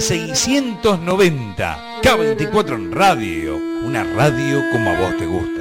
690. 0.00 2.00
K24 2.02 2.74
en 2.74 2.92
radio. 2.92 3.56
Una 3.84 4.04
radio 4.04 4.62
como 4.72 4.90
a 4.90 4.98
vos 4.98 5.16
te 5.18 5.26
gusta. 5.26 5.59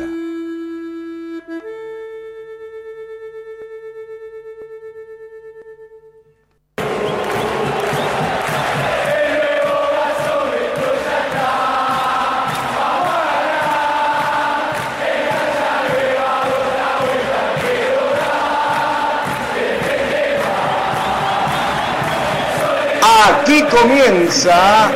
Comienza 23.64 24.90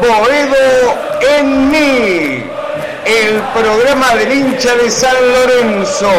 Boedo 0.00 0.94
en 1.38 1.70
mí, 1.70 2.44
el 3.04 3.42
programa 3.54 4.14
del 4.14 4.32
hincha 4.32 4.74
de 4.76 4.90
San 4.90 5.14
Lorenzo, 5.32 6.10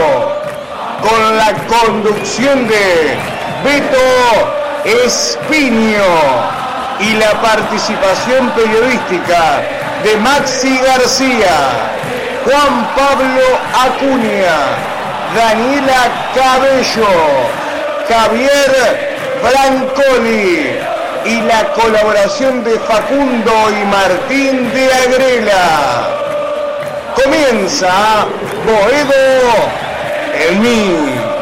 con 1.01 1.37
la 1.37 1.53
conducción 1.67 2.67
de 2.67 3.17
Beto 3.63 5.05
Espiño 5.05 6.03
y 6.99 7.13
la 7.15 7.31
participación 7.41 8.49
periodística 8.51 9.61
de 10.03 10.17
Maxi 10.17 10.77
García, 10.77 11.57
Juan 12.45 12.87
Pablo 12.95 13.41
Acuña, 13.73 14.57
Daniela 15.35 16.31
Cabello, 16.35 17.07
Javier 18.07 19.17
Brancoli 19.41 20.98
y 21.25 21.41
la 21.41 21.71
colaboración 21.73 22.63
de 22.63 22.79
Facundo 22.79 23.51
y 23.69 23.85
Martín 23.85 24.71
de 24.73 24.93
Agrela. 24.93 26.07
Comienza 27.15 28.25
Boedo 28.65 29.49
en 30.33 30.61
mí. 30.61 31.38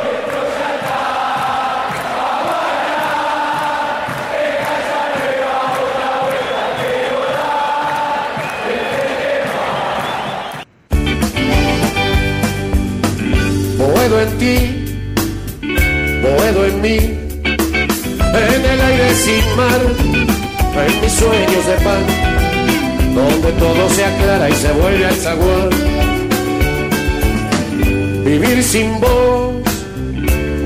Sin 28.77 28.99
voz, 28.99 29.55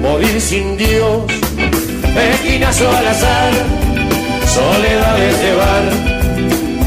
morir 0.01 0.41
sin 0.41 0.75
Dios, 0.75 1.23
esquinazo 2.33 2.85
al 2.97 3.07
azar, 3.07 3.53
soledades 4.57 5.35
de 5.43 5.51
bar, 5.61 5.85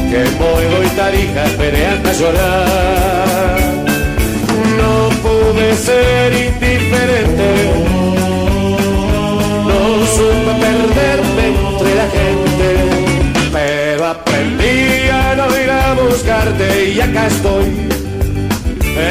que 0.09 0.17
en 0.25 0.37
Boedo 0.37 0.77
y 0.83 0.89
Tarija 0.99 1.45
esperé 1.45 1.87
hasta 1.87 2.13
llorar. 2.13 3.57
No 4.79 4.93
pude 5.25 5.67
ser 5.87 6.29
indiferente, 6.49 7.49
no 9.69 9.81
supe 10.15 10.51
perderme 10.65 11.45
entre 11.57 11.91
la 12.01 12.07
gente, 12.17 12.67
pero 13.51 14.05
aprendí 14.15 15.09
a 15.09 15.35
no 15.37 15.47
ir 15.63 15.71
a 15.71 15.93
buscarte 16.03 16.89
y 16.95 17.01
acá 17.01 17.25
estoy. 17.25 18.04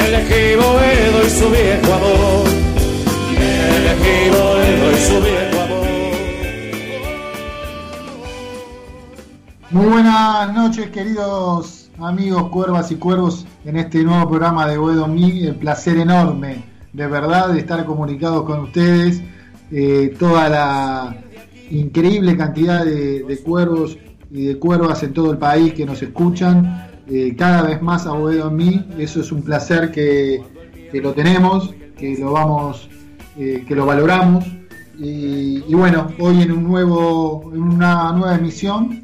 Elegí 0.06 0.56
Boedo 0.56 1.26
y 1.26 1.30
su 1.30 1.48
viejo 1.50 1.92
amor, 1.94 2.46
elegí 3.76 4.30
Boedo 4.30 4.92
y 4.92 4.96
su 4.96 5.20
viejo. 5.22 5.54
Muy 9.70 9.86
buenas 9.86 10.52
noches, 10.52 10.90
queridos 10.90 11.90
amigos 11.98 12.50
cuervas 12.50 12.90
y 12.92 12.96
cuervos, 12.96 13.46
en 13.64 13.76
este 13.78 14.04
nuevo 14.04 14.28
programa 14.28 14.66
de 14.66 14.76
Boedo 14.76 15.08
Mi. 15.08 15.46
El 15.46 15.56
placer 15.56 15.96
enorme, 15.96 16.64
de 16.92 17.06
verdad, 17.06 17.48
de 17.48 17.60
estar 17.60 17.86
comunicados 17.86 18.44
con 18.44 18.60
ustedes. 18.60 19.22
Eh, 19.72 20.14
toda 20.18 20.50
la 20.50 21.16
increíble 21.70 22.36
cantidad 22.36 22.84
de, 22.84 23.22
de 23.22 23.38
cuervos 23.38 23.96
y 24.30 24.44
de 24.44 24.58
cuervas 24.58 25.02
en 25.02 25.14
todo 25.14 25.30
el 25.30 25.38
país 25.38 25.72
que 25.72 25.86
nos 25.86 26.02
escuchan. 26.02 26.93
Eh, 27.08 27.34
cada 27.36 27.62
vez 27.62 27.82
más 27.82 28.06
a 28.06 28.12
Boedo 28.12 28.48
en 28.48 28.56
mí. 28.56 28.86
Eso 28.98 29.20
es 29.20 29.32
un 29.32 29.42
placer 29.42 29.90
que, 29.90 30.42
que 30.90 31.00
lo 31.00 31.12
tenemos, 31.12 31.74
que 31.96 32.16
lo 32.18 32.32
vamos, 32.32 32.88
eh, 33.36 33.64
que 33.66 33.74
lo 33.74 33.86
valoramos. 33.86 34.44
Y, 34.98 35.64
y 35.66 35.74
bueno, 35.74 36.08
hoy 36.20 36.42
en 36.42 36.52
un 36.52 36.64
nuevo, 36.64 37.50
en 37.52 37.62
una 37.62 38.12
nueva 38.12 38.36
emisión 38.36 39.02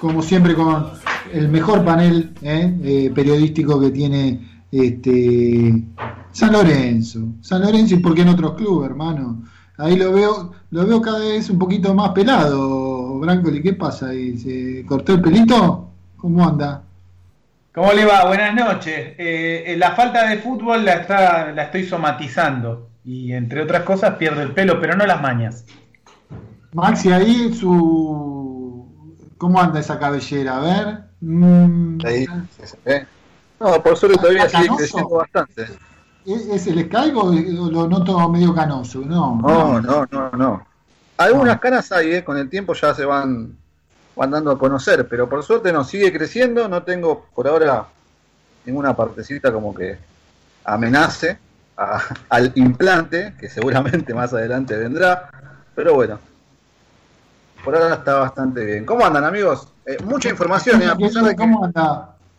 como 0.00 0.22
siempre 0.22 0.54
con 0.54 0.86
el 1.32 1.48
mejor 1.48 1.84
panel 1.84 2.32
eh, 2.40 2.78
eh, 2.82 3.12
periodístico 3.14 3.78
que 3.78 3.90
tiene 3.90 4.64
este 4.72 5.84
San 6.32 6.52
Lorenzo. 6.52 7.20
San 7.42 7.60
Lorenzo 7.62 7.96
y 7.96 7.98
por 7.98 8.14
qué 8.14 8.22
en 8.22 8.28
otros 8.28 8.54
clubes, 8.54 8.88
hermano. 8.88 9.42
Ahí 9.76 9.96
lo 9.96 10.12
veo, 10.12 10.52
lo 10.70 10.86
veo 10.86 11.00
cada 11.02 11.18
vez 11.20 11.50
un 11.50 11.58
poquito 11.58 11.94
más 11.94 12.10
pelado, 12.10 13.18
Brancoli, 13.18 13.62
¿qué 13.62 13.74
pasa 13.74 14.08
ahí? 14.08 14.36
¿Se 14.38 14.84
cortó 14.86 15.14
el 15.14 15.20
pelito? 15.20 15.90
¿Cómo 16.16 16.46
anda? 16.46 16.82
¿Cómo 17.74 17.92
le 17.92 18.04
va? 18.04 18.26
Buenas 18.26 18.54
noches. 18.54 19.14
Eh, 19.18 19.64
eh, 19.66 19.76
la 19.76 19.92
falta 19.92 20.26
de 20.28 20.38
fútbol 20.38 20.84
la, 20.84 20.94
está, 20.94 21.52
la 21.52 21.64
estoy 21.64 21.84
somatizando 21.86 22.90
y 23.04 23.32
entre 23.32 23.62
otras 23.62 23.84
cosas 23.84 24.16
pierdo 24.16 24.42
el 24.42 24.52
pelo, 24.52 24.80
pero 24.80 24.96
no 24.96 25.06
las 25.06 25.20
mañas. 25.22 25.64
Maxi, 26.72 27.12
ahí 27.12 27.52
su... 27.54 29.26
¿Cómo 29.38 29.60
anda 29.60 29.80
esa 29.80 29.98
cabellera? 29.98 30.56
A 30.56 30.60
ver. 30.60 31.00
Mm, 31.20 31.98
Ahí, 32.04 32.26
sí 32.26 32.62
se 32.66 32.78
ve. 32.84 33.06
No, 33.58 33.82
por 33.82 33.96
suerte 33.96 34.18
todavía 34.18 34.44
¿Está 34.44 34.58
sigue 34.58 34.68
canoso? 34.68 34.78
creciendo 34.78 35.16
bastante. 35.16 35.62
¿Es 36.26 36.46
es 36.46 36.66
el 36.66 36.84
Skype 36.84 37.16
o 37.16 37.32
lo 37.70 37.88
noto 37.88 38.28
medio 38.28 38.54
canoso? 38.54 39.00
No, 39.00 39.36
No, 39.40 39.80
no, 39.80 40.06
no, 40.10 40.30
no. 40.32 40.66
Algunas 41.16 41.58
caras 41.60 41.90
hay, 41.92 42.14
eh, 42.14 42.24
con 42.24 42.36
el 42.36 42.48
tiempo 42.48 42.74
ya 42.74 42.94
se 42.94 43.04
van, 43.04 43.56
van 44.16 44.30
dando 44.30 44.50
a 44.50 44.58
conocer, 44.58 45.06
pero 45.08 45.28
por 45.28 45.42
suerte 45.42 45.72
no, 45.72 45.84
sigue 45.84 46.12
creciendo, 46.12 46.68
no 46.68 46.82
tengo 46.82 47.26
por 47.34 47.48
ahora 47.48 47.86
ninguna 48.64 48.94
partecita 48.94 49.52
como 49.52 49.74
que 49.74 49.98
amenace 50.64 51.38
a- 51.76 52.02
al 52.28 52.52
implante, 52.56 53.34
que 53.38 53.48
seguramente 53.48 54.12
más 54.14 54.32
adelante 54.32 54.76
vendrá, 54.76 55.30
pero 55.74 55.94
bueno, 55.94 56.18
por 57.64 57.74
ahora 57.76 57.94
está 57.94 58.14
bastante 58.16 58.64
bien. 58.64 58.84
¿Cómo 58.86 59.04
andan 59.04 59.24
amigos? 59.24 59.68
Eh, 59.86 59.98
mucha 60.04 60.28
información, 60.28 60.82
eh, 60.82 60.86
a 60.86 60.96
pesar 60.96 61.24
de 61.24 61.36
que... 61.36 61.44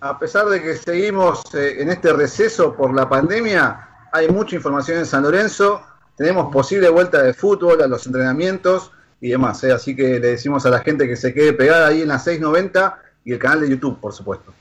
A 0.04 0.18
pesar 0.18 0.48
de 0.48 0.60
que 0.64 0.76
seguimos 0.78 1.44
eh, 1.54 1.76
en 1.80 1.90
este 1.92 2.12
receso 2.12 2.74
por 2.76 2.92
la 2.92 3.08
pandemia, 3.08 3.88
hay 4.12 4.30
mucha 4.30 4.56
información 4.56 4.98
en 4.98 5.06
San 5.06 5.22
Lorenzo. 5.22 5.80
Tenemos 6.18 6.52
posible 6.52 6.90
vuelta 6.90 7.22
de 7.22 7.36
fútbol 7.36 7.80
a 7.84 7.88
los 7.88 8.08
entrenamientos 8.08 8.92
y 9.22 9.30
demás. 9.30 9.64
eh, 9.64 9.72
Así 9.72 9.96
que 9.96 10.20
le 10.20 10.28
decimos 10.32 10.66
a 10.66 10.70
la 10.70 10.80
gente 10.80 11.08
que 11.08 11.16
se 11.16 11.34
quede 11.34 11.54
pegada 11.54 11.88
ahí 11.88 12.02
en 12.02 12.08
la 12.09 12.20
690 12.20 12.98
y 13.24 13.32
el 13.34 13.40
canal 13.40 13.62
de 13.62 13.70
YouTube, 13.70 14.00
por 14.00 14.12
supuesto. 14.14 14.52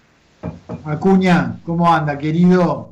Acuña, 0.85 1.59
¿cómo 1.67 1.93
anda, 1.93 2.17
querido? 2.19 2.91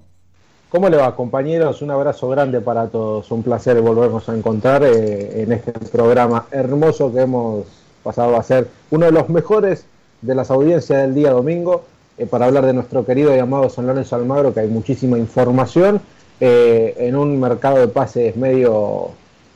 ¿Cómo 0.70 0.88
le 0.90 0.96
va, 0.98 1.14
compañeros? 1.16 1.80
Un 1.80 1.90
abrazo 1.90 2.28
grande 2.28 2.60
para 2.60 2.88
todos. 2.88 3.30
Un 3.30 3.42
placer 3.42 3.80
volvernos 3.80 4.28
a 4.28 4.34
encontrar 4.36 4.82
eh, 4.82 5.42
en 5.42 5.52
este 5.52 5.72
programa 5.72 6.46
hermoso 6.50 7.12
que 7.12 7.20
hemos 7.22 7.66
pasado 8.02 8.36
a 8.36 8.42
ser 8.42 8.68
uno 8.90 9.06
de 9.06 9.12
los 9.12 9.28
mejores 9.28 9.86
de 10.20 10.34
las 10.34 10.50
audiencias 10.50 11.00
del 11.02 11.14
día 11.14 11.30
domingo 11.30 11.84
eh, 12.18 12.26
para 12.26 12.46
hablar 12.46 12.66
de 12.66 12.72
nuestro 12.74 13.04
querido 13.06 13.34
y 13.34 13.38
amado 13.38 13.70
San 13.70 13.86
Lorenzo 13.86 14.16
Almagro, 14.16 14.52
que 14.52 14.60
hay 14.60 14.68
muchísima 14.68 15.16
información 15.18 16.00
eh, 16.40 16.94
en 16.98 17.16
un 17.16 17.40
mercado 17.40 17.78
de 17.78 17.88
pases 17.88 18.36
medio 18.36 19.10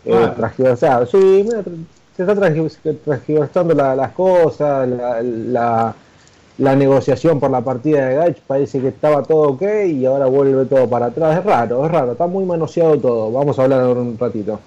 eh, 0.04 0.12
Ah. 0.14 0.34
transgiversado. 0.34 1.06
Sí, 1.06 1.46
se 2.16 2.22
está 2.22 2.34
transgi- 2.34 2.98
transgiversando 3.04 3.74
la- 3.74 3.94
las 3.96 4.12
cosas, 4.12 4.88
la- 4.88 5.22
la 5.22 5.94
la 6.58 6.76
negociación 6.76 7.40
por 7.40 7.50
la 7.50 7.62
partida 7.62 8.06
de 8.06 8.14
Gaich 8.16 8.40
parece 8.46 8.78
que 8.78 8.88
estaba 8.88 9.22
todo 9.22 9.48
ok 9.52 9.62
y 9.88 10.04
ahora 10.04 10.26
vuelve 10.26 10.66
todo 10.66 10.88
para 10.88 11.06
atrás. 11.06 11.38
Es 11.38 11.44
raro, 11.44 11.84
es 11.86 11.90
raro, 11.90 12.12
está 12.12 12.26
muy 12.26 12.44
manoseado 12.44 12.98
todo. 12.98 13.32
Vamos 13.32 13.58
a 13.58 13.62
hablar 13.62 13.80
ahora 13.80 14.00
un 14.02 14.18
ratito. 14.18 14.60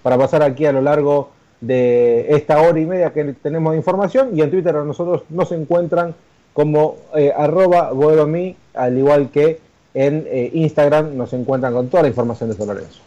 para 0.03 0.17
pasar 0.17 0.41
aquí 0.43 0.65
a 0.65 0.71
lo 0.71 0.81
largo 0.81 1.29
de 1.61 2.27
esta 2.35 2.61
hora 2.61 2.79
y 2.79 2.85
media 2.85 3.13
que 3.13 3.23
tenemos 3.33 3.71
de 3.71 3.77
información. 3.77 4.29
Y 4.33 4.41
en 4.41 4.51
Twitter 4.51 4.75
a 4.75 4.83
nosotros 4.83 5.23
nos 5.29 5.51
encuentran 5.51 6.15
como 6.53 6.95
eh, 7.15 7.31
arroba 7.35 7.91
al 8.73 8.97
igual 8.97 9.29
que 9.29 9.59
en 9.93 10.25
eh, 10.27 10.49
Instagram 10.53 11.15
nos 11.15 11.33
encuentran 11.33 11.73
con 11.73 11.87
toda 11.89 12.03
la 12.03 12.09
información 12.09 12.49
de 12.49 12.55
San 12.55 12.67
Lorenzo. 12.67 13.01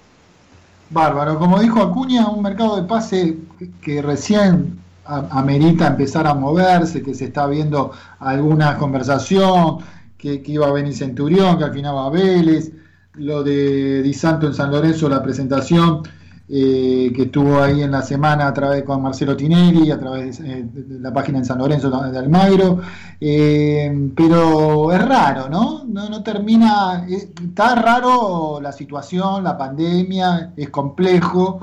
Bárbaro, 0.90 1.38
como 1.38 1.60
dijo 1.60 1.80
Acuña, 1.80 2.28
un 2.28 2.42
mercado 2.42 2.76
de 2.76 2.82
pase 2.82 3.38
que 3.80 4.02
recién 4.02 4.80
amerita 5.04 5.86
empezar 5.86 6.26
a 6.26 6.34
moverse, 6.34 7.02
que 7.02 7.14
se 7.14 7.26
está 7.26 7.46
viendo 7.46 7.92
alguna 8.18 8.76
conversación, 8.76 9.78
que, 10.18 10.42
iba 10.46 10.66
a 10.66 10.72
venir 10.72 10.94
Centurión, 10.94 11.58
que 11.58 11.64
al 11.64 11.72
final 11.72 11.94
va 11.94 12.06
a 12.06 12.10
Vélez, 12.10 12.72
lo 13.14 13.42
de 13.42 14.02
Di 14.02 14.14
Santo 14.14 14.46
en 14.46 14.54
San 14.54 14.70
Lorenzo, 14.70 15.08
la 15.08 15.22
presentación 15.22 16.02
eh, 16.52 17.12
que 17.14 17.22
estuvo 17.22 17.62
ahí 17.62 17.80
en 17.80 17.92
la 17.92 18.02
semana 18.02 18.48
a 18.48 18.52
través 18.52 18.82
con 18.82 19.00
Marcelo 19.00 19.36
Tinelli, 19.36 19.88
a 19.92 20.00
través 20.00 20.40
eh, 20.40 20.64
de, 20.64 20.98
la 20.98 21.12
página 21.12 21.38
en 21.38 21.44
San 21.44 21.58
Lorenzo 21.58 21.90
de 21.90 22.18
Almagro, 22.18 22.80
eh, 23.20 24.10
pero 24.16 24.90
es 24.90 25.00
raro, 25.06 25.48
¿no? 25.48 25.84
¿no? 25.84 26.08
No 26.08 26.24
termina, 26.24 27.06
está 27.08 27.76
raro 27.76 28.60
la 28.60 28.72
situación, 28.72 29.44
la 29.44 29.56
pandemia, 29.56 30.52
es 30.56 30.70
complejo. 30.70 31.60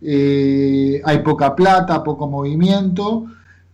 Hay 0.00 1.18
poca 1.24 1.56
plata, 1.56 2.04
poco 2.04 2.28
movimiento, 2.28 3.26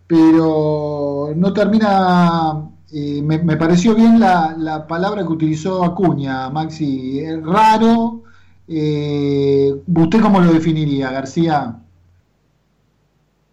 pero 0.07 1.33
no 1.37 1.53
termina, 1.53 2.63
me, 2.93 3.57
pareció 3.59 3.95
bien 3.95 4.19
la, 4.21 4.87
palabra 4.89 5.21
que 5.23 5.33
utilizó 5.33 5.85
Acuña, 5.85 6.49
Maxi, 6.49 7.21
es 7.21 7.45
raro. 7.45 8.23
Eh, 8.69 9.75
¿Usted 9.87 10.21
cómo 10.21 10.41
lo 10.41 10.53
definiría, 10.53 11.11
García? 11.11 11.77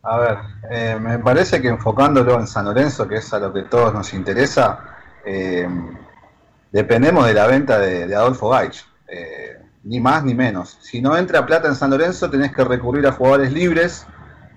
A 0.06 0.18
ver, 0.18 1.00
me 1.00 1.18
parece 1.20 1.62
que 1.62 1.70
enfocándolo 1.70 2.38
en 2.38 2.46
San 2.46 2.66
Lorenzo, 2.66 3.08
que 3.08 3.18
es 3.18 3.34
a 3.34 3.40
lo 3.40 3.54
que 3.54 3.64
todos 3.64 3.94
nos 3.94 4.14
interesa, 4.14 4.80
dependemos 6.72 7.26
de 7.26 7.34
la 7.34 7.48
venta 7.48 7.80
de, 7.80 8.14
Adolfo 8.14 8.50
Gaich 8.50 8.86
ni 9.84 10.00
más 10.00 10.24
ni 10.24 10.34
menos. 10.34 10.78
Si 10.82 11.02
no 11.02 11.18
entra 11.18 11.46
plata 11.46 11.68
en 11.68 11.76
San 11.76 11.90
Lorenzo, 11.90 12.30
tenés 12.30 12.54
que 12.54 12.64
recurrir 12.64 13.06
a 13.06 13.12
jugadores 13.12 13.52
libres 13.52 14.06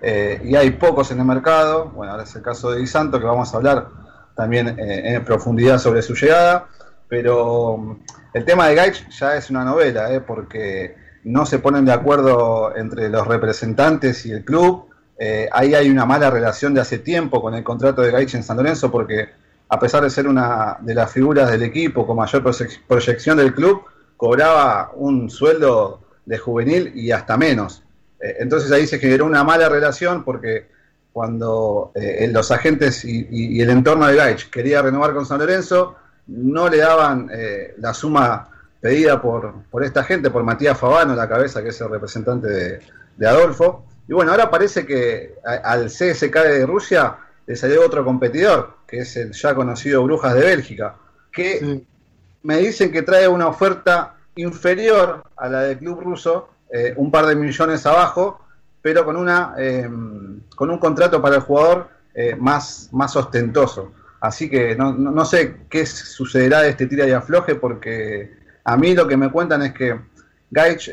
eh, 0.01 0.41
y 0.45 0.55
hay 0.55 0.71
pocos 0.71 1.11
en 1.11 1.19
el 1.19 1.25
mercado. 1.25 1.91
Bueno, 1.91 2.13
ahora 2.13 2.25
es 2.25 2.35
el 2.37 2.43
caso 2.43 2.71
de 2.71 2.79
Di 2.79 2.87
Santo, 2.87 3.19
que 3.19 3.27
vamos 3.27 3.53
a 3.53 3.57
hablar 3.57 3.89
también 4.37 4.79
eh, 4.79 5.15
en 5.15 5.25
profundidad 5.25 5.79
sobre 5.79 6.03
su 6.03 6.15
llegada. 6.15 6.69
Pero 7.09 7.99
el 8.37 8.45
tema 8.45 8.69
de 8.69 8.75
Gaich 8.75 9.09
ya 9.09 9.37
es 9.37 9.51
una 9.51 9.65
novela, 9.65 10.13
eh, 10.13 10.21
porque 10.21 10.97
no 11.25 11.47
se 11.47 11.59
ponen 11.59 11.85
de 11.85 11.93
acuerdo 11.93 12.77
entre 12.77 13.09
los 13.09 13.27
representantes 13.27 14.25
y 14.27 14.33
el 14.33 14.45
club. 14.45 14.85
ahí 15.53 15.75
hay 15.75 15.89
una 15.89 16.05
mala 16.05 16.31
relación 16.31 16.75
de 16.75 16.81
hace 16.83 16.99
tiempo 16.99 17.41
con 17.41 17.55
el 17.55 17.65
contrato 17.65 18.03
de 18.03 18.11
Gaich 18.11 18.35
en 18.35 18.43
San 18.43 18.59
Lorenzo, 18.59 18.91
porque 18.91 19.31
a 19.69 19.79
pesar 19.79 20.03
de 20.03 20.11
ser 20.11 20.29
una 20.29 20.77
de 20.81 20.95
las 20.95 21.11
figuras 21.11 21.51
del 21.51 21.63
equipo 21.63 22.07
con 22.07 22.17
mayor 22.17 22.43
proyección 22.87 23.39
del 23.39 23.55
club, 23.55 23.83
cobraba 24.17 24.93
un 24.95 25.29
sueldo 25.31 26.01
de 26.25 26.39
juvenil 26.39 26.93
y 26.95 27.11
hasta 27.11 27.37
menos. 27.37 27.83
Eh, 28.21 28.37
entonces 28.41 28.71
ahí 28.73 28.87
se 28.87 28.99
generó 28.99 29.27
una 29.27 29.45
mala 29.45 29.69
relación 29.69 30.25
porque 30.25 30.69
cuando 31.13 31.93
eh, 31.95 32.29
los 32.31 32.51
agentes 32.51 33.05
y, 33.05 33.61
el 33.61 33.71
entorno 33.71 34.07
de 34.07 34.17
Gaich 34.17 34.51
quería 34.51 34.83
renovar 34.83 35.15
con 35.15 35.25
San 35.25 35.39
Lorenzo, 35.39 35.97
no 36.29 36.69
le 36.69 36.79
daban 36.79 37.31
eh, 37.33 37.75
la 37.79 37.95
suma 37.95 38.49
pedida 38.81 39.21
por, 39.21 39.65
por 39.71 39.85
esta 39.85 40.05
gente, 40.05 40.31
por 40.31 40.43
Matías 40.43 40.79
Fabano, 40.79 41.15
la 41.15 41.29
cabeza 41.29 41.63
que 41.63 41.71
es 41.71 41.81
el 41.81 41.91
representante 41.91 42.49
de, 43.17 43.27
Adolfo. 43.27 43.87
Y 44.09 44.13
bueno, 44.13 44.31
ahora 44.31 44.51
parece 44.51 44.87
que 44.87 45.35
al 45.45 45.87
CSK 45.87 46.35
de 46.35 46.67
Rusia 46.67 47.17
le 47.47 47.57
salió 47.57 47.85
otro 47.85 48.05
competidor, 48.05 48.77
que 48.87 48.99
es 48.99 49.17
el 49.17 49.33
ya 49.33 49.55
conocido 49.55 50.05
Brujas 50.05 50.35
de 50.35 50.41
Bélgica, 50.41 50.97
que 51.33 51.85
me 52.43 52.59
dicen 52.59 52.93
que 52.93 53.03
trae 53.03 53.27
una 53.27 53.49
oferta 53.49 54.15
inferior 54.37 55.25
a 55.37 55.49
la 55.49 55.63
del 55.63 55.79
club 55.79 56.01
ruso, 56.01 56.51
eh, 56.71 56.95
un 56.97 57.11
par 57.11 57.27
de 57.27 57.35
millones 57.35 57.85
abajo, 57.87 58.41
pero 58.83 59.05
con 59.05 59.17
una 59.17 59.55
eh, 59.59 59.89
con 60.55 60.71
un 60.71 60.79
contrato 60.79 61.21
para 61.21 61.37
el 61.37 61.43
jugador 61.43 61.89
eh, 62.15 62.37
más, 62.37 62.89
más 62.93 63.17
ostentoso. 63.17 63.93
Así 64.21 64.49
que 64.49 64.77
no, 64.77 64.93
no, 64.93 65.25
sé 65.25 65.57
qué 65.69 65.85
sucederá 65.87 66.63
de 66.63 66.71
este 66.71 66.87
tira 66.87 67.07
y 67.07 67.13
afloje, 67.13 67.55
porque 67.55 68.35
a 68.65 68.77
mí 68.77 68.95
lo 68.95 69.07
que 69.07 69.17
me 69.17 69.31
cuentan 69.31 69.63
es 69.63 69.73
que 69.73 70.01
Gaich 70.51 70.91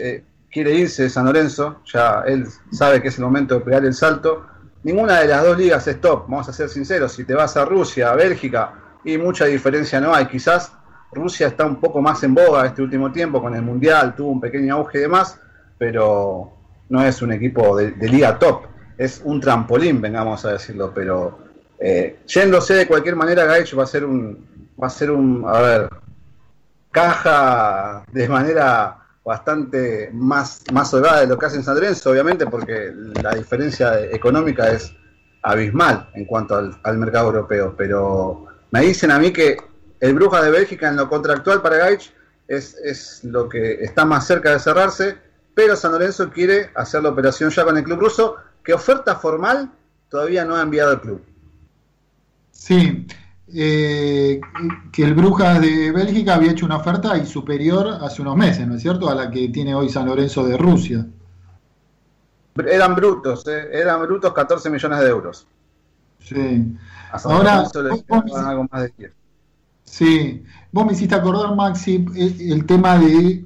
quiere 0.52 0.75
irse 0.75 1.04
de 1.04 1.10
San 1.10 1.25
Lorenzo, 1.25 1.81
ya 1.86 2.24
él 2.28 2.46
sabe 2.72 3.02
que 3.02 3.08
es 3.08 3.18
el 3.18 3.24
momento 3.24 3.56
de 3.56 3.62
pegar 3.62 3.86
el 3.86 3.94
salto. 3.94 4.46
Ninguna 4.84 5.22
de 5.22 5.28
las 5.28 5.44
dos 5.44 5.58
ligas 5.58 5.88
es 5.88 6.00
top, 6.02 6.28
vamos 6.28 6.48
a 6.50 6.54
ser 6.54 6.70
sinceros. 6.70 7.14
Si 7.14 7.24
te 7.24 7.34
vas 7.34 7.56
a 7.58 7.66
Rusia, 7.66 8.12
a 8.12 8.16
Bélgica, 8.16 8.74
y 9.04 9.18
mucha 9.18 9.46
diferencia 9.46 10.00
no 10.00 10.14
hay. 10.14 10.28
Quizás 10.28 10.72
Rusia 11.12 11.48
está 11.48 11.66
un 11.66 11.80
poco 11.80 12.02
más 12.02 12.24
en 12.24 12.34
boga 12.34 12.66
este 12.66 12.81
último 12.81 13.12
tiempo 13.12 13.42
con 13.42 13.56
el 13.56 13.62
Mundial, 13.62 14.16
tuvo 14.16 14.31
un 14.31 14.42
pequeño 14.42 14.75
auge 14.75 15.00
de 15.00 15.08
más, 15.08 15.40
pero 15.78 16.54
no 16.90 17.04
es 17.04 17.22
un 17.22 17.31
equipo 17.31 17.75
de, 17.75 17.94
liga 18.08 18.38
top, 18.40 18.66
es 18.98 19.22
un 19.24 19.40
trampolín, 19.40 20.02
vengamos 20.02 20.46
a 20.46 20.54
decirlo, 20.54 20.92
pero 20.94 21.40
eh, 21.85 22.19
yéndose 22.25 22.75
de 22.75 22.88
cualquier 22.88 23.18
manera, 23.18 23.44
Gaich 23.44 23.77
va 23.77 23.83
a 23.83 23.88
ser 23.88 24.06
un, 24.06 24.71
va 24.81 24.88
a 24.88 24.89
ser 24.89 25.12
un, 25.12 25.44
a 25.45 25.59
ver, 25.59 25.89
caja 26.91 28.06
de 28.09 28.30
manera 28.30 29.00
bastante 29.25 30.09
más, 30.13 30.63
más 30.71 30.94
holgada 30.94 31.19
de 31.19 31.27
lo 31.27 31.38
que 31.38 31.45
hace 31.45 31.57
en 31.57 31.63
San 31.63 31.75
Lorenzo, 31.75 32.12
obviamente, 32.12 32.45
porque 32.45 32.94
la 33.21 33.31
diferencia 33.35 34.00
económica 34.00 34.72
es 34.72 34.96
abismal 35.41 36.10
en 36.13 36.24
cuanto 36.24 36.55
al, 36.55 36.74
al 36.84 36.98
mercado 36.98 37.27
europeo, 37.27 37.75
pero 37.77 38.46
me 38.72 38.79
dicen 38.79 39.12
a 39.12 39.19
mí 39.19 39.34
que 39.34 39.58
el 40.00 40.13
Bruja 40.13 40.41
de 40.41 40.51
Bélgica 40.51 40.88
en 40.88 40.96
lo 40.96 41.10
contractual 41.10 41.62
para 41.62 41.79
Gaich 41.79 42.13
es, 42.48 42.77
es 42.81 43.25
lo 43.25 43.50
que 43.50 43.84
está 43.84 44.05
más 44.05 44.25
cerca 44.25 44.53
de 44.53 44.60
cerrarse, 44.60 45.17
pero 45.53 45.75
San 45.75 45.91
Lorenzo 45.91 46.29
quiere 46.29 46.69
hacer 46.75 47.03
la 47.03 47.10
operación 47.10 47.50
ya 47.50 47.65
con 47.65 47.77
el 47.77 47.84
club 47.84 48.00
ruso, 48.00 48.38
que 48.63 48.74
oferta 48.74 49.17
formal 49.17 49.69
todavía 50.08 50.46
no 50.46 50.55
ha 50.55 50.62
enviado 50.62 50.93
el 50.93 51.01
club. 51.01 51.33
Sí, 52.53 53.05
eh, 53.53 54.39
que 54.91 55.03
el 55.03 55.13
Bruja 55.13 55.60
de 55.60 55.91
Bélgica 55.91 56.36
había 56.36 56.51
hecho 56.51 56.65
una 56.65 56.77
oferta 56.77 57.17
y 57.17 57.25
superior 57.25 58.00
hace 58.01 58.22
unos 58.22 58.38
meses, 58.38 58.65
¿no 58.65 58.75
es 58.75 58.81
cierto?, 58.81 59.10
a 59.10 59.15
la 59.15 59.29
que 59.29 59.50
tiene 59.50 59.75
hoy 59.75 59.89
San 59.89 60.05
Lorenzo 60.05 60.45
de 60.45 60.57
Rusia. 60.57 61.05
Eran 62.55 62.95
brutos, 62.95 63.45
eh, 63.48 63.69
eran 63.74 64.01
brutos 64.03 64.31
14 64.31 64.69
millones 64.69 65.00
de 65.00 65.10
euros. 65.10 65.48
Sí. 66.19 66.77
Ahora, 67.25 67.65
algo 68.45 68.67
más 68.72 68.83
de 68.83 68.93
10. 68.98 69.12
Sí, 69.83 70.43
vos 70.72 70.86
me 70.86 70.93
hiciste 70.93 71.13
acordar, 71.13 71.53
Maxi, 71.55 72.05
el, 72.15 72.65
tema 72.65 72.98
de, 72.98 73.43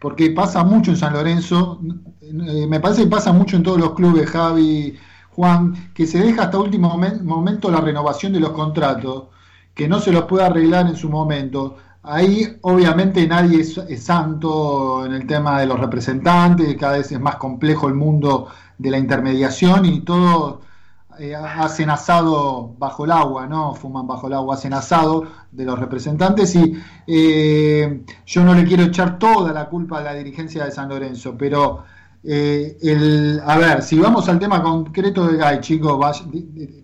porque 0.00 0.30
pasa 0.30 0.62
mucho 0.62 0.90
en 0.90 0.96
San 0.96 1.14
Lorenzo, 1.14 1.80
eh, 2.20 2.66
me 2.68 2.80
parece 2.80 3.04
que 3.04 3.10
pasa 3.10 3.32
mucho 3.32 3.56
en 3.56 3.62
todos 3.62 3.78
los 3.78 3.94
clubes, 3.94 4.28
Javi, 4.28 4.96
Juan, 5.34 5.92
que 5.94 6.06
se 6.06 6.18
deja 6.18 6.44
hasta 6.44 6.58
último 6.58 6.98
momento 7.22 7.70
la 7.70 7.80
renovación 7.80 8.32
de 8.32 8.40
los 8.40 8.50
contratos, 8.50 9.24
que 9.74 9.88
no 9.88 9.98
se 10.00 10.12
los 10.12 10.24
puede 10.24 10.44
arreglar 10.44 10.86
en 10.86 10.96
su 10.96 11.08
momento. 11.08 11.76
Ahí 12.02 12.58
obviamente 12.62 13.26
nadie 13.26 13.60
es, 13.60 13.80
santo 14.02 15.06
en 15.06 15.12
el 15.12 15.26
tema 15.26 15.60
de 15.60 15.66
los 15.66 15.80
representantes, 15.80 16.76
cada 16.76 16.98
vez 16.98 17.12
es 17.12 17.20
más 17.20 17.36
complejo 17.36 17.88
el 17.88 17.94
mundo 17.94 18.48
de 18.76 18.90
la 18.90 18.98
intermediación 18.98 19.86
y 19.86 20.00
todo 20.00 20.60
eh, 21.18 21.34
hacen 21.34 21.90
asado 21.90 22.74
bajo 22.78 23.04
el 23.04 23.12
agua, 23.12 23.46
¿no? 23.46 23.74
Fuman 23.74 24.06
bajo 24.06 24.26
el 24.26 24.34
agua, 24.34 24.56
hacen 24.56 24.74
asado 24.74 25.24
de 25.52 25.64
los 25.64 25.78
representantes 25.78 26.54
y 26.56 26.74
eh, 27.06 28.04
yo 28.26 28.44
no 28.44 28.54
le 28.54 28.64
quiero 28.64 28.82
echar 28.82 29.18
toda 29.18 29.52
la 29.52 29.68
culpa 29.68 29.98
a 29.98 30.02
la 30.02 30.14
dirigencia 30.14 30.64
de 30.64 30.72
San 30.72 30.88
Lorenzo, 30.88 31.36
pero 31.38 31.84
Eh, 32.24 32.78
el, 32.82 33.42
a 33.44 33.58
ver, 33.58 33.82
si 33.82 33.98
vamos 33.98 34.28
al 34.28 34.38
tema 34.38 34.62
concreto 34.62 35.26
de 35.26 35.36
Guy, 35.36 35.60
chicos, 35.60 36.24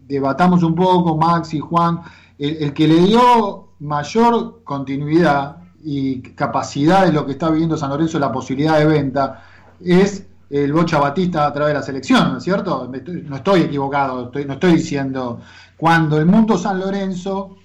debatamos 0.06 0.62
un 0.62 0.74
poco, 0.74 1.16
Max 1.16 1.54
y 1.54 1.60
Juan. 1.60 2.00
El, 2.38 2.72
que 2.72 2.86
le 2.86 3.00
dio 3.00 3.70
mayor 3.80 4.62
continuidad 4.64 5.56
y 5.82 6.20
capacidad 6.20 7.04
de 7.04 7.12
lo 7.12 7.26
que 7.26 7.32
está 7.32 7.50
viviendo 7.50 7.76
San 7.76 7.90
Lorenzo, 7.90 8.18
la 8.18 8.32
posibilidad 8.32 8.78
de 8.78 8.86
venta, 8.86 9.42
es 9.84 10.24
el 10.50 10.72
Bocha 10.72 10.98
Batista 10.98 11.46
a 11.46 11.52
través 11.52 11.74
de 11.74 11.80
la 11.80 11.84
selección, 11.84 12.32
¿no 12.32 12.38
es 12.38 12.44
cierto? 12.44 12.90
no 13.24 13.36
estoy 13.36 13.62
equivocado, 13.62 14.30
no 14.32 14.52
estoy 14.52 14.72
diciendo. 14.72 15.40
Cuando 15.76 16.18
el 16.18 16.26
mundo 16.26 16.56
San 16.56 16.80
Lorenzo 16.80 17.56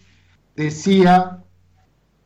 decía, 0.56 1.40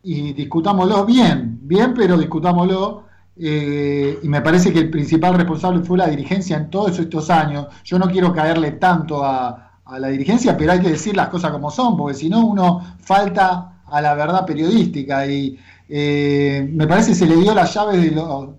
y 0.03 0.33
discutámoslo 0.33 1.05
bien, 1.05 1.59
bien, 1.61 1.93
pero 1.93 2.17
discutámoslo, 2.17 3.06
eh, 3.39 4.19
y 4.21 4.27
me 4.27 4.41
parece 4.41 4.73
que 4.73 4.79
el 4.79 4.89
principal 4.89 5.35
responsable 5.35 5.83
fue 5.83 5.97
la 5.97 6.07
dirigencia 6.07 6.57
en 6.57 6.69
todos 6.69 6.97
estos 6.97 7.29
años. 7.29 7.67
Yo 7.83 7.99
no 7.99 8.09
quiero 8.09 8.33
caerle 8.33 8.71
tanto 8.73 9.23
a, 9.23 9.63
la 9.99 10.09
dirigencia, 10.09 10.57
pero 10.57 10.73
hay 10.73 10.81
que 10.81 10.89
decir 10.89 11.15
las 11.15 11.29
cosas 11.29 11.49
como 11.51 11.71
son, 11.71 11.95
porque 11.95 12.13
si 12.13 12.29
no 12.29 12.45
uno 12.45 12.97
falta 12.99 13.79
a 13.85 14.01
la 14.01 14.15
verdad 14.15 14.45
periodística 14.45 15.25
y 15.25 15.57
eh, 15.87 16.69
me 16.73 16.85
parece 16.85 17.11
que 17.11 17.15
se 17.15 17.25
le 17.25 17.37
dio 17.37 17.55
las 17.55 17.73
llaves 17.73 18.13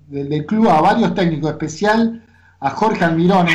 del 0.08 0.47
club 0.47 0.70
a 0.70 0.80
varios 0.80 1.14
técnicos, 1.14 1.50
especial 1.50 2.25
a 2.61 2.70
Jorge 2.70 3.04
Almirón, 3.04 3.47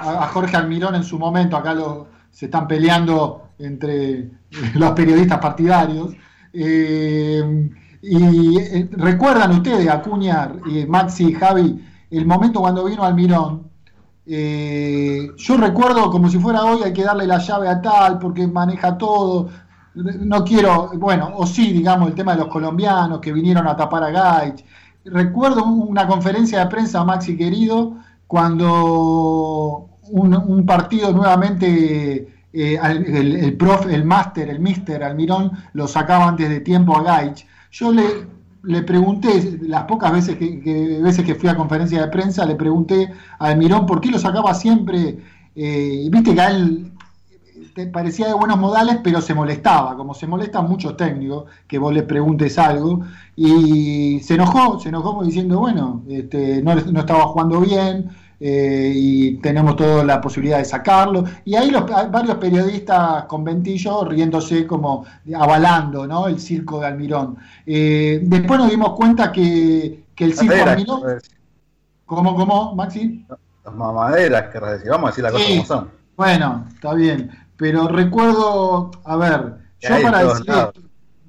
a, 0.00 0.26
Jorge 0.32 0.56
Almirón 0.56 0.96
en 0.96 1.04
su 1.04 1.16
momento, 1.16 1.56
acá 1.56 1.74
lo, 1.74 2.08
se 2.32 2.46
están 2.46 2.66
peleando 2.66 3.50
entre 3.60 4.28
los 4.74 4.90
periodistas 4.90 5.38
partidarios. 5.38 6.14
Eh, 6.52 7.70
y 8.02 8.58
eh, 8.58 8.88
recuerdan 8.92 9.52
ustedes, 9.52 9.88
Acuña, 9.88 10.52
y 10.66 10.84
Maxi 10.86 11.32
Javi, 11.32 11.80
el 12.10 12.26
momento 12.26 12.60
cuando 12.60 12.84
vino 12.84 13.04
Almirón. 13.04 13.70
Eh, 14.26 15.30
yo 15.36 15.56
recuerdo 15.56 16.10
como 16.10 16.28
si 16.28 16.38
fuera 16.38 16.64
hoy, 16.64 16.82
hay 16.82 16.92
que 16.92 17.04
darle 17.04 17.26
la 17.26 17.38
llave 17.38 17.68
a 17.68 17.80
tal 17.80 18.18
porque 18.18 18.46
maneja 18.46 18.98
todo. 18.98 19.50
No 19.94 20.44
quiero, 20.44 20.90
bueno, 20.94 21.32
o 21.36 21.46
sí, 21.46 21.72
digamos, 21.72 22.08
el 22.08 22.14
tema 22.14 22.32
de 22.32 22.38
los 22.40 22.48
colombianos 22.48 23.20
que 23.20 23.32
vinieron 23.32 23.68
a 23.68 23.76
tapar 23.76 24.02
a 24.04 24.10
Gaich. 24.10 24.64
Recuerdo 25.04 25.64
una 25.64 26.06
conferencia 26.06 26.60
de 26.60 26.66
prensa, 26.66 27.04
Maxi 27.04 27.36
querido, 27.36 27.96
cuando 28.26 29.88
un, 30.08 30.66
partido 30.66 31.12
nuevamente 31.12 32.28
eh, 32.52 32.78
el, 32.82 33.36
el, 33.36 33.56
prof, 33.56 33.86
el 33.86 34.04
máster, 34.04 34.48
el 34.48 34.60
mister 34.60 35.04
Almirón 35.04 35.52
lo 35.74 35.86
sacaba 35.86 36.28
antes 36.28 36.48
de 36.48 36.60
tiempo 36.60 36.96
a 36.96 37.02
Gaich 37.02 37.46
yo 37.72 37.90
le, 37.90 38.04
le 38.62 38.82
pregunté, 38.82 39.58
las 39.62 39.84
pocas 39.84 40.12
veces 40.12 40.36
que, 40.36 41.00
veces 41.02 41.24
que 41.24 41.34
fui 41.34 41.48
a 41.48 41.56
conferencia 41.56 42.00
de 42.00 42.08
prensa, 42.08 42.44
le 42.44 42.54
pregunté 42.54 43.10
a 43.38 43.46
Almirón 43.46 43.86
por 43.86 44.00
qué 44.00 44.10
lo 44.10 44.18
sacaba 44.18 44.54
siempre. 44.54 45.18
Eh, 45.54 46.06
viste 46.10 46.34
que 46.34 46.40
a 46.40 46.50
él 46.50 46.92
te 47.74 47.86
parecía 47.86 48.26
de 48.28 48.34
buenos 48.34 48.58
modales, 48.58 48.98
pero 49.02 49.20
se 49.22 49.34
molestaba, 49.34 49.96
como 49.96 50.14
se 50.14 50.26
molestan 50.26 50.68
muchos 50.68 50.96
técnicos, 50.96 51.44
que 51.66 51.78
vos 51.78 51.92
le 51.92 52.02
preguntes 52.02 52.58
algo, 52.58 53.00
y 53.34 54.20
se 54.20 54.34
enojó, 54.34 54.78
se 54.78 54.90
enojó 54.90 55.24
diciendo, 55.24 55.58
bueno, 55.58 56.02
este, 56.08 56.62
no, 56.62 56.74
no 56.74 57.00
estaba 57.00 57.24
jugando 57.28 57.60
bien, 57.60 58.10
eh, 58.44 58.92
y 58.92 59.36
tenemos 59.36 59.76
toda 59.76 60.02
la 60.04 60.20
posibilidad 60.20 60.58
de 60.58 60.64
sacarlo. 60.64 61.22
Y 61.44 61.54
ahí 61.54 61.70
los, 61.70 61.88
hay 61.92 62.08
varios 62.08 62.38
periodistas 62.38 63.26
con 63.26 63.44
ventillo 63.44 64.04
riéndose 64.04 64.66
como 64.66 65.06
avalando 65.38 66.08
¿no? 66.08 66.26
el 66.26 66.40
circo 66.40 66.80
de 66.80 66.86
Almirón. 66.88 67.36
Eh, 67.64 68.18
después 68.24 68.58
nos 68.58 68.68
dimos 68.68 68.94
cuenta 68.94 69.30
que, 69.30 70.06
el 70.16 70.34
circo 70.34 70.54
de 70.54 70.62
Almirón... 70.62 71.02
¿Cómo, 72.04 72.34
cómo, 72.34 72.74
Maxi? 72.74 73.24
Las 73.64 73.74
mamaderas, 73.74 74.50
querrás 74.50 74.72
decir. 74.72 74.90
Vamos 74.90 75.06
a 75.06 75.10
decir 75.10 75.22
las 75.22 75.32
cosas 75.32 75.48
como 75.48 75.64
son. 75.64 75.90
Bueno, 76.16 76.66
está 76.74 76.94
bien. 76.94 77.30
Pero 77.56 77.86
recuerdo, 77.86 78.90
a 79.04 79.16
ver, 79.16 79.54
yo 79.78 80.02
para 80.02 80.24
decir 80.24 80.46
esto, 80.48 80.72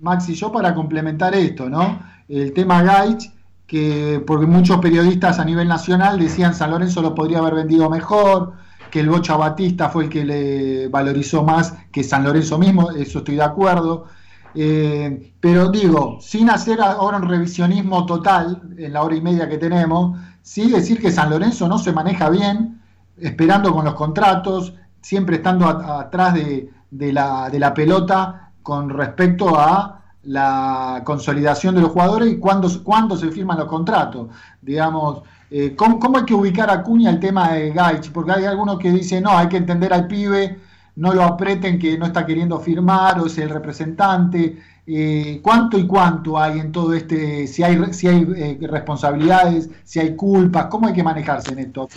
Maxi, 0.01 0.33
yo 0.33 0.51
para 0.51 0.73
complementar 0.73 1.35
esto, 1.35 1.69
¿no? 1.69 1.99
El 2.27 2.53
tema 2.53 2.81
Gaich 2.81 3.31
que 3.73 4.23
porque 4.27 4.45
muchos 4.45 4.77
periodistas 4.77 5.39
a 5.39 5.45
nivel 5.45 5.67
nacional 5.67 6.19
decían 6.19 6.53
San 6.53 6.69
Lorenzo 6.69 7.01
lo 7.01 7.15
podría 7.15 7.39
haber 7.39 7.55
vendido 7.55 7.89
mejor, 7.89 8.53
que 8.91 8.99
el 8.99 9.09
Bocha 9.09 9.35
Batista 9.35 9.89
fue 9.89 10.03
el 10.03 10.09
que 10.11 10.23
le 10.23 10.87
valorizó 10.89 11.41
más 11.41 11.73
que 11.91 12.03
San 12.03 12.23
Lorenzo 12.23 12.59
mismo, 12.59 12.91
eso 12.91 13.17
estoy 13.17 13.37
de 13.37 13.41
acuerdo. 13.41 14.05
Eh, 14.53 15.33
pero 15.39 15.71
digo, 15.71 16.19
sin 16.21 16.51
hacer 16.51 16.81
ahora 16.81 17.17
un 17.17 17.27
revisionismo 17.27 18.05
total 18.05 18.61
en 18.77 18.93
la 18.93 19.01
hora 19.01 19.15
y 19.15 19.21
media 19.21 19.49
que 19.49 19.57
tenemos, 19.57 20.19
sí 20.43 20.69
decir 20.69 21.01
que 21.01 21.09
San 21.09 21.31
Lorenzo 21.31 21.67
no 21.67 21.79
se 21.79 21.93
maneja 21.93 22.29
bien, 22.29 22.79
esperando 23.17 23.73
con 23.73 23.85
los 23.85 23.95
contratos, 23.95 24.75
siempre 25.01 25.37
estando 25.37 25.67
atrás 25.67 26.35
de, 26.35 27.11
la, 27.11 27.49
de 27.49 27.57
la 27.57 27.73
pelota 27.73 28.51
con 28.61 28.91
respecto 28.91 29.59
a 29.59 30.02
la 30.23 31.01
consolidación 31.03 31.75
de 31.75 31.81
los 31.81 31.91
jugadores 31.91 32.31
y 32.31 32.37
cuándo, 32.37 32.69
cuándo 32.83 33.17
se 33.17 33.31
firman 33.31 33.57
los 33.57 33.67
contratos. 33.67 34.27
Digamos, 34.61 35.21
eh, 35.51 35.75
¿cómo, 35.75 36.17
hay 36.17 36.25
que 36.25 36.33
ubicar 36.33 36.69
a 36.69 36.81
Cuña 36.81 37.09
el 37.09 37.19
tema 37.19 37.51
de 37.51 37.71
Gaich? 37.71 38.11
Porque 38.11 38.31
hay 38.31 38.45
algunos 38.45 38.79
que 38.79 38.91
dicen, 38.91 39.23
no, 39.23 39.37
hay 39.37 39.47
que 39.47 39.57
entender 39.57 39.93
al 39.93 40.07
pibe, 40.07 40.59
no 40.95 41.13
lo 41.13 41.23
apreten 41.23 41.79
que 41.79 41.97
no 41.97 42.05
está 42.05 42.25
queriendo 42.25 42.59
firmar 42.59 43.19
o 43.19 43.25
es 43.25 43.37
el 43.37 43.49
representante. 43.49 44.61
Eh, 44.85 45.39
¿Cuánto 45.41 45.77
y 45.77 45.87
cuánto 45.87 46.37
hay 46.37 46.59
en 46.59 46.73
todo 46.73 46.93
este, 46.93 47.47
si 47.47 47.63
hay, 47.63 47.93
si 47.93 48.09
hay 48.09 48.27
eh, 48.35 48.67
responsabilidades, 48.67 49.69
si 49.85 50.01
hay 50.01 50.13
culpas, 50.13 50.65
cómo 50.65 50.87
hay 50.87 50.93
que 50.93 51.03
manejarse 51.03 51.53
en 51.53 51.59
esto? 51.59 51.87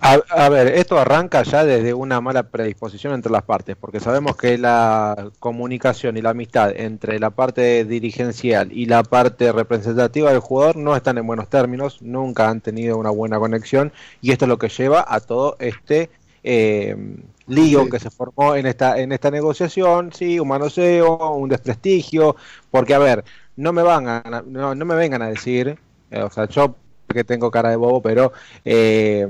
A, 0.00 0.14
a, 0.30 0.48
ver, 0.48 0.68
esto 0.68 0.98
arranca 0.98 1.42
ya 1.42 1.64
desde 1.64 1.92
una 1.92 2.22
mala 2.22 2.44
predisposición 2.44 3.12
entre 3.12 3.30
las 3.30 3.42
partes, 3.42 3.76
porque 3.76 4.00
sabemos 4.00 4.38
que 4.38 4.56
la 4.56 5.30
comunicación 5.38 6.16
y 6.16 6.22
la 6.22 6.30
amistad 6.30 6.72
entre 6.74 7.18
la 7.18 7.28
parte 7.28 7.84
dirigencial 7.84 8.72
y 8.72 8.86
la 8.86 9.02
parte 9.02 9.52
representativa 9.52 10.30
del 10.30 10.40
jugador 10.40 10.76
no 10.76 10.96
están 10.96 11.18
en 11.18 11.26
buenos 11.26 11.50
términos, 11.50 12.00
nunca 12.00 12.48
han 12.48 12.62
tenido 12.62 12.96
una 12.96 13.10
buena 13.10 13.38
conexión 13.38 13.92
y 14.22 14.32
esto 14.32 14.46
es 14.46 14.48
lo 14.48 14.58
que 14.58 14.70
lleva 14.70 15.04
a 15.06 15.20
todo 15.20 15.56
este... 15.58 16.08
Eh, 16.42 16.96
lío 17.50 17.88
que 17.88 17.98
se 17.98 18.10
formó 18.10 18.54
en 18.54 18.66
esta, 18.66 18.98
en 18.98 19.12
esta 19.12 19.30
negociación, 19.30 20.12
sí, 20.12 20.40
un 20.40 20.48
manoseo, 20.48 21.34
un 21.34 21.48
desprestigio, 21.48 22.36
porque 22.70 22.94
a 22.94 22.98
ver, 22.98 23.24
no 23.56 23.72
me 23.72 23.82
van 23.82 24.08
a, 24.08 24.42
no, 24.46 24.74
me 24.74 24.94
vengan 24.94 25.22
a 25.22 25.28
decir, 25.28 25.78
eh, 26.10 26.22
o 26.22 26.30
sea, 26.30 26.46
yo 26.48 26.74
que 27.08 27.24
tengo 27.24 27.50
cara 27.50 27.70
de 27.70 27.76
bobo, 27.76 28.00
pero 28.00 28.32
eh, 28.64 29.26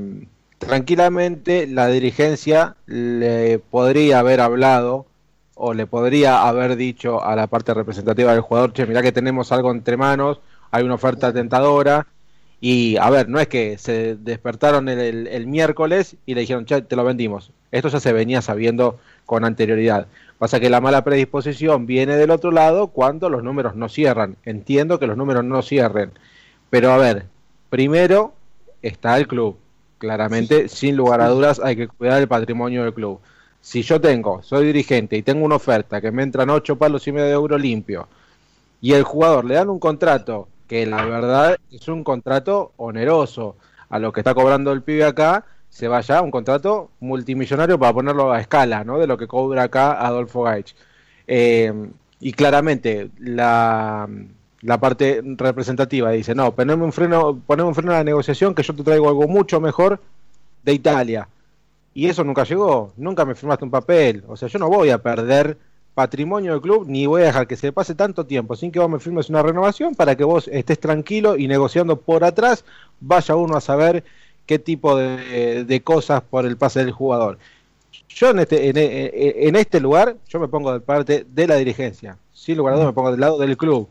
tranquilamente 0.59 1.67
la 1.67 1.89
dirigencia 1.89 2.77
le 2.87 3.59
podría 3.59 4.19
haber 4.21 4.41
hablado 4.41 5.07
o 5.55 5.75
le 5.75 5.87
podría 5.87 6.47
haber 6.47 6.77
dicho 6.77 7.23
a 7.23 7.35
la 7.37 7.47
parte 7.47 7.75
representativa 7.75 8.33
del 8.33 8.43
jugador, 8.43 8.73
che, 8.73 8.87
mirá 8.87 9.03
que 9.03 9.13
tenemos 9.13 9.53
algo 9.53 9.71
entre 9.71 9.97
manos, 9.97 10.41
hay 10.71 10.85
una 10.85 10.95
oferta 10.95 11.33
tentadora, 11.33 12.07
y 12.61 12.97
a 12.99 13.09
ver, 13.11 13.29
no 13.29 13.41
es 13.41 13.49
que 13.49 13.79
se 13.79 14.17
despertaron 14.17 14.89
el, 14.89 15.27
el, 15.27 15.47
miércoles 15.47 16.17
y 16.27 16.35
le 16.35 16.43
dijeron, 16.43 16.67
che, 16.67 16.83
te 16.83 16.95
lo 16.97 17.05
vendimos. 17.05 17.53
Esto 17.73 17.89
ya 17.89 18.01
se 18.01 18.13
venía 18.13 18.43
sabiendo 18.43 18.99
con 19.27 19.45
anterioridad. 19.45 20.07
Pasa 20.39 20.59
que 20.59 20.71
la 20.71 20.81
mala 20.81 21.05
predisposición 21.05 21.87
viene 21.87 22.17
del 22.17 22.31
otro 22.31 22.51
lado 22.51 22.89
cuando 22.89 23.29
los 23.29 23.45
números 23.45 23.77
no 23.77 23.89
cierran. 23.89 24.37
Entiendo 24.45 24.99
que 24.99 25.07
los 25.07 25.17
números 25.17 25.45
no 25.45 25.63
cierren. 25.63 26.13
Pero 26.71 26.93
a 26.93 26.97
ver, 26.97 27.27
primero 27.69 28.33
está 28.83 29.19
el 29.19 29.29
club. 29.29 29.57
Claramente, 29.99 30.69
sin 30.69 30.97
lugar 30.97 31.21
a 31.21 31.29
dudas, 31.29 31.61
hay 31.63 31.77
que 31.77 31.89
cuidar 31.89 32.21
el 32.21 32.29
patrimonio 32.29 32.85
del 32.85 32.95
club. 32.95 33.21
Si 33.61 33.83
yo 33.83 34.01
tengo, 34.01 34.43
soy 34.43 34.65
dirigente 34.65 35.17
y 35.17 35.23
tengo 35.23 35.45
una 35.45 35.57
oferta 35.57 36.01
que 36.01 36.11
me 36.11 36.23
entran 36.23 36.49
ocho 36.49 36.77
palos 36.77 37.07
y 37.07 37.13
medio 37.13 37.27
de 37.27 37.33
euro 37.33 37.59
limpio, 37.59 38.09
y 38.81 38.95
el 38.95 39.03
jugador 39.03 39.45
le 39.45 39.57
dan 39.57 39.69
un 39.69 39.79
contrato 39.79 40.49
que 40.67 40.87
la 40.87 41.05
verdad 41.05 41.59
es 41.71 41.87
un 41.89 42.03
contrato 42.03 42.73
oneroso. 42.77 43.57
A 43.91 43.99
lo 43.99 44.13
que 44.13 44.21
está 44.21 44.35
cobrando 44.35 44.73
el 44.73 44.83
pibe 44.83 45.05
acá, 45.05 45.45
se 45.71 45.89
vaya 45.89 46.21
un 46.21 46.31
contrato 46.31 46.91
multimillonario 47.01 47.79
para 47.79 47.95
ponerlo 47.95 48.33
a 48.33 48.41
escala, 48.41 48.85
¿no? 48.85 48.99
De 48.99 49.07
lo 49.07 49.17
que 49.17 49.27
cobra 49.27 49.65
acá 49.65 49.93
Adolfo 50.05 50.43
Gaich. 50.43 50.75
Eh, 51.27 51.73
y 52.21 52.33
claramente 52.33 53.11
la, 53.19 54.09
la, 54.63 54.79
parte 54.81 55.23
representativa 55.25 56.11
dice, 56.11 56.35
no, 56.35 56.55
poneme 56.55 56.85
un 56.85 56.93
freno, 56.93 57.41
poneme 57.47 57.69
un 57.69 57.75
freno 57.75 57.93
a 57.93 57.99
la 57.99 58.05
negociación 58.05 58.55
que 58.55 58.63
yo 58.63 58.75
te 58.75 58.83
traigo 58.83 59.09
algo 59.09 59.29
mucho 59.29 59.61
mejor 59.61 60.01
de 60.65 60.75
Italia. 60.75 61.29
Y 61.95 62.09
eso 62.09 62.25
nunca 62.25 62.45
llegó, 62.45 62.93
nunca 62.97 63.25
me 63.25 63.35
firmaste 63.35 63.65
un 63.65 63.71
papel. 63.71 64.25
O 64.29 64.37
sea, 64.37 64.49
yo 64.49 64.59
no 64.59 64.69
voy 64.69 64.91
a 64.91 65.03
perder 65.03 65.57
patrimonio 65.95 66.53
del 66.53 66.61
club, 66.61 66.85
ni 66.87 67.07
voy 67.07 67.23
a 67.23 67.27
dejar 67.27 67.47
que 67.47 67.57
se 67.57 67.73
pase 67.73 67.95
tanto 67.95 68.27
tiempo 68.27 68.57
sin 68.57 68.71
que 68.73 68.79
vos 68.79 68.91
me 68.91 68.99
firmes 68.99 69.29
una 69.29 69.43
renovación 69.43 69.95
para 69.95 70.17
que 70.17 70.25
vos 70.25 70.49
estés 70.49 70.79
tranquilo 70.81 71.37
y 71.37 71.49
negociando 71.49 71.97
por 71.97 72.25
atrás, 72.25 72.65
vaya 73.01 73.35
uno 73.37 73.57
a 73.57 73.61
saber 73.61 74.05
qué 74.51 74.59
tipo 74.59 74.97
de, 74.97 75.81
cosas 75.85 76.23
por 76.29 76.45
el 76.45 76.57
pase 76.57 76.81
del 76.81 76.91
jugador. 76.91 77.39
Yo 78.09 78.31
en 78.31 78.41
este, 78.41 79.47
en, 79.47 79.55
este 79.55 79.79
lugar, 79.79 80.17
yo 80.29 80.41
me 80.41 80.49
pongo 80.49 80.73
de 80.73 80.81
parte 80.81 81.25
de 81.33 81.47
la 81.47 81.55
dirigencia. 81.55 82.19
Sin 82.33 82.57
lugar 82.57 82.75
a 82.75 82.77
dudas, 82.79 82.89
me 82.89 82.93
pongo 82.93 83.13
del 83.13 83.21
lado 83.21 83.39
del 83.39 83.57
club. 83.57 83.89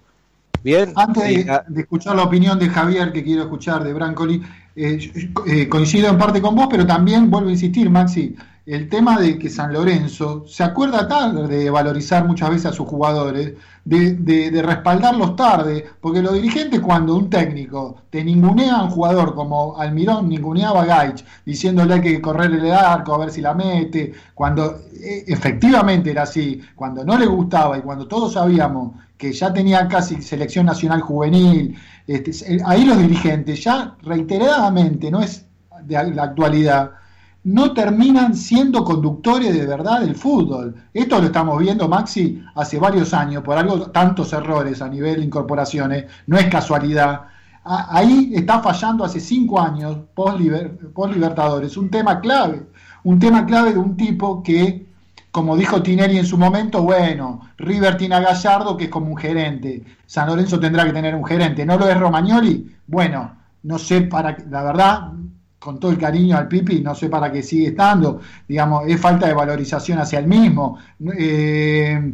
Bien. 0.61 0.91
Antes 0.97 1.23
de, 1.45 1.79
escuchar 1.79 2.17
la 2.17 2.23
opinión 2.23 2.59
de 2.59 2.67
Javier, 2.67 3.13
que 3.13 3.23
quiero 3.23 3.43
escuchar 3.43 3.85
de 3.85 3.93
Brancoli, 3.93 4.43
eh, 4.75 4.99
eh, 5.47 5.69
coincido 5.69 6.09
en 6.09 6.17
parte 6.17 6.41
con 6.41 6.57
vos, 6.57 6.67
pero 6.69 6.85
también 6.85 7.31
vuelvo 7.31 7.47
a 7.47 7.53
insistir, 7.53 7.89
Maxi, 7.89 8.35
el 8.69 8.87
tema 8.87 9.19
de 9.19 9.39
que 9.39 9.49
San 9.49 9.73
Lorenzo 9.73 10.43
se 10.47 10.63
acuerda 10.63 11.07
tarde 11.07 11.47
de 11.47 11.71
valorizar 11.71 12.27
muchas 12.27 12.51
veces 12.51 12.65
a 12.67 12.71
sus 12.71 12.87
jugadores, 12.87 13.53
de, 13.83 14.61
respaldarlos 14.63 15.35
tarde, 15.35 15.85
porque 15.99 16.21
los 16.21 16.35
dirigentes 16.35 16.79
cuando 16.79 17.15
un 17.15 17.31
técnico 17.31 18.03
te 18.11 18.23
ningunea 18.23 18.75
a 18.75 18.83
un 18.83 18.91
jugador 18.91 19.33
como 19.33 19.75
Almirón 19.75 20.29
ninguneaba 20.29 20.83
a 20.83 20.85
Gaich, 20.85 21.25
diciéndole 21.43 21.95
hay 21.95 22.01
que 22.01 22.21
correrle 22.21 22.59
el 22.59 22.71
arco 22.71 23.15
a 23.15 23.17
ver 23.17 23.31
si 23.31 23.41
la 23.41 23.55
mete, 23.55 24.13
cuando 24.35 24.81
eh, 25.01 25.23
efectivamente 25.25 26.11
era 26.11 26.21
así, 26.21 26.61
cuando 26.75 27.03
no 27.03 27.17
le 27.17 27.25
gustaba 27.25 27.75
y 27.75 27.81
cuando 27.81 28.07
todos 28.07 28.33
sabíamos 28.33 28.93
que 29.17 29.33
ya 29.33 29.51
tenía 29.51 29.87
casi 29.87 30.21
selección 30.21 30.67
nacional 30.67 31.01
juvenil, 31.01 31.75
este, 32.05 32.61
ahí 32.63 32.85
los 32.85 32.99
dirigentes 32.99 33.63
ya 33.63 33.95
reiteradamente, 34.03 35.09
no 35.09 35.21
es 35.21 35.47
de 35.85 36.13
la 36.13 36.23
actualidad, 36.23 36.98
no 37.49 37.73
terminan 37.73 38.35
siendo 38.35 38.83
conductores 38.83 39.51
de 39.51 39.65
verdad 39.65 40.01
del 40.01 40.15
fútbol. 40.15 40.75
Esto 40.93 41.19
lo 41.19 41.25
estamos 41.25 41.57
viendo, 41.57 41.89
Maxi, 41.89 42.43
hace 42.53 42.77
varios 42.77 43.11
años, 43.11 43.43
por 43.43 43.57
algo 43.57 43.89
tantos 43.89 44.33
errores 44.33 44.83
a 44.83 44.87
nivel 44.87 45.15
de 45.15 45.25
incorporaciones, 45.25 46.05
no 46.27 46.37
es 46.37 46.45
casualidad. 46.45 47.21
Ahí 47.63 48.31
está 48.35 48.61
fallando 48.61 49.03
hace 49.03 49.19
cinco 49.19 49.59
años, 49.59 49.97
post, 50.13 50.39
Libertadores, 50.39 51.75
un 51.75 51.89
tema 51.89 52.19
clave, 52.19 52.67
un 53.03 53.17
tema 53.17 53.43
clave 53.47 53.73
de 53.73 53.79
un 53.79 53.97
tipo 53.97 54.43
que, 54.43 54.85
como 55.31 55.57
dijo 55.57 55.81
Tineri 55.81 56.19
en 56.19 56.27
su 56.27 56.37
momento, 56.37 56.83
bueno, 56.83 57.41
River 57.57 57.97
tiene 57.97 58.13
a 58.13 58.19
Gallardo, 58.19 58.77
que 58.77 58.83
es 58.85 58.89
como 58.91 59.07
un 59.07 59.17
gerente, 59.17 59.83
San 60.05 60.27
Lorenzo 60.27 60.59
tendrá 60.59 60.85
que 60.85 60.93
tener 60.93 61.15
un 61.15 61.25
gerente, 61.25 61.65
¿no 61.65 61.79
lo 61.79 61.89
es 61.89 61.99
Romagnoli? 61.99 62.75
Bueno, 62.85 63.35
no 63.63 63.79
sé, 63.79 64.01
para 64.01 64.37
la 64.49 64.63
verdad, 64.63 65.11
con 65.59 65.77
todo 65.79 65.91
el 65.91 65.97
cariño 65.97 66.37
al 66.37 66.47
Pipi, 66.47 66.79
no 66.79 66.95
sé 66.95 67.09
para 67.09 67.31
qué 67.31 67.43
sigue 67.43 67.67
estando, 67.67 68.21
digamos, 68.47 68.87
es 68.87 68.99
falta 68.99 69.27
de 69.27 69.33
valorización 69.33 69.99
hacia 69.99 70.19
el 70.19 70.27
mismo. 70.27 70.77
Eh, 71.17 72.13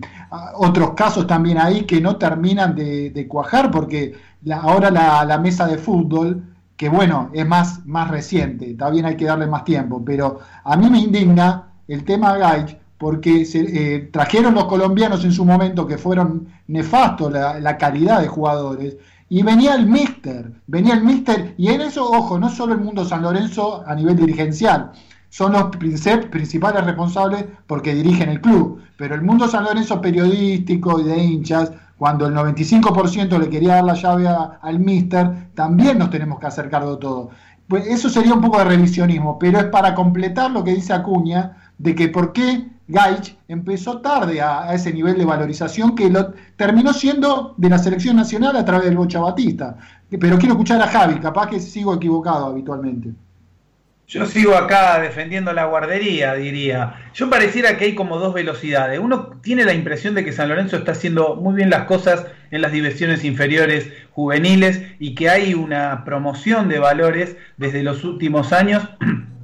otros 0.55 0.93
casos 0.93 1.27
también 1.27 1.59
ahí 1.59 1.83
que 1.83 2.01
no 2.01 2.17
terminan 2.17 2.75
de, 2.75 3.25
cuajar, 3.29 3.69
porque 3.69 4.13
ahora 4.51 4.89
la, 4.89 5.37
mesa 5.37 5.67
de 5.67 5.77
fútbol, 5.77 6.43
que 6.75 6.89
bueno, 6.89 7.29
es 7.33 7.47
más, 7.47 7.85
más 7.85 8.09
reciente, 8.09 8.73
también 8.73 9.05
hay 9.05 9.15
que 9.15 9.25
darle 9.25 9.45
más 9.47 9.63
tiempo, 9.63 10.03
pero 10.03 10.39
a 10.63 10.75
mí 10.75 10.89
me 10.89 10.99
indigna 10.99 11.67
el 11.87 12.03
tema 12.03 12.37
Gaich, 12.37 12.77
porque 12.97 13.45
se, 13.45 13.59
eh, 13.59 14.09
trajeron 14.11 14.55
los 14.55 14.65
colombianos 14.65 15.23
en 15.23 15.31
su 15.31 15.45
momento 15.45 15.85
que 15.85 15.97
fueron 15.97 16.47
nefastos 16.67 17.31
la, 17.31 17.59
la 17.59 17.77
calidad 17.77 18.21
de 18.21 18.27
jugadores, 18.27 18.97
y 19.29 19.41
venía 19.41 19.75
el 19.75 19.88
Mister, 19.88 20.51
venía 20.67 20.94
el 20.94 21.03
Mister, 21.03 21.55
y 21.58 21.70
en 21.70 21.82
eso, 21.82 22.05
ojo, 22.10 22.38
no 22.38 22.50
solo 22.50 22.74
el 22.74 22.82
mundo 22.82 23.05
San 23.05 23.24
Lorenzo 23.24 23.84
a 23.86 23.96
nivel 23.96 24.15
dirigencial, 24.15 24.91
son 25.29 25.53
los 25.53 25.75
principales 25.75 26.86
responsables 26.86 27.46
porque 27.67 27.94
dirigen 27.94 28.29
el 28.29 28.39
club, 28.39 28.82
pero 28.98 29.15
el 29.15 29.22
mundo 29.22 29.48
San 29.48 29.65
Lorenzo 29.65 30.00
periodístico 30.00 31.00
y 31.00 31.03
de 31.03 31.17
hinchas, 31.17 31.72
cuando 31.98 32.27
el 32.27 32.34
95% 32.34 33.39
le 33.39 33.50
quería 33.50 33.75
dar 33.75 33.84
la 33.86 33.96
llave 33.96 34.27
al 34.62 34.79
Mister, 34.79 35.50
también 35.55 35.98
nos 35.98 36.10
tenemos 36.10 36.39
que 36.39 36.48
hacer 36.48 36.70
cargo 36.70 36.91
de 36.91 36.98
todo. 36.98 37.29
Pues 37.67 37.88
eso 37.88 38.10
sería 38.10 38.34
un 38.34 38.41
poco 38.41 38.60
de 38.60 38.65
revisionismo, 38.65 39.39
pero 39.39 39.60
es 39.60 39.65
para 39.65 39.96
completar 39.96 40.51
lo 40.51 40.63
que 40.63 40.75
dice 40.75 40.94
Acuña, 40.94 41.58
de 41.77 41.96
que 41.96 42.10
por 42.10 42.32
qué 42.32 42.70
Gaich 42.87 43.35
empezó 43.47 43.99
tarde 44.01 44.41
a, 44.41 44.73
ese 44.73 44.93
nivel 44.93 45.17
de 45.17 45.25
valorización 45.25 45.95
que 45.95 46.09
lo 46.09 46.33
terminó 46.55 46.93
siendo 46.93 47.55
de 47.57 47.69
la 47.69 47.79
selección 47.79 48.15
nacional 48.15 48.55
a 48.55 48.65
través 48.65 48.85
del 48.85 48.97
Bocha 48.97 49.19
Batista. 49.19 49.77
Pero 50.09 50.37
quiero 50.37 50.53
escuchar 50.53 50.81
a 50.81 50.87
Javi, 50.87 51.19
capaz 51.19 51.49
que 51.49 51.59
sigo 51.59 51.95
equivocado 51.95 52.45
habitualmente. 52.45 53.09
Yo 54.07 54.27
sigo 54.27 54.55
acá 54.55 54.99
defendiendo 54.99 55.51
la 55.51 55.65
guardería, 55.65 56.35
diría. 56.35 57.09
Yo 57.15 57.27
pareciera 57.27 57.75
que 57.75 57.85
hay 57.85 57.95
como 57.95 58.19
dos 58.19 58.35
velocidades. 58.35 58.99
Uno 58.99 59.31
tiene 59.41 59.65
la 59.65 59.73
impresión 59.73 60.13
de 60.13 60.23
que 60.23 60.31
San 60.31 60.49
Lorenzo 60.49 60.77
está 60.77 60.91
haciendo 60.91 61.35
muy 61.35 61.55
bien 61.55 61.71
las 61.71 61.85
cosas 61.85 62.27
en 62.51 62.61
las 62.61 62.71
divisiones 62.71 63.23
inferiores 63.23 63.91
juveniles 64.11 64.83
y 64.99 65.15
que 65.15 65.29
hay 65.29 65.55
una 65.55 66.05
promoción 66.05 66.69
de 66.69 66.77
valores 66.77 67.35
desde 67.57 67.81
los 67.81 68.03
últimos 68.03 68.53
años 68.53 68.87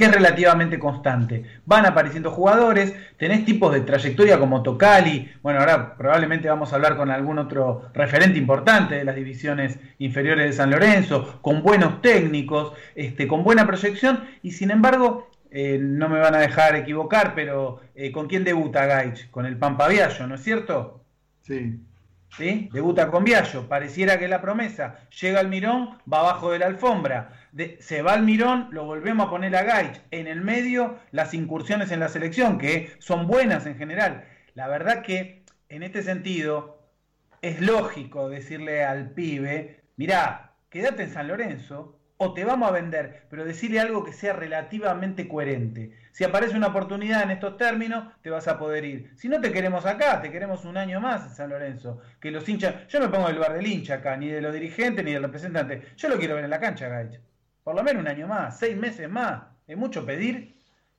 que 0.00 0.06
es 0.06 0.14
relativamente 0.14 0.78
constante. 0.78 1.44
Van 1.66 1.84
apareciendo 1.84 2.30
jugadores, 2.30 2.94
tenés 3.18 3.44
tipos 3.44 3.70
de 3.70 3.82
trayectoria 3.82 4.38
como 4.38 4.62
Tocali, 4.62 5.30
bueno, 5.42 5.60
ahora 5.60 5.94
probablemente 5.94 6.48
vamos 6.48 6.72
a 6.72 6.76
hablar 6.76 6.96
con 6.96 7.10
algún 7.10 7.38
otro 7.38 7.90
referente 7.92 8.38
importante 8.38 8.94
de 8.94 9.04
las 9.04 9.14
divisiones 9.14 9.78
inferiores 9.98 10.46
de 10.46 10.52
San 10.54 10.70
Lorenzo, 10.70 11.38
con 11.42 11.62
buenos 11.62 12.00
técnicos, 12.00 12.72
este, 12.94 13.28
con 13.28 13.44
buena 13.44 13.66
proyección, 13.66 14.24
y 14.42 14.52
sin 14.52 14.70
embargo, 14.70 15.28
eh, 15.50 15.78
no 15.78 16.08
me 16.08 16.18
van 16.18 16.34
a 16.34 16.38
dejar 16.38 16.76
equivocar, 16.76 17.34
pero 17.34 17.82
eh, 17.94 18.10
¿con 18.10 18.26
quién 18.26 18.42
debuta 18.42 18.86
Gaich? 18.86 19.30
Con 19.30 19.44
el 19.44 19.58
Pampa 19.58 19.86
Viallo, 19.86 20.26
¿no 20.26 20.36
es 20.36 20.42
cierto? 20.42 21.04
Sí. 21.42 21.78
¿Sí? 22.38 22.70
Debuta 22.72 23.10
con 23.10 23.24
Viallo, 23.24 23.68
pareciera 23.68 24.18
que 24.18 24.28
la 24.28 24.40
promesa. 24.40 25.00
Llega 25.20 25.40
al 25.40 25.48
Mirón, 25.48 25.98
va 26.10 26.20
abajo 26.20 26.52
de 26.52 26.60
la 26.60 26.68
alfombra 26.68 27.39
se 27.80 28.02
va 28.02 28.12
al 28.12 28.22
Mirón, 28.22 28.68
lo 28.70 28.84
volvemos 28.84 29.26
a 29.26 29.30
poner 29.30 29.54
a 29.56 29.62
Gaich. 29.62 30.00
En 30.10 30.26
el 30.26 30.40
medio, 30.40 30.98
las 31.10 31.34
incursiones 31.34 31.90
en 31.90 32.00
la 32.00 32.08
selección, 32.08 32.58
que 32.58 32.92
son 32.98 33.26
buenas 33.26 33.66
en 33.66 33.76
general. 33.76 34.24
La 34.54 34.68
verdad 34.68 35.02
que 35.02 35.44
en 35.68 35.82
este 35.82 36.02
sentido 36.02 36.80
es 37.42 37.60
lógico 37.60 38.28
decirle 38.28 38.84
al 38.84 39.10
pibe, 39.10 39.82
mirá, 39.96 40.52
quédate 40.68 41.04
en 41.04 41.10
San 41.10 41.28
Lorenzo 41.28 41.96
o 42.22 42.34
te 42.34 42.44
vamos 42.44 42.68
a 42.68 42.72
vender, 42.72 43.22
pero 43.30 43.46
decirle 43.46 43.80
algo 43.80 44.04
que 44.04 44.12
sea 44.12 44.34
relativamente 44.34 45.26
coherente. 45.26 45.92
Si 46.12 46.22
aparece 46.22 46.54
una 46.54 46.66
oportunidad 46.66 47.22
en 47.22 47.30
estos 47.30 47.56
términos, 47.56 48.12
te 48.20 48.28
vas 48.28 48.46
a 48.46 48.58
poder 48.58 48.84
ir. 48.84 49.10
Si 49.16 49.26
no 49.28 49.40
te 49.40 49.52
queremos 49.52 49.86
acá, 49.86 50.20
te 50.20 50.30
queremos 50.30 50.66
un 50.66 50.76
año 50.76 51.00
más 51.00 51.24
en 51.24 51.34
San 51.34 51.48
Lorenzo. 51.48 52.02
Que 52.20 52.30
los 52.30 52.46
hinchas, 52.46 52.86
yo 52.88 53.00
me 53.00 53.08
pongo 53.08 53.30
el 53.30 53.36
lugar 53.36 53.54
del 53.54 53.66
hincha 53.66 53.94
acá, 53.94 54.18
ni 54.18 54.28
de 54.28 54.42
los 54.42 54.52
dirigentes 54.52 55.02
ni 55.02 55.12
del 55.12 55.22
representante. 55.22 55.82
Yo 55.96 56.10
lo 56.10 56.18
quiero 56.18 56.34
ver 56.34 56.44
en 56.44 56.50
la 56.50 56.60
cancha, 56.60 56.88
Gaich. 56.88 57.18
Por 57.62 57.74
lo 57.74 57.82
menos 57.82 58.02
un 58.02 58.08
año 58.08 58.26
más, 58.26 58.58
seis 58.58 58.76
meses 58.76 59.08
más. 59.08 59.42
Es 59.66 59.76
mucho 59.76 60.04
pedir. 60.04 60.56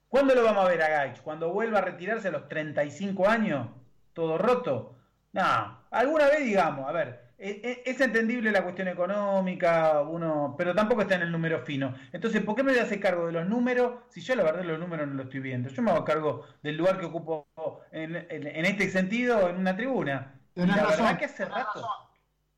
¿Cuándo 0.07 0.35
lo 0.35 0.43
vamos 0.43 0.65
a 0.65 0.69
ver 0.69 0.81
a 0.81 0.89
Gaich? 0.89 1.21
¿Cuando 1.21 1.53
vuelva 1.53 1.79
a 1.79 1.83
retirarse 1.83 2.27
a 2.27 2.31
los 2.31 2.47
35 2.49 3.29
años? 3.29 3.69
¿Todo 4.13 4.37
roto? 4.37 4.97
No, 5.33 5.85
alguna 5.89 6.27
vez 6.27 6.43
digamos, 6.43 6.87
a 6.87 6.91
ver, 6.91 7.31
e, 7.37 7.49
e, 7.63 7.89
es 7.89 8.01
entendible 8.01 8.51
la 8.51 8.63
cuestión 8.63 8.89
económica, 8.89 10.01
uno, 10.01 10.53
pero 10.57 10.75
tampoco 10.75 11.03
está 11.03 11.15
en 11.15 11.21
el 11.21 11.31
número 11.31 11.61
fino. 11.61 11.95
Entonces, 12.11 12.43
¿por 12.43 12.55
qué 12.55 12.63
me 12.63 12.71
voy 12.71 12.81
a 12.81 12.83
hacer 12.83 12.99
cargo 12.99 13.27
de 13.27 13.31
los 13.31 13.47
números 13.47 14.03
si 14.09 14.19
yo 14.19 14.35
la 14.35 14.43
verdad 14.43 14.63
los 14.63 14.79
números 14.79 15.07
no 15.07 15.13
los 15.13 15.25
estoy 15.27 15.39
viendo? 15.39 15.69
Yo 15.69 15.81
me 15.81 15.91
hago 15.91 16.03
cargo 16.03 16.45
del 16.61 16.75
lugar 16.75 16.99
que 16.99 17.05
ocupo 17.05 17.47
en, 17.91 18.15
este 18.15 18.89
sentido 18.89 19.49
en 19.49 19.55
una 19.55 19.75
tribuna. 19.77 20.35
la 20.55 20.87
verdad 20.87 21.17
que 21.17 21.25
hace 21.25 21.45
rato, 21.45 21.87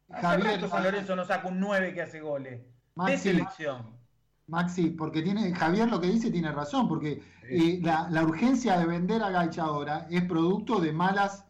hace 0.09 0.37
rato 0.37 0.67
San 0.67 0.83
Lorenzo 0.83 1.15
no 1.15 1.25
saca 1.25 1.47
un 1.47 1.59
9 1.59 1.93
que 1.93 2.01
hace 2.01 2.19
goles 2.19 2.59
de 2.95 3.17
selección. 3.17 4.03
Maxi, 4.47 4.89
porque 4.89 5.21
tiene 5.21 5.53
Javier 5.53 5.89
lo 5.89 6.01
que 6.01 6.07
dice 6.07 6.29
tiene 6.29 6.51
razón, 6.51 6.87
porque 6.87 7.23
eh, 7.49 7.79
la, 7.81 8.23
urgencia 8.23 8.77
de 8.77 8.85
vender 8.85 9.23
a 9.23 9.29
Gaich 9.29 9.57
ahora 9.59 10.05
es 10.09 10.23
producto 10.25 10.79
de 10.79 10.91
malas 10.91 11.45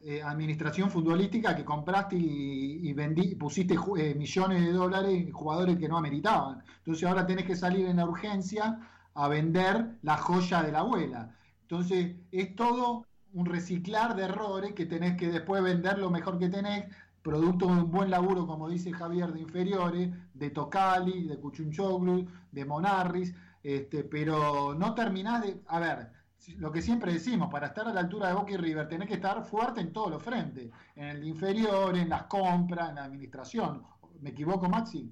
eh, 0.00 0.22
administración 0.22 0.90
futbolística 0.90 1.56
que 1.56 1.64
compraste 1.64 2.16
y, 2.16 2.92
vendí, 2.92 3.36
pusiste 3.36 3.76
eh, 3.96 4.14
millones 4.14 4.62
de 4.62 4.72
dólares 4.72 5.12
en 5.12 5.32
jugadores 5.32 5.78
que 5.78 5.88
no 5.88 5.96
ameritaban. 5.96 6.62
Entonces 6.78 7.08
ahora 7.08 7.26
tenés 7.26 7.46
que 7.46 7.56
salir 7.56 7.86
en 7.86 7.96
la 7.96 8.04
urgencia 8.04 8.80
a 9.14 9.28
vender 9.28 9.96
la 10.02 10.16
joya 10.16 10.62
de 10.62 10.72
la 10.72 10.80
abuela. 10.80 11.34
Entonces 11.62 12.16
es 12.32 12.54
todo 12.56 13.06
un 13.32 13.46
reciclar 13.46 14.14
de 14.14 14.24
errores 14.24 14.74
que 14.74 14.86
tenés 14.86 15.16
que 15.16 15.28
después 15.28 15.62
vender 15.62 15.98
lo 15.98 16.10
mejor 16.10 16.38
que 16.38 16.48
tenés 16.48 16.84
producto 17.24 17.66
de 17.66 17.72
un 17.72 17.90
buen 17.90 18.10
laburo, 18.10 18.46
como 18.46 18.68
dice 18.68 18.92
Javier, 18.92 19.32
de 19.32 19.40
inferiores, 19.40 20.10
de 20.34 20.50
Tocali, 20.50 21.26
de 21.26 21.40
Cuchunchoglu, 21.40 22.28
de 22.52 22.64
Monarris, 22.66 23.34
este, 23.62 24.04
pero 24.04 24.74
no 24.74 24.94
terminás 24.94 25.42
de. 25.42 25.62
A 25.66 25.80
ver, 25.80 26.10
lo 26.58 26.70
que 26.70 26.82
siempre 26.82 27.14
decimos, 27.14 27.50
para 27.50 27.68
estar 27.68 27.88
a 27.88 27.94
la 27.94 28.00
altura 28.00 28.28
de 28.28 28.34
Boca 28.34 28.52
y 28.52 28.58
River, 28.58 28.86
tenés 28.88 29.08
que 29.08 29.14
estar 29.14 29.42
fuerte 29.42 29.80
en 29.80 29.94
todos 29.94 30.10
los 30.10 30.22
frentes, 30.22 30.70
en 30.94 31.04
el 31.06 31.24
inferior, 31.24 31.96
en 31.96 32.10
las 32.10 32.24
compras, 32.24 32.90
en 32.90 32.96
la 32.96 33.04
administración. 33.04 33.82
¿Me 34.20 34.30
equivoco, 34.30 34.68
Maxi? 34.68 35.10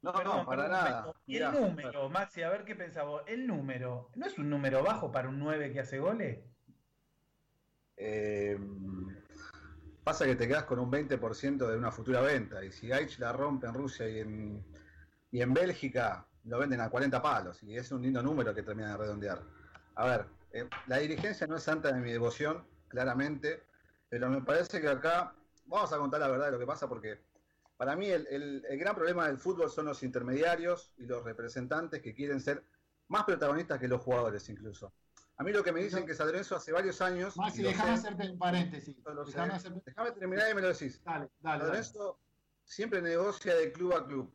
No, 0.00 0.12
no, 0.24 0.46
para 0.46 0.68
nada. 0.68 1.12
Y 1.26 1.36
el 1.36 1.52
número, 1.52 2.08
Maxi, 2.08 2.42
a 2.42 2.48
ver 2.48 2.64
qué 2.64 2.74
pensaba. 2.74 3.20
El 3.26 3.46
número, 3.46 4.10
¿no 4.14 4.24
es 4.24 4.38
un 4.38 4.48
número 4.48 4.82
bajo 4.82 5.12
para 5.12 5.28
un 5.28 5.38
9 5.38 5.70
que 5.70 5.80
hace 5.80 5.98
goles? 5.98 6.38
Eh, 7.98 8.58
Pasa 10.04 10.26
que 10.26 10.36
te 10.36 10.46
quedas 10.46 10.64
con 10.64 10.78
un 10.78 10.90
20% 10.90 11.66
de 11.68 11.76
una 11.78 11.90
futura 11.90 12.20
venta. 12.20 12.64
Y 12.64 12.70
si 12.72 12.88
Gaich 12.88 13.18
la 13.18 13.32
rompe 13.32 13.66
en 13.66 13.74
Rusia 13.74 14.08
y 14.08 14.20
en, 14.20 14.64
y 15.30 15.40
en 15.40 15.54
Bélgica, 15.54 16.26
lo 16.44 16.58
venden 16.58 16.80
a 16.80 16.90
40 16.90 17.22
palos. 17.22 17.62
Y 17.62 17.76
es 17.76 17.90
un 17.92 18.02
lindo 18.02 18.22
número 18.22 18.54
que 18.54 18.62
termina 18.62 18.90
de 18.92 18.96
redondear. 18.98 19.42
A 19.94 20.06
ver, 20.06 20.26
eh, 20.52 20.68
la 20.86 20.98
dirigencia 20.98 21.46
no 21.46 21.56
es 21.56 21.62
santa 21.62 21.92
de 21.92 22.00
mi 22.00 22.12
devoción, 22.12 22.66
claramente. 22.88 23.64
Pero 24.08 24.28
me 24.30 24.42
parece 24.42 24.80
que 24.80 24.88
acá 24.88 25.34
vamos 25.66 25.92
a 25.92 25.98
contar 25.98 26.20
la 26.20 26.28
verdad 26.28 26.46
de 26.46 26.52
lo 26.52 26.58
que 26.58 26.66
pasa 26.66 26.88
porque 26.88 27.24
Para 27.76 27.96
mí 27.96 28.06
el, 28.08 28.26
el- 28.28 28.64
el 28.68 28.78
gran 28.78 28.94
problema 28.96 29.26
del 29.28 29.38
fútbol 29.38 29.70
son 29.70 29.86
los 29.86 30.02
intermediarios 30.02 30.92
y 30.98 31.06
los 31.06 31.24
representantes 31.24 32.02
que 32.02 32.14
quieren 32.14 32.40
ser 32.40 32.64
más 33.08 33.24
protagonistas 33.24 33.78
que 33.80 33.88
los 33.88 34.00
jugadores 34.02 34.48
incluso. 34.50 34.94
A 35.36 35.42
mí 35.42 35.52
lo 35.52 35.64
que 35.64 35.72
me 35.72 35.82
dicen 35.82 36.06
que 36.06 36.14
San 36.14 36.28
Lorenzo 36.28 36.56
hace 36.56 36.70
varios 36.70 37.00
años... 37.00 37.36
Maxi, 37.36 37.62
déjame 37.62 37.92
hacerte 37.92 38.30
un 38.30 38.38
paréntesis. 38.38 38.96
Déjame 39.84 40.12
terminar 40.12 40.50
y 40.50 40.54
me 40.54 40.60
lo 40.60 40.68
decís. 40.68 41.02
Dale, 41.04 41.26
San 41.26 41.30
dale. 41.42 41.58
dale. 41.58 41.64
Lorenzo 41.64 42.18
siempre 42.64 43.02
negocia 43.02 43.54
de 43.56 43.72
club 43.72 43.94
a 43.94 44.06
club. 44.06 44.32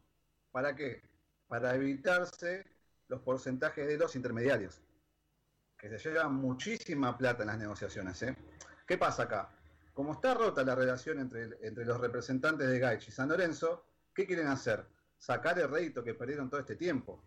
¿Para 0.51 0.75
qué? 0.75 1.01
Para 1.47 1.75
evitarse 1.75 2.65
los 3.07 3.21
porcentajes 3.21 3.87
de 3.87 3.97
los 3.97 4.15
intermediarios, 4.15 4.81
que 5.77 5.97
se 5.97 6.09
llevan 6.09 6.35
muchísima 6.35 7.17
plata 7.17 7.43
en 7.43 7.47
las 7.47 7.57
negociaciones. 7.57 8.21
¿eh? 8.23 8.35
¿Qué 8.85 8.97
pasa 8.97 9.23
acá? 9.23 9.49
Como 9.93 10.13
está 10.13 10.33
rota 10.33 10.63
la 10.63 10.75
relación 10.75 11.19
entre, 11.19 11.57
entre 11.61 11.85
los 11.85 11.99
representantes 11.99 12.69
de 12.69 12.79
Gaich 12.79 13.07
y 13.07 13.11
San 13.11 13.29
Lorenzo, 13.29 13.85
¿qué 14.13 14.25
quieren 14.25 14.47
hacer? 14.47 14.85
Sacar 15.17 15.59
el 15.59 15.69
rédito 15.69 16.03
que 16.03 16.13
perdieron 16.13 16.49
todo 16.49 16.59
este 16.59 16.75
tiempo, 16.75 17.21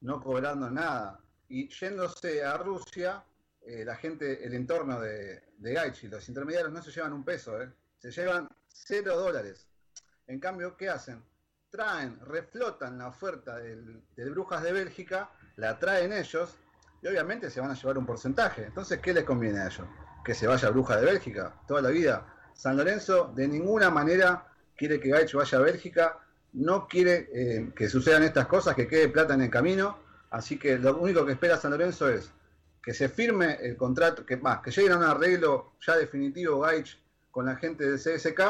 no 0.00 0.20
cobrando 0.20 0.70
nada. 0.70 1.20
Y 1.52 1.68
yéndose 1.68 2.42
a 2.42 2.56
Rusia, 2.56 3.22
eh, 3.60 3.84
la 3.84 3.94
gente, 3.96 4.42
el 4.42 4.54
entorno 4.54 4.98
de, 4.98 5.42
de 5.58 5.74
Gaich 5.74 6.04
y 6.04 6.08
los 6.08 6.26
intermediarios 6.26 6.72
no 6.72 6.82
se 6.82 6.90
llevan 6.90 7.12
un 7.12 7.26
peso, 7.26 7.60
¿eh? 7.60 7.70
se 7.98 8.10
llevan 8.10 8.48
cero 8.68 9.18
dólares. 9.18 9.66
En 10.28 10.40
cambio, 10.40 10.78
¿qué 10.78 10.88
hacen? 10.88 11.22
Traen, 11.68 12.18
reflotan 12.24 12.96
la 12.96 13.08
oferta 13.08 13.58
del, 13.58 14.02
Brujas 14.30 14.62
de 14.62 14.72
Bélgica, 14.72 15.30
la 15.56 15.78
traen 15.78 16.14
ellos 16.14 16.56
y 17.02 17.08
obviamente 17.08 17.50
se 17.50 17.60
van 17.60 17.70
a 17.70 17.74
llevar 17.74 17.98
un 17.98 18.06
porcentaje. 18.06 18.64
Entonces, 18.64 19.00
¿qué 19.00 19.12
les 19.12 19.24
conviene 19.24 19.60
a 19.60 19.66
ellos? 19.66 19.86
Que 20.24 20.32
se 20.32 20.46
vaya 20.46 20.70
Brujas 20.70 21.00
de 21.00 21.04
Bélgica 21.04 21.60
toda 21.68 21.82
la 21.82 21.90
vida. 21.90 22.34
San 22.54 22.78
Lorenzo 22.78 23.30
de 23.36 23.46
ninguna 23.46 23.90
manera 23.90 24.46
quiere 24.74 24.98
que 24.98 25.10
Gaich 25.10 25.34
vaya 25.34 25.58
a 25.58 25.60
Bélgica, 25.60 26.18
no 26.54 26.88
quiere 26.88 27.28
eh, 27.30 27.72
que 27.76 27.90
sucedan 27.90 28.22
estas 28.22 28.46
cosas, 28.46 28.74
que 28.74 28.88
quede 28.88 29.10
plata 29.10 29.34
en 29.34 29.42
el 29.42 29.50
camino. 29.50 30.10
Así 30.32 30.58
que 30.58 30.78
lo 30.78 30.96
único 30.96 31.24
que 31.26 31.32
espera 31.32 31.58
San 31.58 31.72
Lorenzo 31.72 32.08
es 32.08 32.32
que 32.82 32.94
se 32.94 33.08
firme 33.08 33.58
el 33.60 33.76
contrato, 33.76 34.24
que 34.24 34.38
más, 34.38 34.60
que 34.60 34.70
lleguen 34.70 34.92
a 34.92 34.96
un 34.96 35.04
arreglo 35.04 35.74
ya 35.86 35.96
definitivo 35.96 36.60
Gaich 36.60 36.98
con 37.30 37.46
la 37.46 37.56
gente 37.56 37.84
del 37.84 37.98
CSK 37.98 38.40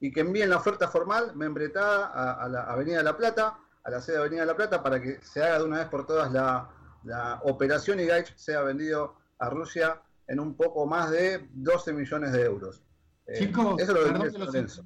y 0.00 0.12
que 0.12 0.20
envíen 0.20 0.50
la 0.50 0.58
oferta 0.58 0.86
formal 0.86 1.34
membretada 1.34 2.06
a, 2.06 2.44
a 2.44 2.48
la 2.48 2.62
Avenida 2.64 2.98
de 2.98 3.04
la 3.04 3.16
Plata, 3.16 3.58
a 3.82 3.90
la 3.90 4.00
sede 4.02 4.16
de 4.16 4.20
Avenida 4.20 4.42
de 4.42 4.46
la 4.46 4.56
Plata, 4.56 4.82
para 4.82 5.00
que 5.00 5.18
se 5.22 5.42
haga 5.42 5.58
de 5.58 5.64
una 5.64 5.78
vez 5.78 5.88
por 5.88 6.06
todas 6.06 6.30
la, 6.30 6.68
la 7.04 7.40
operación 7.44 8.00
y 8.00 8.04
Gaich 8.04 8.36
sea 8.36 8.60
vendido 8.60 9.16
a 9.38 9.48
Rusia 9.48 10.02
en 10.28 10.40
un 10.40 10.54
poco 10.54 10.86
más 10.86 11.10
de 11.10 11.48
12 11.54 11.94
millones 11.94 12.32
de 12.32 12.42
euros. 12.42 12.82
Eh, 13.26 13.38
Chicos, 13.38 13.80
eso 13.80 13.92
es 13.92 13.98
lo 13.98 14.04
que 14.04 14.28
perdón 14.28 14.50
que 14.50 14.58
los-. 14.60 14.82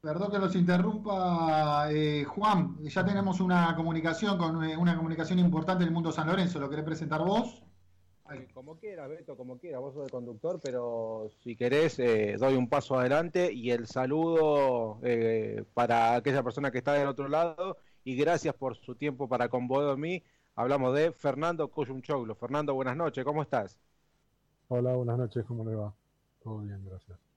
Perdón 0.00 0.30
que 0.30 0.38
los 0.38 0.56
interrumpa, 0.56 1.92
eh, 1.92 2.24
Juan. 2.24 2.78
Ya 2.84 3.04
tenemos 3.04 3.40
una 3.40 3.76
comunicación 3.76 4.38
con 4.38 4.64
eh, 4.64 4.76
una 4.76 4.96
comunicación 4.96 5.38
importante 5.38 5.84
del 5.84 5.92
mundo 5.92 6.10
San 6.10 6.26
Lorenzo. 6.26 6.58
¿Lo 6.58 6.70
querés 6.70 6.84
presentar 6.84 7.22
vos? 7.22 7.62
Como 8.54 8.78
quieras, 8.78 9.08
Beto, 9.08 9.36
como 9.36 9.58
quieras, 9.58 9.80
vos 9.80 9.92
sos 9.92 10.04
el 10.04 10.10
conductor, 10.10 10.60
pero 10.62 11.28
si 11.42 11.56
querés 11.56 11.98
eh, 11.98 12.36
doy 12.38 12.54
un 12.54 12.68
paso 12.68 12.98
adelante 12.98 13.52
y 13.52 13.72
el 13.72 13.88
saludo 13.88 15.00
eh, 15.02 15.64
para 15.74 16.14
aquella 16.14 16.42
persona 16.44 16.70
que 16.70 16.78
está 16.78 16.92
del 16.92 17.08
otro 17.08 17.28
lado 17.28 17.76
y 18.04 18.14
gracias 18.14 18.54
por 18.54 18.76
su 18.76 18.94
tiempo 18.94 19.28
para 19.28 19.48
con 19.48 19.66
vos 19.66 19.96
y 19.96 20.00
mí. 20.00 20.22
Hablamos 20.54 20.94
de 20.94 21.10
Fernando 21.10 21.68
Coyunchoglu. 21.68 22.36
Fernando, 22.36 22.74
buenas 22.74 22.96
noches, 22.96 23.24
¿cómo 23.24 23.42
estás? 23.42 23.76
Hola, 24.68 24.94
buenas 24.94 25.18
noches, 25.18 25.44
¿cómo 25.46 25.64
le 25.64 25.74
va? 25.74 25.92
Todo 26.40 26.58
bien, 26.60 26.84
gracias. 26.84 27.29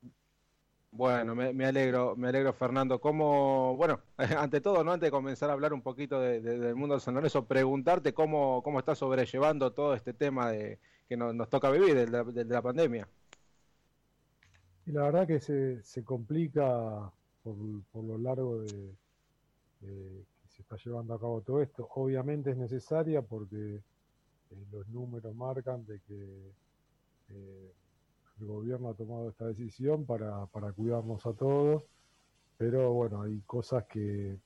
Bueno, 0.96 1.34
me, 1.34 1.66
alegro, 1.66 2.16
me 2.16 2.28
alegro 2.28 2.54
Fernando. 2.54 3.02
¿Cómo, 3.02 3.76
bueno, 3.76 4.00
ante 4.38 4.62
todo, 4.62 4.84
no 4.84 4.92
antes 4.92 5.08
de 5.08 5.12
comenzar 5.12 5.50
a 5.50 5.54
hablar 5.54 5.74
un 5.74 5.82
poquito 5.82 6.20
de- 6.22 6.40
de- 6.40 6.60
del 6.60 6.76
mundo 6.76 6.94
del 6.94 7.02
San 7.02 7.16
preguntarte 7.48 8.14
cómo, 8.14 8.62
cómo 8.64 8.78
estás 8.80 9.00
sobrellevando 9.00 9.74
todo 9.74 9.96
este 9.96 10.14
tema 10.14 10.52
de 10.52 10.80
que 11.10 11.18
nos, 11.18 11.34
nos 11.34 11.50
toca 11.50 11.72
vivir, 11.72 11.96
de 11.96 12.08
la, 12.08 12.24
de 12.24 12.46
la 12.46 12.62
pandemia. 12.62 13.08
Y 14.86 14.92
la 14.92 15.04
verdad 15.04 15.26
que 15.28 15.40
se, 15.40 15.82
se 15.82 16.04
complica 16.04 17.12
por, 17.42 17.56
por 17.92 18.04
lo 18.04 18.18
largo 18.20 18.60
de, 18.62 18.96
de 19.82 20.26
que 20.42 20.48
se 20.50 20.62
está 20.62 20.76
llevando 20.78 21.16
a 21.16 21.20
cabo 21.20 21.42
todo 21.42 21.62
esto. 21.62 21.88
Obviamente 21.96 22.52
es 22.52 22.58
necesaria 22.58 23.22
porque 23.24 23.78
eh, 23.78 24.66
los 24.72 24.88
números 24.90 25.34
marcan 25.36 25.86
de 25.86 26.00
que 26.02 26.52
eh, 27.30 27.74
el 28.40 28.48
gobierno 28.48 28.90
ha 28.90 28.94
tomado 28.94 29.30
esta 29.30 29.48
decisión 29.48 30.06
para, 30.06 30.46
para 30.48 30.72
cuidarnos 30.72 31.26
a 31.26 31.34
todos, 31.34 31.84
pero 32.58 32.92
bueno, 32.94 33.22
hay 33.22 33.42
cosas 33.42 33.86
que, 33.86 34.38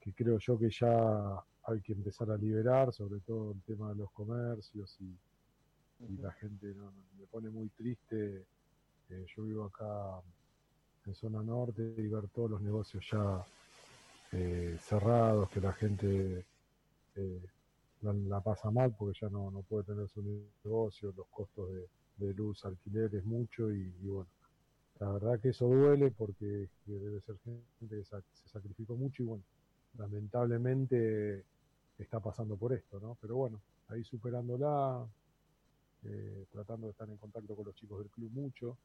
que 0.00 0.12
creo 0.12 0.38
yo 0.38 0.58
que 0.58 0.70
ya 0.70 1.44
hay 1.64 1.80
que 1.82 1.92
empezar 1.92 2.30
a 2.30 2.36
liberar, 2.36 2.92
sobre 2.92 3.20
todo 3.20 3.52
el 3.52 3.62
tema 3.62 3.90
de 3.90 3.96
los 3.96 4.10
comercios 4.12 4.96
y, 5.00 5.16
y 6.06 6.16
la 6.18 6.32
gente 6.32 6.74
no, 6.74 6.84
no, 6.84 7.02
me 7.18 7.26
pone 7.26 7.50
muy 7.50 7.68
triste. 7.70 8.46
Eh, 9.10 9.26
yo 9.36 9.44
vivo 9.44 9.64
acá 9.64 10.20
en 11.06 11.14
zona 11.14 11.42
norte 11.42 11.94
y 11.96 12.06
ver 12.08 12.28
todos 12.28 12.50
los 12.50 12.60
negocios 12.60 13.06
ya 13.10 13.44
eh, 14.32 14.76
cerrados, 14.80 15.48
que 15.50 15.60
la 15.60 15.72
gente 15.72 16.46
eh, 17.16 17.42
la, 18.02 18.12
la 18.12 18.40
pasa 18.40 18.70
mal 18.70 18.94
porque 18.96 19.18
ya 19.20 19.28
no, 19.28 19.50
no 19.50 19.62
puede 19.62 19.84
tener 19.84 20.08
su 20.08 20.22
negocio, 20.22 21.12
los 21.16 21.26
costos 21.28 21.72
de, 21.72 21.88
de 22.18 22.34
luz, 22.34 22.64
alquiler 22.64 23.14
es 23.14 23.24
mucho 23.24 23.72
y, 23.72 23.94
y 24.02 24.08
bueno, 24.08 24.28
la 25.00 25.12
verdad 25.12 25.40
que 25.40 25.50
eso 25.50 25.66
duele 25.66 26.10
porque 26.10 26.68
que 26.84 26.92
debe 26.92 27.20
ser 27.20 27.36
gente 27.78 27.96
que 27.96 28.04
se 28.04 28.48
sacrificó 28.48 28.96
mucho 28.96 29.22
y 29.22 29.26
bueno, 29.26 29.44
lamentablemente 29.96 31.44
está 31.98 32.20
pasando 32.20 32.56
por 32.56 32.72
esto, 32.72 33.00
¿no? 33.00 33.16
Pero 33.20 33.36
bueno, 33.36 33.60
ahí 33.88 34.04
superándola, 34.04 35.06
eh, 36.04 36.46
tratando 36.50 36.86
de 36.86 36.92
estar 36.92 37.08
en 37.08 37.16
contacto 37.16 37.54
con 37.54 37.66
los 37.66 37.74
chicos 37.74 38.00
del 38.00 38.10
club 38.10 38.30
mucho, 38.32 38.76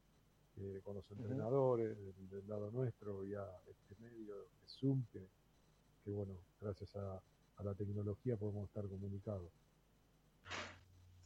eh, 0.56 0.80
con 0.84 0.96
los 0.96 1.10
entrenadores 1.10 1.96
del, 1.96 2.28
del 2.30 2.48
lado 2.48 2.70
nuestro, 2.70 3.20
vía 3.20 3.44
este 3.68 4.00
medio 4.00 4.36
de 4.36 4.68
Zoom, 4.68 5.04
que, 5.12 5.26
que 6.04 6.10
bueno, 6.10 6.34
gracias 6.60 6.94
a, 6.96 7.20
a 7.56 7.62
la 7.64 7.74
tecnología 7.74 8.36
podemos 8.36 8.68
estar 8.68 8.86
comunicados. 8.86 9.50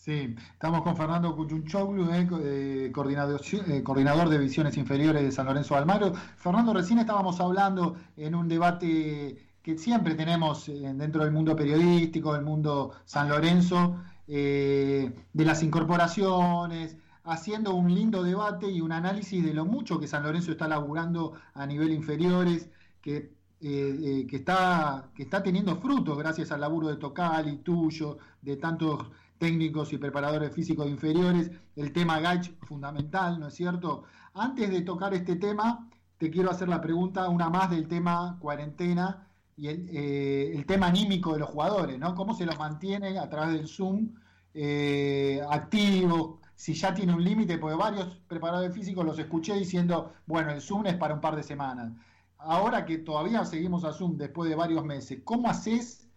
Sí, 0.09 0.35
estamos 0.55 0.81
con 0.81 0.97
Fernando 0.97 1.37
Cuchunchoglu, 1.37 2.11
eh, 2.11 2.27
eh, 2.41 2.91
coordinador, 2.95 3.43
eh, 3.67 3.83
coordinador 3.83 4.31
de 4.31 4.39
divisiones 4.39 4.79
inferiores 4.79 5.23
de 5.23 5.31
San 5.31 5.45
Lorenzo 5.45 5.75
de 5.75 5.81
Almagro. 5.81 6.15
Fernando, 6.39 6.73
recién 6.73 6.99
estábamos 6.99 7.39
hablando 7.41 7.95
en 8.17 8.35
un 8.35 8.49
debate 8.49 9.37
que 9.63 9.77
siempre 9.77 10.15
tenemos 10.15 10.65
dentro 10.65 11.25
del 11.25 11.31
mundo 11.31 11.55
periodístico, 11.55 12.33
del 12.33 12.43
mundo 12.43 12.93
San 13.05 13.29
Lorenzo, 13.29 14.01
de 14.27 15.13
las 15.35 15.63
incorporaciones, 15.63 16.97
haciendo 17.25 17.75
un 17.75 17.95
lindo 17.95 18.23
debate 18.23 18.71
y 18.71 18.81
un 18.81 18.93
análisis 18.93 19.45
de 19.45 19.53
lo 19.53 19.67
mucho 19.67 20.01
que 20.01 20.09
San 20.09 20.23
Lorenzo 20.23 20.53
está 20.53 20.67
laburando 20.69 21.35
a 21.53 21.67
nivel 21.67 21.93
inferiores, 21.93 22.71
que 23.03 23.35
está, 23.61 25.11
que 25.15 25.25
está 25.25 25.43
teniendo 25.43 25.77
frutos 25.77 26.17
gracias 26.17 26.51
al 26.51 26.63
laburo 26.63 26.89
de 26.89 26.97
Tocal 26.97 27.47
y 27.51 27.59
tuyo, 27.59 28.17
de 28.41 28.57
tantos 28.57 29.11
técnicos 29.39 29.93
y 29.93 29.99
preparadores 29.99 30.53
físicos 30.53 30.89
inferiores, 30.89 31.51
el 31.77 31.93
tema 31.93 32.21
Gaich 32.21 32.53
fundamental, 32.61 33.39
¿no 33.39 33.49
es 33.49 33.55
cierto? 33.55 34.05
Antes 34.35 34.71
de 34.71 34.83
tocar 34.83 35.15
este 35.15 35.37
tema, 35.37 35.89
te 36.19 36.31
quiero 36.31 36.51
hacer 36.51 36.69
la 36.69 36.81
pregunta, 36.81 37.29
una 37.29 37.49
más 37.49 37.71
del 37.71 37.89
tema 37.89 38.39
cuarentena 38.41 39.29
y 39.57 39.69
el, 39.69 39.89
eh, 39.91 40.53
el 40.55 40.67
tema 40.67 40.87
anímico 40.87 41.33
de 41.33 41.41
los 41.41 41.51
jugadores, 41.51 41.99
¿no? 41.99 42.15
¿Cómo 42.15 42.35
se 42.35 42.47
los 42.47 42.59
mantiene 42.59 43.19
a 43.19 43.29
través 43.29 43.55
del 43.55 43.69
Zoom 43.69 44.15
eh, 44.55 45.41
activos? 45.51 46.41
Si 46.55 46.75
ya 46.75 46.93
tiene 46.93 47.15
un 47.15 47.23
límite, 47.23 47.59
porque 47.59 47.77
varios 47.77 48.21
preparadores 48.27 48.75
físicos 48.75 49.05
los 49.05 49.19
escuché 49.19 49.55
diciendo, 49.55 50.13
bueno, 50.27 50.51
el 50.51 50.61
Zoom 50.61 50.87
es 50.87 50.97
para 50.97 51.15
un 51.15 51.21
par 51.21 51.37
de 51.37 51.43
semanas 51.43 51.93
ahora 52.39 52.85
que 52.85 52.99
todavía 52.99 53.45
seguimos 53.45 53.85
a 53.85 53.93
Zoom 53.93 54.17
después 54.17 54.49
de 54.49 54.57
varios 54.57 54.85
meses, 54.85 55.21
¿cómo 55.25 55.49
haces 55.51 56.08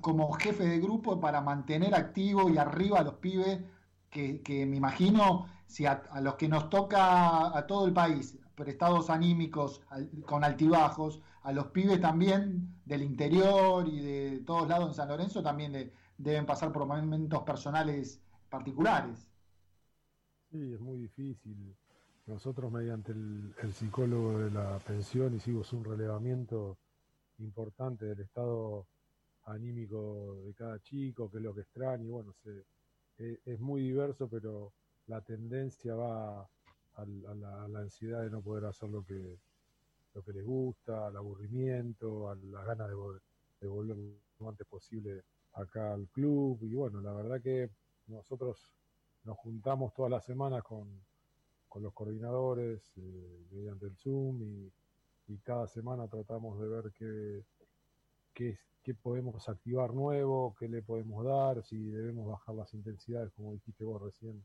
como 0.00 0.32
jefe 0.32 0.64
de 0.64 0.80
grupo 0.80 1.20
para 1.20 1.40
mantener 1.40 1.94
activo 1.94 2.48
y 2.50 2.58
arriba 2.58 3.00
a 3.00 3.04
los 3.04 3.14
pibes 3.14 3.60
que, 4.10 4.42
que 4.42 4.66
me 4.66 4.76
imagino 4.76 5.46
si 5.66 5.86
a, 5.86 6.02
los 6.20 6.34
que 6.34 6.48
nos 6.48 6.68
toca 6.70 7.56
a 7.56 7.66
todo 7.66 7.86
el 7.86 7.92
país, 7.92 8.38
prestados 8.54 9.08
anímicos 9.10 9.80
con 10.26 10.44
altibajos, 10.44 11.20
a 11.42 11.52
los 11.52 11.68
pibes 11.68 12.00
también 12.00 12.74
del 12.84 13.02
interior 13.02 13.88
y 13.88 14.00
de 14.00 14.38
todos 14.46 14.68
lados 14.68 14.88
en 14.88 14.94
San 14.94 15.08
Lorenzo 15.08 15.42
también 15.42 15.72
de- 15.72 15.92
deben 16.18 16.46
pasar 16.46 16.72
por 16.72 16.86
momentos 16.86 17.42
personales 17.42 18.20
particulares. 18.50 19.28
Sí, 20.50 20.72
es 20.74 20.80
muy 20.80 20.98
difícil. 20.98 21.74
Nosotros 22.26 22.70
mediante 22.70 23.12
el 23.12 23.72
psicólogo 23.72 24.38
de 24.38 24.50
la 24.50 24.78
pensión 24.78 25.34
hicimos 25.34 25.72
un 25.72 25.84
relevamiento 25.84 26.78
importante 27.38 28.06
del 28.06 28.20
estado 28.20 28.86
anímico 29.44 30.42
de 30.44 30.54
cada 30.54 30.78
chico, 30.80 31.30
qué 31.30 31.38
es 31.38 31.42
lo 31.44 31.54
que 31.54 31.62
extraña, 31.62 32.04
y 32.04 32.08
bueno, 32.10 32.32
se, 32.42 32.64
e- 33.18 33.40
es 33.44 33.60
muy 33.60 33.82
diverso, 33.82 34.28
pero 34.28 34.72
la 35.06 35.20
tendencia 35.22 35.94
va 35.94 36.48
al- 36.94 37.26
a, 37.26 37.34
la, 37.34 37.64
a 37.64 37.68
la 37.68 37.80
ansiedad 37.80 38.22
de 38.22 38.30
no 38.30 38.42
poder 38.42 38.66
hacer 38.66 38.88
lo 38.90 39.04
que, 39.04 39.38
lo 40.14 40.22
que 40.22 40.32
les 40.32 40.44
gusta, 40.44 41.06
al 41.06 41.16
aburrimiento, 41.16 42.30
a 42.30 42.36
las 42.36 42.66
ganas 42.66 42.88
de, 42.88 42.96
de 43.60 43.68
volver 43.68 43.96
lo 44.38 44.48
antes 44.48 44.66
posible 44.66 45.22
acá 45.54 45.92
al 45.94 46.08
club. 46.08 46.58
Y 46.62 46.74
bueno, 46.74 47.00
la 47.00 47.12
verdad 47.12 47.40
que 47.40 47.70
nosotros 48.06 48.72
nos 49.24 49.36
juntamos 49.38 49.94
todas 49.94 50.10
las 50.10 50.24
semanas 50.24 50.62
con, 50.62 50.88
con 51.68 51.82
los 51.82 51.92
coordinadores 51.94 52.82
eh, 52.96 53.46
mediante 53.50 53.86
el 53.86 53.96
Zoom 53.96 54.42
y, 54.42 54.72
y, 55.28 55.38
cada 55.38 55.66
semana 55.68 56.08
tratamos 56.08 56.60
de 56.60 56.68
ver 56.68 56.92
qué, 56.92 57.44
qué, 58.34 58.58
qué, 58.82 58.94
podemos 58.94 59.48
activar 59.48 59.92
nuevo, 59.94 60.54
qué 60.58 60.68
le 60.68 60.82
podemos 60.82 61.24
dar, 61.24 61.64
si 61.64 61.76
debemos 61.90 62.26
bajar 62.28 62.54
las 62.54 62.72
intensidades, 62.74 63.32
como 63.32 63.52
dijiste 63.52 63.84
vos 63.84 64.02
recién, 64.02 64.44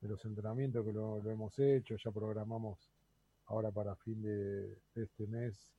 de 0.00 0.08
los 0.08 0.24
entrenamientos 0.24 0.84
que 0.84 0.92
lo, 0.92 1.18
hemos 1.30 1.58
hecho, 1.58 1.96
ya 1.96 2.10
programamos 2.10 2.90
ahora 3.46 3.70
para 3.70 3.94
fin 3.96 4.20
de, 4.22 4.66
de 4.94 5.02
este 5.02 5.26
mes 5.26 5.72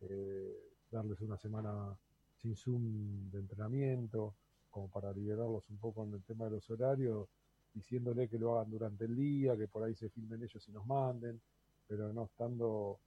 eh, 0.00 0.56
darles 0.90 1.20
una 1.20 1.36
semana 1.36 1.96
sin 2.36 2.56
Zoom 2.56 3.30
de 3.30 3.38
entrenamiento, 3.38 4.34
como 4.70 4.88
para 4.88 5.12
liberarlos 5.12 5.68
un 5.70 5.78
poco 5.78 6.04
en 6.04 6.14
el 6.14 6.22
tema 6.22 6.46
de 6.46 6.52
los 6.52 6.70
horarios, 6.70 7.28
diciéndole 7.74 8.28
que 8.28 8.38
lo 8.38 8.58
hagan 8.58 8.70
durante 8.70 9.04
el 9.04 9.16
día, 9.16 9.56
que 9.56 9.68
por 9.68 9.82
ahí 9.82 9.94
se 9.94 10.08
filmen 10.08 10.42
ellos 10.42 10.66
y 10.68 10.72
nos 10.72 10.86
manden, 10.86 11.40
pero 11.86 12.12
no 12.12 12.24
estando 12.24 12.98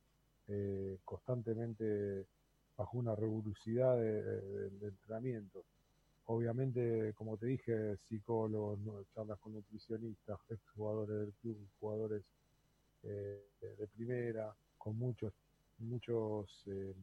eh, 0.47 0.97
constantemente 1.05 2.25
bajo 2.81 2.97
una 2.97 3.15
rigurosidad 3.15 3.95
de, 3.95 4.71
entrenamiento. 4.81 5.63
Obviamente, 6.25 7.13
como 7.13 7.37
te 7.37 7.45
dije, 7.45 7.95
psicólogos, 8.09 8.79
charlas 9.13 9.37
con 9.39 9.53
nutricionistas, 9.53 10.39
exjugadores 10.49 11.19
del 11.19 11.33
club, 11.41 11.57
jugadores 11.79 12.23
eh, 13.03 13.43
de 13.61 13.87
primera, 13.95 14.55
con 14.79 14.97
muchos, 14.97 15.31
muchos 15.77 16.63
eh, 16.65 16.95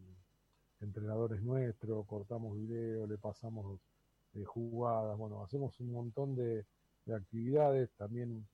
entrenadores 0.81 1.41
nuestros, 1.43 2.05
cortamos 2.07 2.57
video, 2.57 3.07
le 3.07 3.17
pasamos 3.17 3.79
eh, 4.35 4.45
jugadas, 4.45 5.17
bueno, 5.17 5.45
hacemos 5.45 5.79
un 5.79 5.93
montón 5.93 6.35
de, 6.35 6.64
de 7.07 7.14
actividades 7.14 7.88
también 7.97 8.45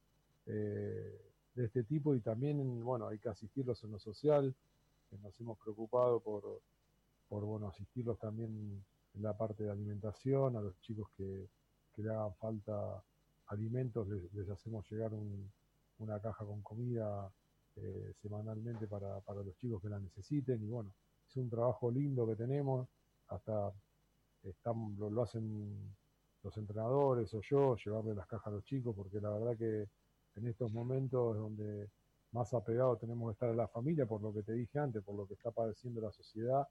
eh, 0.46 1.20
de 1.54 1.64
este 1.64 1.84
tipo 1.84 2.14
y 2.14 2.20
también, 2.20 2.84
bueno, 2.84 3.08
hay 3.08 3.18
que 3.18 3.30
asistirlos 3.30 3.82
en 3.82 3.92
lo 3.92 3.98
social, 3.98 4.54
nos 5.22 5.40
hemos 5.40 5.56
preocupado 5.58 6.20
por, 6.20 6.60
por, 7.28 7.44
bueno, 7.44 7.68
asistirlos 7.68 8.18
también 8.18 8.84
en 9.14 9.22
la 9.22 9.36
parte 9.36 9.64
de 9.64 9.70
alimentación, 9.70 10.56
a 10.56 10.60
los 10.60 10.78
chicos 10.80 11.08
que, 11.16 11.48
que 11.94 12.02
le 12.02 12.10
hagan 12.10 12.34
falta 12.34 13.02
alimentos, 13.46 14.08
les, 14.08 14.48
hacemos 14.48 14.88
llegar 14.90 15.12
un, 15.12 15.50
una 15.98 16.20
caja 16.20 16.44
con 16.44 16.62
comida 16.62 17.30
eh, 17.76 18.12
semanalmente 18.20 18.86
para, 18.86 19.20
para 19.20 19.42
los 19.42 19.56
chicos 19.56 19.80
que 19.82 19.88
la 19.88 19.98
necesiten. 19.98 20.62
Y 20.62 20.68
bueno, 20.68 20.92
es 21.28 21.36
un 21.36 21.48
trabajo 21.50 21.90
lindo 21.90 22.26
que 22.26 22.36
tenemos, 22.36 22.88
hasta 23.28 23.72
están, 24.42 24.96
lo, 24.98 25.10
lo, 25.10 25.22
hacen 25.22 25.94
los 26.42 26.56
entrenadores 26.56 27.32
o 27.34 27.40
yo, 27.40 27.76
llevarle 27.76 28.14
las 28.14 28.26
cajas 28.26 28.48
a 28.48 28.56
los 28.56 28.64
chicos, 28.64 28.94
porque 28.94 29.20
la 29.20 29.30
verdad 29.30 29.56
que 29.56 29.88
en 30.36 30.48
estos 30.48 30.72
momentos 30.72 31.36
es 31.36 31.40
donde 31.40 31.88
más 32.32 32.52
apegado 32.52 32.96
tenemos 32.96 33.28
que 33.28 33.32
estar 33.34 33.48
a 33.50 33.54
la 33.54 33.68
familia, 33.68 34.06
por 34.06 34.20
lo 34.20 34.32
que 34.32 34.42
te 34.42 34.52
dije 34.52 34.78
antes, 34.78 35.02
por 35.02 35.14
lo 35.14 35.26
que 35.26 35.34
está 35.34 35.50
padeciendo 35.52 36.00
la 36.00 36.10
sociedad 36.10 36.66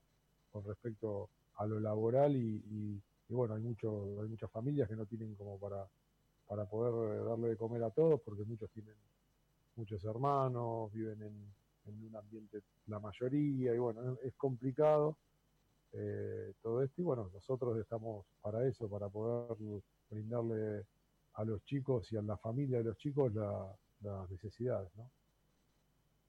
con 0.53 0.63
respecto 0.63 1.31
a 1.55 1.65
lo 1.65 1.79
laboral 1.79 2.35
y, 2.35 3.01
y, 3.27 3.33
bueno, 3.33 3.55
hay, 3.55 3.61
mucho, 3.61 4.21
hay 4.21 4.29
muchas 4.29 4.51
familias 4.51 4.87
que 4.87 4.95
no 4.95 5.07
tienen 5.07 5.35
como 5.35 5.59
para, 5.59 5.89
para 6.47 6.65
poder 6.65 7.25
darle 7.25 7.49
de 7.49 7.57
comer 7.57 7.83
a 7.83 7.89
todos, 7.89 8.21
porque 8.21 8.43
muchos 8.43 8.69
tienen 8.69 8.95
muchos 9.75 10.03
hermanos, 10.05 10.93
viven 10.93 11.19
en, 11.23 11.53
en 11.85 12.05
un 12.05 12.15
ambiente 12.15 12.61
la 12.85 12.99
mayoría, 12.99 13.73
y 13.73 13.79
bueno, 13.79 14.17
es 14.21 14.35
complicado 14.35 15.17
eh, 15.93 16.53
todo 16.61 16.83
esto, 16.83 17.01
y 17.01 17.03
bueno, 17.03 17.29
nosotros 17.33 17.79
estamos 17.79 18.27
para 18.39 18.67
eso, 18.67 18.87
para 18.87 19.09
poder 19.09 19.57
brindarle 20.11 20.85
a 21.33 21.43
los 21.43 21.63
chicos 21.65 22.11
y 22.11 22.17
a 22.17 22.21
la 22.21 22.37
familia 22.37 22.77
de 22.77 22.83
los 22.83 22.97
chicos 22.97 23.33
la, 23.33 23.75
las 24.01 24.29
necesidades, 24.29 24.95
¿no? 24.95 25.09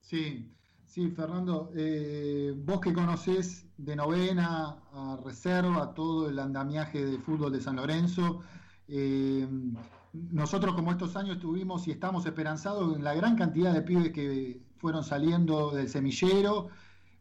Sí, 0.01 0.55
sí, 0.87 1.11
Fernando, 1.11 1.71
eh, 1.75 2.55
vos 2.57 2.81
que 2.81 2.93
conocés 2.93 3.67
de 3.77 3.97
novena 3.97 4.77
a 4.93 5.19
reserva 5.25 5.95
todo 5.95 6.29
el 6.29 6.39
andamiaje 6.39 7.05
de 7.05 7.19
fútbol 7.19 7.53
de 7.53 7.61
San 7.61 7.77
Lorenzo, 7.77 8.41
eh, 8.89 9.49
nosotros 10.13 10.75
como 10.75 10.93
estos 10.93 11.17
años 11.17 11.41
tuvimos 11.41 11.89
y 11.89 11.91
estamos 11.91 12.25
esperanzados 12.27 12.97
en 12.97 13.03
la 13.03 13.15
gran 13.15 13.37
cantidad 13.37 13.73
de 13.73 13.83
pibes 13.83 14.13
que 14.13 14.61
fueron 14.79 15.03
saliendo 15.03 15.73
del 15.73 15.89
semillero. 15.89 16.69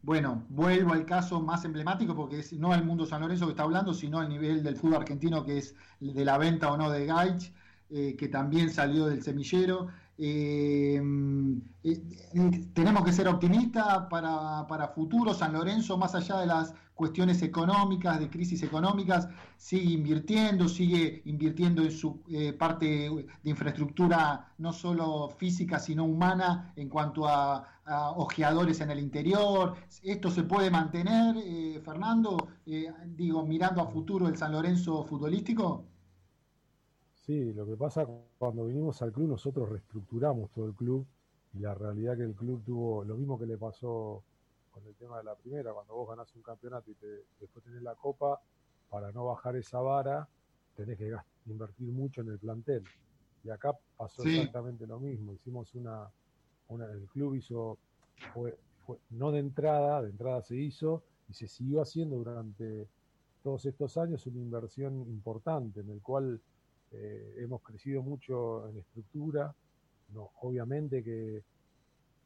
Bueno, 0.03 0.43
vuelvo 0.49 0.93
al 0.93 1.05
caso 1.05 1.41
más 1.41 1.65
emblemático 1.65 2.15
porque 2.15 2.39
es 2.39 2.53
no 2.53 2.73
el 2.75 2.83
mundo 2.83 3.05
San 3.05 3.21
Lorenzo 3.21 3.45
que 3.45 3.51
está 3.51 3.63
hablando, 3.63 3.93
sino 3.93 4.21
el 4.21 4.29
nivel 4.29 4.61
del 4.61 4.75
fútbol 4.75 4.97
argentino 4.97 5.43
que 5.45 5.57
es 5.57 5.75
de 5.99 6.25
la 6.25 6.37
venta 6.37 6.71
o 6.71 6.77
no 6.77 6.91
de 6.91 7.05
Gaich, 7.05 7.51
eh, 7.89 8.15
que 8.17 8.27
también 8.27 8.69
salió 8.69 9.05
del 9.05 9.23
semillero. 9.23 9.87
Eh, 10.17 11.01
tenemos 12.73 13.03
que 13.03 13.11
ser 13.11 13.27
optimistas 13.27 14.05
para, 14.09 14.65
para 14.67 14.87
futuro. 14.89 15.33
San 15.33 15.53
Lorenzo, 15.53 15.97
más 15.97 16.13
allá 16.15 16.39
de 16.39 16.45
las 16.45 16.73
cuestiones 16.93 17.41
económicas, 17.41 18.19
de 18.19 18.29
crisis 18.29 18.61
económicas, 18.61 19.27
sigue 19.57 19.91
invirtiendo, 19.91 20.69
sigue 20.69 21.23
invirtiendo 21.25 21.81
en 21.81 21.91
su 21.91 22.21
eh, 22.29 22.53
parte 22.53 22.85
de 23.09 23.49
infraestructura 23.49 24.53
no 24.59 24.71
solo 24.71 25.29
física, 25.29 25.79
sino 25.79 26.05
humana 26.05 26.71
en 26.75 26.89
cuanto 26.89 27.27
a, 27.27 27.67
a 27.85 28.11
ojeadores 28.11 28.79
en 28.81 28.91
el 28.91 28.99
interior. 28.99 29.75
¿Esto 30.03 30.29
se 30.29 30.43
puede 30.43 30.69
mantener, 30.69 31.35
eh, 31.37 31.81
Fernando? 31.83 32.37
Digo, 33.07 33.45
mirando 33.45 33.81
a 33.81 33.87
futuro 33.87 34.27
el 34.27 34.37
San 34.37 34.51
Lorenzo 34.51 35.03
futbolístico. 35.03 35.85
Sí, 37.25 37.53
lo 37.53 37.65
que 37.65 37.77
pasa 37.77 38.05
cuando 38.37 38.65
vinimos 38.65 39.01
al 39.01 39.13
club, 39.13 39.29
nosotros 39.29 39.69
reestructuramos 39.69 40.51
todo 40.51 40.65
el 40.65 40.73
club 40.73 41.07
y 41.53 41.59
la 41.59 41.73
realidad 41.73 42.17
que 42.17 42.23
el 42.23 42.35
club 42.35 42.61
tuvo 42.65 43.05
lo 43.05 43.15
mismo 43.15 43.39
que 43.39 43.45
le 43.45 43.57
pasó 43.57 44.21
con 44.71 44.85
el 44.85 44.93
tema 44.95 45.19
de 45.19 45.23
la 45.23 45.35
primera, 45.35 45.71
cuando 45.71 45.93
vos 45.93 46.09
ganás 46.09 46.35
un 46.35 46.41
campeonato 46.41 46.91
y 46.91 46.95
te, 46.95 47.07
después 47.39 47.63
tenés 47.63 47.81
la 47.81 47.95
copa, 47.95 48.41
para 48.89 49.11
no 49.13 49.25
bajar 49.25 49.55
esa 49.55 49.79
vara, 49.79 50.27
tenés 50.75 50.97
que 50.97 51.15
invertir 51.45 51.93
mucho 51.93 52.21
en 52.21 52.29
el 52.29 52.39
plantel. 52.39 52.83
Y 53.43 53.49
acá 53.49 53.71
pasó 53.95 54.23
sí. 54.23 54.37
exactamente 54.37 54.85
lo 54.85 54.99
mismo. 54.99 55.33
Hicimos 55.33 55.73
una, 55.75 56.09
una 56.67 56.85
el 56.91 57.07
club 57.07 57.35
hizo, 57.35 57.77
fue, 58.33 58.57
fue, 58.85 58.97
no 59.11 59.31
de 59.31 59.39
entrada, 59.39 60.01
de 60.01 60.09
entrada 60.09 60.41
se 60.41 60.57
hizo 60.57 61.03
y 61.29 61.33
se 61.33 61.47
siguió 61.47 61.81
haciendo 61.81 62.17
durante 62.17 62.89
todos 63.43 63.65
estos 63.65 63.97
años 63.97 64.27
una 64.27 64.39
inversión 64.39 65.07
importante 65.07 65.79
en 65.79 65.89
el 65.89 66.01
cual 66.01 66.41
eh, 66.93 67.35
hemos 67.39 67.61
crecido 67.61 68.01
mucho 68.01 68.69
en 68.69 68.77
estructura, 68.77 69.53
no, 70.13 70.31
obviamente 70.41 71.03
que 71.03 71.43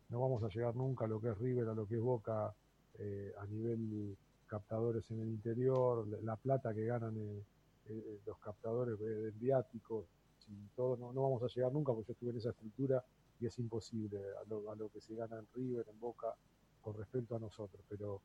no 0.10 0.20
vamos 0.20 0.44
a 0.44 0.50
llegar 0.50 0.76
nunca 0.76 1.06
a 1.06 1.08
lo 1.08 1.22
que 1.22 1.30
es 1.30 1.38
River, 1.38 1.70
a 1.70 1.74
lo 1.74 1.88
que 1.88 1.96
es 1.96 2.02
Boca 2.02 2.54
eh, 3.00 3.34
a 3.40 3.46
nivel 3.46 4.18
captadores 4.48 5.10
en 5.12 5.22
el 5.22 5.30
interior, 5.30 6.08
la 6.24 6.36
plata 6.36 6.74
que 6.74 6.86
ganan 6.86 7.18
eh, 7.18 7.44
eh 7.90 8.20
los 8.26 8.38
captadores 8.40 8.98
de 9.00 9.32
viáticos, 9.32 10.06
y 10.50 10.68
todo, 10.76 10.96
no, 10.98 11.12
no, 11.12 11.24
vamos 11.24 11.44
a 11.44 11.48
llegar 11.48 11.74
nunca 11.74 11.94
porque 11.94 12.08
yo 12.08 12.14
estuve 12.14 12.30
en 12.32 12.38
esa 12.38 12.50
estructura 12.52 13.04
y 13.40 13.46
es 13.46 13.60
imposible 13.60 14.18
a 14.18 14.50
lo, 14.50 14.72
a 14.72 14.76
lo 14.76 14.90
que 14.90 15.02
se 15.02 15.14
gana 15.16 15.38
en 15.38 15.48
River, 15.54 15.86
en 15.90 16.00
Boca, 16.00 16.34
con 16.82 16.96
respecto 16.96 17.36
a 17.36 17.40
nosotros, 17.40 17.84
pero 17.90 18.22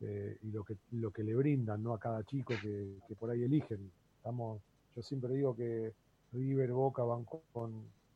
eh, 0.00 0.38
y 0.42 0.50
lo 0.50 0.62
que, 0.64 0.76
lo 0.92 1.10
que 1.10 1.24
le 1.24 1.34
brindan 1.34 1.82
¿no? 1.82 1.94
a 1.94 1.98
cada 1.98 2.22
chico 2.24 2.54
que, 2.60 2.98
que 3.08 3.16
por 3.16 3.30
ahí 3.30 3.42
eligen. 3.42 3.90
Estamos 4.18 4.60
yo 4.96 5.02
siempre 5.02 5.34
digo 5.34 5.54
que 5.54 5.92
River 6.32 6.72
Boca 6.72 7.04
van 7.04 7.24
con, 7.24 7.70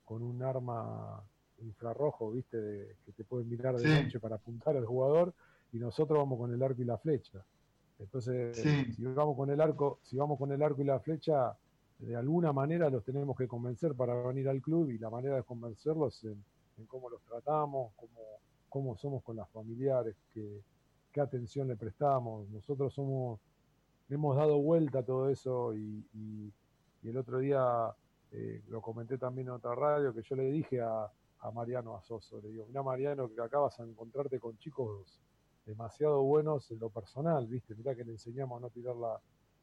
con 0.04 0.22
un 0.22 0.42
arma 0.42 1.22
infrarrojo, 1.62 2.32
¿viste? 2.32 2.60
De, 2.60 2.96
que 3.04 3.12
te 3.12 3.22
pueden 3.22 3.48
mirar 3.48 3.76
de 3.76 3.86
sí. 3.86 4.02
noche 4.04 4.18
para 4.18 4.36
apuntar 4.36 4.76
al 4.76 4.86
jugador 4.86 5.34
y 5.72 5.78
nosotros 5.78 6.18
vamos 6.18 6.38
con 6.38 6.52
el 6.52 6.62
arco 6.62 6.80
y 6.80 6.86
la 6.86 6.98
flecha. 6.98 7.44
Entonces, 7.98 8.56
sí. 8.56 8.92
si 8.94 9.04
vamos 9.04 9.36
con 9.36 9.50
el 9.50 9.60
arco, 9.60 10.00
si 10.02 10.16
vamos 10.16 10.38
con 10.38 10.50
el 10.52 10.62
arco 10.62 10.80
y 10.80 10.86
la 10.86 11.00
flecha, 11.00 11.54
de 11.98 12.16
alguna 12.16 12.50
manera 12.52 12.88
los 12.88 13.04
tenemos 13.04 13.36
que 13.36 13.46
convencer 13.46 13.94
para 13.94 14.14
venir 14.22 14.48
al 14.48 14.62
club 14.62 14.90
y 14.90 14.98
la 14.98 15.10
manera 15.10 15.36
de 15.36 15.42
convencerlos 15.42 16.24
en, 16.24 16.42
en 16.78 16.86
cómo 16.86 17.10
los 17.10 17.20
tratamos, 17.22 17.92
cómo, 17.94 18.20
cómo 18.70 18.96
somos 18.96 19.22
con 19.22 19.36
las 19.36 19.50
familiares, 19.50 20.16
qué, 20.32 20.62
qué 21.12 21.20
atención 21.20 21.68
le 21.68 21.76
prestamos. 21.76 22.48
Nosotros 22.48 22.94
somos, 22.94 23.38
hemos 24.08 24.34
dado 24.34 24.58
vuelta 24.58 25.00
a 25.00 25.02
todo 25.02 25.28
eso 25.28 25.76
y, 25.76 26.02
y 26.14 26.50
y 27.02 27.08
el 27.08 27.16
otro 27.16 27.38
día 27.38 27.94
eh, 28.32 28.62
lo 28.68 28.80
comenté 28.80 29.18
también 29.18 29.48
en 29.48 29.54
otra 29.54 29.74
radio, 29.74 30.14
que 30.14 30.22
yo 30.22 30.36
le 30.36 30.50
dije 30.50 30.80
a, 30.80 31.10
a 31.40 31.50
Mariano 31.50 31.96
Asoso, 31.96 32.40
le 32.40 32.48
digo, 32.48 32.66
mira 32.66 32.82
Mariano, 32.82 33.28
que 33.28 33.40
acá 33.40 33.58
vas 33.58 33.78
a 33.80 33.84
encontrarte 33.84 34.38
con 34.38 34.56
chicos 34.58 35.20
demasiado 35.64 36.22
buenos 36.22 36.70
en 36.70 36.78
lo 36.78 36.90
personal, 36.90 37.46
¿viste? 37.46 37.74
Mirá 37.74 37.94
que 37.94 38.04
le 38.04 38.12
enseñamos 38.12 38.58
a 38.58 38.60
no 38.60 38.70
tirar 38.70 38.96
la, 38.96 39.20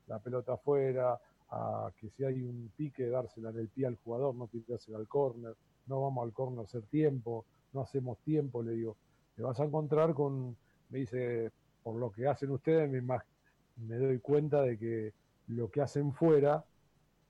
la 0.07 0.19
pelota 0.19 0.53
afuera, 0.53 1.19
a 1.49 1.91
que 1.97 2.09
si 2.09 2.23
hay 2.23 2.41
un 2.41 2.71
pique, 2.75 3.07
dársela 3.07 3.49
en 3.49 3.59
el 3.59 3.69
pie 3.69 3.87
al 3.87 3.97
jugador, 3.97 4.35
no 4.35 4.47
tirársela 4.47 4.97
al 4.97 5.07
córner, 5.07 5.55
no 5.85 6.01
vamos 6.01 6.25
al 6.25 6.33
córner 6.33 6.59
a 6.59 6.63
hacer 6.63 6.83
tiempo, 6.83 7.45
no 7.73 7.81
hacemos 7.81 8.17
tiempo, 8.19 8.61
le 8.63 8.73
digo, 8.73 8.97
te 9.35 9.43
vas 9.43 9.59
a 9.59 9.63
encontrar 9.63 10.13
con, 10.13 10.55
me 10.89 10.99
dice, 10.99 11.51
por 11.83 11.95
lo 11.95 12.11
que 12.11 12.27
hacen 12.27 12.51
ustedes, 12.51 12.89
me, 12.89 13.01
me 13.01 13.97
doy 13.97 14.19
cuenta 14.19 14.61
de 14.61 14.77
que 14.77 15.13
lo 15.47 15.69
que 15.69 15.81
hacen 15.81 16.13
fuera 16.13 16.65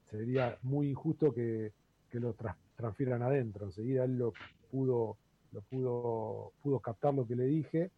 sería 0.10 0.58
muy 0.64 0.90
injusto 0.90 1.34
que, 1.34 1.72
que 2.10 2.20
lo 2.20 2.36
transfieran 2.76 3.22
adentro. 3.22 3.66
Enseguida 3.66 4.06
él 4.06 4.18
lo 4.18 4.34
pudo, 4.72 5.18
lo 5.52 5.62
pudo, 5.62 6.52
pudo 6.62 6.80
captar 6.80 7.14
lo 7.14 7.26
que 7.28 7.36
le 7.36 7.46
dije 7.46 7.92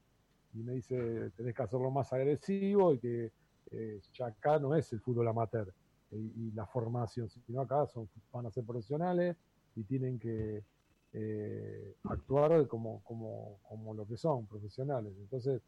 y 0.54 0.60
me 0.60 0.74
dice, 0.74 1.32
tenés 1.36 1.56
que 1.56 1.64
hacerlo 1.64 1.92
más 1.92 2.12
agresivo 2.12 2.94
y 2.94 3.00
que 3.00 3.32
eh, 3.72 4.02
ya 4.14 4.28
acá 4.28 4.60
no 4.60 4.76
es 4.76 4.92
el 4.94 5.00
fútbol 5.00 5.28
amateur 5.28 5.72
y, 6.12 6.18
y 6.18 6.52
la 6.52 6.66
formación, 6.66 7.30
sino 7.30 7.62
acá 7.62 7.86
son, 7.86 8.10
van 8.32 8.48
a 8.48 8.52
ser 8.52 8.64
profesionales 8.64 9.36
y 9.76 9.84
tienen 9.84 10.18
que 10.18 10.64
eh, 11.14 11.96
actuar 12.04 12.68
como, 12.68 13.02
como, 13.04 13.60
como 13.68 13.94
lo 13.94 14.06
que 14.06 14.18
son, 14.18 14.46
profesionales. 14.46 15.14
Entonces, 15.20 15.62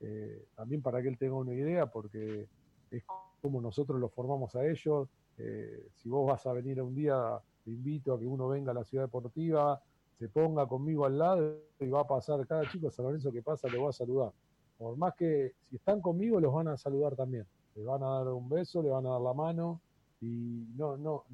eh, 0.00 0.46
también 0.54 0.82
para 0.82 1.02
que 1.02 1.08
él 1.08 1.18
tenga 1.18 1.34
una 1.34 1.54
idea, 1.54 1.86
porque 1.86 2.46
es 2.90 3.02
como 3.40 3.60
nosotros 3.60 3.98
los 3.98 4.12
formamos 4.12 4.54
a 4.54 4.66
ellos. 4.66 5.08
Eh, 5.38 5.88
si 5.94 6.08
vos 6.08 6.26
vas 6.26 6.46
a 6.46 6.52
venir 6.52 6.80
un 6.80 6.94
día, 6.94 7.40
te 7.64 7.70
invito 7.70 8.14
a 8.14 8.18
que 8.18 8.26
uno 8.26 8.48
venga 8.48 8.70
a 8.70 8.74
la 8.74 8.84
ciudad 8.84 9.04
deportiva, 9.04 9.82
se 10.18 10.28
ponga 10.28 10.66
conmigo 10.66 11.04
al 11.04 11.18
lado 11.18 11.58
y 11.78 11.88
va 11.88 12.00
a 12.00 12.06
pasar, 12.06 12.46
cada 12.46 12.68
chico 12.70 12.90
San 12.90 13.04
Lorenzo 13.04 13.30
que 13.30 13.42
pasa 13.42 13.68
le 13.68 13.78
va 13.78 13.90
a 13.90 13.92
saludar. 13.92 14.32
Por 14.78 14.96
más 14.96 15.14
que 15.14 15.52
si 15.68 15.76
están 15.76 16.00
conmigo 16.00 16.40
los 16.40 16.52
van 16.52 16.68
a 16.68 16.76
saludar 16.76 17.14
también. 17.16 17.46
Le 17.74 17.84
van 17.84 18.02
a 18.02 18.08
dar 18.08 18.28
un 18.28 18.48
beso, 18.48 18.82
le 18.82 18.90
van 18.90 19.06
a 19.06 19.10
dar 19.10 19.20
la 19.20 19.34
mano 19.34 19.80
y 20.20 20.66
no, 20.76 20.96
no, 20.96 21.24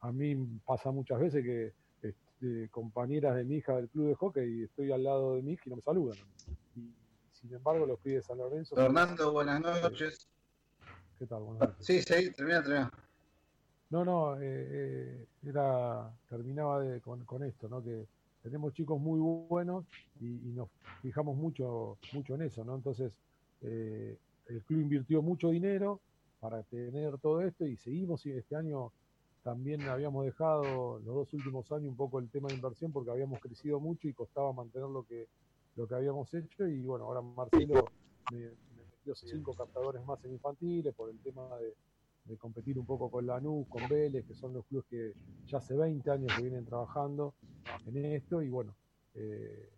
a 0.00 0.12
mí 0.12 0.36
pasa 0.66 0.90
muchas 0.90 1.18
veces 1.18 1.42
que 1.42 1.72
este, 2.02 2.68
compañeras 2.70 3.36
de 3.36 3.44
mi 3.44 3.56
hija 3.56 3.76
del 3.76 3.88
club 3.88 4.08
de 4.08 4.14
hockey 4.14 4.60
y 4.60 4.64
estoy 4.64 4.92
al 4.92 5.04
lado 5.04 5.36
de 5.36 5.42
mi 5.42 5.52
hija 5.52 5.62
y 5.66 5.70
no 5.70 5.76
me 5.76 5.82
saludan. 5.82 6.18
Y 6.76 6.92
sin 7.32 7.54
embargo 7.54 7.86
los 7.86 7.98
pibes 8.00 8.22
de 8.22 8.26
San 8.26 8.38
Lorenzo... 8.38 8.76
Fernando, 8.76 9.32
buenas 9.32 9.60
noches. 9.60 10.28
¿Qué 11.18 11.26
tal? 11.26 11.42
Buenas 11.42 11.60
noches. 11.70 11.86
Sí, 11.86 12.02
sí, 12.02 12.30
termina, 12.32 12.62
termina. 12.62 12.90
No, 13.90 14.04
no, 14.04 14.36
eh, 14.36 14.40
eh, 14.42 15.26
era, 15.44 16.12
terminaba 16.28 16.80
de, 16.80 17.00
con, 17.00 17.42
esto, 17.42 17.68
¿no? 17.68 17.82
Que 17.82 18.06
tenemos 18.40 18.72
chicos 18.72 19.00
muy 19.00 19.18
buenos 19.48 19.84
y, 20.20 20.26
nos 20.54 20.68
fijamos 21.02 21.36
mucho, 21.36 21.98
mucho 22.12 22.36
en 22.36 22.42
eso, 22.42 22.64
¿no? 22.64 22.76
Entonces, 22.76 23.12
eh, 23.62 24.16
el 24.46 24.62
club 24.62 24.82
invirtió 24.82 25.22
mucho 25.22 25.50
dinero 25.50 26.00
para 26.38 26.62
tener 26.62 27.18
todo 27.18 27.42
esto 27.42 27.66
y 27.66 27.76
seguimos 27.76 28.24
y 28.26 28.30
este 28.30 28.54
año 28.54 28.92
también 29.42 29.82
habíamos 29.88 30.24
dejado 30.24 31.00
los 31.00 31.14
dos 31.14 31.34
últimos 31.34 31.70
años 31.72 31.88
un 31.88 31.96
poco 31.96 32.20
el 32.20 32.30
tema 32.30 32.48
de 32.48 32.54
inversión 32.54 32.92
porque 32.92 33.10
habíamos 33.10 33.40
crecido 33.40 33.80
mucho 33.80 34.06
y 34.06 34.12
costaba 34.12 34.52
mantener 34.52 34.88
lo 34.88 35.02
que, 35.02 35.26
lo 35.76 35.86
que 35.88 35.94
habíamos 35.94 36.32
hecho 36.32 36.66
y 36.66 36.80
bueno, 36.82 37.06
ahora 37.06 37.22
Marcelo 37.22 37.86
me 38.30 38.38
metió 38.38 39.14
cinco 39.14 39.52
captadores 39.54 40.04
más 40.06 40.24
en 40.24 40.32
infantiles 40.32 40.94
por 40.94 41.10
el 41.10 41.18
tema 41.18 41.42
de, 41.58 41.74
de 42.24 42.36
competir 42.36 42.78
un 42.78 42.86
poco 42.86 43.10
con 43.10 43.26
Lanús, 43.26 43.66
con 43.68 43.88
Vélez, 43.88 44.24
que 44.26 44.34
son 44.34 44.52
los 44.52 44.64
clubes 44.66 44.86
que 44.88 45.14
ya 45.46 45.58
hace 45.58 45.76
20 45.76 46.10
años 46.10 46.32
que 46.34 46.42
vienen 46.42 46.64
trabajando 46.64 47.34
en 47.86 48.04
esto 48.04 48.42
y 48.42 48.48
bueno, 48.48 48.74
eh, 49.14 49.70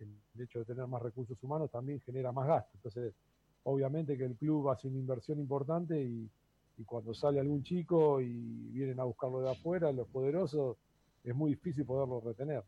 el 0.00 0.42
hecho 0.42 0.60
de 0.60 0.64
tener 0.64 0.86
más 0.86 1.02
recursos 1.02 1.36
humanos 1.42 1.70
también 1.70 2.00
genera 2.00 2.32
más 2.32 2.46
gasto. 2.46 2.70
Entonces, 2.74 3.14
obviamente 3.64 4.16
que 4.16 4.24
el 4.24 4.36
club 4.36 4.70
hace 4.70 4.88
una 4.88 4.98
inversión 4.98 5.38
importante 5.40 6.00
y, 6.00 6.30
y 6.78 6.84
cuando 6.84 7.12
sale 7.12 7.40
algún 7.40 7.62
chico 7.62 8.20
y 8.20 8.70
vienen 8.70 9.00
a 9.00 9.04
buscarlo 9.04 9.40
de 9.40 9.50
afuera, 9.50 9.90
los 9.92 10.08
poderosos, 10.08 10.76
es 11.24 11.34
muy 11.34 11.50
difícil 11.50 11.84
poderlo 11.84 12.20
retener. 12.20 12.62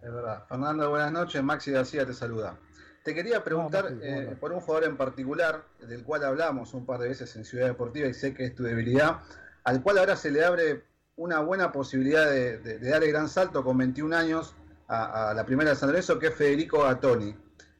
Es 0.00 0.12
verdad. 0.12 0.46
Fernando, 0.46 0.90
buenas 0.90 1.12
noches. 1.12 1.42
Maxi 1.42 1.72
García 1.72 2.06
te 2.06 2.14
saluda. 2.14 2.56
Te 3.04 3.14
quería 3.14 3.42
preguntar 3.42 3.90
No, 3.92 4.02
eh, 4.02 4.36
por 4.38 4.52
un 4.52 4.60
jugador 4.60 4.88
en 4.88 4.96
particular, 4.96 5.64
del 5.80 6.02
cual 6.04 6.24
hablamos 6.24 6.74
un 6.74 6.84
par 6.84 7.00
de 7.00 7.08
veces 7.08 7.34
en 7.36 7.44
Ciudad 7.44 7.66
Deportiva 7.66 8.06
y 8.08 8.14
sé 8.14 8.34
que 8.34 8.44
es 8.44 8.54
tu 8.54 8.62
debilidad, 8.62 9.20
al 9.64 9.82
cual 9.82 9.98
ahora 9.98 10.16
se 10.16 10.30
le 10.30 10.44
abre 10.44 10.84
una 11.16 11.40
buena 11.40 11.72
posibilidad 11.72 12.28
de, 12.30 12.58
de- 12.58 12.78
de 12.78 12.90
dar 12.90 13.02
el 13.02 13.10
gran 13.10 13.28
salto 13.28 13.64
con 13.64 13.76
21 13.78 14.14
años 14.14 14.54
a, 14.88 15.30
a 15.30 15.34
la 15.34 15.44
primera 15.46 15.70
de 15.70 15.76
San 15.76 15.88
Lorenzo, 15.88 16.18
que 16.18 16.28
es 16.28 16.34
Federico 16.34 16.82
Gattoni. 16.82 17.34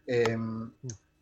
Eh, 0.06 0.36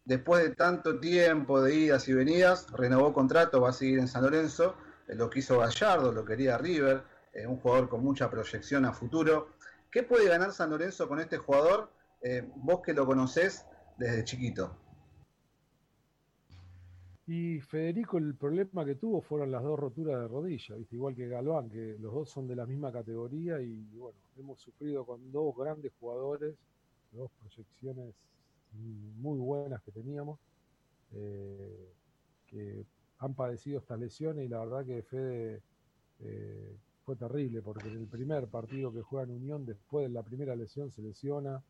después 0.05 0.43
de 0.45 0.51
tanto 0.55 0.99
tiempo 1.01 1.61
de 1.61 1.75
idas 1.75 2.09
y 2.09 2.13
venidas, 2.15 2.67
renovó 2.73 3.13
contrato, 3.13 3.61
va 3.61 3.71
a 3.71 3.73
seguir 3.73 3.99
en 3.99 4.09
San 4.09 4.23
Lorenzo, 4.23 4.77
eh, 5.09 5.15
lo 5.15 5.29
quiso 5.31 5.59
Gallardo, 5.59 6.13
lo 6.13 6.25
quería 6.25 6.59
River, 6.59 7.03
eh, 7.33 7.47
un 7.47 7.59
jugador 7.59 7.89
con 7.89 8.03
mucha 8.03 8.31
proyección 8.31 8.85
a 8.85 8.93
futuro. 8.93 9.49
¿Qué 9.91 10.03
puede 10.03 10.29
ganar 10.29 10.53
San 10.53 10.71
Lorenzo 10.71 11.09
con 11.09 11.21
este 11.21 11.39
jugador? 11.39 11.91
Eh, 12.23 12.49
vos 12.57 12.81
que 12.85 12.95
lo 12.95 13.05
conocés 13.07 13.65
desde 13.97 14.25
chiquito. 14.25 14.77
Y 17.29 17.61
Federico, 17.61 18.19
el 18.19 18.37
problema 18.37 18.85
que 18.85 18.95
tuvo 18.95 19.21
fueron 19.21 19.51
las 19.51 19.63
dos 19.63 19.79
roturas 19.79 20.21
de 20.21 20.29
rodilla, 20.29 20.77
¿viste? 20.77 20.95
igual 20.95 21.17
que 21.17 21.27
Galván, 21.27 21.69
que 21.69 21.97
los 21.99 22.15
dos 22.15 22.31
son 22.31 22.47
de 22.47 22.55
la 22.55 22.67
misma 22.67 22.93
categoría 22.93 23.61
y 23.61 23.85
bueno, 23.97 24.17
hemos 24.39 24.61
sufrido 24.61 25.05
con 25.05 25.33
dos 25.33 25.57
grandes 25.57 25.93
jugadores, 25.99 26.55
dos 27.11 27.31
proyecciones 27.41 28.15
muy 28.73 29.39
buenas 29.39 29.83
que 29.83 29.91
teníamos, 29.91 30.39
eh, 31.15 31.93
que 32.47 32.85
han 33.19 33.35
padecido 33.35 33.81
estas 33.81 33.99
lesiones 33.99 34.45
y 34.45 34.49
la 34.49 34.61
verdad 34.61 34.85
que 34.85 35.03
Fede 35.03 35.63
eh, 36.21 36.77
fue 37.05 37.17
terrible 37.17 37.61
porque 37.61 37.89
en 37.89 37.97
el 37.97 38.07
primer 38.07 38.47
partido 38.47 38.93
que 38.93 39.03
juega 39.03 39.25
en 39.25 39.33
Unión, 39.33 39.67
después 39.67 40.07
de 40.07 40.13
la 40.13 40.23
primera 40.23 40.55
lesión, 40.55 40.93
se 40.93 41.03
lesiona. 41.03 41.63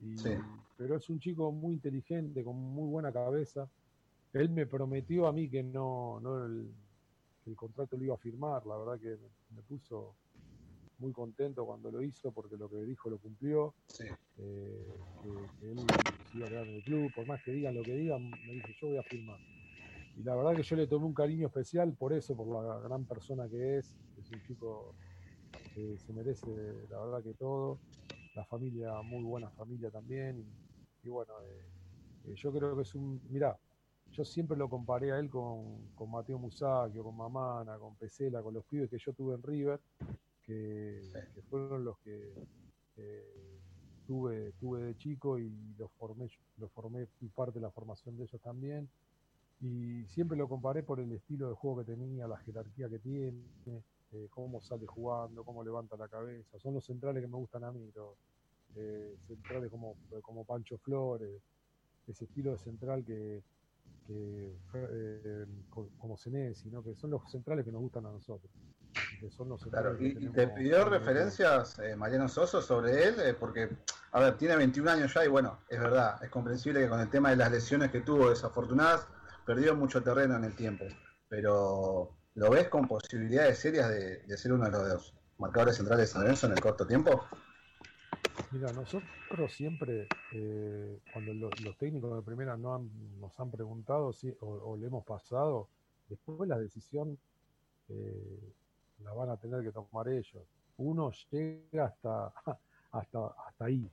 Y, 0.00 0.16
Sí. 0.18 0.30
Pero 0.76 0.96
es 0.96 1.08
un 1.08 1.18
chico 1.18 1.50
muy 1.52 1.74
inteligente, 1.74 2.44
con 2.44 2.56
muy 2.56 2.88
buena 2.88 3.10
cabeza. 3.10 3.68
Él 4.32 4.50
me 4.50 4.66
prometió 4.66 5.26
a 5.26 5.32
mí 5.32 5.48
que 5.48 5.62
no, 5.62 6.20
no 6.20 6.44
el, 6.44 6.70
que 7.42 7.50
el 7.50 7.56
contrato 7.56 7.96
lo 7.96 8.04
iba 8.04 8.14
a 8.14 8.18
firmar. 8.18 8.66
La 8.66 8.76
verdad 8.76 9.00
que 9.00 9.16
me, 9.54 9.62
puso 9.62 10.14
muy 10.98 11.12
contento 11.12 11.64
cuando 11.64 11.90
lo 11.90 12.02
hizo 12.02 12.30
porque 12.30 12.56
lo 12.56 12.68
que 12.68 12.82
dijo 12.84 13.08
lo 13.08 13.18
cumplió. 13.18 13.74
Sí. 13.86 14.04
eh, 14.38 14.86
que, 15.22 15.30
que 15.60 15.72
él 15.72 15.78
se 16.30 16.36
iba 16.36 16.46
a 16.46 16.50
quedar 16.50 16.66
en 16.66 16.74
el 16.74 16.82
club. 16.82 17.10
Por 17.14 17.26
más 17.26 17.42
que 17.42 17.52
digan 17.52 17.74
lo 17.74 17.82
que 17.82 17.94
digan, 17.94 18.28
me 18.28 18.52
dice 18.52 18.74
yo 18.78 18.88
voy 18.88 18.98
a 18.98 19.02
firmar. 19.02 19.38
Y 20.18 20.22
la 20.22 20.34
verdad 20.34 20.54
que 20.56 20.62
yo 20.62 20.76
le 20.76 20.86
tomé 20.86 21.06
un 21.06 21.14
cariño 21.14 21.46
especial 21.46 21.92
por 21.92 22.12
eso, 22.12 22.34
por 22.36 22.48
la 22.48 22.80
gran 22.80 23.04
persona 23.04 23.48
que 23.48 23.78
es. 23.78 23.94
Es 24.18 24.30
un 24.30 24.42
chico 24.42 24.94
que 25.74 25.98
se 25.98 26.12
merece, 26.12 26.48
la 26.90 27.00
verdad 27.00 27.22
que 27.22 27.34
todo. 27.34 27.78
La 28.36 28.44
familia, 28.44 29.02
muy 29.02 29.24
buena 29.24 29.50
familia 29.50 29.90
también. 29.90 30.38
Y, 30.38 31.06
y 31.06 31.10
bueno, 31.10 31.32
eh, 31.42 31.66
eh, 32.26 32.34
yo 32.36 32.52
creo 32.52 32.76
que 32.76 32.82
es 32.82 32.94
un. 32.94 33.20
Mirá, 33.30 33.58
yo 34.12 34.24
siempre 34.24 34.56
lo 34.56 34.68
comparé 34.68 35.12
a 35.12 35.18
él 35.18 35.28
con, 35.30 35.88
con 35.94 36.10
Mateo 36.10 36.38
Musacchio, 36.38 37.02
con 37.02 37.16
Mamana, 37.16 37.78
con 37.78 37.96
Pesela, 37.96 38.42
con 38.42 38.54
los 38.54 38.64
pibes 38.66 38.90
que 38.90 38.98
yo 38.98 39.12
tuve 39.14 39.34
en 39.34 39.42
River, 39.42 39.80
que, 40.42 41.10
que 41.34 41.42
fueron 41.42 41.84
los 41.84 41.98
que 41.98 42.34
eh, 42.96 43.58
tuve, 44.06 44.52
tuve 44.60 44.82
de 44.82 44.96
chico 44.96 45.38
y 45.38 45.50
los 45.78 45.90
formé, 45.92 46.28
los 46.58 46.70
formé, 46.72 47.06
fui 47.06 47.28
parte 47.28 47.58
de 47.58 47.62
la 47.62 47.70
formación 47.70 48.16
de 48.16 48.24
ellos 48.24 48.40
también. 48.40 48.88
Y 49.60 50.04
siempre 50.08 50.36
lo 50.36 50.48
comparé 50.48 50.82
por 50.82 51.00
el 51.00 51.10
estilo 51.12 51.48
de 51.48 51.54
juego 51.54 51.78
que 51.78 51.92
tenía, 51.92 52.28
la 52.28 52.36
jerarquía 52.38 52.88
que 52.90 52.98
tiene, 52.98 53.42
eh, 54.16 54.28
cómo 54.30 54.60
sale 54.60 54.86
jugando, 54.86 55.44
cómo 55.44 55.62
levanta 55.62 55.96
la 55.96 56.08
cabeza. 56.08 56.58
Son 56.58 56.74
los 56.74 56.84
centrales 56.84 57.22
que 57.22 57.28
me 57.28 57.36
gustan 57.36 57.64
a 57.64 57.72
mí, 57.72 57.90
los 57.94 58.14
eh, 58.76 59.16
centrales 59.26 59.70
como, 59.70 59.96
como 60.22 60.44
Pancho 60.44 60.78
Flores, 60.78 61.42
ese 62.06 62.24
estilo 62.24 62.52
de 62.52 62.58
central 62.58 63.04
que, 63.04 63.42
que 64.06 64.52
eh, 64.74 65.46
co- 65.68 65.90
como 65.98 66.16
Senesi, 66.16 66.70
¿no? 66.70 66.82
que 66.82 66.94
son 66.94 67.10
los 67.10 67.22
centrales 67.30 67.64
que 67.64 67.72
nos 67.72 67.80
gustan 67.80 68.06
a 68.06 68.10
nosotros. 68.10 68.50
Que 69.20 69.30
son 69.30 69.48
los 69.48 69.62
Claro, 69.62 69.96
y, 69.98 70.14
que 70.14 70.28
te 70.28 70.48
pidió 70.48 70.84
referencias 70.84 71.78
eh, 71.78 71.96
Mariano 71.96 72.28
Soso 72.28 72.60
sobre 72.60 73.02
él, 73.08 73.14
eh, 73.20 73.34
porque, 73.34 73.68
a 74.12 74.20
ver, 74.20 74.36
tiene 74.36 74.56
21 74.56 74.90
años 74.90 75.14
ya 75.14 75.24
y 75.24 75.28
bueno, 75.28 75.58
es 75.68 75.80
verdad, 75.80 76.22
es 76.22 76.30
comprensible 76.30 76.80
que 76.80 76.88
con 76.88 77.00
el 77.00 77.08
tema 77.10 77.30
de 77.30 77.36
las 77.36 77.50
lesiones 77.50 77.90
que 77.90 78.00
tuvo 78.02 78.28
desafortunadas, 78.30 79.06
perdió 79.46 79.74
mucho 79.74 80.02
terreno 80.02 80.36
en 80.36 80.44
el 80.44 80.54
tiempo, 80.54 80.84
pero 81.28 82.10
¿lo 82.36 82.50
ves 82.50 82.68
con 82.68 82.86
posibilidades 82.86 83.58
serias 83.58 83.88
de, 83.90 84.18
de 84.18 84.36
ser 84.36 84.52
uno 84.52 84.64
de 84.70 84.70
los 84.70 85.14
marcadores 85.38 85.76
centrales 85.76 86.06
de 86.08 86.12
San 86.12 86.22
Lorenzo 86.22 86.46
en 86.46 86.52
el 86.52 86.60
corto 86.60 86.86
tiempo? 86.86 87.22
Mira, 88.52 88.72
nosotros 88.72 89.52
siempre, 89.52 90.06
eh, 90.32 90.98
cuando 91.12 91.34
lo- 91.34 91.50
los 91.64 91.76
técnicos 91.76 92.14
de 92.14 92.22
primera 92.22 92.56
no 92.56 92.74
han- 92.74 93.20
nos 93.20 93.38
han 93.40 93.50
preguntado 93.50 94.12
o, 94.40 94.76
le 94.76 94.86
hemos 94.86 95.04
pasado, 95.04 95.68
después 96.08 96.48
la 96.48 96.58
decisión 96.58 97.18
eh, 97.88 98.52
la 99.04 99.12
van 99.12 99.30
a 99.30 99.36
tener 99.36 99.62
que 99.62 99.72
tomar 99.72 100.08
ellos. 100.08 100.42
Uno 100.78 101.12
llega 101.30 101.86
hasta, 101.86 102.32
hasta, 102.92 103.26
hasta 103.46 103.64
ahí, 103.64 103.90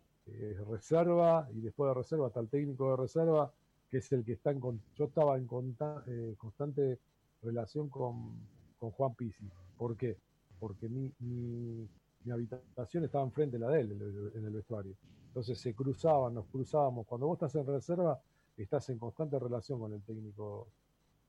reserva, 0.69 1.47
y 1.53 1.61
después 1.61 1.89
de 1.89 1.93
reserva 1.95 2.27
hasta 2.27 2.39
el 2.39 2.49
técnico 2.49 2.91
de 2.91 2.97
reserva, 2.97 3.51
que 3.89 3.97
es 3.97 4.11
el 4.11 4.23
que 4.23 4.33
está 4.33 4.51
en... 4.51 4.61
Yo 4.95 5.05
estaba 5.05 5.37
en 5.37 5.47
conta- 5.47 6.03
eh, 6.07 6.35
constante 6.37 6.99
relación 7.43 7.89
con, 7.89 8.35
con 8.77 8.91
Juan 8.91 9.13
Pizzi. 9.15 9.49
¿Por 9.77 9.95
qué? 9.97 10.17
Porque 10.59 10.87
mi, 10.89 11.11
mi, 11.19 11.87
habitación 12.31 13.03
estaba 13.03 13.25
enfrente 13.25 13.57
de 13.57 13.65
la 13.65 13.71
de 13.71 13.81
él 13.81 13.91
en 13.91 14.01
el, 14.01 14.31
en 14.35 14.45
el 14.45 14.53
vestuario. 14.53 14.95
Entonces 15.27 15.59
se 15.59 15.73
cruzaban, 15.73 16.33
nos 16.33 16.45
cruzábamos. 16.47 17.05
Cuando 17.05 17.27
vos 17.27 17.35
estás 17.35 17.55
en 17.55 17.67
reserva, 17.67 18.21
estás 18.55 18.89
en 18.89 18.99
constante 18.99 19.37
relación 19.39 19.79
con 19.79 19.93
el 19.93 20.01
técnico 20.03 20.67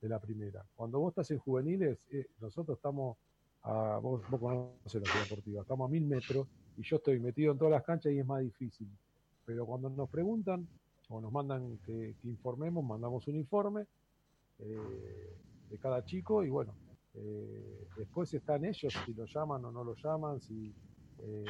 de 0.01 0.09
la 0.09 0.21
primera. 0.21 0.65
Cuando 0.77 1.01
vos 1.01 1.13
estás 1.13 1.31
en 1.31 1.39
juveniles, 1.39 2.07
eh, 2.11 2.27
nosotros 2.41 2.77
estamos 2.77 3.17
a, 3.63 3.99
vos, 3.99 4.23
vos 4.29 4.41
conocés 4.41 5.03
la 5.03 5.11
ciudad 5.11 5.25
deportiva, 5.25 5.63
estamos 5.63 5.89
a 5.89 5.91
mil 5.91 6.05
metros 6.05 6.47
y 6.77 6.83
yo 6.83 6.97
estoy 6.97 7.19
metido 7.19 7.53
en 7.53 7.59
todas 7.59 7.73
las 7.73 7.83
canchas 7.83 8.13
y 8.13 8.19
es 8.19 8.27
más 8.27 8.43
difícil. 8.43 8.89
Pero 9.47 9.67
cuando 9.67 9.89
nos 9.89 10.09
preguntan 10.11 10.69
o 11.09 11.21
nos 11.21 11.33
mandan 11.33 11.79
que, 11.79 12.15
informemos, 12.25 12.85
mandamos 12.85 13.27
un 13.29 13.37
informe 13.37 13.87
eh, 14.59 15.37
de 15.71 15.79
cada 15.79 16.05
chico 16.05 16.45
y 16.45 16.51
bueno, 16.51 16.75
eh, 17.15 17.87
después 17.97 18.33
están 18.35 18.65
ellos 18.65 18.93
si 19.05 19.15
lo 19.15 19.25
llaman 19.27 19.65
o 19.65 19.71
no 19.71 19.85
lo 19.85 19.95
llaman, 19.95 20.41
si 20.41 20.75
eh, 21.19 21.45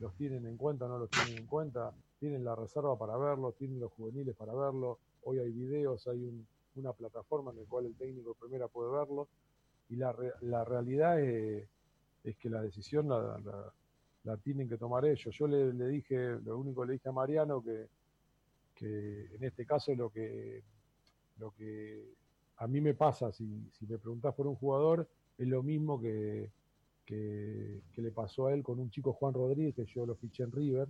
los 0.00 0.14
tienen 0.16 0.46
en 0.46 0.56
cuenta 0.56 0.86
o 0.86 0.88
no 0.88 0.98
los 0.98 1.10
tienen 1.10 1.38
en 1.38 1.46
cuenta, 1.46 1.92
tienen 2.18 2.44
la 2.44 2.54
reserva 2.54 2.98
para 2.98 3.16
verlo, 3.16 3.52
tienen 3.52 3.80
los 3.80 3.92
juveniles 3.92 4.34
para 4.36 4.54
verlo, 4.54 4.98
hoy 5.24 5.38
hay 5.38 5.50
videos, 5.50 6.06
hay 6.08 6.44
una 6.76 6.92
plataforma 6.92 7.50
en 7.50 7.58
la 7.58 7.64
cual 7.64 7.86
el 7.86 7.94
técnico 7.94 8.34
primera 8.34 8.68
puede 8.68 8.90
verlo 8.92 9.28
y 9.88 9.96
la, 9.96 10.14
la 10.40 10.64
realidad 10.64 11.20
es, 11.20 11.68
que 12.38 12.48
la 12.48 12.62
decisión 12.62 13.08
la, 13.08 13.72
la, 14.24 14.36
tienen 14.38 14.68
que 14.68 14.78
tomar 14.78 15.04
ellos. 15.04 15.34
Yo 15.36 15.46
le, 15.46 15.72
le, 15.72 15.88
dije, 15.88 16.38
lo 16.44 16.58
único 16.58 16.82
que 16.82 16.86
le 16.86 16.92
dije 16.94 17.08
a 17.08 17.12
Mariano 17.12 17.62
que, 17.62 17.88
que 18.74 19.34
en 19.34 19.44
este 19.44 19.66
caso 19.66 19.94
lo 19.94 20.10
que, 20.10 20.62
lo 21.38 21.50
que 21.52 22.14
a 22.58 22.66
mí 22.66 22.80
me 22.80 22.94
pasa, 22.94 23.32
si, 23.32 23.68
si 23.72 23.86
me 23.86 23.98
preguntás 23.98 24.34
por 24.34 24.46
un 24.46 24.56
jugador, 24.56 25.08
es 25.38 25.48
lo 25.48 25.62
mismo 25.62 26.00
que, 26.00 26.50
que, 27.04 27.82
le 27.96 28.10
pasó 28.12 28.46
a 28.46 28.54
él 28.54 28.62
con 28.62 28.78
un 28.78 28.90
chico 28.90 29.12
Juan 29.12 29.34
Rodríguez, 29.34 29.74
que 29.74 29.84
yo 29.86 30.06
lo 30.06 30.14
fiché 30.14 30.44
en 30.44 30.52
River, 30.52 30.88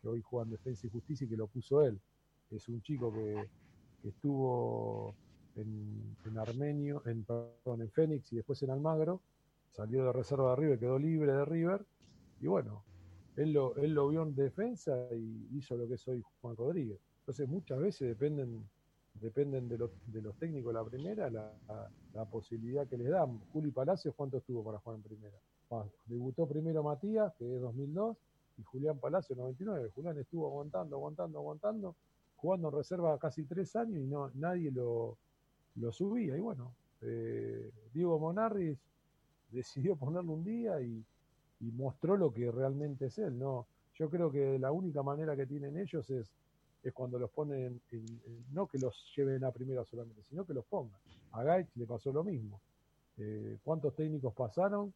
que 0.00 0.08
hoy 0.08 0.22
juega 0.22 0.44
en 0.44 0.50
Defensa 0.50 0.86
y 0.86 0.90
Justicia 0.90 1.24
y 1.24 1.28
que 1.28 1.36
lo 1.36 1.46
puso 1.46 1.82
él. 1.82 1.98
Es 2.50 2.68
un 2.68 2.82
chico 2.82 3.12
que, 3.12 3.48
que 4.02 4.08
estuvo 4.08 5.14
en, 5.56 6.16
en 6.24 6.38
Armenio, 6.38 7.02
en, 7.06 7.24
perdón, 7.24 7.82
en 7.82 7.90
Fénix 7.90 8.32
y 8.32 8.36
después 8.36 8.62
en 8.62 8.70
Almagro, 8.70 9.20
salió 9.70 10.04
de 10.04 10.12
reserva 10.12 10.50
de 10.50 10.56
River, 10.56 10.78
quedó 10.78 10.98
libre 10.98 11.32
de 11.32 11.44
River, 11.44 11.84
y 12.40 12.46
bueno, 12.46 12.84
él 13.36 13.52
lo, 13.52 13.76
él 13.76 13.92
lo 13.92 14.08
vio 14.08 14.22
en 14.22 14.34
defensa 14.34 15.08
y 15.14 15.48
hizo 15.56 15.76
lo 15.76 15.88
que 15.88 15.96
soy 15.96 16.22
Juan 16.40 16.56
Rodríguez. 16.56 17.00
Entonces 17.20 17.48
muchas 17.48 17.78
veces 17.80 18.08
dependen, 18.08 18.68
dependen 19.20 19.68
de, 19.68 19.78
los, 19.78 19.90
de 20.06 20.20
los 20.20 20.36
técnicos 20.36 20.74
la 20.74 20.84
primera 20.84 21.30
la, 21.30 21.52
la, 22.12 22.24
posibilidad 22.26 22.86
que 22.86 22.96
les 22.96 23.10
dan. 23.10 23.38
Juli 23.52 23.70
Palacios, 23.70 24.14
¿cuánto 24.14 24.38
estuvo 24.38 24.64
para 24.64 24.78
jugar 24.78 24.96
en 24.98 25.02
primera? 25.02 25.36
debutó 26.06 26.46
primero 26.46 26.84
Matías, 26.84 27.32
que 27.34 27.52
es 27.52 27.60
2002, 27.60 28.16
y 28.58 28.62
Julián 28.62 28.98
Palacio 28.98 29.34
99. 29.34 29.90
Julián 29.94 30.18
estuvo 30.18 30.46
aguantando, 30.46 30.96
aguantando, 30.96 31.38
aguantando, 31.38 31.96
jugando 32.36 32.68
en 32.68 32.74
reserva 32.76 33.18
casi 33.18 33.44
tres 33.44 33.74
años 33.74 33.98
y 33.98 34.06
no 34.06 34.30
nadie 34.34 34.70
lo, 34.70 35.16
lo 35.76 35.92
subía. 35.92 36.36
Y 36.36 36.40
bueno, 36.40 36.72
eh, 37.00 37.70
Diego 37.92 38.18
Monarris 38.18 38.78
decidió 39.50 39.96
ponerlo 39.96 40.32
un 40.32 40.44
día 40.44 40.80
y, 40.80 41.04
mostró 41.72 42.18
lo 42.18 42.30
que 42.30 42.50
realmente 42.52 43.06
es 43.06 43.16
él. 43.16 43.38
No, 43.38 43.66
yo 43.94 44.10
creo 44.10 44.30
que 44.30 44.58
la 44.58 44.70
única 44.70 45.02
manera 45.02 45.34
que 45.34 45.46
tienen 45.46 45.78
ellos 45.78 46.10
es, 46.10 46.30
es 46.84 46.92
cuando 46.92 47.18
los 47.18 47.30
ponen, 47.30 47.80
no 48.52 48.66
que 48.66 48.78
los 48.78 49.12
lleven 49.16 49.44
a 49.44 49.50
primera 49.50 49.84
solamente, 49.84 50.22
sino 50.28 50.44
que 50.44 50.54
los 50.54 50.64
pongan. 50.66 50.98
A 51.32 51.42
Gaich 51.42 51.68
le 51.76 51.86
pasó 51.86 52.12
lo 52.12 52.22
mismo. 52.22 52.60
Eh, 53.16 53.58
¿Cuántos 53.64 53.94
técnicos 53.94 54.34
pasaron 54.34 54.92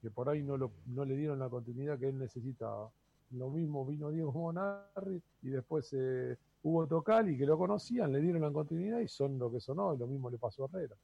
que 0.00 0.10
por 0.10 0.28
ahí 0.28 0.42
no, 0.42 0.56
no 0.58 1.04
le 1.04 1.16
dieron 1.16 1.38
la 1.38 1.48
continuidad 1.48 1.98
que 1.98 2.08
él 2.08 2.18
necesitaba? 2.18 2.90
Lo 3.30 3.48
mismo 3.50 3.86
vino 3.86 4.10
Diego 4.10 4.32
Monarri 4.32 5.22
y 5.42 5.48
después 5.48 5.90
eh, 5.92 6.36
Hugo 6.62 6.86
Tocali, 6.86 7.38
que 7.38 7.46
lo 7.46 7.56
conocían, 7.56 8.12
le 8.12 8.20
dieron 8.20 8.42
la 8.42 8.50
continuidad 8.50 9.00
y 9.00 9.08
son 9.08 9.38
lo 9.38 9.50
que 9.50 9.60
son 9.60 9.78
hoy. 9.78 9.96
Lo 9.96 10.06
mismo 10.06 10.28
le 10.28 10.38
pasó 10.38 10.64
a 10.64 10.68
Herrera. 10.68 10.96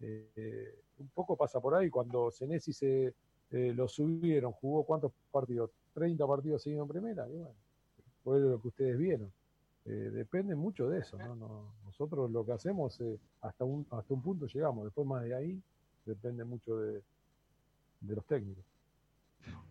Eh, 0.00 0.78
un 0.98 1.08
poco 1.08 1.36
pasa 1.36 1.60
por 1.60 1.74
ahí. 1.74 1.90
Cuando 1.90 2.30
Senesi 2.30 2.72
se 2.72 3.14
eh, 3.50 3.72
lo 3.74 3.88
subieron, 3.88 4.52
jugó 4.52 4.84
cuántos 4.84 5.12
partidos? 5.30 5.70
30 5.94 6.26
partidos 6.26 6.62
seguidos 6.62 6.84
en 6.84 6.88
primera. 6.88 7.28
Y 7.28 7.32
bueno, 7.32 7.54
fue 8.22 8.40
lo 8.40 8.60
que 8.60 8.68
ustedes 8.68 8.98
vieron. 8.98 9.32
Eh, 9.86 10.10
depende 10.12 10.54
mucho 10.54 10.88
de 10.88 11.00
eso. 11.00 11.18
¿no? 11.18 11.74
nosotros 11.84 12.30
lo 12.30 12.44
que 12.44 12.52
hacemos, 12.52 12.98
hasta, 13.40 13.64
un, 13.64 13.86
hasta 13.90 14.14
un 14.14 14.22
punto 14.22 14.46
llegamos. 14.46 14.84
Después 14.84 15.06
más 15.06 15.22
de 15.22 15.34
ahí, 15.34 15.62
depende 16.04 16.44
mucho 16.44 16.78
de, 16.78 17.02
de 18.00 18.14
los 18.14 18.24
técnicos. 18.26 18.64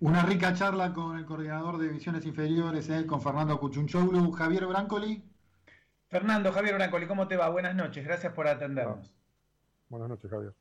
Una 0.01 0.23
rica 0.23 0.53
charla 0.53 0.93
con 0.93 1.17
el 1.17 1.25
coordinador 1.25 1.77
de 1.77 1.87
divisiones 1.87 2.25
inferiores, 2.25 2.89
eh, 2.89 3.05
con 3.07 3.21
Fernando 3.21 3.59
Cuchunchoulu. 3.59 4.31
Javier 4.31 4.67
Brancoli. 4.67 5.23
Fernando, 6.09 6.51
Javier 6.51 6.75
Brancoli, 6.75 7.07
¿cómo 7.07 7.27
te 7.27 7.37
va? 7.37 7.49
Buenas 7.49 7.75
noches, 7.75 8.05
gracias 8.05 8.33
por 8.33 8.47
atendernos. 8.47 9.11
Buenas 9.89 10.09
noches, 10.09 10.29
Javier. 10.29 10.53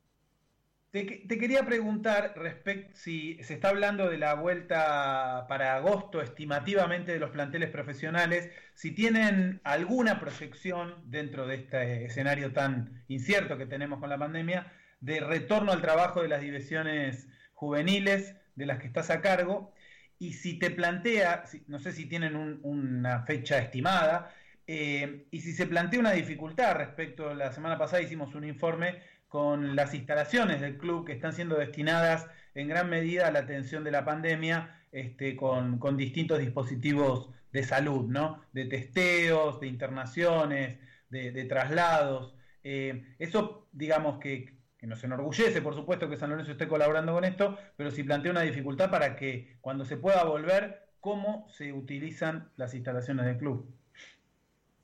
Te, 0.93 1.25
quería 1.27 1.65
preguntar 1.65 2.33
respecto 2.35 2.95
si 2.95 3.39
se 3.41 3.55
está 3.55 3.69
hablando 3.69 4.11
de 4.11 4.19
la 4.19 4.35
vuelta 4.35 5.47
para 5.49 5.73
agosto 5.75 6.21
estimativamente 6.21 7.11
de 7.11 7.17
los 7.17 7.31
planteles 7.31 7.71
profesionales, 7.71 8.51
si 8.75 8.91
tienen 8.91 9.59
alguna 9.63 10.19
proyección 10.19 10.93
dentro 11.09 11.47
de 11.47 11.55
este 11.55 12.05
escenario 12.05 12.53
tan 12.53 13.03
incierto 13.07 13.57
que 13.57 13.65
tenemos 13.65 13.99
con 13.99 14.11
la 14.11 14.19
pandemia 14.19 14.71
de 14.99 15.19
retorno 15.19 15.71
al 15.71 15.81
trabajo 15.81 16.21
de 16.21 16.27
las 16.27 16.41
divisiones 16.41 17.27
juveniles 17.55 18.35
de 18.53 18.67
las 18.67 18.77
que 18.77 18.85
estás 18.85 19.09
a 19.09 19.19
cargo 19.21 19.73
y 20.19 20.33
si 20.33 20.59
te 20.59 20.69
plantea, 20.69 21.45
no 21.65 21.79
sé 21.79 21.91
si 21.91 22.05
tienen 22.05 22.35
una 22.61 23.23
fecha 23.23 23.57
estimada, 23.57 24.31
eh, 24.65 25.25
y 25.29 25.41
si 25.41 25.51
se 25.53 25.67
plantea 25.67 25.99
una 25.99 26.11
dificultad 26.11 26.75
respecto, 26.75 27.33
la 27.33 27.51
semana 27.51 27.77
pasada 27.77 28.01
hicimos 28.01 28.33
un 28.33 28.45
informe 28.45 29.01
con 29.33 29.75
las 29.75 29.95
instalaciones 29.95 30.61
del 30.61 30.77
club 30.77 31.07
que 31.07 31.13
están 31.13 31.33
siendo 31.33 31.55
destinadas 31.55 32.27
en 32.53 32.67
gran 32.67 32.87
medida 32.87 33.27
a 33.27 33.31
la 33.31 33.39
atención 33.39 33.83
de 33.83 33.89
la 33.89 34.05
pandemia, 34.05 34.79
este, 34.91 35.35
con, 35.35 35.79
distintos 35.97 36.37
dispositivos 36.37 37.31
de 37.51 37.63
salud, 37.63 38.07
¿no? 38.07 38.43
De 38.51 38.65
testeos, 38.65 39.59
de 39.59 39.65
internaciones, 39.65 40.77
de, 41.09 41.45
traslados. 41.45 42.35
Eh, 42.63 43.15
eso, 43.17 43.67
digamos 43.71 44.19
que, 44.19 44.55
que 44.77 44.85
nos 44.85 45.03
enorgullece, 45.03 45.63
por 45.63 45.73
supuesto, 45.73 46.07
que 46.07 46.17
San 46.17 46.29
Lorenzo 46.29 46.51
esté 46.51 46.67
colaborando 46.67 47.11
con 47.11 47.25
esto, 47.25 47.57
pero 47.75 47.89
si 47.89 48.03
plantea 48.03 48.33
una 48.33 48.41
dificultad 48.41 48.91
para 48.91 49.15
que 49.15 49.57
cuando 49.61 49.83
se 49.83 49.97
pueda 49.97 50.23
volver, 50.25 50.89
cómo 50.99 51.47
se 51.49 51.73
utilizan 51.73 52.51
las 52.55 52.75
instalaciones 52.75 53.25
del 53.25 53.39
club. 53.39 53.67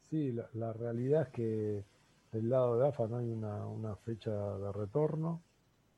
Sí, 0.10 0.36
la, 0.56 0.74
realidad 0.74 1.28
es 1.28 1.30
que 1.30 1.84
del 2.32 2.50
lado 2.50 2.78
de 2.78 2.88
AFA 2.88 3.08
no 3.08 3.18
hay 3.18 3.30
una, 3.30 3.96
fecha 3.98 4.32
de 4.32 4.72
retorno. 4.72 5.42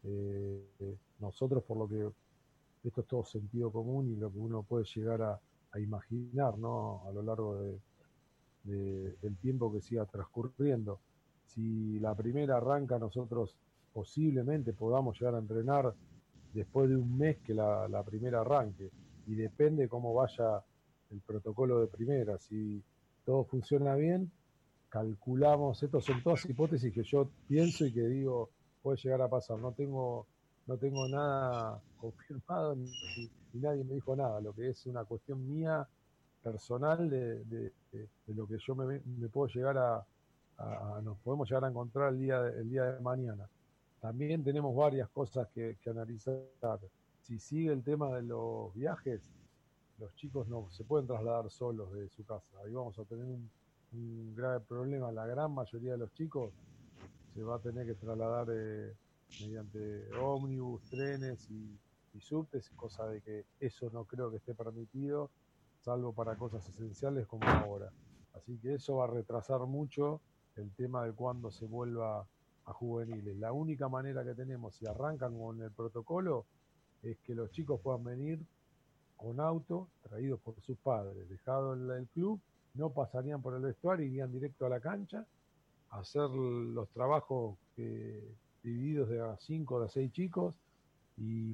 Eh, 0.03 0.97
nosotros, 1.19 1.63
por 1.63 1.77
lo 1.77 1.87
que 1.87 2.09
esto 2.83 3.01
es 3.01 3.07
todo 3.07 3.23
sentido 3.23 3.71
común 3.71 4.09
y 4.09 4.15
lo 4.15 4.31
que 4.31 4.39
uno 4.39 4.63
puede 4.63 4.85
llegar 4.85 5.21
a, 5.21 5.39
imaginar 5.79 6.57
¿no? 6.57 7.03
a 7.07 7.11
lo 7.11 7.21
largo 7.21 7.55
de, 7.55 7.79
del 9.21 9.37
tiempo 9.37 9.71
que 9.71 9.81
siga 9.81 10.05
transcurriendo. 10.05 10.99
Si 11.45 11.99
la 11.99 12.15
primera 12.15 12.57
arranca, 12.57 12.99
nosotros 12.99 13.55
posiblemente 13.93 14.73
podamos 14.73 15.19
llegar 15.19 15.35
a 15.35 15.39
entrenar 15.39 15.93
después 16.53 16.89
de 16.89 16.95
un 16.95 17.17
mes 17.17 17.37
que 17.39 17.53
la, 17.53 18.03
primera 18.05 18.41
arranque. 18.41 18.89
Y 19.27 19.35
depende 19.35 19.87
cómo 19.87 20.13
vaya 20.13 20.63
el 21.11 21.21
protocolo 21.21 21.79
de 21.79 21.87
primera. 21.87 22.37
Si 22.39 22.83
todo 23.25 23.43
funciona 23.45 23.95
bien, 23.95 24.31
calculamos, 24.91 25.81
estas 25.81 26.03
son 26.03 26.21
todas 26.21 26.45
hipótesis 26.45 26.93
que 26.93 27.03
yo 27.03 27.29
pienso 27.47 27.85
y 27.85 27.93
que 27.93 28.01
digo 28.01 28.49
puede 28.83 28.97
llegar 28.97 29.21
a 29.21 29.29
pasar. 29.29 29.57
No 29.57 29.71
tengo, 29.71 30.27
no 30.67 30.77
tengo 30.77 31.07
nada 31.07 31.81
confirmado 31.97 32.75
ni, 32.75 32.91
nadie 33.53 33.83
me 33.85 33.95
dijo 33.95 34.15
nada. 34.15 34.41
Lo 34.41 34.53
que 34.53 34.69
es 34.69 34.85
una 34.85 35.05
cuestión 35.05 35.47
mía 35.47 35.87
personal 36.43 37.09
de, 37.09 37.71
lo 38.27 38.47
que 38.47 38.57
yo 38.57 38.75
me, 38.75 38.99
puedo 39.29 39.47
llegar 39.47 39.77
a, 39.77 40.05
nos 41.01 41.17
podemos 41.19 41.49
llegar 41.49 41.65
a 41.65 41.69
encontrar 41.69 42.13
el 42.13 42.19
día, 42.19 42.47
el 42.47 42.69
día 42.69 42.83
de 42.83 42.99
mañana. 42.99 43.47
También 44.01 44.43
tenemos 44.43 44.75
varias 44.75 45.07
cosas 45.09 45.47
que, 45.53 45.77
analizar. 45.89 46.35
Si 47.21 47.39
sigue 47.39 47.71
el 47.71 47.83
tema 47.83 48.13
de 48.15 48.23
los 48.23 48.73
viajes, 48.73 49.21
los 49.99 50.13
chicos 50.15 50.49
no 50.49 50.69
se 50.71 50.83
pueden 50.83 51.07
trasladar 51.07 51.49
solos 51.49 51.93
de 51.93 52.09
su 52.09 52.25
casa. 52.25 52.57
Ahí 52.65 52.73
vamos 52.73 52.97
a 52.97 53.05
tener 53.05 53.23
un, 53.23 53.47
grave 53.91 54.61
problema. 54.61 55.11
La 55.11 55.25
gran 55.25 55.53
mayoría 55.53 55.93
de 55.93 55.97
los 55.97 56.13
chicos 56.13 56.53
se 57.33 57.43
va 57.43 57.55
a 57.55 57.59
tener 57.59 57.85
que 57.85 57.95
trasladar 57.95 58.47
eh, 58.51 58.93
mediante 59.41 60.13
ómnibus, 60.17 60.81
trenes 60.83 61.49
y, 61.49 61.79
y 62.13 62.21
subtes, 62.21 62.69
cosa 62.71 63.07
de 63.07 63.21
que 63.21 63.45
eso 63.59 63.89
no 63.91 64.05
creo 64.05 64.29
que 64.29 64.37
esté 64.37 64.53
permitido, 64.53 65.29
salvo 65.81 66.13
para 66.13 66.35
cosas 66.35 66.67
esenciales 66.67 67.27
como 67.27 67.45
ahora. 67.47 67.91
Así 68.33 68.57
que 68.57 68.75
eso 68.75 68.97
va 68.97 69.05
a 69.05 69.07
retrasar 69.07 69.61
mucho 69.61 70.21
el 70.55 70.71
tema 70.71 71.05
de 71.05 71.13
cuándo 71.13 71.51
se 71.51 71.65
vuelva 71.65 72.25
a 72.65 72.73
juveniles. 72.73 73.37
La 73.37 73.51
única 73.51 73.89
manera 73.89 74.23
que 74.23 74.33
tenemos, 74.33 74.75
si 74.75 74.85
arrancan 74.85 75.37
con 75.37 75.61
el 75.61 75.71
protocolo, 75.71 76.45
es 77.01 77.17
que 77.19 77.33
los 77.33 77.51
chicos 77.51 77.79
puedan 77.81 78.03
venir 78.03 78.39
con 79.17 79.39
auto, 79.39 79.87
traídos 80.01 80.39
por 80.39 80.59
sus 80.61 80.77
padres, 80.77 81.29
dejados 81.29 81.77
en 81.77 81.89
el 81.91 82.07
club, 82.07 82.39
no 82.73 82.91
pasarían 82.91 83.41
por 83.41 83.55
el 83.55 83.61
vestuario, 83.61 84.05
irían 84.05 84.31
directo 84.31 84.65
a 84.65 84.69
la 84.69 84.79
cancha 84.79 85.25
a 85.89 85.99
hacer 85.99 86.29
los 86.29 86.89
trabajos 86.89 87.57
divididos 88.63 89.09
de 89.09 89.21
a 89.21 89.37
cinco 89.39 89.75
o 89.75 89.79
de 89.81 89.85
a 89.87 89.89
seis 89.89 90.11
chicos 90.11 90.55
y, 91.17 91.53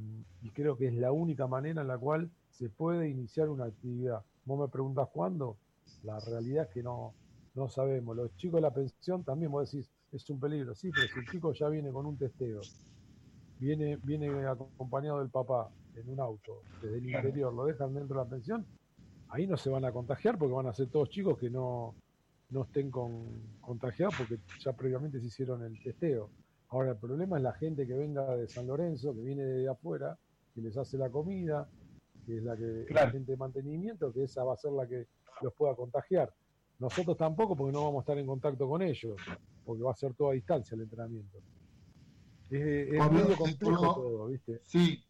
creo 0.54 0.78
que 0.78 0.88
es 0.88 0.94
la 0.94 1.12
única 1.12 1.46
manera 1.48 1.82
en 1.82 1.88
la 1.88 1.98
cual 1.98 2.30
se 2.50 2.70
puede 2.70 3.10
iniciar 3.10 3.50
una 3.50 3.66
actividad. 3.66 4.24
Vos 4.46 4.60
me 4.60 4.68
preguntas 4.68 5.08
cuándo, 5.12 5.58
la 6.04 6.20
realidad 6.20 6.64
es 6.64 6.70
que 6.70 6.84
no, 6.84 7.14
no 7.54 7.68
sabemos. 7.70 8.16
Los 8.16 8.36
chicos 8.38 8.58
de 8.58 8.62
la 8.62 8.74
pensión 8.74 9.24
también 9.24 9.52
vos 9.52 9.70
decís, 9.70 9.92
es 10.12 10.30
un 10.30 10.40
peligro, 10.40 10.74
sí, 10.74 10.90
pero 10.92 11.08
si 11.08 11.20
el 11.20 11.28
chico 11.28 11.54
ya 11.54 11.70
viene 11.70 11.92
con 11.92 12.06
un 12.06 12.18
testeo, 12.18 12.62
viene, 13.60 13.98
viene 13.98 14.46
acompañado 14.48 15.20
del 15.20 15.30
papá 15.30 15.70
en 15.96 16.10
un 16.10 16.20
auto 16.20 16.62
desde 16.82 16.98
el 16.98 17.06
interior, 17.06 17.54
lo 17.54 17.66
dejan 17.66 17.94
dentro 17.94 18.18
de 18.18 18.24
la 18.24 18.30
pensión, 18.30 18.66
ahí 19.30 19.48
no 19.48 19.58
se 19.58 19.70
van 19.70 19.86
a 19.86 19.92
contagiar 19.92 20.38
porque 20.38 20.54
van 20.54 20.68
a 20.68 20.74
ser 20.74 20.88
todos 20.88 21.10
chicos 21.10 21.38
que 21.38 21.50
no, 21.50 21.96
no 22.50 22.64
estén 22.64 22.90
con, 22.92 23.58
contagiados 23.62 24.16
porque 24.18 24.40
ya 24.60 24.74
previamente 24.74 25.20
se 25.20 25.28
hicieron 25.28 25.64
el 25.64 25.82
testeo. 25.82 26.30
Ahora 26.70 26.92
el 26.92 26.98
problema 26.98 27.38
es 27.38 27.44
la 27.44 27.54
gente 27.54 27.88
que 27.88 27.94
venga 27.94 28.36
de 28.36 28.48
San 28.48 28.68
Lorenzo, 28.68 29.14
que 29.14 29.22
viene 29.22 29.44
de 29.44 29.70
afuera, 29.70 30.18
que 30.54 30.62
les 30.62 30.76
hace 30.78 30.98
la 30.98 31.10
comida, 31.10 31.70
que 32.26 32.38
es 32.38 32.44
la 32.44 32.58
que 32.58 32.86
la 32.90 33.10
gente 33.10 33.32
de 33.32 33.38
mantenimiento, 33.38 34.12
que 34.12 34.24
esa 34.24 34.44
va 34.44 34.54
a 34.54 34.58
ser 34.58 34.72
la 34.72 34.88
que 34.88 35.08
los 35.42 35.54
pueda 35.54 35.76
contagiar. 35.76 36.34
Nosotros 36.80 37.18
tampoco, 37.18 37.56
porque 37.56 37.74
no 37.74 37.86
vamos 37.86 38.00
a 38.00 38.04
estar 38.04 38.18
en 38.18 38.28
contacto 38.28 38.68
con 38.68 38.82
ellos, 38.82 39.16
porque 39.66 39.82
va 39.82 39.92
a 39.92 39.96
ser 39.96 40.14
todo 40.14 40.32
a 40.32 40.34
distancia 40.34 40.76
el 40.76 40.82
entrenamiento. 40.82 41.38
Es, 42.50 43.12
medio 43.12 43.36
complejo 43.36 43.96
todo, 43.96 44.28
¿viste? 44.28 44.60
Sí, 44.64 45.04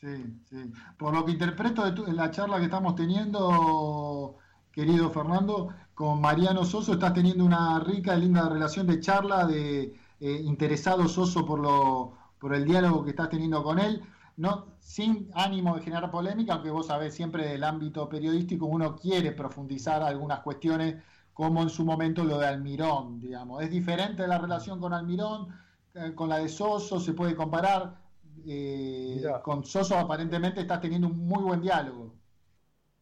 sí, 0.00 0.40
sí. 0.48 0.72
Por 0.98 1.14
lo 1.14 1.24
que 1.24 1.32
interpreto 1.32 1.90
de 1.90 2.12
la 2.12 2.30
charla 2.30 2.58
que 2.58 2.64
estamos 2.64 2.94
teniendo, 2.94 4.36
querido 4.72 5.10
Fernando, 5.10 5.68
con 5.94 6.20
Mariano 6.20 6.64
Soso, 6.64 6.94
estás 6.94 7.12
teniendo 7.12 7.44
una 7.44 7.78
rica 7.80 8.16
y 8.16 8.20
linda 8.22 8.48
relación 8.48 8.86
de 8.86 9.00
charla 9.00 9.46
de 9.46 9.94
eh, 10.20 10.40
interesado 10.44 11.08
Soso 11.08 11.44
por, 11.44 11.60
lo, 11.60 12.14
por 12.38 12.54
el 12.54 12.64
diálogo 12.64 13.04
que 13.04 13.10
estás 13.10 13.28
teniendo 13.28 13.62
con 13.62 13.78
él, 13.78 14.02
no, 14.36 14.68
sin 14.80 15.30
ánimo 15.34 15.76
de 15.76 15.82
generar 15.82 16.10
polémica, 16.10 16.54
aunque 16.54 16.70
vos 16.70 16.86
sabés 16.86 17.14
siempre 17.14 17.46
del 17.46 17.62
ámbito 17.62 18.08
periodístico 18.08 18.66
uno 18.66 18.96
quiere 18.96 19.32
profundizar 19.32 20.02
algunas 20.02 20.40
cuestiones 20.40 21.02
como 21.34 21.62
en 21.62 21.68
su 21.68 21.84
momento 21.84 22.24
lo 22.24 22.38
de 22.38 22.46
Almirón, 22.46 23.20
digamos. 23.20 23.62
Es 23.62 23.70
diferente 23.70 24.26
la 24.26 24.38
relación 24.38 24.80
con 24.80 24.94
Almirón, 24.94 25.48
eh, 25.94 26.12
con 26.14 26.28
la 26.28 26.38
de 26.38 26.48
Soso, 26.48 27.00
se 27.00 27.12
puede 27.12 27.34
comparar. 27.34 27.99
Eh, 28.46 29.22
con 29.42 29.64
Soso 29.64 29.96
aparentemente 29.96 30.60
estás 30.60 30.80
teniendo 30.80 31.08
un 31.08 31.18
muy 31.18 31.42
buen 31.42 31.60
diálogo. 31.60 32.12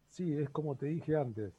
Sí, 0.09 0.33
es 0.33 0.49
como 0.49 0.75
te 0.75 0.87
dije 0.87 1.15
antes, 1.15 1.53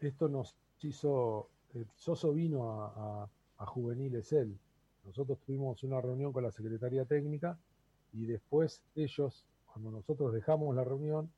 esto 0.00 0.28
nos 0.28 0.56
hizo, 0.80 1.48
Soso 1.96 2.32
vino 2.32 2.82
a, 2.82 3.22
a, 3.22 3.28
a 3.58 3.66
Juveniles 3.66 4.32
él, 4.32 4.58
nosotros 5.04 5.38
tuvimos 5.46 5.82
una 5.82 6.00
reunión 6.00 6.32
con 6.32 6.42
la 6.42 6.52
Secretaría 6.52 7.04
Técnica 7.04 7.58
y 8.12 8.26
después 8.26 8.82
ellos, 8.94 9.44
cuando 9.72 9.90
nosotros 9.90 10.32
dejamos 10.32 10.74
la 10.74 10.84
reunión, 10.84 11.30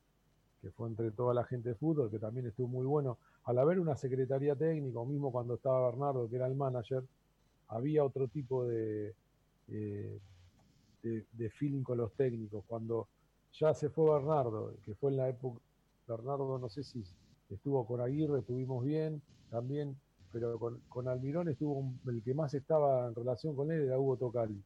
que 0.61 0.71
fue 0.71 0.89
entre 0.89 1.11
toda 1.11 1.35
la 1.35 1.45
gente 1.45 1.71
de 1.71 1.75
fútbol, 1.75 2.11
que 2.11 2.19
también 2.19 2.47
estuvo 2.47 2.69
muy 2.69 2.87
bueno, 2.87 3.19
al 3.45 3.59
haber 3.59 3.79
una 3.79 3.97
Secretaría 3.97 4.57
Técnica, 4.57 4.99
o 4.99 5.05
mismo 5.05 5.31
cuando 5.31 5.55
estaba 5.55 5.91
Bernardo, 5.91 6.29
que 6.29 6.37
era 6.37 6.47
el 6.47 6.55
manager, 6.55 7.05
había 7.69 8.05
otro 8.05 8.29
tipo 8.29 8.65
de, 8.67 9.15
eh, 9.69 10.19
de, 11.05 11.51
feeling 11.51 11.83
con 11.83 11.99
los 11.99 12.13
técnicos. 12.15 12.65
Cuando 12.67 13.09
ya 13.53 13.75
se 13.75 13.91
fue 13.91 14.11
Bernardo, 14.11 14.75
que 14.83 14.95
fue 14.95 15.11
en 15.11 15.19
la 15.19 15.29
época, 15.29 15.61
Bernardo 16.07 16.59
no 16.59 16.69
sé 16.69 16.83
si 16.83 17.05
estuvo 17.51 17.87
con 17.87 18.01
Aguirre, 18.01 18.41
estuvimos 18.41 18.85
bien, 18.85 19.23
también 19.51 19.97
pero 20.35 20.59
con, 20.59 20.81
con 20.89 21.07
Almirón 21.07 21.49
estuvo 21.49 21.95
el 22.09 22.21
que 22.21 22.35
más 22.35 22.53
estaba 22.55 23.07
en 23.07 23.15
relación 23.15 23.55
con 23.55 23.71
él 23.71 23.83
era 23.83 24.01
Hugo 24.01 24.17
Tocali, 24.17 24.61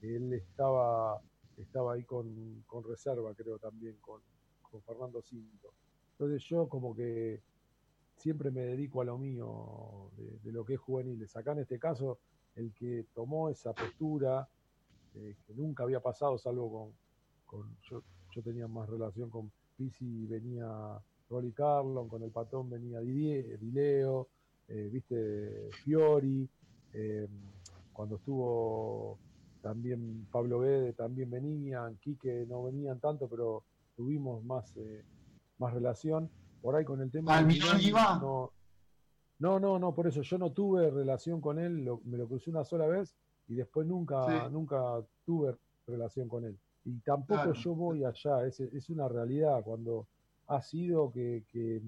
él 0.00 0.32
estaba, 0.32 1.20
estaba 1.58 1.92
ahí 1.92 2.04
con, 2.04 2.64
reserva, 2.88 3.34
creo 3.34 3.58
también, 3.58 3.96
con, 4.00 4.22
Fernando 4.84 5.22
Cinto. 5.22 5.72
Entonces 6.12 6.42
yo 6.48 6.68
como 6.68 6.96
que 6.96 7.40
siempre 8.16 8.50
me 8.50 8.62
dedico 8.62 9.02
a 9.02 9.04
lo 9.04 9.18
mío, 9.18 10.10
de, 10.16 10.50
lo 10.50 10.64
que 10.64 10.74
es 10.74 10.80
juveniles. 10.80 11.36
Acá 11.36 11.52
en 11.52 11.60
este 11.60 11.78
caso, 11.78 12.18
el 12.56 12.72
que 12.72 13.06
tomó 13.14 13.50
esa 13.50 13.72
postura, 13.72 14.48
eh, 15.14 15.36
que 15.46 15.54
nunca 15.54 15.84
había 15.84 16.00
pasado, 16.00 16.38
salvo 16.38 16.92
con, 17.46 17.76
yo, 17.88 18.02
yo 18.32 18.42
tenía 18.42 18.66
más 18.66 18.88
relación 18.88 19.30
con 19.30 19.50
Pisi, 19.76 20.26
venía 20.26 20.68
Rolly 21.28 21.52
Carlon, 21.52 22.08
con 22.08 22.22
el 22.22 22.30
patón 22.30 22.70
venía 22.70 23.00
Didier, 23.00 23.58
Dileo, 23.58 24.28
eh, 24.68 24.88
viste, 24.92 25.70
Fiori, 25.82 26.48
eh, 26.92 27.28
cuando 27.92 28.16
estuvo 28.16 29.18
también 29.62 30.26
Pablo 30.30 30.60
Guede, 30.60 30.92
también 30.92 31.30
venían, 31.30 31.96
Quique 31.96 32.44
no 32.48 32.64
venían 32.64 33.00
tanto, 33.00 33.28
pero 33.28 33.64
tuvimos 33.96 34.44
más, 34.44 34.76
eh, 34.76 35.04
más 35.58 35.72
relación. 35.72 36.30
Por 36.60 36.76
ahí 36.76 36.84
con 36.84 37.00
el 37.00 37.10
tema... 37.10 37.38
¿Al 37.38 37.50
iba? 37.82 38.18
No, 38.18 38.52
no, 39.38 39.60
no, 39.60 39.78
no, 39.78 39.94
por 39.94 40.06
eso 40.06 40.22
yo 40.22 40.38
no 40.38 40.52
tuve 40.52 40.90
relación 40.90 41.40
con 41.40 41.58
él, 41.58 41.88
me 42.04 42.18
lo 42.18 42.26
crucé 42.26 42.50
una 42.50 42.64
sola 42.64 42.86
vez 42.86 43.14
y 43.48 43.54
después 43.54 43.86
nunca, 43.86 44.48
nunca 44.48 45.02
tuve 45.24 45.54
relación 45.86 46.28
con 46.28 46.44
él. 46.44 46.56
Y 46.84 46.98
tampoco 46.98 47.52
yo 47.52 47.74
voy 47.74 48.04
allá, 48.04 48.46
es, 48.46 48.60
es, 48.60 48.90
una 48.90 49.08
realidad 49.08 49.62
cuando 49.62 50.06
ha 50.48 50.60
sido 50.62 51.10
que, 51.10 51.44
que, 51.50 51.80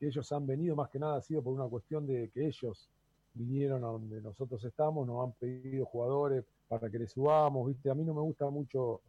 ellos 0.00 0.32
han 0.32 0.46
venido, 0.46 0.76
más 0.76 0.90
que 0.90 0.98
nada 0.98 1.16
ha 1.16 1.20
sido 1.22 1.42
por 1.42 1.54
una 1.54 1.66
cuestión 1.66 2.06
de 2.06 2.28
que 2.30 2.46
ellos 2.46 2.88
vinieron 3.32 3.82
a 3.84 3.88
donde 3.88 4.20
nosotros 4.20 4.62
estamos, 4.64 5.06
nos 5.06 5.24
han 5.24 5.32
pedido 5.32 5.84
jugadores 5.86 6.44
para 6.68 6.90
que 6.90 6.98
les 6.98 7.12
subamos, 7.12 7.66
¿viste? 7.66 7.90
A 7.90 7.94
mí 7.94 8.04
no 8.04 8.14
me 8.14 8.20
gusta 8.20 8.48
mucho 8.50 9.00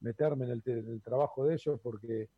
meterme 0.00 0.44
en 0.44 0.62
el, 0.64 1.02
trabajo 1.02 1.46
de 1.46 1.54
ellos 1.54 1.80
porque 1.82 2.28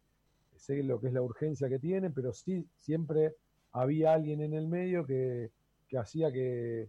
sé 0.57 0.82
lo 0.82 1.01
que 1.01 1.09
es 1.09 1.12
la 1.12 1.22
urgencia 1.22 1.68
que 1.68 1.78
tienen, 1.78 2.12
pero 2.12 2.32
sí 2.32 2.66
siempre 2.76 3.34
había 3.72 4.14
alguien 4.14 4.40
en 4.40 4.55
el 4.55 4.66
medio 4.66 5.05
que, 5.05 5.51
hacía 5.99 6.32
que, 6.32 6.88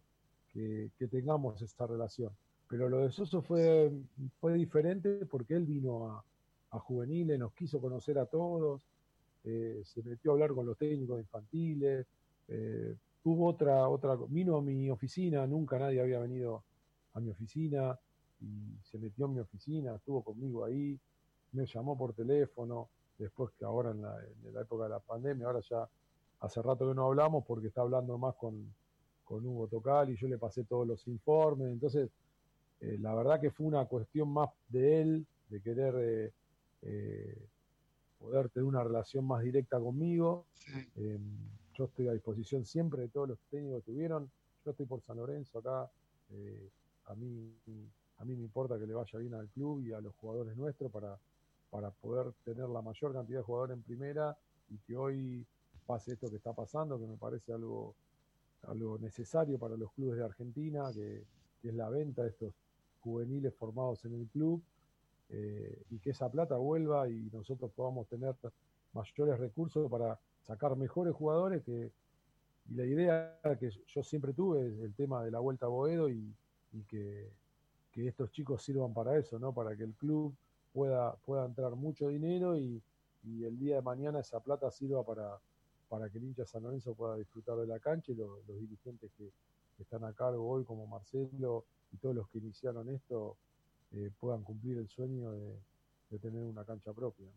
tengamos 1.11 1.61
esta 1.61 1.87
relación. 1.87 2.31
Pero 2.69 2.89
lo 2.89 2.99
de 2.99 3.11
Soso 3.11 3.41
fue, 3.41 3.91
fue 4.39 4.53
diferente 4.53 5.25
porque 5.25 5.55
él 5.55 5.65
vino 5.65 6.11
a, 6.11 6.23
a 6.71 6.79
juveniles, 6.79 7.39
nos 7.39 7.53
quiso 7.53 7.79
conocer 7.79 8.19
a 8.19 8.25
todos, 8.25 8.81
eh, 9.43 9.81
se 9.85 10.03
metió 10.03 10.31
a 10.31 10.33
hablar 10.33 10.53
con 10.53 10.65
los 10.65 10.77
técnicos 10.77 11.19
infantiles, 11.19 12.05
eh, 12.49 12.95
tuvo 13.23 13.47
otra, 13.47 13.87
otra, 13.87 14.17
vino 14.27 14.57
a 14.57 14.61
mi 14.61 14.89
oficina, 14.89 15.45
nunca 15.47 15.79
nadie 15.79 16.01
había 16.01 16.19
venido 16.19 16.63
a 17.13 17.19
mi 17.19 17.29
oficina 17.29 17.97
y 18.41 18.77
se 18.83 18.97
metió 18.97 19.25
en 19.25 19.35
mi 19.35 19.39
oficina, 19.39 19.95
estuvo 19.95 20.21
conmigo 20.21 20.65
ahí, 20.65 20.99
me 21.53 21.65
llamó 21.65 21.97
por 21.97 22.13
teléfono, 22.13 22.89
después 23.17 23.51
que 23.57 23.65
ahora 23.65 23.91
en 23.91 24.01
la, 24.01 24.61
época 24.61 24.83
de 24.83 24.89
la 24.89 24.99
pandemia, 24.99 25.47
ahora 25.47 25.61
ya 25.61 25.87
hace 26.41 26.61
rato 26.61 26.87
que 26.87 26.95
no 26.95 27.05
hablamos 27.05 27.45
porque 27.45 27.67
está 27.67 27.81
hablando 27.81 28.17
más 28.17 28.35
con, 28.35 28.73
con 29.27 29.45
Hugo 29.45 29.67
Tocal 29.67 30.09
y 30.09 30.15
yo 30.15 30.27
le 30.27 30.37
pasé 30.37 30.63
todos 30.63 30.87
los 30.87 31.07
informes, 31.07 31.67
entonces 31.67 32.09
eh, 32.79 32.97
la 32.99 33.13
verdad 33.13 33.41
que 33.41 33.51
fue 33.51 33.65
una 33.65 33.85
cuestión 33.85 34.29
más 34.29 34.49
de 34.69 35.01
él, 35.01 35.27
de 35.49 35.61
querer 35.61 36.33
eh, 36.81 37.47
poder 38.19 38.49
tener 38.49 38.65
una 38.65 38.83
relación 38.83 39.25
más 39.25 39.43
directa 39.43 39.79
conmigo. 39.79 40.45
Eh, 40.95 41.19
yo 41.73 41.85
estoy 41.85 42.07
a 42.07 42.13
disposición 42.13 42.65
siempre 42.65 43.03
de 43.03 43.07
todos 43.09 43.29
los 43.29 43.39
técnicos 43.49 43.83
que 43.83 43.91
tuvieron. 43.91 44.29
Yo 44.65 44.71
estoy 44.71 44.85
por 44.85 45.01
San 45.01 45.17
Lorenzo 45.17 45.59
acá. 45.59 45.89
Eh, 46.31 46.69
a, 47.05 47.15
mí, 47.15 47.53
a 48.17 48.25
mí 48.25 48.35
me 48.35 48.43
importa 48.43 48.77
que 48.77 48.87
le 48.87 48.93
vaya 48.93 49.19
bien 49.19 49.33
al 49.33 49.47
club 49.49 49.81
y 49.81 49.93
a 49.93 50.01
los 50.01 50.13
jugadores 50.15 50.57
nuestros 50.57 50.91
para, 50.91 51.17
para 51.69 51.91
poder 51.91 52.33
tener 52.43 52.67
la 52.69 52.81
mayor 52.81 53.13
cantidad 53.13 53.39
de 53.39 53.43
jugadores 53.43 53.77
en 53.77 53.83
primera 53.83 54.35
y 54.69 54.77
que 54.79 54.95
hoy 54.97 55.45
pase 55.85 56.13
esto 56.13 56.29
que 56.29 56.37
está 56.37 56.53
pasando, 56.53 56.99
que 56.99 57.05
me 57.05 57.15
parece 57.15 57.53
algo, 57.53 57.95
algo 58.63 58.97
necesario 58.97 59.57
para 59.57 59.77
los 59.77 59.91
clubes 59.93 60.17
de 60.17 60.25
Argentina, 60.25 60.91
que 60.93 61.23
es 61.63 61.73
la 61.73 61.89
venta 61.89 62.23
de 62.23 62.29
estos 62.29 62.53
juveniles 63.01 63.53
formados 63.55 64.03
en 64.05 64.15
el 64.15 64.27
club 64.27 64.61
eh, 65.29 65.83
y 65.89 65.99
que 65.99 66.11
esa 66.11 66.29
plata 66.29 66.57
vuelva 66.57 67.09
y 67.09 67.29
nosotros 67.31 67.71
podamos 67.75 68.07
tener 68.07 68.35
mayores 68.93 69.39
recursos 69.39 69.89
para 69.89 70.19
sacar 70.41 70.75
mejores 70.75 71.13
jugadores 71.13 71.63
que 71.63 71.91
y 72.69 72.73
la 72.73 72.85
idea 72.85 73.39
que 73.59 73.69
yo 73.69 74.03
siempre 74.03 74.33
tuve 74.33 74.67
es 74.67 74.79
el 74.79 74.93
tema 74.93 75.23
de 75.23 75.31
la 75.31 75.39
vuelta 75.39 75.67
a 75.67 75.69
Boedo 75.69 76.09
y, 76.09 76.33
que, 76.87 77.31
estos 77.95 78.29
chicos 78.29 78.61
sirvan 78.61 78.93
para 78.93 79.17
eso, 79.17 79.39
¿no? 79.39 79.53
Para 79.53 79.75
que 79.75 79.83
el 79.83 79.95
club 79.95 80.35
pueda, 80.71 81.15
pueda 81.25 81.45
entrar 81.45 81.71
mucho 81.75 82.09
dinero 82.09 82.55
y, 82.57 82.81
el 83.23 83.59
día 83.59 83.75
de 83.75 83.81
mañana 83.81 84.19
esa 84.19 84.39
plata 84.39 84.71
sirva 84.71 85.03
para, 85.03 85.37
para 85.87 86.09
que 86.09 86.17
el 86.17 86.25
hincha 86.25 86.45
San 86.45 86.63
Lorenzo 86.63 86.93
pueda 86.95 87.15
disfrutar 87.15 87.57
de 87.57 87.67
la 87.67 87.79
cancha 87.79 88.11
y 88.11 88.15
los, 88.15 88.45
dirigentes 88.47 89.11
que, 89.17 89.31
que, 89.75 89.83
están 89.83 90.03
a 90.03 90.13
cargo 90.13 90.47
hoy, 90.47 90.63
como 90.63 90.87
Marcelo 90.87 91.65
y 91.91 91.97
todos 91.97 92.15
los 92.15 92.29
que 92.29 92.39
iniciaron 92.39 92.89
esto, 92.89 93.37
eh, 93.91 94.11
puedan 94.19 94.43
cumplir 94.43 94.77
el 94.77 94.89
sueño 94.89 95.31
de, 95.31 96.19
tener 96.19 96.41
una 96.41 96.63
cancha 96.63 96.93
propia. 96.93 97.27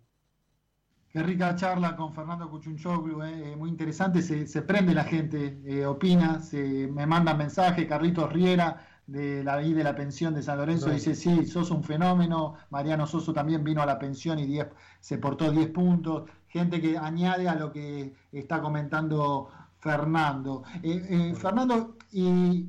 Qué 1.13 1.23
rica 1.23 1.55
charla 1.57 1.97
con 1.97 2.15
Fernando 2.15 2.49
Cuchunchoglu, 2.49 3.23
eh, 3.25 3.57
muy 3.57 3.69
interesante, 3.69 4.23
se, 4.23 4.47
se, 4.47 4.63
prende 4.63 4.95
la 4.95 5.05
gente, 5.05 5.61
eh, 5.65 5.85
opina, 5.85 6.41
se, 6.41 6.87
me 6.87 7.05
manda 7.05 7.35
mensaje, 7.35 7.87
Carlitos 7.87 8.33
Riera 8.33 8.87
de 9.11 9.43
la 9.43 9.57
de 9.57 9.83
la 9.83 9.97
pensión 9.97 10.35
de 10.35 10.43
San 10.43 10.59
Lorenzo 10.59 10.87
no. 10.87 10.93
dice, 10.93 11.17
sí, 11.17 11.45
sos 11.45 11.73
un 11.73 11.83
fenómeno, 11.83 12.55
Mariano 12.71 13.09
Soso 13.09 13.33
también 13.33 13.65
vino 13.65 13.83
a 13.83 13.87
la 13.87 13.99
pensión 13.99 14.39
y 14.39 14.47
diez, 14.47 14.69
se 15.01 15.19
portó 15.19 15.51
10 15.51 15.71
puntos, 15.71 16.31
gente 16.51 16.81
que 16.81 16.99
añade 16.99 17.49
a 17.49 17.55
lo 17.55 17.73
que 17.73 18.15
está 18.33 18.61
comentando 18.61 19.49
Fernando. 19.79 20.63
Eh, 20.83 21.07
eh, 21.09 21.35
Fernando, 21.35 21.97
y 22.13 22.69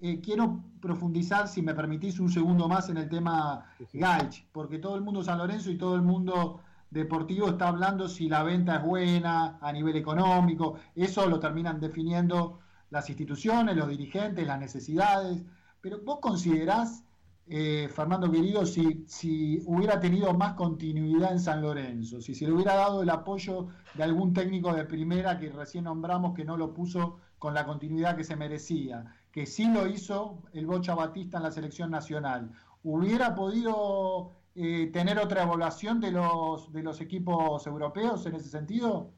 eh, 0.00 0.20
quiero 0.20 0.62
profundizar, 0.80 1.48
si 1.48 1.62
me 1.62 1.74
permitís, 1.74 2.20
un 2.20 2.30
segundo 2.30 2.68
más 2.68 2.88
en 2.90 2.98
el 2.98 3.08
tema. 3.08 3.66
Gaich, 3.92 4.46
porque 4.52 4.78
todo 4.78 4.96
el 4.96 5.02
mundo 5.02 5.22
San 5.22 5.38
Lorenzo 5.38 5.70
y 5.70 5.78
todo 5.78 5.96
el 5.96 6.02
mundo 6.02 6.60
deportivo 6.90 7.48
está 7.48 7.68
hablando 7.68 8.08
si 8.08 8.28
la 8.28 8.44
venta 8.44 8.76
es 8.76 8.82
buena 8.82 9.58
a 9.60 9.72
nivel 9.72 9.96
económico, 9.96 10.76
eso 10.94 11.26
lo 11.26 11.40
terminan 11.40 11.80
definiendo 11.80 12.60
las 12.90 13.08
instituciones, 13.08 13.76
los 13.76 13.88
dirigentes, 13.88 14.46
las 14.46 14.60
necesidades, 14.60 15.42
pero 15.80 15.98
vos 16.04 16.20
considerás, 16.20 17.02
eh, 17.46 17.88
Fernando 17.92 18.30
querido, 18.30 18.64
si, 18.64 19.04
si 19.06 19.62
hubiera 19.66 20.00
tenido 20.00 20.32
más 20.32 20.54
continuidad 20.54 21.32
en 21.32 21.40
San 21.40 21.60
Lorenzo, 21.60 22.20
si 22.20 22.34
se 22.34 22.46
le 22.46 22.52
hubiera 22.52 22.74
dado 22.74 23.02
el 23.02 23.10
apoyo 23.10 23.68
de 23.94 24.02
algún 24.02 24.32
técnico 24.32 24.72
de 24.72 24.84
primera 24.84 25.38
que 25.38 25.50
recién 25.50 25.84
nombramos 25.84 26.34
que 26.34 26.44
no 26.44 26.56
lo 26.56 26.72
puso 26.72 27.18
con 27.38 27.52
la 27.52 27.66
continuidad 27.66 28.16
que 28.16 28.24
se 28.24 28.36
merecía, 28.36 29.04
que 29.30 29.44
sí 29.44 29.70
lo 29.70 29.86
hizo 29.86 30.42
el 30.52 30.66
Bocha 30.66 30.94
Batista 30.94 31.36
en 31.36 31.42
la 31.42 31.50
selección 31.50 31.90
nacional, 31.90 32.50
¿hubiera 32.82 33.34
podido 33.34 34.30
eh, 34.54 34.88
tener 34.92 35.18
otra 35.18 35.42
evaluación 35.42 36.00
de 36.00 36.12
los, 36.12 36.72
de 36.72 36.82
los 36.82 37.00
equipos 37.02 37.66
europeos 37.66 38.24
en 38.24 38.36
ese 38.36 38.48
sentido? 38.48 39.10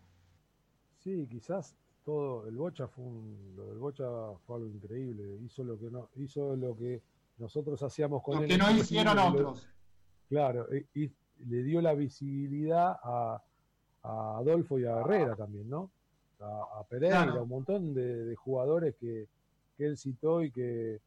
Sí, 0.99 1.29
quizás 1.31 1.77
todo, 2.03 2.49
el 2.49 2.57
Bocha 2.57 2.89
fue 2.89 3.05
un, 3.05 3.55
lo 3.55 3.67
del 3.67 3.79
Bocha 3.79 4.05
fue 4.45 4.57
algo 4.57 4.69
increíble, 4.69 5.39
hizo 5.45 5.63
lo 5.63 5.79
que 5.79 5.91
no, 5.91 6.09
hizo 6.17 6.57
lo 6.57 6.75
que 6.77 7.03
nosotros 7.39 7.83
hacíamos 7.83 8.23
con 8.23 8.37
lo 8.37 8.43
él. 8.43 8.49
que 8.49 8.59
no 8.59 8.71
hicieron 8.71 9.19
otros. 9.19 9.69
Claro, 10.29 10.67
y, 10.75 11.05
y, 11.05 11.13
le 11.47 11.63
dio 11.63 11.83
la 11.83 11.93
visibilidad 11.95 12.97
a, 13.03 13.43
a 14.03 14.39
Adolfo 14.39 14.79
y 14.79 14.87
a 14.87 15.01
Herrera 15.01 15.37
también, 15.37 15.69
¿no? 15.69 15.91
A, 16.41 16.81
a 16.81 16.85
Pereira, 16.85 17.25
claro. 17.25 17.43
un 17.43 17.49
montón 17.49 17.93
de, 17.95 18.25
de 18.25 18.37
jugadores 18.37 18.95
que, 18.97 19.29
que, 19.77 19.87
él 19.87 19.99
citó 19.99 20.43
y 20.43 20.51
que, 20.51 21.01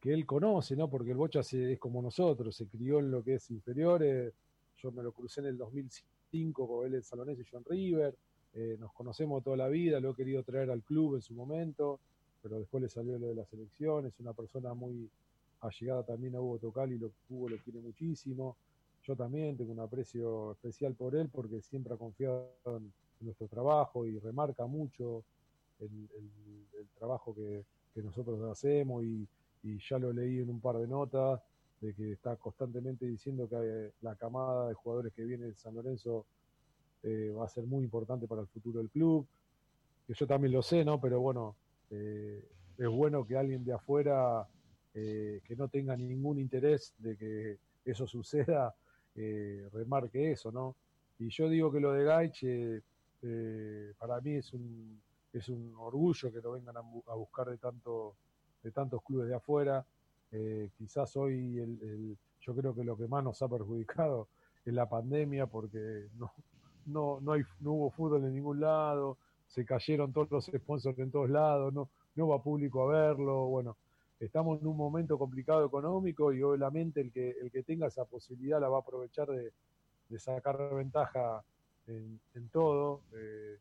que 0.00 0.12
él 0.12 0.26
conoce, 0.26 0.76
¿no? 0.76 0.88
Porque 0.90 1.12
el 1.12 1.16
Bocha 1.16 1.42
se, 1.42 1.72
es 1.72 1.78
como 1.78 2.02
nosotros, 2.02 2.54
se 2.54 2.66
crió 2.66 2.98
en 2.98 3.10
lo 3.10 3.22
que 3.24 3.36
es 3.36 3.50
inferiores, 3.50 4.34
yo 4.76 4.92
me 4.92 5.02
lo 5.02 5.12
crucé 5.12 5.40
en 5.40 5.46
el 5.46 5.56
2005 5.56 6.68
con 6.68 6.86
él 6.86 6.94
en 6.94 7.02
Salonés 7.02 7.38
y 7.38 7.44
John 7.50 7.64
River, 7.66 8.14
eh, 8.52 8.76
nos 8.78 8.92
conocemos 8.92 9.42
toda 9.42 9.56
la 9.56 9.68
vida, 9.68 9.98
lo 9.98 10.10
he 10.10 10.14
querido 10.14 10.42
traer 10.42 10.70
al 10.70 10.82
club 10.82 11.16
en 11.16 11.22
su 11.22 11.32
momento, 11.34 12.00
pero 12.42 12.58
después 12.58 12.82
le 12.82 12.88
salió 12.90 13.18
lo 13.18 13.28
de 13.28 13.34
la 13.34 13.46
selección, 13.46 14.06
es 14.06 14.20
una 14.20 14.34
persona 14.34 14.74
muy 14.74 15.10
allegada 15.66 16.02
también 16.02 16.34
a 16.36 16.40
Hugo 16.40 16.58
Tocali, 16.58 16.98
lo, 16.98 17.12
Hugo 17.28 17.48
lo 17.48 17.58
quiere 17.58 17.80
muchísimo, 17.80 18.56
yo 19.02 19.14
también 19.14 19.56
tengo 19.56 19.72
un 19.72 19.80
aprecio 19.80 20.52
especial 20.52 20.94
por 20.94 21.14
él 21.14 21.28
porque 21.28 21.60
siempre 21.60 21.94
ha 21.94 21.96
confiado 21.96 22.54
en, 22.66 22.92
nuestro 23.20 23.48
trabajo 23.48 24.06
y 24.06 24.18
remarca 24.18 24.66
mucho 24.66 25.24
el, 25.80 26.08
trabajo 26.98 27.34
que, 27.34 27.64
nosotros 28.02 28.42
hacemos 28.50 29.04
y, 29.04 29.26
ya 29.88 29.98
lo 29.98 30.12
leí 30.12 30.40
en 30.40 30.50
un 30.50 30.60
par 30.60 30.76
de 30.76 30.86
notas 30.86 31.40
de 31.80 31.94
que 31.94 32.12
está 32.12 32.36
constantemente 32.36 33.06
diciendo 33.06 33.48
que 33.48 33.92
la 34.02 34.14
camada 34.14 34.68
de 34.68 34.74
jugadores 34.74 35.12
que 35.14 35.24
viene 35.24 35.46
de 35.46 35.54
San 35.54 35.74
Lorenzo 35.74 36.26
eh, 37.02 37.30
va 37.30 37.46
a 37.46 37.48
ser 37.48 37.64
muy 37.64 37.84
importante 37.84 38.26
para 38.26 38.42
el 38.42 38.46
futuro 38.48 38.80
del 38.80 38.90
club, 38.90 39.26
que 40.06 40.12
yo 40.12 40.26
también 40.26 40.52
lo 40.52 40.60
sé, 40.60 40.84
¿no? 40.84 41.00
Pero 41.00 41.20
bueno, 41.20 41.56
eh, 41.90 42.46
es 42.76 42.88
bueno 42.88 43.26
que 43.26 43.36
alguien 43.36 43.64
de 43.64 43.72
afuera 43.72 44.46
eh, 44.94 45.40
que 45.44 45.56
no 45.56 45.68
tenga 45.68 45.96
ningún 45.96 46.38
interés 46.38 46.94
de 46.98 47.16
que 47.16 47.58
eso 47.84 48.06
suceda, 48.06 48.74
eh, 49.16 49.68
remarque 49.72 50.32
eso, 50.32 50.50
¿no? 50.50 50.76
Y 51.18 51.28
yo 51.28 51.48
digo 51.48 51.70
que 51.70 51.80
lo 51.80 51.92
de 51.92 52.04
Gaich, 52.04 52.44
eh, 53.22 53.92
para 53.98 54.20
mí 54.20 54.34
es 54.34 54.52
un, 54.52 55.00
es 55.32 55.48
un 55.48 55.74
orgullo 55.78 56.32
que 56.32 56.40
lo 56.40 56.52
vengan 56.52 56.76
a, 56.76 57.14
buscar 57.14 57.48
de, 57.48 57.58
tanto, 57.58 58.16
de 58.62 58.70
tantos 58.70 59.02
clubes 59.02 59.28
de 59.28 59.34
afuera. 59.34 59.84
Eh, 60.30 60.70
quizás 60.76 61.16
hoy 61.16 61.58
el, 61.58 62.16
yo 62.40 62.54
creo 62.54 62.74
que 62.74 62.84
lo 62.84 62.96
que 62.96 63.06
más 63.06 63.22
nos 63.22 63.40
ha 63.42 63.48
perjudicado 63.48 64.28
es 64.64 64.74
la 64.74 64.88
pandemia 64.88 65.46
porque 65.46 66.08
no, 66.18 66.32
no, 66.86 67.20
no, 67.20 67.32
hay, 67.32 67.42
no 67.60 67.72
hubo 67.72 67.90
fútbol 67.90 68.24
en 68.24 68.34
ningún 68.34 68.60
lado, 68.60 69.18
se 69.46 69.64
cayeron 69.64 70.12
todos 70.12 70.30
los 70.30 70.46
sponsors 70.46 70.98
en 70.98 71.10
todos 71.10 71.30
lados, 71.30 71.72
no, 71.72 71.88
no 72.16 72.28
va 72.28 72.42
público 72.42 72.82
a 72.82 72.92
verlo, 72.92 73.46
bueno, 73.46 73.76
estamos 74.20 74.60
en 74.60 74.66
un 74.66 74.76
momento 74.76 75.18
complicado 75.18 75.66
económico 75.66 76.32
y 76.32 76.42
obviamente 76.42 77.00
el 77.00 77.12
que, 77.12 77.30
el 77.30 77.50
que 77.50 77.62
tenga 77.62 77.88
esa 77.88 78.04
posibilidad 78.04 78.60
la 78.60 78.68
va 78.68 78.78
a 78.78 78.80
aprovechar 78.80 79.28
de, 79.28 79.52
sacar 80.18 80.72
ventaja 80.74 81.44
en, 81.86 82.20
todo 82.52 83.02
eh, 83.12 83.58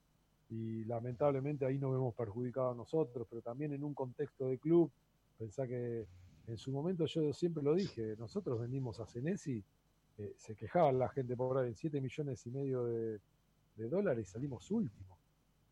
y 0.49 0.85
lamentablemente 0.85 1.65
ahí 1.65 1.79
nos 1.79 1.91
vemos 1.91 2.13
perjudicados 2.13 2.77
nosotros, 2.77 3.27
pero 3.27 3.41
también 3.41 3.73
en 3.73 3.83
un 3.83 3.95
contexto 3.95 4.47
de 4.47 4.59
club, 4.59 4.91
pensá 5.37 5.67
que 5.67 6.05
en 6.45 6.57
su 6.57 6.71
momento 6.71 7.05
yo 7.05 7.33
siempre 7.33 7.63
lo 7.63 7.73
dije, 7.73 8.15
nosotros 8.17 8.59
venimos 8.59 8.99
a 8.99 9.07
Senesi, 9.07 9.63
eh, 10.17 10.33
se 10.37 10.55
quejaba 10.55 10.91
la 10.91 11.09
gente 11.09 11.35
por 11.35 11.57
ahí 11.57 11.69
en 11.69 11.75
7 11.75 11.99
millones 11.99 12.45
y 12.45 12.51
medio 12.51 12.85
de, 12.85 13.19
de 13.75 13.89
dólares 13.89 14.27
y 14.27 14.31
salimos 14.31 14.69
último. 14.69 15.17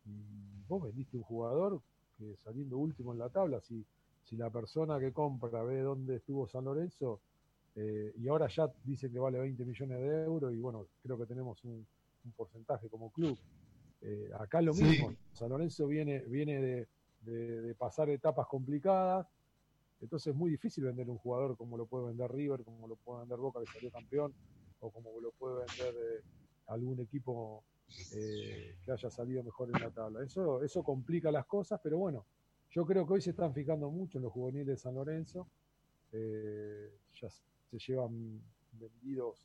Y 0.04 0.64
vos 0.66 0.82
vendiste 0.82 1.16
un 1.16 1.22
jugador 1.22 1.80
que 2.18 2.36
saliendo 2.36 2.76
último 2.78 3.12
en 3.12 3.18
la 3.18 3.28
tabla, 3.28 3.60
si 3.60 3.84
si 4.24 4.36
la 4.36 4.50
persona 4.50 4.98
que 4.98 5.12
compra 5.12 5.62
ve 5.62 5.80
dónde 5.80 6.16
estuvo 6.16 6.46
San 6.46 6.64
Lorenzo 6.64 7.20
eh, 7.74 8.12
y 8.16 8.28
ahora 8.28 8.48
ya 8.48 8.70
dicen 8.84 9.12
que 9.12 9.18
vale 9.18 9.38
20 9.38 9.64
millones 9.64 10.00
de 10.00 10.24
euros 10.24 10.52
y 10.52 10.60
bueno, 10.60 10.86
creo 11.02 11.18
que 11.18 11.26
tenemos 11.26 11.62
un, 11.64 11.86
un 12.24 12.32
porcentaje 12.32 12.88
como 12.88 13.10
club. 13.10 13.38
Eh, 14.00 14.30
acá 14.38 14.58
es 14.58 14.66
lo 14.66 14.72
sí. 14.74 14.84
mismo, 14.84 15.14
San 15.32 15.48
Lorenzo 15.48 15.86
viene, 15.86 16.20
viene 16.20 16.60
de, 16.60 16.88
de, 17.20 17.62
de, 17.62 17.74
pasar 17.74 18.10
etapas 18.10 18.48
complicadas, 18.48 19.28
entonces 20.00 20.32
es 20.32 20.36
muy 20.36 20.50
difícil 20.50 20.84
vender 20.84 21.08
un 21.08 21.18
jugador 21.18 21.56
como 21.56 21.76
lo 21.76 21.86
puede 21.86 22.06
vender 22.06 22.30
River, 22.32 22.64
como 22.64 22.88
lo 22.88 22.96
puede 22.96 23.20
vender 23.20 23.38
Boca 23.38 23.60
que 23.60 23.66
salió 23.66 23.90
campeón, 23.92 24.34
o 24.80 24.90
como 24.90 25.20
lo 25.20 25.30
puede 25.32 25.64
vender 25.64 25.94
eh, 25.94 26.22
algún 26.66 27.00
equipo 27.00 27.62
eh, 28.12 28.76
que 28.84 28.92
haya 28.92 29.10
salido 29.10 29.42
mejor 29.44 29.70
en 29.72 29.80
la 29.80 29.90
tabla. 29.90 30.24
Eso, 30.24 30.62
eso 30.62 30.82
complica 30.82 31.30
las 31.30 31.46
cosas, 31.46 31.80
pero 31.82 31.98
bueno, 31.98 32.26
yo 32.72 32.86
creo 32.86 33.06
que 33.06 33.12
hoy 33.12 33.20
se 33.20 33.30
están 33.30 33.52
fijando 33.52 33.90
mucho 33.90 34.18
en 34.18 34.24
los 34.24 34.32
juveniles 34.32 34.66
de 34.66 34.76
San 34.76 34.94
Lorenzo. 34.94 35.46
Eh, 36.10 36.90
ya 37.20 37.28
se 37.30 37.78
llevan 37.78 38.40
vendidos 38.72 39.38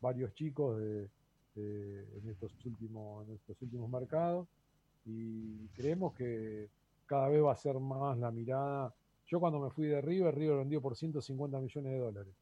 varios 0.00 0.34
chicos 0.34 0.78
de, 0.78 1.08
en, 1.56 2.28
estos 2.28 2.52
últimos, 2.66 3.26
en 3.26 3.34
estos 3.34 3.60
últimos 3.62 3.88
mercados 3.88 4.46
y 5.06 5.66
creemos 5.68 6.14
que 6.14 6.68
cada 7.06 7.28
vez 7.28 7.42
va 7.42 7.52
a 7.52 7.56
ser 7.56 7.78
más 7.78 8.18
la 8.18 8.30
mirada. 8.30 8.94
Yo 9.26 9.40
cuando 9.40 9.60
me 9.60 9.70
fui 9.70 9.86
de 9.86 10.02
River, 10.02 10.34
River 10.34 10.58
vendió 10.58 10.82
por 10.82 10.94
150 10.94 11.58
millones 11.60 11.92
de 11.92 11.98
dólares. 11.98 12.34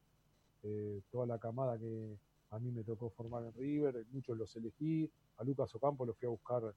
Eh, 0.63 1.01
toda 1.09 1.25
la 1.25 1.37
camada 1.37 1.77
que 1.77 2.17
a 2.51 2.59
mí 2.59 2.71
me 2.71 2.83
tocó 2.83 3.09
formar 3.09 3.43
en 3.45 3.53
River, 3.53 4.05
muchos 4.11 4.37
los 4.37 4.53
elegí, 4.57 5.09
a 5.37 5.43
Lucas 5.43 5.73
Ocampo 5.75 6.05
lo 6.05 6.13
fui 6.13 6.27
a 6.27 6.29
buscar 6.29 6.73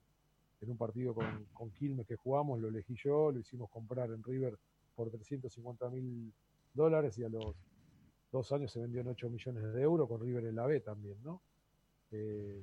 en 0.66 0.72
un 0.72 0.76
partido 0.76 1.14
con, 1.14 1.46
con, 1.52 1.70
Quilmes 1.70 2.06
que 2.06 2.16
jugamos, 2.16 2.60
lo 2.60 2.68
elegí 2.68 2.94
yo, 3.02 3.30
lo 3.32 3.38
hicimos 3.38 3.70
comprar 3.70 4.10
en 4.10 4.22
River 4.22 4.58
por 4.94 5.10
350 5.10 5.88
mil 5.90 6.32
dólares 6.74 7.18
y 7.18 7.24
a 7.24 7.28
los 7.28 7.54
dos 8.32 8.52
años 8.52 8.72
se 8.72 8.80
vendió 8.80 9.00
en 9.00 9.08
8 9.08 9.30
millones 9.30 9.72
de 9.72 9.82
euros 9.82 10.08
con 10.08 10.20
River 10.20 10.46
en 10.46 10.56
la 10.56 10.66
B 10.66 10.80
también, 10.80 11.16
¿no? 11.22 11.40
Eh, 12.10 12.62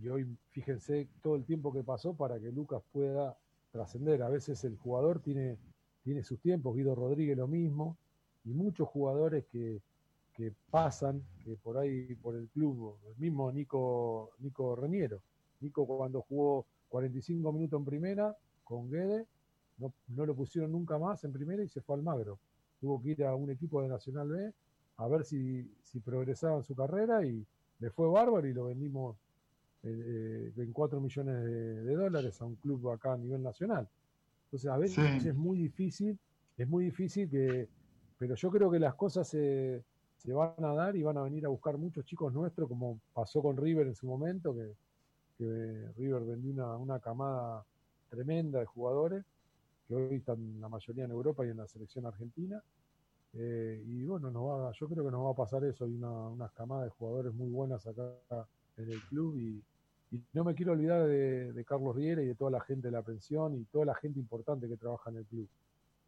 y 0.00 0.08
hoy 0.08 0.26
fíjense 0.50 1.08
todo 1.22 1.36
el 1.36 1.44
tiempo 1.44 1.72
que 1.72 1.82
pasó 1.82 2.14
para 2.14 2.38
que 2.38 2.50
Lucas 2.52 2.82
pueda 2.92 3.36
trascender. 3.70 4.22
A 4.22 4.28
veces 4.28 4.62
el 4.64 4.76
jugador 4.76 5.20
tiene, 5.20 5.58
tiene 6.02 6.22
sus 6.22 6.40
tiempos, 6.40 6.76
Guido 6.76 6.94
Rodríguez 6.94 7.36
lo 7.36 7.48
mismo, 7.48 7.96
y 8.44 8.50
muchos 8.50 8.88
jugadores 8.88 9.44
que, 9.46 9.80
que 10.32 10.52
pasan, 10.70 11.22
que 11.44 11.56
por 11.56 11.78
ahí, 11.78 12.14
por 12.16 12.36
el 12.36 12.48
club, 12.48 12.96
el 13.08 13.16
mismo 13.18 13.50
Nico, 13.50 14.30
Nico 14.38 14.76
Reniero. 14.76 15.20
Nico 15.60 15.86
cuando 15.86 16.22
jugó 16.22 16.66
45 16.88 17.52
minutos 17.52 17.78
en 17.78 17.84
primera 17.84 18.36
con 18.64 18.90
Guede, 18.90 19.26
no, 19.78 19.92
no, 20.08 20.26
lo 20.26 20.34
pusieron 20.34 20.72
nunca 20.72 20.98
más 20.98 21.22
en 21.24 21.32
primera 21.32 21.62
y 21.62 21.68
se 21.68 21.80
fue 21.80 21.96
al 21.96 22.02
Magro. 22.02 22.38
Tuvo 22.80 23.00
que 23.00 23.10
ir 23.10 23.24
a 23.24 23.34
un 23.34 23.50
equipo 23.50 23.80
de 23.82 23.88
Nacional 23.88 24.28
B 24.28 24.52
a 24.96 25.08
ver 25.08 25.24
si, 25.24 25.70
si 25.82 26.00
progresaba 26.00 26.56
en 26.56 26.64
su 26.64 26.74
carrera 26.74 27.24
y 27.24 27.46
le 27.78 27.90
fue 27.90 28.08
bárbaro 28.08 28.46
y 28.46 28.52
lo 28.52 28.66
vendimos 28.66 29.16
eh, 29.84 30.52
en 30.56 30.72
4 30.72 31.00
millones 31.00 31.44
de, 31.44 31.84
de, 31.84 31.94
dólares 31.94 32.40
a 32.40 32.44
un 32.44 32.56
club 32.56 32.90
acá 32.90 33.12
a 33.12 33.16
nivel 33.16 33.42
nacional. 33.42 33.88
Entonces 34.46 34.70
a 34.70 34.76
veces 34.76 35.22
sí. 35.22 35.28
es 35.28 35.34
muy 35.34 35.58
difícil, 35.58 36.18
es 36.56 36.68
muy 36.68 36.86
difícil 36.86 37.28
que, 37.28 37.68
pero 38.18 38.34
yo 38.34 38.50
creo 38.50 38.70
que 38.70 38.80
las 38.80 38.94
cosas 38.96 39.28
se, 39.28 39.84
se 40.16 40.32
van 40.32 40.64
a 40.64 40.74
dar 40.74 40.96
y 40.96 41.02
van 41.02 41.16
a 41.16 41.22
venir 41.22 41.46
a 41.46 41.48
buscar 41.48 41.78
muchos 41.78 42.04
chicos 42.04 42.32
nuestros, 42.32 42.68
como 42.68 43.00
pasó 43.14 43.40
con 43.40 43.56
River 43.56 43.86
en 43.86 43.94
su 43.94 44.06
momento, 44.06 44.54
que 44.54 44.74
que 45.38 45.88
River 45.96 46.24
vendió 46.24 46.52
una, 46.52 46.76
una 46.76 46.98
camada 46.98 47.64
tremenda 48.10 48.58
de 48.58 48.66
jugadores, 48.66 49.24
que 49.86 49.94
hoy 49.94 50.16
están 50.16 50.60
la 50.60 50.68
mayoría 50.68 51.04
en 51.04 51.12
Europa 51.12 51.46
y 51.46 51.50
en 51.50 51.56
la 51.56 51.66
selección 51.66 52.04
argentina. 52.06 52.62
Eh, 53.34 53.82
y 53.86 54.04
bueno, 54.04 54.30
nos 54.30 54.42
va, 54.42 54.72
yo 54.72 54.88
creo 54.88 55.04
que 55.04 55.10
nos 55.10 55.24
va 55.24 55.30
a 55.30 55.36
pasar 55.36 55.64
eso. 55.64 55.84
Hay 55.84 55.94
una, 55.94 56.10
unas 56.10 56.50
camadas 56.52 56.84
de 56.84 56.90
jugadores 56.90 57.32
muy 57.34 57.48
buenas 57.48 57.86
acá 57.86 58.02
en 58.76 58.90
el 58.90 59.00
club 59.08 59.36
y, 59.36 59.62
y 60.10 60.22
no 60.32 60.44
me 60.44 60.54
quiero 60.54 60.72
olvidar 60.72 61.06
de, 61.06 61.52
de, 61.52 61.64
Carlos 61.64 61.94
Riera 61.94 62.22
y 62.22 62.26
de 62.26 62.34
toda 62.34 62.50
la 62.50 62.60
gente 62.60 62.88
de 62.88 62.92
la 62.92 63.02
pensión 63.02 63.54
y 63.54 63.64
toda 63.64 63.84
la 63.84 63.94
gente 63.94 64.18
importante 64.18 64.68
que 64.68 64.76
trabaja 64.76 65.10
en 65.10 65.18
el 65.18 65.24
club, 65.26 65.48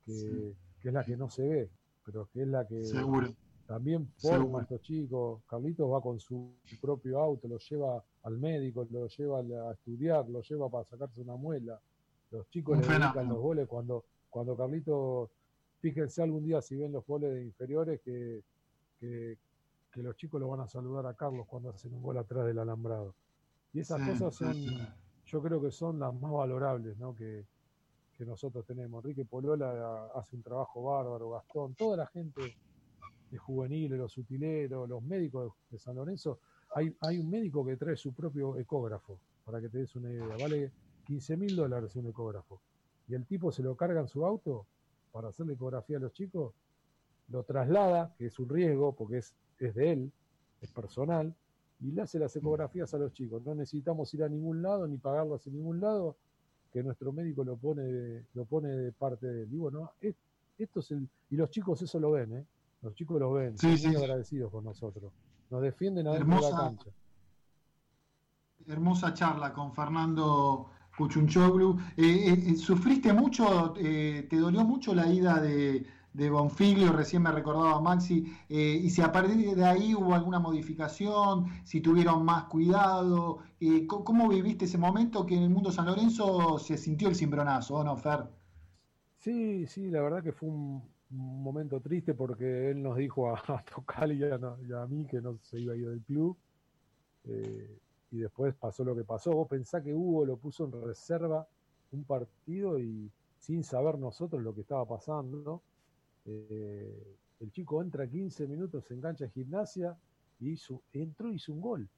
que, 0.06 0.12
sí. 0.12 0.56
que 0.80 0.88
es 0.88 0.94
la 0.94 1.04
que 1.04 1.16
no 1.16 1.28
se 1.28 1.46
ve, 1.46 1.70
pero 2.04 2.28
que 2.32 2.42
es 2.42 2.48
la 2.48 2.66
que 2.66 2.84
Seguro. 2.84 3.28
También 3.70 4.08
forma 4.18 4.58
a 4.58 4.62
estos 4.62 4.82
chicos. 4.82 5.42
Carlitos 5.48 5.88
va 5.88 6.00
con 6.00 6.18
su 6.18 6.54
propio 6.80 7.20
auto, 7.20 7.46
lo 7.46 7.56
lleva 7.58 8.02
al 8.24 8.36
médico, 8.36 8.84
lo 8.90 9.06
lleva 9.06 9.38
a 9.38 9.72
estudiar, 9.74 10.28
lo 10.28 10.42
lleva 10.42 10.68
para 10.68 10.84
sacarse 10.86 11.20
una 11.20 11.36
muela. 11.36 11.80
Los 12.32 12.48
chicos 12.50 12.74
Un 12.76 12.82
le 12.82 12.88
dedican 12.88 13.12
fenómeno. 13.12 13.34
los 13.34 13.42
goles 13.42 13.68
cuando, 13.68 14.04
cuando 14.28 14.56
Carlitos, 14.56 15.30
fíjense 15.78 16.20
algún 16.20 16.42
día 16.44 16.60
si 16.60 16.74
ven 16.74 16.90
los 16.90 17.06
goles 17.06 17.32
de 17.32 17.44
inferiores 17.44 18.00
que, 18.00 18.42
que, 18.98 19.38
que 19.92 20.02
los 20.02 20.16
chicos 20.16 20.40
lo 20.40 20.48
van 20.48 20.62
a 20.62 20.66
saludar 20.66 21.06
a 21.06 21.14
Carlos 21.14 21.46
cuando 21.46 21.70
hacen 21.70 21.94
un 21.94 22.02
gol 22.02 22.18
atrás 22.18 22.46
del 22.46 22.58
alambrado. 22.58 23.14
Y 23.72 23.78
esas 23.78 24.00
Sí, 24.02 24.10
cosas 24.10 24.34
son, 24.34 24.52
sí. 24.52 24.80
yo 25.26 25.40
creo 25.40 25.62
que 25.62 25.70
son 25.70 26.00
las 26.00 26.12
más 26.12 26.32
valorables 26.32 26.98
¿no? 26.98 27.14
que, 27.14 27.44
que 28.18 28.24
nosotros 28.26 28.66
tenemos. 28.66 29.04
Enrique 29.04 29.24
Polola 29.24 30.06
hace 30.16 30.34
un 30.34 30.42
trabajo 30.42 30.82
bárbaro, 30.82 31.30
Gastón, 31.30 31.74
toda 31.76 31.98
la 31.98 32.06
gente 32.08 32.56
de 33.30 33.38
juveniles, 33.38 33.98
los 33.98 34.16
utileros, 34.18 34.88
los 34.88 35.02
médicos 35.02 35.52
de, 35.70 35.78
San 35.78 35.96
Lorenzo. 35.96 36.40
Hay, 36.74 36.94
hay 37.00 37.18
un 37.18 37.30
médico 37.30 37.64
que 37.64 37.76
trae 37.76 37.96
su 37.96 38.12
propio 38.12 38.56
ecógrafo, 38.58 39.18
para 39.44 39.60
que 39.60 39.68
te 39.68 39.78
des 39.78 39.94
una 39.96 40.10
idea. 40.10 40.36
Vale 40.36 40.72
15 41.04 41.36
mil 41.36 41.56
dólares 41.56 41.94
un 41.96 42.06
ecógrafo. 42.08 42.60
Y 43.08 43.14
el 43.14 43.26
tipo 43.26 43.50
se 43.50 43.62
lo 43.62 43.76
carga 43.76 44.00
en 44.00 44.08
su 44.08 44.24
auto 44.24 44.66
para 45.12 45.28
hacerle 45.28 45.54
ecografía 45.54 45.96
a 45.96 46.00
los 46.00 46.12
chicos, 46.12 46.54
lo 47.28 47.42
traslada, 47.44 48.14
que 48.18 48.26
es 48.26 48.38
un 48.38 48.48
riesgo, 48.48 48.94
porque 48.94 49.18
es, 49.18 49.34
es 49.58 49.74
de 49.74 49.92
él, 49.92 50.12
es 50.60 50.70
personal, 50.70 51.34
y 51.80 51.92
le 51.92 52.02
hace 52.02 52.18
las 52.18 52.34
ecografías 52.36 52.92
a 52.94 52.98
los 52.98 53.12
chicos. 53.12 53.42
No 53.44 53.54
necesitamos 53.54 54.12
ir 54.14 54.22
a 54.22 54.28
ningún 54.28 54.62
lado 54.62 54.86
ni 54.86 54.98
pagarlas 54.98 55.46
en 55.46 55.54
ningún 55.54 55.80
lado, 55.80 56.16
que 56.72 56.82
nuestro 56.82 57.12
médico 57.12 57.42
lo 57.42 57.56
pone 57.56 57.82
de, 57.82 58.24
lo 58.34 58.44
pone 58.44 58.68
de 58.68 58.92
parte 58.92 59.26
de 59.26 59.42
él. 59.42 59.48
Y 59.52 59.56
bueno, 59.56 59.90
es- 60.00 60.14
esto 60.58 60.80
es 60.80 60.90
el, 60.90 61.08
y 61.30 61.36
los 61.36 61.50
chicos 61.50 61.80
eso 61.82 61.98
lo 61.98 62.12
ven, 62.12 62.36
¿eh? 62.36 62.46
Los 62.82 62.94
chicos 62.94 63.20
lo 63.20 63.32
ven, 63.32 63.58
Sí, 63.58 63.76
son 63.76 63.92
muy 63.92 64.02
agradecidos 64.02 64.50
con 64.50 64.64
nosotros. 64.64 65.12
Nos 65.50 65.62
defienden 65.62 66.06
adentro 66.06 66.36
de 66.36 66.40
la 66.42 66.48
Hermosa- 66.48 66.56
cancha. 66.68 66.90
Hermosa 68.66 69.14
charla 69.14 69.52
con 69.52 69.72
Fernando 69.72 70.70
Cuchunchoglu. 70.96 71.78
Eh, 71.96 72.02
eh, 72.28 72.44
eh, 72.48 72.56
¿Sufriste 72.56 73.12
mucho, 73.12 73.74
eh, 73.76 74.26
te 74.28 74.36
dolió 74.36 74.64
mucho 74.64 74.94
la 74.94 75.06
ida 75.08 75.40
de, 75.40 75.84
de 76.12 76.30
Bonfiglio? 76.30 76.92
Recién 76.92 77.22
me 77.22 77.32
recordaba 77.32 77.80
Maxi. 77.80 78.32
y 78.48 78.88
si 78.90 79.00
a 79.02 79.10
partir 79.10 79.54
de 79.54 79.64
ahí 79.64 79.94
hubo 79.94 80.14
alguna 80.14 80.38
modificación, 80.38 81.46
si 81.64 81.80
tuvieron 81.80 82.24
más 82.24 82.44
cuidado, 82.44 83.38
¿cómo 83.88 84.28
viviste 84.28 84.66
ese 84.66 84.78
momento 84.78 85.24
que 85.26 85.36
en 85.36 85.42
el 85.44 85.50
mundo 85.50 85.72
San 85.72 85.86
Lorenzo 85.86 86.58
se 86.58 86.76
sintió 86.76 87.08
el 87.08 87.16
cimbronazo, 87.16 87.76
¿o 87.76 87.84
no, 87.84 87.96
Fer? 87.96 88.24
Sí, 89.18 89.66
sí, 89.66 89.90
la 89.90 90.00
verdad 90.02 90.22
que 90.22 90.32
fue 90.32 90.48
un, 90.48 90.82
un 91.10 91.42
momento 91.42 91.80
triste 91.80 92.14
porque 92.14 92.70
él 92.70 92.82
nos 92.82 92.96
dijo 92.96 93.30
a, 93.34 93.34
a 93.96 94.06
y 94.08 94.22
a, 94.24 94.38
y 94.68 94.72
a 94.72 94.86
mí 94.86 95.06
que 95.06 95.20
no 95.20 95.38
se 95.42 95.60
iba 95.60 95.74
a 95.74 95.76
ir 95.76 95.88
del 95.88 96.02
club. 96.04 96.38
eh, 97.24 97.80
y 98.12 98.18
después 98.18 98.54
pasó 98.56 98.84
lo 98.84 98.96
que 98.96 99.04
pasó. 99.04 99.32
Vos 99.32 99.48
pensás 99.48 99.82
que 99.84 99.94
Hugo 99.94 100.26
lo 100.26 100.36
puso 100.38 100.64
en 100.66 100.72
reserva 100.72 101.48
un 101.92 102.04
partido 102.04 102.78
y 102.80 103.12
sin 103.38 103.64
saber 103.64 103.98
nosotros 103.98 104.42
lo 104.42 104.54
que 104.54 104.62
estaba 104.62 104.86
pasando. 104.86 105.64
eh, 106.26 107.16
el 107.40 107.52
chico 107.52 107.82
entra 107.82 108.08
15 108.08 108.46
minutos, 108.48 108.86
se 108.86 108.94
engancha 108.94 109.24
en 109.26 109.32
gimnasia 109.32 109.98
y 110.40 110.52
hizo, 110.52 110.82
entró 110.92 111.30
y 111.32 111.36
hizo 111.36 111.52
un 111.52 111.60
gol. 111.60 111.90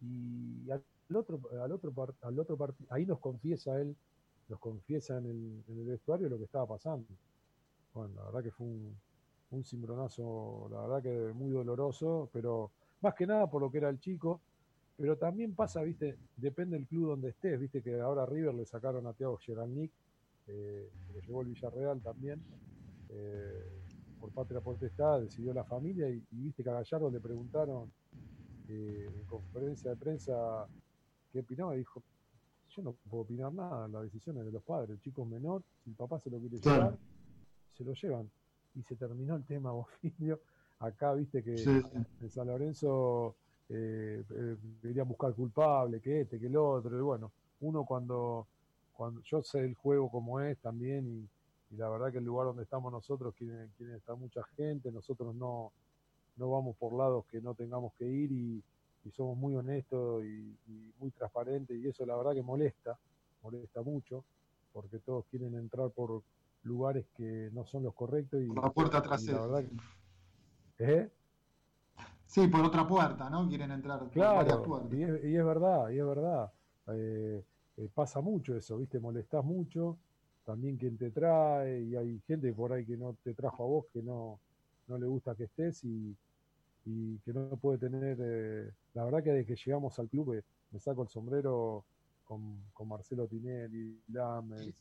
Y 0.00 0.70
al 0.70 0.84
otro, 1.14 1.40
al 1.62 1.72
otro, 1.72 1.92
al 2.22 2.38
otro 2.38 2.56
partido, 2.58 2.86
ahí 2.90 3.06
nos 3.06 3.20
confiesa 3.20 3.80
él 3.80 3.96
nos 4.48 4.58
confiesa 4.60 5.18
en 5.18 5.26
el, 5.26 5.64
en 5.68 5.78
el 5.80 5.86
vestuario 5.86 6.28
lo 6.28 6.36
que 6.38 6.44
estaba 6.44 6.66
pasando. 6.66 7.06
Bueno, 7.94 8.14
la 8.16 8.24
verdad 8.24 8.42
que 8.42 8.50
fue 8.50 8.66
un, 8.66 8.96
un 9.50 9.64
cimbronazo, 9.64 10.68
la 10.70 10.80
verdad 10.86 11.02
que 11.02 11.32
muy 11.34 11.50
doloroso, 11.50 12.30
pero 12.32 12.70
más 13.02 13.14
que 13.14 13.26
nada 13.26 13.50
por 13.50 13.60
lo 13.60 13.70
que 13.70 13.78
era 13.78 13.90
el 13.90 14.00
chico, 14.00 14.40
pero 14.96 15.16
también 15.16 15.54
pasa, 15.54 15.82
viste, 15.82 16.18
depende 16.36 16.76
del 16.76 16.86
club 16.86 17.08
donde 17.08 17.30
estés, 17.30 17.58
viste 17.58 17.82
que 17.82 18.00
ahora 18.00 18.22
a 18.22 18.26
River 18.26 18.54
le 18.54 18.64
sacaron 18.64 19.06
a 19.06 19.12
Thiago 19.12 19.36
Geralnik, 19.38 19.92
eh, 20.46 20.90
que 21.06 21.12
lo 21.12 21.20
llevó 21.20 21.42
el 21.42 21.48
Villarreal 21.48 22.00
también, 22.00 22.42
eh, 23.10 23.82
por 24.18 24.30
patria 24.30 24.60
potestad, 24.60 25.20
decidió 25.20 25.52
la 25.52 25.64
familia 25.64 26.08
y, 26.08 26.22
y 26.30 26.36
viste 26.36 26.62
que 26.62 26.70
a 26.70 26.74
Gallardo 26.74 27.10
le 27.10 27.20
preguntaron 27.20 27.92
eh, 28.68 29.08
en 29.12 29.24
conferencia 29.24 29.90
de 29.90 29.96
prensa 29.96 30.66
qué 31.32 31.40
opinaba 31.40 31.74
y 31.74 31.78
dijo, 31.78 32.02
yo 32.70 32.82
no 32.82 32.92
puedo 33.10 33.24
opinar 33.24 33.52
nada, 33.52 33.86
la 33.88 34.00
decisión 34.00 34.38
es 34.38 34.46
de 34.46 34.52
los 34.52 34.62
padres, 34.62 34.90
el 34.90 35.00
chico 35.00 35.22
es 35.22 35.28
menor, 35.28 35.62
si 35.82 35.90
el 35.90 35.96
papá 35.96 36.18
se 36.20 36.30
lo 36.30 36.38
quiere 36.38 36.58
llevar, 36.58 36.96
se 37.76 37.84
lo 37.84 37.92
llevan. 37.94 38.30
Y 38.74 38.82
se 38.82 38.96
terminó 38.96 39.36
el 39.36 39.44
tema, 39.44 39.70
Bofilio. 39.72 40.40
Acá 40.78 41.14
viste 41.14 41.42
que 41.42 41.56
Sí, 41.58 41.80
en 42.20 42.30
San 42.30 42.48
Lorenzo 42.48 43.36
eh, 43.68 44.22
eh, 44.30 44.56
querían 44.80 45.08
buscar 45.08 45.32
culpable, 45.34 46.00
que 46.00 46.22
este, 46.22 46.40
que 46.40 46.46
el 46.46 46.56
otro, 46.56 46.98
y 46.98 47.02
bueno, 47.02 47.30
uno 47.60 47.84
cuando, 47.84 48.48
cuando 48.92 49.20
yo 49.22 49.42
sé 49.42 49.60
el 49.60 49.74
juego 49.74 50.10
como 50.10 50.40
es 50.40 50.58
también, 50.58 51.06
y, 51.06 51.74
y 51.74 51.76
la 51.76 51.88
verdad 51.88 52.10
que 52.10 52.18
el 52.18 52.24
lugar 52.24 52.46
donde 52.46 52.64
estamos 52.64 52.92
nosotros 52.92 53.32
quiere, 53.34 53.68
quiere 53.76 53.96
estar 53.96 54.16
mucha 54.16 54.42
gente, 54.56 54.90
nosotros 54.90 55.34
no, 55.36 55.72
no 56.36 56.50
vamos 56.50 56.76
por 56.76 56.92
lados 56.94 57.24
que 57.26 57.40
no 57.40 57.54
tengamos 57.54 57.92
que 57.94 58.06
ir 58.06 58.32
y, 58.32 58.62
y 59.04 59.10
somos 59.12 59.36
muy 59.38 59.54
honestos 59.54 60.24
y, 60.24 60.56
y 60.66 60.92
muy 60.98 61.10
transparentes 61.12 61.76
y 61.78 61.86
eso 61.86 62.04
la 62.04 62.16
verdad 62.16 62.34
que 62.34 62.42
molesta, 62.42 62.98
molesta 63.42 63.82
mucho, 63.82 64.24
porque 64.72 64.98
todos 64.98 65.24
quieren 65.26 65.54
entrar 65.54 65.90
por 65.90 66.22
lugares 66.64 67.06
que 67.16 67.50
no 67.52 67.64
son 67.66 67.82
los 67.82 67.94
correctos 67.94 68.40
y, 68.42 68.46
Por 68.46 68.62
la 68.62 68.70
puerta 68.70 68.98
la 68.98 69.02
trasera. 69.02 69.62
que- 70.78 70.84
¿Eh? 70.84 71.10
Sí, 72.26 72.46
por 72.48 72.64
otra 72.64 72.86
puerta, 72.86 73.28
¿no? 73.28 73.46
Quieren 73.48 73.70
entrar 73.72 73.98
por 73.98 74.08
varias 74.08 74.56
Claro, 74.62 74.88
y 74.90 75.02
es, 75.02 75.24
y 75.24 75.36
es 75.36 75.44
verdad, 75.44 75.90
y 75.90 75.98
es 75.98 76.06
verdad. 76.06 76.50
Eh, 76.88 77.44
eh, 77.76 77.88
pasa 77.94 78.20
mucho 78.20 78.56
eso, 78.56 78.78
¿viste? 78.78 78.98
Molestás 78.98 79.44
mucho, 79.44 79.98
también 80.44 80.76
quien 80.76 80.96
te 80.96 81.10
trae, 81.10 81.82
y 81.82 81.94
hay 81.94 82.20
gente 82.26 82.52
por 82.52 82.72
ahí 82.72 82.86
que 82.86 82.96
no 82.96 83.16
te 83.22 83.34
trajo 83.34 83.62
a 83.62 83.66
vos, 83.66 83.86
que 83.92 84.02
no, 84.02 84.40
no 84.88 84.98
le 84.98 85.06
gusta 85.06 85.34
que 85.34 85.44
estés 85.44 85.84
y, 85.84 86.16
y 86.86 87.18
que 87.18 87.32
no 87.32 87.48
puede 87.56 87.78
tener... 87.78 88.16
eh, 88.20 88.70
la 88.94 89.04
verdad 89.04 89.22
que 89.22 89.30
desde 89.32 89.46
que 89.46 89.56
llegamos 89.56 89.98
al 89.98 90.08
club 90.08 90.34
eh, 90.34 90.42
me 90.70 90.80
saco 90.80 91.02
el 91.02 91.08
sombrero 91.08 91.84
con, 92.24 92.62
con 92.72 92.88
Marcelo 92.88 93.26
Tinelli, 93.26 94.00
Lames... 94.08 94.74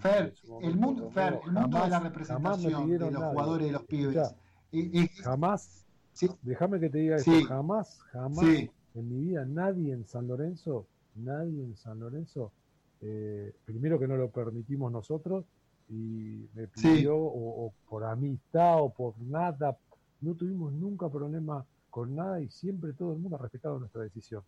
Fer, 0.00 0.34
momento 0.48 0.68
el 0.68 0.76
mundo, 0.76 1.10
Fer, 1.10 1.40
el 1.44 1.52
mundo 1.52 1.68
de 1.78 1.88
la 1.88 2.00
jamás- 2.00 2.26
jamás 2.26 2.62
representación 2.62 2.90
de 2.90 2.98
los 3.10 3.24
jugadores 3.24 3.66
de 3.66 3.72
los 3.72 3.84
pibes. 3.84 4.34
Eh, 4.72 5.08
Jamás, 5.22 5.86
Sí. 6.12 6.28
déjame 6.42 6.80
que 6.80 6.90
te 6.90 6.98
diga 6.98 7.18
Sí. 7.18 7.44
jamás, 7.44 8.00
jamás 8.12 8.44
Sí. 8.44 8.70
en 8.94 9.08
mi 9.08 9.20
vida 9.20 9.44
nadie 9.44 9.92
en 9.92 10.04
San 10.04 10.26
Lorenzo, 10.26 10.86
nadie 11.14 11.62
en 11.62 11.76
San 11.76 12.00
Lorenzo, 12.00 12.52
eh, 13.00 13.54
primero 13.64 13.98
que 13.98 14.08
no 14.08 14.16
lo 14.16 14.28
permitimos 14.30 14.90
nosotros 14.90 15.44
y 15.88 16.48
me 16.54 16.66
pidió 16.66 17.16
o, 17.16 17.66
o 17.66 17.72
por 17.88 18.04
amistad 18.04 18.82
o 18.82 18.90
por 18.92 19.18
nada, 19.20 19.76
no 20.20 20.34
tuvimos 20.34 20.72
nunca 20.72 21.08
problema 21.08 21.64
con 21.90 22.14
nada 22.16 22.40
y 22.40 22.48
siempre 22.50 22.92
todo 22.92 23.12
el 23.12 23.18
mundo 23.20 23.36
ha 23.36 23.42
respetado 23.42 23.78
nuestra 23.78 24.02
decisión, 24.02 24.42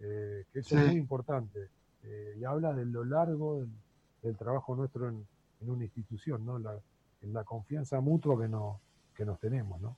eh, 0.00 0.44
que 0.52 0.58
eso 0.60 0.70
Sí. 0.70 0.76
es 0.76 0.86
muy 0.88 0.96
importante 0.96 1.68
eh, 2.02 2.36
y 2.38 2.44
habla 2.44 2.74
de 2.74 2.84
lo 2.84 3.02
largo 3.04 3.66
del 4.24 4.36
trabajo 4.36 4.74
nuestro 4.76 5.08
en, 5.08 5.26
una 5.62 5.84
institución, 5.84 6.44
¿no? 6.46 6.58
En 6.58 7.32
la 7.32 7.44
confianza 7.44 8.00
mutua 8.00 8.38
que, 8.40 8.48
no, 8.48 8.80
que 9.14 9.24
nos 9.24 9.40
tenemos, 9.40 9.80
¿no? 9.80 9.96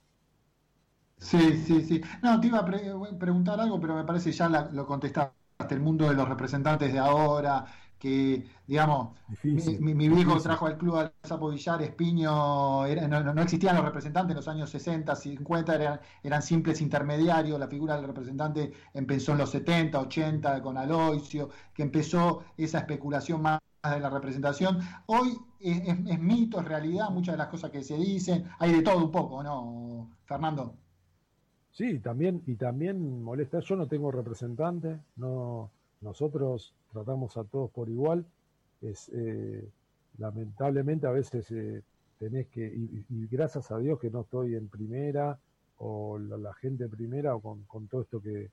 Sí, 1.19 1.57
sí, 1.67 1.83
sí. 1.83 2.01
No, 2.23 2.39
te 2.41 2.47
iba 2.49 2.59
a 2.59 2.65
pre- 2.65 2.93
preguntar 3.19 3.59
algo, 3.61 3.81
pero 3.81 3.95
me 3.95 4.05
parece 4.05 4.33
ya 4.33 4.49
la- 4.49 4.69
lo 4.71 4.87
contestaste. 4.87 5.35
El 5.71 5.81
mundo 5.81 6.09
de 6.09 6.15
los 6.15 6.29
representantes 6.29 6.93
de 6.93 6.99
ahora, 6.99 7.65
que, 7.99 8.47
digamos, 8.67 9.17
mi, 9.51 9.63
Difícil. 9.63 9.81
mi- 9.81 9.95
mi 9.95 10.09
viejo 10.09 10.35
difícil. 10.35 10.43
trajo 10.43 10.67
al 10.67 10.77
club 10.79 10.97
al 10.97 11.13
Sapo 11.23 11.51
Villar, 11.51 11.81
Espiño, 11.83 12.85
era- 12.87 13.09
no, 13.09 13.23
no- 13.23 13.35
no 13.35 13.43
existían 13.43 13.77
los 13.77 13.85
representantes 13.85 14.31
en 14.33 14.37
los 14.37 14.49
años 14.49 14.71
60, 14.71 15.17
50, 15.17 15.75
eran, 15.75 16.01
eran 16.23 16.43
simples 16.43 16.81
intermediarios. 16.81 17.59
La 17.59 17.69
figura 17.69 17.97
del 17.97 18.07
representante 18.07 18.73
empezó 18.95 19.33
en 19.33 19.39
los 19.39 19.51
70, 19.51 20.01
80 20.01 20.63
con 20.63 20.77
Aloisio, 20.79 21.49
que 21.75 21.83
empezó 21.83 22.45
esa 22.57 22.79
especulación 22.79 23.43
más 23.43 23.61
de 23.83 24.01
la 24.01 24.11
representación. 24.11 24.79
Hoy 25.07 25.39
es, 25.61 25.79
es- 25.89 26.07
es 26.07 26.21
mito, 26.21 26.61
es 26.61 26.67
realidad, 26.67 27.11
muchas 27.11 27.35
de 27.35 27.39
las 27.39 27.49
cosas 27.49 27.71
que 27.71 27.83
se 27.83 27.97
dicen, 27.97 28.45
hay 28.59 28.73
de 28.73 28.83
todo 28.83 28.99
un 29.05 29.11
poco, 29.11 29.43
¿no, 29.43 30.11
Fernando? 30.25 30.75
Sí, 31.71 31.99
también, 32.01 32.43
y 32.47 32.57
también 32.57 33.23
molesta, 33.23 33.61
yo 33.61 33.77
no 33.77 33.87
tengo 33.87 34.11
representante, 34.11 34.99
no, 35.17 35.71
nosotros 36.01 36.75
tratamos 36.97 37.37
a 37.37 37.45
todos 37.45 37.71
por 37.71 37.91
igual, 37.91 38.25
es 38.81 39.11
eh, 39.13 39.69
lamentablemente 40.19 41.07
a 41.07 41.11
veces 41.11 41.51
eh, 41.51 41.83
tenés 42.19 42.47
que, 42.49 42.65
y, 42.67 43.27
gracias 43.27 43.71
a 43.71 43.79
Dios 43.79 44.01
que 44.01 44.11
no 44.11 44.23
estoy 44.23 44.55
en 44.55 44.69
primera, 44.69 45.39
o 45.79 46.19
la, 46.19 46.55
gente 46.55 46.85
en 46.85 46.91
primera, 46.91 47.35
o 47.35 47.41
con, 47.41 47.65
con 47.65 47.87
todo 47.87 48.01
esto 48.01 48.21
que, 48.23 48.51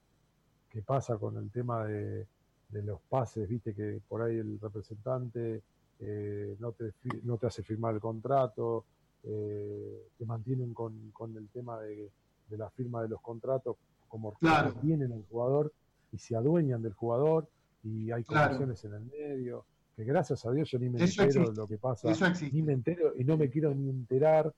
que, 0.69 0.81
pasa 0.81 1.17
con 1.17 1.37
el 1.37 1.49
tema 1.51 1.85
de, 1.85 2.27
de, 2.67 2.83
los 2.83 2.99
pases, 3.01 3.47
viste 3.47 3.73
que 3.73 4.01
por 4.09 4.21
ahí 4.21 4.37
el 4.37 4.59
representante 4.59 5.61
eh, 6.01 6.57
no, 6.59 6.73
te, 6.73 6.91
no 7.23 7.37
te 7.37 7.47
hace 7.47 7.63
firmar 7.63 7.93
el 7.95 8.01
contrato, 8.01 8.83
eh, 9.23 10.09
te 10.17 10.25
mantienen 10.25 10.73
con, 10.73 11.11
con 11.11 11.37
el 11.37 11.47
tema 11.47 11.79
de 11.79 12.11
de 12.53 12.57
la 12.57 12.69
firma 12.69 13.01
de 13.01 13.09
los 13.09 13.21
contratos, 13.21 13.77
como 14.07 14.33
claro. 14.33 14.73
tienen 14.81 15.11
el 15.11 15.23
jugador 15.29 15.73
y 16.11 16.17
se 16.17 16.35
adueñan 16.35 16.81
del 16.81 16.93
jugador 16.93 17.47
y 17.83 18.11
hay 18.11 18.23
condiciones 18.23 18.83
en 18.85 18.93
el 18.93 19.03
medio, 19.03 19.65
que 19.95 20.03
gracias 20.03 20.45
a 20.45 20.51
Dios 20.51 20.69
yo 20.71 20.79
ni 20.79 20.89
me 20.89 21.03
entero 21.03 21.51
de 21.51 21.55
lo 21.55 21.67
que 21.67 21.77
pasa, 21.77 22.09
ni 22.51 22.61
me 22.61 22.73
entero 22.73 23.13
y 23.15 23.23
no 23.23 23.37
me 23.37 23.49
quiero 23.49 23.73
ni 23.73 23.89
enterar 23.89 24.51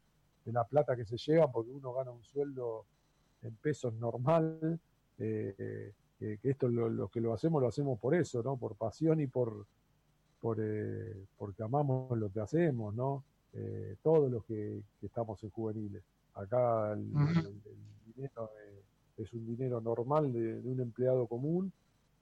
de 0.45 0.51
la 0.51 0.63
plata 0.63 0.95
que 0.95 1.05
se 1.05 1.17
lleva 1.17 1.51
porque 1.51 1.71
uno 1.71 1.93
gana 1.93 2.11
un 2.11 2.23
sueldo 2.23 2.85
en 3.41 3.55
pesos 3.55 3.93
normal, 3.95 4.79
eh, 5.17 5.91
que 6.19 6.39
esto 6.43 6.67
lo, 6.67 7.07
que 7.09 7.19
lo 7.19 7.33
hacemos 7.33 7.61
lo 7.61 7.67
hacemos 7.67 7.99
por 7.99 8.15
eso, 8.15 8.41
¿no? 8.41 8.57
Por 8.57 8.75
pasión 8.75 9.19
y 9.19 9.27
por, 9.27 9.65
por 10.39 10.57
eh, 10.61 11.25
porque 11.37 11.63
amamos 11.63 12.17
lo 12.17 12.31
que 12.31 12.39
hacemos, 12.39 12.93
¿no? 12.95 13.23
Eh, 13.53 13.95
todos 14.01 14.31
los 14.31 14.43
que 14.45 14.81
estamos 15.01 15.43
en 15.43 15.49
juveniles. 15.49 16.03
Acá 16.33 16.93
el, 16.93 17.11
dinero 18.05 18.49
es 19.17 19.31
un 19.33 19.45
dinero 19.45 19.79
normal 19.81 20.31
de, 20.33 20.59
un 20.59 20.79
empleado 20.81 21.27
común 21.27 21.71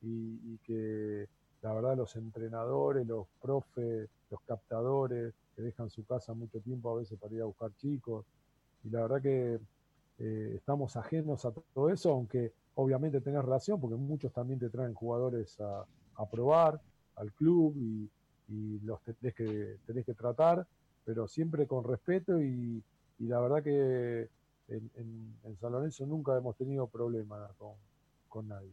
y, 0.03 0.57
que 0.59 1.27
la 1.61 1.73
verdad 1.73 1.97
los 1.97 2.15
entrenadores, 2.15 3.07
los 3.07 3.27
profes, 3.41 4.09
los 4.29 4.41
captadores 4.41 5.33
que 5.55 5.61
dejan 5.61 5.89
su 5.89 6.05
casa 6.05 6.33
mucho 6.33 6.59
tiempo 6.59 6.91
a 6.91 6.99
veces 6.99 7.17
para 7.19 7.33
ir 7.33 7.41
a 7.41 7.45
buscar 7.45 7.71
chicos 7.77 8.25
y 8.83 8.89
la 8.89 9.01
verdad 9.01 9.21
que 9.21 9.59
eh, 10.19 10.53
estamos 10.55 10.95
ajenos 10.97 11.45
a 11.45 11.51
todo 11.73 11.89
eso, 11.89 12.11
aunque 12.11 12.51
obviamente 12.75 13.21
tenés 13.21 13.43
relación 13.43 13.79
porque 13.79 13.95
muchos 13.95 14.33
también 14.33 14.59
te 14.59 14.69
traen 14.69 14.93
jugadores 14.93 15.59
a, 15.61 15.85
probar 16.29 16.79
al 17.15 17.31
club 17.33 17.75
y, 17.77 18.09
y 18.47 18.79
los 18.79 19.01
tenés 19.01 19.33
que, 19.33 19.77
tenés 19.85 20.05
que 20.05 20.13
tratar, 20.13 20.65
pero 21.05 21.27
siempre 21.27 21.67
con 21.67 21.83
respeto 21.83 22.41
y, 22.41 22.83
y 23.19 23.27
la 23.27 23.39
verdad 23.39 23.63
que 23.63 24.29
en, 24.67 25.55
San 25.59 25.71
Lorenzo 25.71 26.05
nunca 26.05 26.37
hemos 26.37 26.55
tenido 26.57 26.87
problemas 26.87 27.51
con, 28.29 28.47
nadie. 28.47 28.71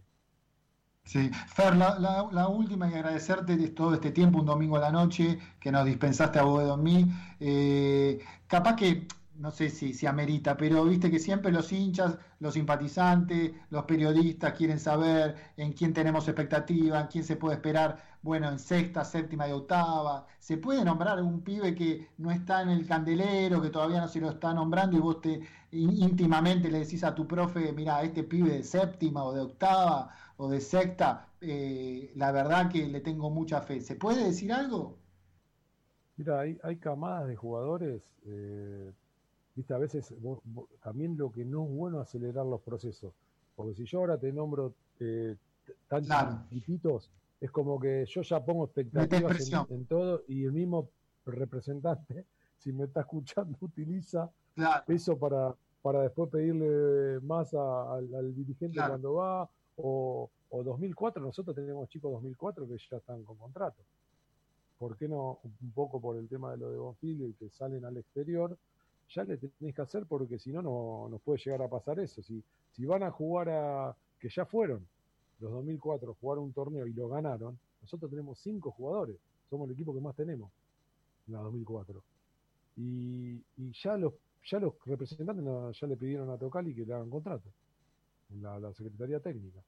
Sí, 1.11 1.29
Fer, 1.49 1.75
la, 1.77 2.47
última 2.49 2.89
y 2.89 2.95
agradecerte 2.95 3.57
de 3.57 3.71
todo 3.71 3.95
este 3.95 4.13
tiempo, 4.13 4.39
un 4.39 4.47
domingo 4.47 4.77
a 4.77 4.81
la 4.81 4.93
noche, 4.93 5.41
que 5.59 5.73
nos 5.73 5.85
dispensaste 5.85 6.39
a 6.39 6.45
vos 6.45 6.65
de 6.65 6.77
mí. 6.81 7.05
Eh, 7.41 8.21
capaz 8.47 8.77
que 8.77 9.09
no 9.35 9.51
sé 9.51 9.71
si, 9.71 9.93
si 9.93 10.07
amerita, 10.07 10.57
pero 10.57 10.85
viste 10.85 11.11
que 11.11 11.19
siempre 11.19 11.51
los 11.51 11.73
hinchas, 11.73 12.17
los 12.39 12.55
simpatizantes, 12.55 13.53
los 13.71 13.85
periodistas 13.87 14.53
quieren 14.53 14.79
saber 14.79 15.35
en 15.57 15.73
quién 15.73 15.93
tenemos 15.93 16.29
expectativa, 16.29 17.01
en 17.01 17.07
quién 17.09 17.25
se 17.25 17.35
puede 17.35 17.57
esperar, 17.57 17.97
bueno, 18.23 18.49
en 18.49 18.61
sexta, 18.61 19.05
séptima 19.05 19.49
y 19.49 19.53
octava. 19.53 20.29
¿Se 20.39 20.59
puede 20.59 20.85
nombrar 20.85 21.19
algún 21.19 21.41
pibe 21.41 21.75
que 21.75 22.09
no 22.19 22.31
está 22.31 22.63
en 22.63 22.69
el 22.69 22.87
candelero, 22.87 23.61
que 23.61 23.71
todavía 23.71 24.01
no 24.01 24.07
se 24.07 24.21
lo 24.21 24.31
está 24.31 24.55
nombrando 24.55 24.97
y 24.97 25.01
vos 25.01 25.21
te 25.21 25.41
íntimamente 25.73 26.71
le 26.71 26.81
decís 26.81 27.05
a 27.05 27.15
tu 27.15 27.27
profe, 27.27 27.73
mira, 27.73 28.03
este 28.03 28.25
pibe 28.25 28.51
de 28.51 28.63
séptima 28.63 29.25
o 29.25 29.33
de 29.33 29.41
octava 29.41 30.11
o 30.41 30.49
de 30.49 30.61
sexta, 30.61 31.29
eh, 31.41 32.13
la 32.17 32.33
verdad 32.33 32.71
que 32.71 32.87
le 32.87 33.01
tengo 33.01 33.31
mucha 33.31 33.61
fe. 33.61 33.81
¿Se 33.81 33.97
puede 33.97 34.25
decir 34.25 34.53
algo? 34.53 34.99
Mira, 36.17 36.41
hay, 36.41 36.59
hay 36.63 36.77
camadas 36.77 37.29
de 37.29 37.37
jugadores. 37.37 38.03
Eh 38.25 38.93
viste, 39.55 39.75
a 39.75 39.79
veces 39.79 40.15
también 40.83 41.17
lo 41.17 41.31
que 41.31 41.45
no 41.45 41.65
es 41.65 41.71
bueno 41.71 42.01
es 42.01 42.09
acelerar 42.09 42.47
los 42.47 42.61
procesos. 42.61 43.13
Porque 43.55 43.75
si 43.75 43.85
yo 43.85 43.99
ahora 44.01 44.19
te 44.19 44.33
nombro 44.33 44.75
eh, 44.99 45.37
tan 45.89 46.05
chiquititos, 46.49 47.11
es 47.41 47.51
como 47.51 47.79
que 47.79 48.05
yo 48.07 48.23
ya 48.23 48.45
pongo 48.45 48.65
expectativas 48.65 49.51
en, 49.69 49.85
todo 49.87 50.23
y 50.29 50.45
el 50.45 50.53
mismo 50.53 50.89
representante, 51.27 52.25
si 52.59 52.73
me 52.73 52.85
está 52.85 53.01
escuchando, 53.01 53.57
utiliza 53.61 54.31
eso 54.89 55.19
para, 55.19 55.55
para 55.83 56.03
después 56.03 56.31
pedirle 56.31 57.21
más 57.21 57.55
al, 57.55 58.35
dirigente 58.35 58.79
cuando 58.79 59.15
va. 59.15 59.49
O, 59.77 60.31
o 60.51 60.63
2004, 60.63 61.23
nosotros 61.23 61.55
tenemos 61.55 61.89
chicos 61.89 62.13
2004 62.13 62.69
que 62.69 62.77
ya 62.91 62.97
están 62.97 63.25
con 63.25 63.37
contrato. 63.37 63.83
¿Por 64.79 64.97
qué 64.97 65.09
no? 65.09 65.39
Un 65.43 65.73
poco 65.73 66.01
por 66.01 66.17
el 66.17 66.29
tema 66.29 66.53
de 66.53 66.59
lo 66.59 66.71
de 66.71 66.79
Bonfilio 66.79 67.29
y 67.29 67.35
que 67.35 67.51
salen 67.51 67.85
al 67.85 67.97
exterior 67.97 68.57
ya 69.15 69.25
le 69.25 69.37
tenés 69.37 69.75
que 69.75 69.83
hacer 69.83 70.07
porque 70.07 70.39
si 70.39 70.53
no, 70.53 70.63
no 70.63 71.09
nos 71.11 71.21
puede 71.23 71.41
llegar 71.45 71.63
a 71.63 71.69
pasar 71.69 71.99
eso. 71.99 72.23
Si, 72.23 72.43
si 72.73 72.85
van 72.85 73.03
a 73.03 73.11
jugar 73.11 73.49
a, 73.49 73.97
que 74.19 74.29
ya 74.29 74.45
fueron 74.47 74.87
los 75.41 75.51
2004, 75.53 76.17
jugar 76.21 76.39
un 76.39 76.53
torneo 76.53 76.87
y 76.87 76.93
lo 76.93 77.09
ganaron, 77.09 77.59
nosotros 77.81 78.11
tenemos 78.11 78.39
cinco 78.39 78.71
jugadores, 78.71 79.17
somos 79.49 79.69
el 79.69 79.75
equipo 79.75 79.95
que 79.95 80.01
más 80.01 80.15
tenemos 80.15 80.51
en 81.27 81.35
la 81.35 81.41
2004. 81.41 82.03
Y, 82.77 83.43
y 83.57 83.73
ya 83.83 83.97
los 83.97 84.13
ya 84.45 84.59
los 84.59 84.75
representantes 84.87 85.45
ya 85.79 85.87
le 85.87 85.97
pidieron 85.97 86.31
a 86.31 86.39
Tocali 86.39 86.75
que 86.75 86.87
le 86.87 86.95
hagan 86.95 87.11
contrato, 87.11 87.49
la, 88.41 88.59
la 88.59 88.73
Secretaría 88.73 89.21
Técnica. 89.21 89.61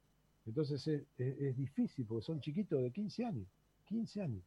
Entonces 0.46 0.86
es, 1.18 1.56
difícil 1.56 2.04
porque 2.06 2.24
son 2.24 2.40
chiquitos 2.40 2.82
de 2.82 2.90
15 2.90 3.24
años, 3.24 3.46
15 3.86 4.22
años, 4.22 4.42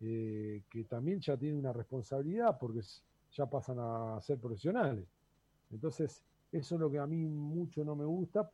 eh, 0.00 0.62
que 0.70 0.84
también 0.84 1.20
ya 1.20 1.36
tienen 1.36 1.58
una 1.58 1.72
responsabilidad 1.72 2.56
porque 2.58 2.80
ya 3.32 3.46
pasan 3.46 3.76
a 3.78 4.20
ser 4.22 4.38
profesionales. 4.38 5.04
Entonces, 5.70 6.22
eso 6.52 6.74
es 6.76 6.80
lo 6.80 6.90
que 6.90 6.98
a 6.98 7.06
mí 7.06 7.26
mucho 7.26 7.84
no 7.84 7.94
me 7.94 8.04
gusta 8.04 8.50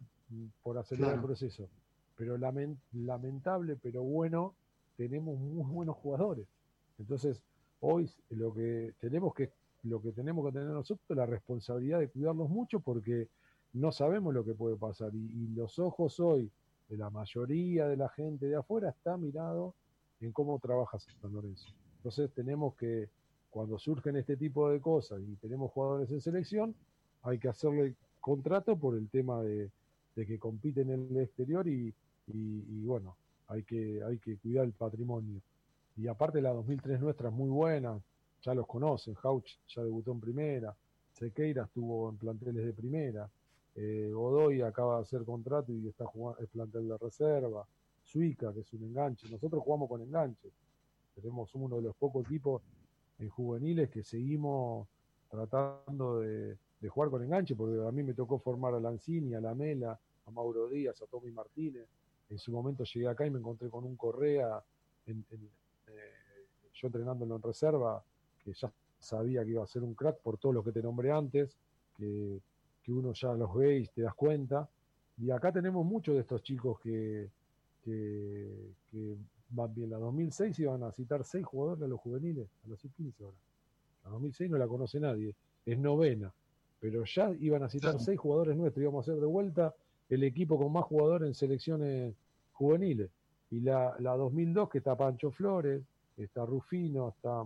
por 0.63 0.79
acelerar 0.79 1.15
el 1.15 1.21
proceso. 1.21 1.69
Pero 2.17 2.37
lamentable, 2.37 3.77
pero 3.77 4.03
bueno, 4.03 4.55
tenemos 4.97 5.39
muy 5.39 5.65
buenos 5.65 5.97
jugadores. 5.97 6.47
Entonces, 6.99 7.43
hoy 7.81 8.11
lo 8.31 8.53
que 8.53 8.95
tenemos 9.01 9.35
que 9.35 9.51
lo 9.85 10.01
que 10.01 10.13
tenemos 10.13 10.47
que 10.47 10.53
tener 10.53 10.69
nosotros 10.69 11.05
es 11.09 11.17
la 11.17 11.27
responsabilidad 11.27 11.99
de 11.99 12.09
cuidarlos 12.09 12.49
mucho 12.49 12.79
porque 12.79 13.29
no 13.73 13.93
sabemos 13.93 14.35
lo 14.35 14.45
que 14.45 14.55
puede 14.55 14.77
pasar 14.77 15.15
y, 15.15 15.49
los 15.55 15.79
ojos 15.79 16.21
hoy 16.21 16.51
de 16.89 16.97
la 16.97 17.11
mayoría 17.11 17.89
de 17.89 17.97
la 17.97 18.09
gente 18.11 18.47
de 18.47 18.57
afuera 18.57 18.91
está 18.91 19.17
mirado 19.17 19.75
en 20.21 20.33
cómo 20.33 20.59
trabaja 20.59 20.99
San 20.99 21.33
Lorenzo. 21.33 21.69
Entonces 21.97 22.31
tenemos 22.33 22.75
que 22.75 23.09
cuando 23.51 23.79
surgen 23.79 24.17
este 24.17 24.37
tipo 24.37 24.71
de 24.71 24.81
cosas 24.81 25.21
y 25.23 25.37
tenemos 25.37 25.71
jugadores 25.73 26.11
en 26.11 26.21
selección, 26.21 26.75
hay 27.23 27.39
que 27.39 27.49
hacerle 27.49 27.95
contrato 28.21 28.77
por 28.77 28.97
el 28.97 29.09
tema 29.09 29.43
de, 29.43 29.71
que 30.15 30.39
compiten 30.39 30.91
en 30.91 31.09
el 31.11 31.19
exterior 31.19 31.67
y, 31.67 31.95
bueno, 32.85 33.17
hay 33.49 33.63
que, 33.63 34.03
hay 34.03 34.19
que 34.19 34.37
cuidar 34.39 34.65
el 34.65 34.73
patrimonio. 34.73 35.41
Y 35.97 36.07
aparte 36.07 36.41
la 36.41 36.51
2003 36.51 37.01
nuestra 37.01 37.29
es 37.29 37.35
muy 37.35 37.51
buena, 37.51 38.01
ya 38.43 38.55
los 38.55 38.67
conocen, 38.67 39.15
Hauch 39.23 39.59
ya 39.69 39.83
debutó 39.83 40.13
en 40.13 40.21
primera, 40.21 40.77
Sequeira 41.13 41.65
estuvo 41.65 42.09
en 42.09 42.17
planteles 42.17 42.65
de 42.65 42.73
primera, 42.73 43.31
eh, 43.75 44.11
Godoy 44.13 44.61
acaba 44.63 44.97
de 44.97 45.03
hacer 45.03 45.25
contrato 45.25 45.73
y 45.73 45.89
está 45.89 46.05
jugando, 46.05 46.41
es 46.43 46.49
plantel 46.49 46.89
de 46.89 46.99
reserva, 46.99 47.67
Suica, 48.03 48.53
que 48.53 48.61
es 48.61 48.73
un 48.73 48.85
enganche, 48.85 49.29
nosotros 49.31 49.63
jugamos 49.63 49.89
con 49.89 50.03
enganche, 50.03 50.51
tenemos 51.15 51.55
uno 51.55 51.77
de 51.77 51.83
los 51.83 51.97
pocos 51.97 52.25
equipos 52.27 52.63
en 53.19 53.29
juveniles 53.31 53.89
que 53.91 54.03
seguimos 54.03 54.89
tratando 55.31 56.21
de, 56.21 56.59
jugar 56.89 57.11
con 57.11 57.23
enganche, 57.23 57.55
porque 57.55 57.81
a 57.87 57.93
mí 57.93 58.03
me 58.03 58.13
tocó 58.13 58.39
formar 58.39 58.75
a 58.75 58.81
Lancini, 58.81 59.35
a 59.35 59.41
La 59.41 59.55
Mela, 59.55 59.99
a 60.27 60.31
Mauro 60.31 60.69
Díaz, 60.69 61.01
a 61.01 61.07
Tommy 61.07 61.31
Martínez. 61.31 61.87
En 62.29 62.39
su 62.39 62.51
momento 62.51 62.83
llegué 62.85 63.07
acá 63.07 63.25
y 63.25 63.31
me 63.31 63.39
encontré 63.39 63.71
con 63.71 63.85
un 63.85 63.97
Correa, 63.97 64.63
eh, 65.07 65.15
yo 66.75 66.87
entrenándolo 66.89 67.37
en 67.37 67.43
reserva, 67.43 68.03
que 68.43 68.53
ya 68.53 68.73
sabía 68.99 69.45
que 69.45 69.51
iba 69.51 69.63
a 69.63 69.67
ser 69.67 69.85
un 69.85 69.95
crack 69.95 70.19
por 70.19 70.39
todos 70.39 70.55
los 70.55 70.65
que 70.65 70.73
te 70.73 70.83
nombré 70.83 71.13
antes, 71.13 71.57
que, 71.97 72.41
uno 72.91 73.13
ya 73.13 73.33
los 73.35 73.55
ve 73.55 73.79
y 73.79 73.87
te 73.87 74.03
das 74.03 74.15
cuenta. 74.15 74.69
Y 75.19 75.31
acá 75.31 75.53
tenemos 75.53 75.85
muchos 75.87 76.15
de 76.15 76.23
estos 76.23 76.43
chicos 76.43 76.81
que, 76.81 77.29
que, 77.85 78.75
que 78.91 79.17
van 79.51 79.73
bien. 79.73 79.91
La 79.91 79.99
2006 79.99 80.59
iban 80.59 80.83
a 80.83 80.91
citar 80.91 81.25
seis 81.25 81.47
jugadores 81.47 81.85
a 81.85 81.87
los 81.87 82.01
juveniles, 82.01 82.49
a 82.65 82.69
los 82.69 82.81
15 82.81 83.25
ahora. 83.25 83.37
La 84.05 84.11
2006 84.11 84.51
no 84.51 84.59
la 84.59 84.67
conoce 84.67 84.99
nadie, 84.99 85.35
es 85.65 85.79
novena. 85.79 86.33
Pero 86.81 87.05
ya 87.05 87.31
iban 87.39 87.63
a 87.63 87.69
citar 87.69 88.01
seis 88.01 88.19
jugadores 88.19 88.57
nuestros, 88.57 88.83
íbamos 88.83 89.07
a 89.07 89.13
hacer 89.13 89.21
de 89.21 89.27
vuelta 89.27 89.73
el 90.09 90.25
equipo 90.25 90.59
con 90.59 90.73
más 90.73 90.85
jugadores 90.85 91.29
en 91.29 91.35
selecciones 91.35 92.15
juveniles. 92.53 93.11
Y 93.53 93.61
la, 93.61 93.95
la 94.01 94.17
2002 94.17 94.69
que 94.69 94.79
está 94.79 94.97
Pancho 94.97 95.31
Flores, 95.31 95.83
está 96.17 96.45
Rufino, 96.45 97.11
está 97.11 97.45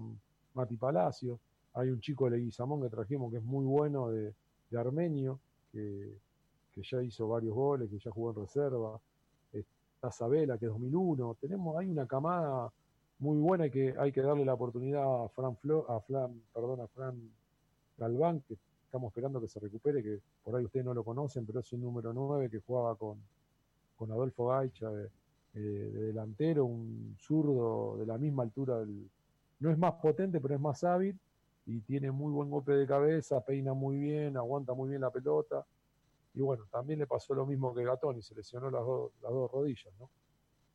Mati 0.54 0.76
Palacio, 0.76 1.38
hay 1.74 1.90
un 1.90 2.00
chico 2.00 2.24
de 2.24 2.38
Leguizamón 2.38 2.80
que 2.80 2.88
trajimos 2.88 3.30
que 3.30 3.38
es 3.38 3.44
muy 3.44 3.66
bueno 3.66 4.08
de, 4.08 4.32
Armenio, 4.74 5.38
que, 5.70 6.16
que 6.74 6.82
ya 6.82 7.02
hizo 7.02 7.28
varios 7.28 7.54
goles, 7.54 7.90
que 7.90 7.98
ya 7.98 8.10
jugó 8.10 8.30
en 8.30 8.36
reserva. 8.36 9.00
Está 9.52 10.10
Sabela, 10.10 10.58
que 10.58 10.66
es 10.66 10.72
2001. 10.72 11.36
Tenemos, 11.40 11.76
hay 11.78 11.90
una 11.90 12.06
camada 12.06 12.70
muy 13.18 13.38
buena 13.38 13.66
y 13.66 13.70
que 13.70 13.94
hay 13.98 14.12
que 14.12 14.20
darle 14.20 14.44
la 14.44 14.54
oportunidad 14.54 15.24
a 15.24 15.28
Fran, 15.28 15.56
Flo, 15.56 15.90
a 15.90 16.00
Fran, 16.00 16.42
perdón, 16.52 16.80
a 16.80 16.86
Fran 16.86 17.16
Galván, 17.96 18.42
que 18.46 18.56
estamos 18.84 19.10
esperando 19.10 19.40
que 19.40 19.48
se 19.48 19.58
recupere, 19.58 20.02
que 20.02 20.20
por 20.44 20.56
ahí 20.56 20.64
ustedes 20.64 20.84
no 20.84 20.92
lo 20.94 21.02
conocen, 21.02 21.46
pero 21.46 21.60
es 21.60 21.72
un 21.72 21.80
número 21.82 22.12
9 22.12 22.50
que 22.50 22.60
jugaba 22.60 22.94
con, 22.94 23.18
con 23.96 24.10
Adolfo 24.12 24.48
Gaicha 24.48 24.90
de, 24.90 25.08
eh, 25.54 25.58
de 25.58 26.02
delantero, 26.08 26.66
un 26.66 27.16
zurdo 27.18 27.96
de 27.98 28.06
la 28.06 28.18
misma 28.18 28.42
altura 28.42 28.84
no 29.58 29.70
es 29.70 29.78
más 29.78 29.94
potente, 29.94 30.38
pero 30.40 30.54
es 30.54 30.60
más 30.60 30.84
hábil 30.84 31.18
y 31.66 31.80
tiene 31.80 32.10
muy 32.12 32.32
buen 32.32 32.48
golpe 32.48 32.72
de 32.72 32.86
cabeza, 32.86 33.44
peina 33.44 33.74
muy 33.74 33.98
bien, 33.98 34.36
aguanta 34.36 34.72
muy 34.72 34.88
bien 34.88 35.00
la 35.00 35.10
pelota. 35.10 35.66
Y 36.32 36.40
bueno, 36.40 36.64
también 36.70 37.00
le 37.00 37.06
pasó 37.06 37.34
lo 37.34 37.44
mismo 37.44 37.74
que 37.74 37.84
Gatón 37.84 38.18
y 38.18 38.22
se 38.22 38.34
lesionó 38.34 38.70
las, 38.70 38.84
dos 38.84 39.12
las 39.20 39.32
dos 39.32 39.50
rodillas, 39.50 39.92
¿no? 39.98 40.08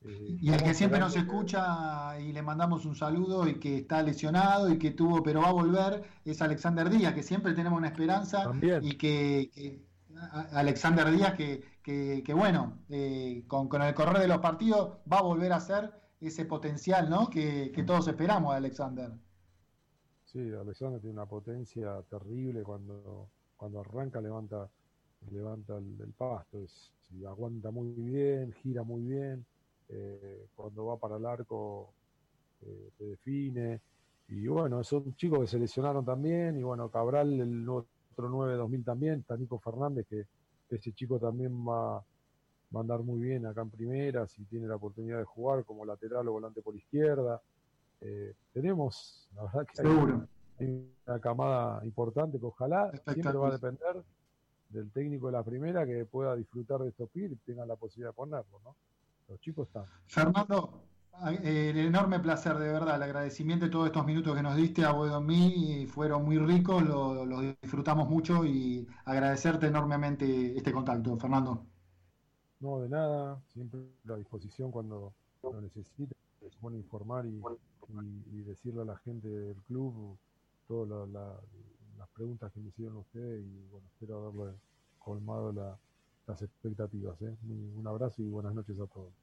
Eh, 0.03 0.37
y 0.41 0.51
el 0.51 0.61
que 0.63 0.73
siempre 0.73 0.99
nos 0.99 1.15
escucha 1.15 2.19
y 2.19 2.33
le 2.33 2.41
mandamos 2.41 2.85
un 2.85 2.95
saludo 2.95 3.47
y 3.47 3.59
que 3.59 3.77
está 3.77 4.01
lesionado 4.01 4.69
y 4.69 4.79
que 4.79 4.91
tuvo, 4.91 5.21
pero 5.21 5.41
va 5.41 5.49
a 5.49 5.53
volver, 5.53 6.03
es 6.25 6.41
Alexander 6.41 6.89
Díaz, 6.89 7.13
que 7.13 7.21
siempre 7.23 7.53
tenemos 7.53 7.77
una 7.77 7.87
esperanza 7.87 8.43
también. 8.43 8.83
y 8.83 8.97
que, 8.97 9.51
que 9.53 9.85
Alexander 10.53 11.09
Díaz, 11.11 11.35
que, 11.35 11.63
que, 11.83 12.23
que 12.25 12.33
bueno, 12.33 12.79
eh, 12.89 13.43
con, 13.47 13.69
con, 13.69 13.83
el 13.83 13.93
correr 13.93 14.19
de 14.19 14.27
los 14.27 14.39
partidos 14.39 14.97
va 15.11 15.19
a 15.19 15.23
volver 15.23 15.53
a 15.53 15.59
ser 15.59 15.93
ese 16.19 16.45
potencial 16.45 17.09
¿no? 17.09 17.29
que, 17.29 17.71
que 17.73 17.83
todos 17.83 18.07
esperamos 18.07 18.53
de 18.53 18.57
Alexander. 18.57 19.11
Sí, 20.31 20.39
Alexander 20.53 21.01
tiene 21.01 21.15
una 21.15 21.25
potencia 21.25 22.01
terrible 22.09 22.63
cuando, 22.63 23.27
cuando 23.57 23.81
arranca, 23.81 24.21
levanta, 24.21 24.69
levanta 25.29 25.77
el, 25.77 26.13
pasto, 26.17 26.57
es, 26.59 26.89
aguanta 27.27 27.69
muy 27.69 27.89
bien, 27.89 28.53
gira 28.53 28.81
muy 28.83 29.01
bien, 29.01 29.45
eh, 29.89 30.47
cuando 30.55 30.85
va 30.85 30.95
para 30.95 31.17
el 31.17 31.25
arco 31.25 31.91
eh, 32.61 32.91
te 32.97 33.03
define. 33.07 33.81
Y 34.29 34.47
bueno, 34.47 34.81
son 34.85 35.13
chicos 35.17 35.41
que 35.41 35.47
se 35.47 35.59
lesionaron 35.59 36.05
también, 36.05 36.57
y 36.57 36.63
bueno, 36.63 36.87
Cabral, 36.87 37.37
el 37.37 37.67
otro 37.67 38.29
9 38.29 38.55
2000 38.55 38.85
también, 38.85 39.19
está 39.19 39.35
Nico 39.35 39.59
Fernández, 39.59 40.07
que 40.07 40.27
ese 40.69 40.93
chico 40.93 41.19
también 41.19 41.51
va, 41.67 41.95
va 41.95 42.79
a 42.79 42.79
andar 42.79 43.03
muy 43.03 43.19
bien 43.19 43.45
acá 43.47 43.63
en 43.63 43.69
primera, 43.69 44.25
si 44.27 44.45
tiene 44.45 44.65
la 44.67 44.77
oportunidad 44.77 45.17
de 45.17 45.25
jugar 45.25 45.65
como 45.65 45.83
lateral 45.83 46.29
o 46.29 46.31
volante 46.31 46.61
por 46.61 46.73
izquierda. 46.73 47.41
Eh, 48.01 48.33
tenemos, 48.53 49.29
la 49.35 49.43
verdad 49.43 49.67
que 49.67 49.75
Seguro. 49.75 50.27
hay, 50.59 50.87
una 51.07 51.19
camada 51.19 51.85
importante 51.85 52.39
que 52.39 52.45
ojalá 52.45 52.91
siempre 53.13 53.33
va 53.33 53.49
a 53.49 53.51
depender 53.51 54.03
del 54.69 54.91
técnico 54.91 55.27
de 55.27 55.33
la 55.33 55.43
primera 55.43 55.85
que 55.85 56.05
pueda 56.05 56.35
disfrutar 56.35 56.79
de 56.81 56.89
estos 56.89 57.09
pibes 57.09 57.33
y 57.33 57.35
tenga 57.37 57.65
la 57.65 57.75
posibilidad 57.75 58.09
de 58.09 58.15
ponerlo, 58.15 58.59
¿no? 58.63 58.75
Los 59.27 59.39
chicos 59.39 59.67
están. 59.67 59.85
Fernando, 60.07 60.83
el 61.43 61.77
enorme 61.77 62.19
placer, 62.19 62.57
de 62.57 62.71
verdad, 62.71 62.95
el 62.95 63.03
agradecimiento 63.03 63.65
de 63.65 63.71
todos 63.71 63.87
estos 63.87 64.05
minutos 64.05 64.35
que 64.35 64.41
nos 64.41 64.55
diste 64.55 64.83
a 64.83 64.91
Boedomí, 64.91 65.85
fueron 65.87 66.25
muy 66.25 66.37
ricos, 66.37 66.83
los 66.83 67.27
lo 67.27 67.41
disfrutamos 67.41 68.09
mucho 68.09 68.45
y 68.45 68.87
agradecerte 69.05 69.67
enormemente 69.67 70.55
este 70.57 70.71
contacto, 70.71 71.17
Fernando. 71.17 71.65
No, 72.59 72.79
de 72.79 72.89
nada, 72.89 73.41
siempre 73.47 73.81
a 74.09 74.15
disposición 74.15 74.71
cuando 74.71 75.13
lo 75.43 75.61
necesite. 75.61 76.15
Es 76.41 76.59
bueno 76.59 76.77
informar 76.77 77.25
y, 77.25 77.41
y, 78.03 78.37
y, 78.37 78.41
decirle 78.43 78.81
a 78.81 78.85
la 78.85 78.97
gente 78.97 79.27
del 79.27 79.61
club 79.63 80.17
todas 80.67 80.89
la, 80.89 81.19
la, 81.19 81.39
las 81.97 82.09
preguntas 82.09 82.51
que 82.51 82.59
me 82.59 82.69
hicieron 82.69 82.97
ustedes 82.97 83.45
y 83.45 83.67
bueno, 83.69 83.87
espero 83.87 84.27
haberle 84.27 84.57
colmado 84.99 85.51
la, 85.51 85.77
las 86.27 86.41
expectativas. 86.41 87.21
¿eh? 87.21 87.35
Un 87.75 87.85
abrazo 87.87 88.21
y 88.21 88.29
buenas 88.29 88.53
noches 88.53 88.79
a 88.79 88.87
todos. 88.87 89.13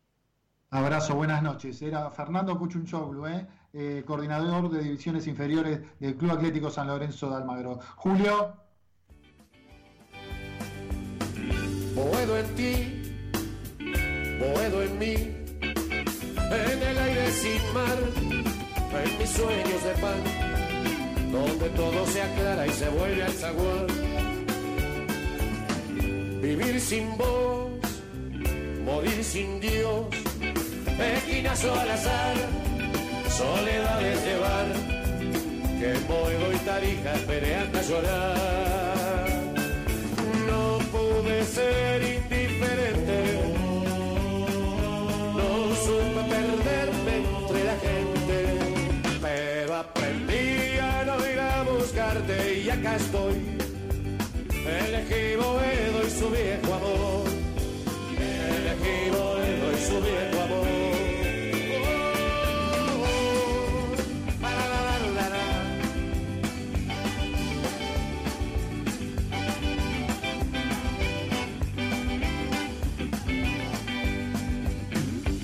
Abrazo, 0.70 1.14
buenas 1.14 1.42
noches. 1.42 1.80
Era 1.80 2.10
Fernando 2.10 2.58
Cuchunchoglu, 2.58 3.26
¿eh? 3.26 3.46
Eh, 3.72 4.04
coordinador 4.06 4.70
de 4.70 4.82
divisiones 4.82 5.26
inferiores 5.26 5.80
del 5.98 6.16
Club 6.16 6.32
Atlético 6.32 6.70
San 6.70 6.88
Lorenzo 6.88 7.30
de 7.30 7.36
Almagro. 7.36 7.78
Julio. 7.96 8.54
Boedo 11.94 12.38
en 12.38 12.54
ti, 12.54 13.24
Boedo 14.38 14.82
en 14.82 14.98
mí, 14.98 15.14
en 15.14 16.82
el 16.82 16.98
aire 16.98 17.30
sin 17.32 17.74
mar, 17.74 17.98
en 18.92 19.18
mis 19.18 19.30
sueños 19.30 19.84
de 19.84 19.94
pan, 20.00 20.20
donde 21.32 21.68
todo 21.70 22.06
se 22.06 22.22
aclara 22.22 22.66
y 22.66 22.70
se 22.70 22.88
vuelve 22.88 23.22
al 23.22 23.32
zaguán. 23.32 23.86
Vivir 26.40 26.80
sin 26.80 27.16
vos, 27.16 27.70
morir 28.84 29.22
sin 29.22 29.60
Dios 29.60 30.06
esquinazo 31.04 31.72
al 31.78 31.90
azar, 31.90 32.36
soledades 33.30 34.24
de 34.24 34.38
bar, 34.38 34.66
que 35.78 35.92
Boedo 36.08 36.52
y 36.52 36.56
Tarija 36.58 37.14
esperé 37.14 37.54
hasta 37.56 37.82
llorar. 37.82 39.28
No 40.46 40.78
pude 40.90 41.44
ser 41.44 42.07
y 52.68 52.70
acá 52.70 52.96
estoy. 52.96 53.34
Elegí 54.84 55.36
Boedo 55.36 56.06
y 56.06 56.10
su 56.10 56.28
viejo 56.30 56.74
amor 56.74 57.28
elegí 58.58 59.10
Boedo 59.10 59.72
y 59.72 59.80
su 59.88 60.00
viejo 60.02 60.42
amor. 60.42 60.68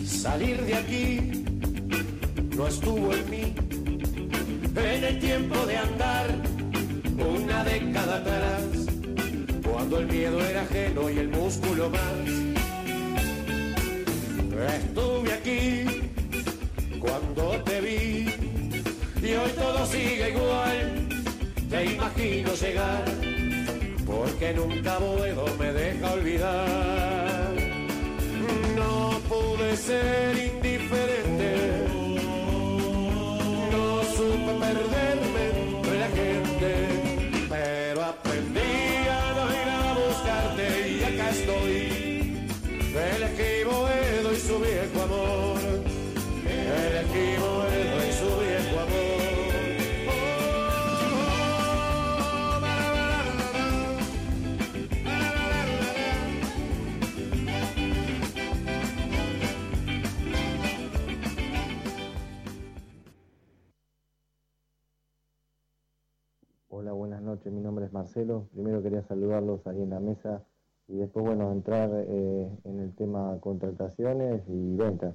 Salir 0.07 0.61
de 0.63 0.75
aquí 0.75 1.45
no 2.57 2.67
estuvo 2.67 3.13
en 3.13 3.31
mí, 3.31 3.55
en 4.75 5.05
el 5.05 5.19
tiempo 5.21 5.67
de 5.67 5.77
andar 5.77 6.44
cuando 9.85 9.99
el 9.99 10.07
miedo 10.07 10.43
era 10.43 10.63
ajeno 10.63 11.11
y 11.11 11.19
el 11.19 11.29
músculo 11.29 11.91
más. 11.91 12.01
Estuve 14.77 15.33
aquí 15.35 15.85
cuando 16.99 17.63
te 17.65 17.81
vi 17.83 18.27
y 19.23 19.35
hoy 19.35 19.51
todo 19.55 19.85
sigue 19.85 20.31
igual. 20.31 21.07
Te 21.69 21.85
imagino 21.85 22.55
llegar 22.55 23.05
porque 24.07 24.55
nunca 24.55 24.97
puedo 24.97 25.45
me 25.59 25.73
deja 25.75 26.13
olvidar. 26.15 27.53
No 28.75 29.21
pude 29.29 29.77
ser 29.77 30.51
indiferente, 30.55 31.34
Mi 67.51 67.61
nombre 67.61 67.85
es 67.87 67.93
Marcelo. 67.93 68.49
Primero 68.53 68.83
quería 68.83 69.03
saludarlos 69.03 69.67
ahí 69.67 69.83
en 69.83 69.91
la 69.91 70.01
mesa 70.01 70.43
y 70.89 70.97
después, 70.97 71.25
bueno, 71.27 71.53
entrar 71.53 71.91
eh, 71.93 72.49
en 72.65 72.81
el 72.81 72.95
tema 72.95 73.39
contrataciones 73.41 74.43
y 74.49 74.77
ventas. 74.77 75.15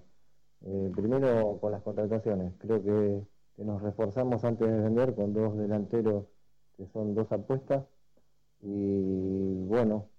Eh, 0.65 0.91
primero 0.95 1.57
con 1.61 1.71
las 1.71 1.81
contrataciones, 1.83 2.53
creo 2.59 2.83
que, 2.83 3.23
que, 3.55 3.63
nos 3.63 3.81
reforzamos 3.81 4.43
antes 4.43 4.67
de 4.67 4.79
vender 4.79 5.15
con 5.15 5.33
dos 5.33 5.57
delanteros 5.57 6.25
que 6.77 6.87
son 6.87 7.15
dos 7.15 7.31
apuestas 7.31 7.85
y 8.61 9.63
bueno, 9.65 10.09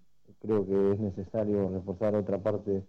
creo 0.40 0.66
que 0.66 0.92
es 0.92 1.00
necesario 1.00 1.70
reforzar 1.70 2.14
otra 2.16 2.38
parte 2.42 2.84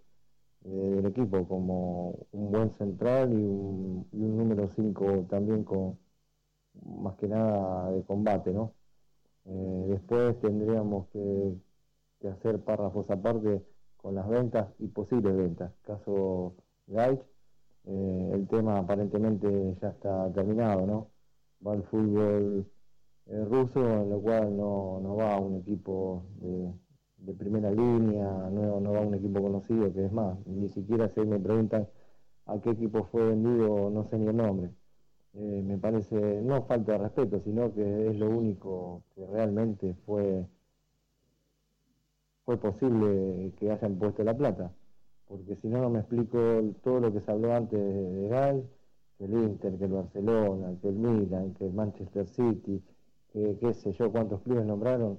eh, 0.64 0.68
del 0.68 1.06
equipo 1.06 1.46
como 1.48 2.12
un 2.32 2.52
buen 2.52 2.70
central 2.72 3.32
y 3.32 3.36
un, 3.36 4.08
y 4.12 4.22
un 4.22 4.36
número 4.38 4.70
5 4.76 5.26
también 5.30 5.64
con 5.64 5.98
más 6.84 7.16
que 7.16 7.28
nada 7.28 7.90
de 7.92 8.04
combate, 8.04 8.52
¿no? 8.52 8.74
Después 9.44 10.40
tendríamos 10.40 11.08
que 11.08 12.28
hacer 12.28 12.60
párrafos 12.60 13.10
aparte 13.10 13.62
con 13.96 14.14
las 14.14 14.28
ventas 14.28 14.68
y 14.78 14.88
posibles 14.88 15.36
ventas. 15.36 15.72
Caso 15.82 16.54
Gaich, 16.86 17.20
eh, 17.84 18.30
el 18.34 18.48
tema 18.48 18.78
aparentemente 18.78 19.76
ya 19.80 19.88
está 19.90 20.32
terminado, 20.32 20.86
¿no? 20.86 21.10
Va 21.66 21.72
al 21.74 21.84
fútbol 21.84 22.66
eh, 23.26 23.44
ruso, 23.44 23.80
en 23.80 24.10
lo 24.10 24.20
cual 24.20 24.56
no, 24.56 25.00
no 25.00 25.16
va 25.16 25.38
un 25.38 25.56
equipo 25.56 26.24
de, 26.40 26.72
de 27.18 27.34
primera 27.34 27.70
línea, 27.70 28.24
no, 28.50 28.80
no 28.80 28.92
va 28.92 29.00
un 29.00 29.14
equipo 29.14 29.40
conocido, 29.42 29.92
que 29.92 30.06
es 30.06 30.12
más, 30.12 30.38
ni 30.46 30.68
siquiera 30.70 31.08
si 31.14 31.20
me 31.20 31.38
preguntan 31.38 31.88
a 32.46 32.60
qué 32.60 32.70
equipo 32.70 33.04
fue 33.04 33.24
vendido, 33.28 33.90
no 33.90 34.04
sé 34.08 34.18
ni 34.18 34.28
el 34.28 34.36
nombre. 34.36 34.70
Eh, 35.34 35.62
me 35.64 35.78
parece 35.78 36.16
no 36.42 36.62
falta 36.64 36.92
de 36.92 36.98
respeto, 36.98 37.40
sino 37.44 37.72
que 37.74 38.08
es 38.08 38.16
lo 38.16 38.30
único 38.30 39.02
que 39.14 39.26
realmente 39.26 39.94
fue 40.06 40.46
fue 42.44 42.56
posible 42.58 43.52
que 43.58 43.70
hayan 43.70 43.96
puesto 43.98 44.22
la 44.24 44.36
plata, 44.36 44.72
porque 45.28 45.56
si 45.56 45.68
no 45.68 45.80
no 45.80 45.90
me 45.90 46.00
explico 46.00 46.38
todo 46.82 47.00
lo 47.00 47.12
que 47.12 47.20
se 47.20 47.30
habló 47.30 47.52
antes 47.54 47.78
de 47.80 48.28
Gal, 48.28 48.64
que 49.18 49.24
el 49.24 49.32
Inter, 49.34 49.78
que 49.78 49.84
el 49.84 49.92
Barcelona, 49.92 50.76
que 50.80 50.88
el 50.88 50.96
Milan, 50.96 51.54
que 51.54 51.66
el 51.66 51.72
Manchester 51.72 52.26
City, 52.28 52.82
que 53.32 53.56
qué 53.60 53.74
sé 53.74 53.92
yo 53.92 54.10
cuántos 54.12 54.42
clubes 54.42 54.66
nombraron 54.66 55.18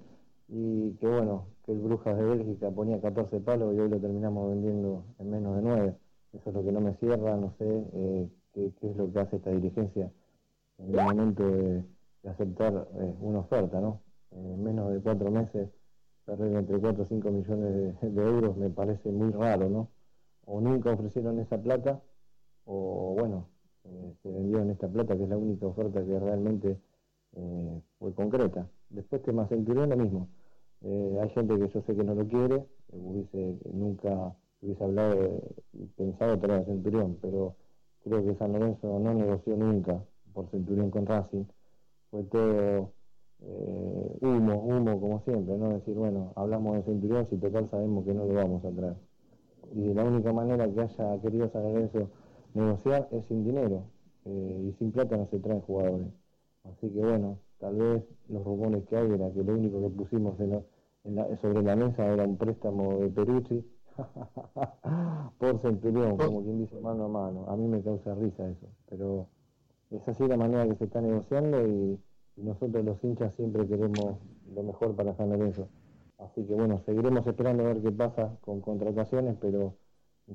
y 0.50 0.92
que 0.96 1.08
bueno, 1.08 1.48
que 1.66 1.72
el 1.72 1.80
Brujas 1.80 2.18
de 2.18 2.24
Bélgica 2.26 2.72
ponía 2.72 3.02
14 3.02 3.40
palos 3.40 3.74
y 3.76 3.80
hoy 3.80 3.90
lo 3.90 4.00
terminamos 4.00 4.50
vendiendo 4.50 5.06
en 5.20 5.30
menos 5.32 5.56
de 5.56 5.62
9. 5.64 5.96
Eso 6.34 6.50
es 6.50 6.56
lo 6.56 6.64
que 6.64 6.72
no 6.72 6.82
me 6.82 6.94
cierra, 6.96 7.38
no 7.38 7.54
sé 7.58 7.66
eh, 7.94 8.30
qué, 8.54 8.72
es 8.82 8.96
lo 8.96 9.12
que 9.12 9.20
hace 9.20 9.36
esta 9.38 9.52
dirigencia 9.52 10.12
en 10.78 10.96
el 10.96 11.06
momento 11.06 11.44
de, 11.50 11.84
aceptar 12.26 12.88
eh, 12.96 13.16
una 13.20 13.40
oferta, 13.40 13.82
¿no? 13.82 14.02
En 14.32 14.64
menos 14.64 14.94
de 14.94 15.02
cuatro 15.02 15.30
meses 15.30 15.70
perder 16.24 16.56
entre 16.56 16.80
4 16.80 17.04
o 17.04 17.06
5 17.06 17.32
millones 17.32 18.02
de, 18.02 18.24
euros 18.24 18.56
me 18.56 18.70
parece 18.70 19.12
muy 19.12 19.32
raro, 19.32 19.68
¿no? 19.70 19.90
O 20.46 20.62
nunca 20.62 20.92
ofrecieron 20.92 21.38
esa 21.40 21.62
plata, 21.62 22.02
o 22.64 23.14
bueno, 23.20 23.50
eh, 23.84 24.14
se 24.24 24.32
vendieron 24.32 24.70
esta 24.70 24.88
plata, 24.88 25.18
que 25.18 25.24
es 25.24 25.30
la 25.30 25.38
única 25.38 25.66
oferta 25.68 26.04
que 26.04 26.18
realmente 26.18 26.80
fue 28.00 28.14
concreta. 28.14 28.70
Después 28.90 29.24
tema 29.24 29.48
Centurión 29.48 29.90
lo 29.90 29.98
mismo. 29.98 30.30
hay 30.82 31.30
gente 31.32 31.58
que 31.58 31.68
yo 31.68 31.82
sé 31.82 31.96
que 31.96 32.04
no 32.04 32.16
lo 32.16 32.28
quiere, 32.28 32.64
hubiese 32.92 33.58
nunca 33.74 34.34
hubiese 34.62 34.84
hablado 34.84 35.42
y 35.74 35.86
pensado 35.88 36.40
traer 36.40 36.62
a 36.62 36.66
Centurión, 36.66 37.18
pero 37.22 37.56
creo 38.04 38.24
que 38.24 38.36
San 38.36 38.54
Lorenzo 38.54 39.00
no 39.00 39.14
negoció 39.14 39.56
nunca 39.56 40.04
por 40.34 40.48
Centurión 40.50 40.90
con 40.90 41.06
Racing. 41.06 41.46
Fue 42.12 42.24
todo 42.24 42.92
eh, 43.42 44.18
humo, 44.22 44.56
humo 44.64 45.00
como 45.00 45.22
siempre, 45.22 45.58
¿no? 45.58 45.70
Decir, 45.70 45.96
bueno, 45.96 46.34
hablamos 46.36 46.76
de 46.76 46.84
Centurión, 46.84 47.28
si 47.30 47.38
total 47.38 47.70
sabemos 47.70 48.06
que 48.06 48.14
no 48.14 48.26
lo 48.26 48.34
vamos 48.34 48.64
a 48.66 48.72
traer. 48.72 48.96
Y 49.74 49.94
la 49.94 50.04
única 50.04 50.32
manera 50.34 50.70
que 50.72 50.82
haya 50.82 51.22
querido 51.22 51.50
San 51.50 51.64
Lorenzo 51.64 52.10
negociar 52.54 53.08
es 53.12 53.26
sin 53.26 53.44
dinero, 53.46 53.84
eh, 54.26 54.70
y 54.70 54.74
sin 54.78 54.92
plata 54.92 55.18
no 55.18 55.28
se 55.28 55.40
traen 55.40 55.62
jugadores. 55.62 56.08
Así 56.64 56.90
que 56.90 57.00
bueno, 57.00 57.40
tal 57.60 57.76
vez 57.76 58.04
los 58.30 58.44
rumores 58.44 58.84
que 58.86 58.98
hay 58.98 59.12
era 59.12 59.32
que 59.32 59.44
lo 59.44 59.54
único 59.54 59.82
que 59.82 59.90
pusimos 59.90 60.38
sobre 60.38 61.64
la 61.64 61.76
mesa 61.76 62.06
era 62.06 62.24
un 62.24 62.38
préstamo 62.38 63.00
de 63.00 63.10
Perucci 63.10 63.64
por 65.38 65.60
Centurión, 65.60 66.18
como 66.18 66.44
quien 66.44 66.60
dice 66.60 66.80
mano 66.80 67.06
a 67.06 67.08
mano. 67.08 67.46
A 67.48 67.56
mí 67.56 67.68
me 67.68 67.82
causa 67.82 68.16
risa 68.16 68.48
eso, 68.50 68.68
pero 68.90 69.28
es 69.92 70.08
así 70.08 70.28
la 70.28 70.38
manera 70.38 70.68
que 70.68 70.76
se 70.76 70.86
está 70.86 71.02
negociando 71.02 71.66
y, 71.68 72.00
nosotros 72.36 72.84
los 72.84 73.04
hinchas 73.04 73.32
siempre 73.36 73.68
queremos 73.68 74.18
lo 74.56 74.64
mejor 74.64 74.96
para 74.96 75.14
San 75.16 75.30
Lorenzo. 75.30 75.68
Así 76.18 76.44
que 76.44 76.56
bueno, 76.56 76.82
seguiremos 76.84 77.28
esperando 77.28 77.64
a 77.64 77.68
ver 77.68 77.82
qué 77.84 77.92
pasa 77.92 78.36
con 78.42 78.60
contrataciones, 78.60 79.38
pero 79.40 79.76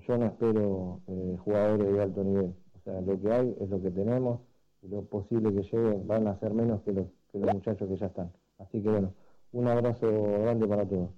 yo 0.06 0.16
no 0.16 0.26
espero 0.26 1.00
eh, 1.09 1.36
jugadores 1.44 1.92
de 1.92 2.00
alto 2.00 2.22
nivel. 2.22 2.54
O 2.76 2.80
sea, 2.84 3.00
lo 3.00 3.20
que 3.20 3.32
hay 3.32 3.56
es 3.59 3.68
lo 3.68 3.82
que 3.82 3.90
tenemos 3.90 4.38
y 4.82 4.88
lo 4.88 5.02
posible 5.06 5.52
que 5.52 5.62
lleguen 5.62 6.06
van 6.06 6.28
a 6.28 6.38
ser 6.38 6.54
menos 6.54 6.82
que 6.82 6.92
los, 6.92 7.06
que 7.32 7.40
los 7.40 7.52
muchachos 7.52 7.88
que 7.88 7.96
ya 7.96 8.06
están. 8.06 8.30
Así 8.59 8.80
que 8.80 8.90
bueno, 8.90 9.12
un 9.50 9.66
abrazo 9.66 10.06
grande 10.40 10.68
para 10.68 10.86
todos. 10.86 11.11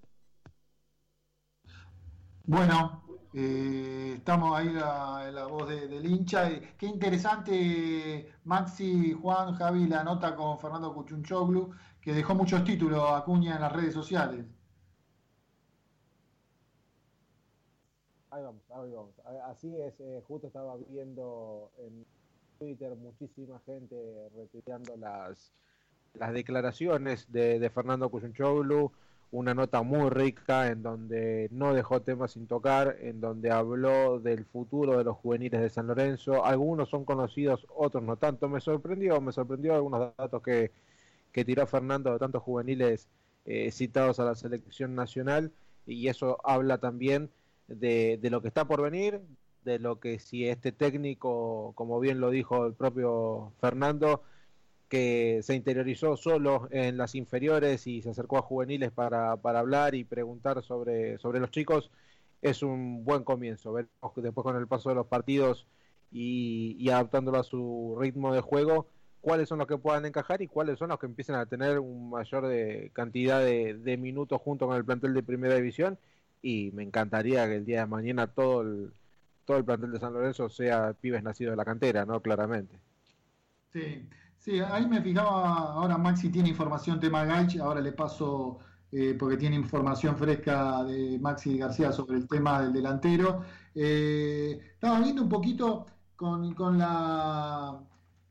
Bueno, 2.44 3.04
eh, 3.32 4.14
estamos 4.16 4.58
ahí 4.58 4.68
en 4.68 5.34
la 5.34 5.46
voz 5.46 5.68
del 5.68 6.04
hincha. 6.04 6.48
Qué 6.76 6.86
interesante, 6.86 8.32
Maxi, 8.44 9.12
Juan, 9.12 9.54
Javi, 9.54 9.86
la 9.86 10.02
nota 10.02 10.34
con 10.34 10.58
Fernando 10.58 10.92
Cuchunchoglu, 10.94 11.70
que 12.00 12.12
dejó 12.12 12.34
muchos 12.34 12.64
títulos 12.64 13.04
a 13.08 13.22
Cuña 13.24 13.54
en 13.54 13.60
las 13.60 13.72
redes 13.72 13.94
sociales. 13.94 14.44
Ahí 18.30 18.42
vamos, 18.42 18.62
ahí 18.70 18.90
vamos. 18.92 19.14
Así 19.46 19.76
es, 19.80 20.00
eh, 20.00 20.22
justo 20.26 20.46
estaba 20.46 20.76
viendo 20.88 21.70
en 21.78 22.06
Twitter 22.58 22.96
muchísima 22.96 23.60
gente 23.60 23.96
retuiteando 24.34 24.96
las, 24.96 25.52
las 26.14 26.32
declaraciones 26.32 27.30
de, 27.30 27.58
de 27.58 27.70
Fernando 27.70 28.08
Cuchunchoglu 28.08 28.92
una 29.32 29.54
nota 29.54 29.82
muy 29.82 30.10
rica 30.10 30.68
en 30.68 30.82
donde 30.82 31.48
no 31.52 31.72
dejó 31.72 32.02
temas 32.02 32.32
sin 32.32 32.46
tocar, 32.46 32.96
en 33.00 33.20
donde 33.20 33.50
habló 33.50 34.18
del 34.18 34.44
futuro 34.44 34.98
de 34.98 35.04
los 35.04 35.16
juveniles 35.16 35.60
de 35.60 35.70
San 35.70 35.86
Lorenzo. 35.86 36.44
Algunos 36.44 36.88
son 36.88 37.04
conocidos, 37.04 37.66
otros 37.74 38.02
no 38.02 38.16
tanto. 38.16 38.48
Me 38.48 38.60
sorprendió, 38.60 39.20
me 39.20 39.32
sorprendió 39.32 39.74
algunos 39.74 40.16
datos 40.16 40.42
que, 40.42 40.72
que 41.32 41.44
tiró 41.44 41.66
Fernando 41.66 42.12
de 42.12 42.18
tantos 42.18 42.42
juveniles 42.42 43.08
eh, 43.44 43.70
citados 43.70 44.18
a 44.20 44.24
la 44.24 44.34
selección 44.34 44.94
nacional 44.94 45.52
y 45.86 46.08
eso 46.08 46.38
habla 46.44 46.78
también 46.78 47.30
de, 47.68 48.18
de 48.20 48.30
lo 48.30 48.42
que 48.42 48.48
está 48.48 48.64
por 48.66 48.82
venir, 48.82 49.20
de 49.64 49.78
lo 49.78 50.00
que 50.00 50.18
si 50.18 50.46
este 50.46 50.72
técnico, 50.72 51.72
como 51.76 52.00
bien 52.00 52.20
lo 52.20 52.30
dijo 52.30 52.66
el 52.66 52.74
propio 52.74 53.52
Fernando, 53.60 54.22
que 54.90 55.40
se 55.44 55.54
interiorizó 55.54 56.16
solo 56.16 56.68
en 56.72 56.98
las 56.98 57.14
inferiores 57.14 57.86
y 57.86 58.02
se 58.02 58.10
acercó 58.10 58.38
a 58.38 58.42
juveniles 58.42 58.90
para, 58.90 59.36
para 59.36 59.60
hablar 59.60 59.94
y 59.94 60.02
preguntar 60.02 60.62
sobre, 60.64 61.16
sobre 61.18 61.38
los 61.38 61.52
chicos, 61.52 61.92
es 62.42 62.62
un 62.64 63.04
buen 63.04 63.22
comienzo. 63.22 63.72
Veremos 63.72 64.12
después 64.16 64.42
con 64.42 64.56
el 64.56 64.66
paso 64.66 64.88
de 64.88 64.96
los 64.96 65.06
partidos 65.06 65.68
y, 66.10 66.90
adaptándolo 66.90 67.38
a 67.38 67.44
su 67.44 67.96
ritmo 68.00 68.34
de 68.34 68.40
juego, 68.40 68.88
cuáles 69.20 69.48
son 69.48 69.58
los 69.58 69.68
que 69.68 69.78
puedan 69.78 70.06
encajar 70.06 70.42
y 70.42 70.48
cuáles 70.48 70.76
son 70.80 70.88
los 70.88 70.98
que 70.98 71.06
empiecen 71.06 71.36
a 71.36 71.46
tener 71.46 71.78
un 71.78 72.10
mayor 72.10 72.48
de 72.48 72.90
cantidad 72.92 73.38
de, 73.38 73.74
de 73.74 73.96
minutos 73.96 74.40
junto 74.42 74.66
con 74.66 74.76
el 74.76 74.84
plantel 74.84 75.14
de 75.14 75.22
primera 75.22 75.54
división. 75.54 75.98
Y 76.42 76.72
me 76.72 76.82
encantaría 76.82 77.46
que 77.46 77.56
el 77.56 77.64
día 77.64 77.80
de 77.80 77.86
mañana 77.86 78.26
todo 78.26 78.62
el, 78.62 78.90
todo 79.44 79.56
el 79.56 79.64
plantel 79.64 79.92
de 79.92 80.00
San 80.00 80.14
Lorenzo 80.14 80.48
sea 80.48 80.94
pibes 80.94 81.22
nacidos 81.22 81.52
de 81.52 81.56
la 81.56 81.64
cantera, 81.64 82.04
¿no? 82.04 82.20
Claramente. 82.20 82.74
Sí, 83.72 84.08
Sí, 84.40 84.58
ahí 84.58 84.86
me 84.86 85.02
fijaba, 85.02 85.74
ahora 85.74 85.98
Maxi 85.98 86.30
tiene 86.30 86.48
información 86.48 86.98
tema 86.98 87.26
Gaich, 87.26 87.58
ahora 87.58 87.80
le 87.82 87.92
paso, 87.92 88.58
eh, 88.90 89.14
porque 89.18 89.36
tiene 89.36 89.54
información 89.56 90.16
fresca 90.16 90.82
de 90.84 91.18
Maxi 91.18 91.58
García 91.58 91.92
sobre 91.92 92.16
el 92.16 92.26
tema 92.26 92.62
del 92.62 92.72
delantero. 92.72 93.42
Eh, 93.74 94.58
estaba 94.72 94.98
viendo 95.00 95.22
un 95.22 95.28
poquito 95.28 95.84
con, 96.16 96.54
con 96.54 96.78
la 96.78 97.80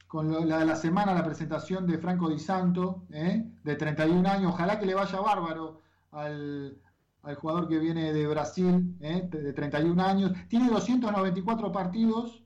con 0.08 0.50
la, 0.50 0.66
la 0.66 0.76
semana, 0.76 1.14
la 1.14 1.24
presentación 1.24 1.86
de 1.86 2.00
Franco 2.00 2.28
Di 2.30 2.40
Santo, 2.40 3.04
eh, 3.12 3.46
de 3.64 3.76
31 3.76 4.28
años, 4.28 4.54
ojalá 4.54 4.80
que 4.80 4.88
le 4.88 4.96
vaya 4.96 5.20
bárbaro 5.20 5.82
al, 6.12 6.76
al 7.22 7.36
jugador 7.36 7.68
que 7.68 7.78
viene 7.78 8.12
de 8.14 8.26
Brasil, 8.28 8.98
de 9.00 9.54
31 9.54 10.04
años, 10.04 10.32
tiene 10.48 10.68
294 10.70 11.72
partidos, 11.72 12.44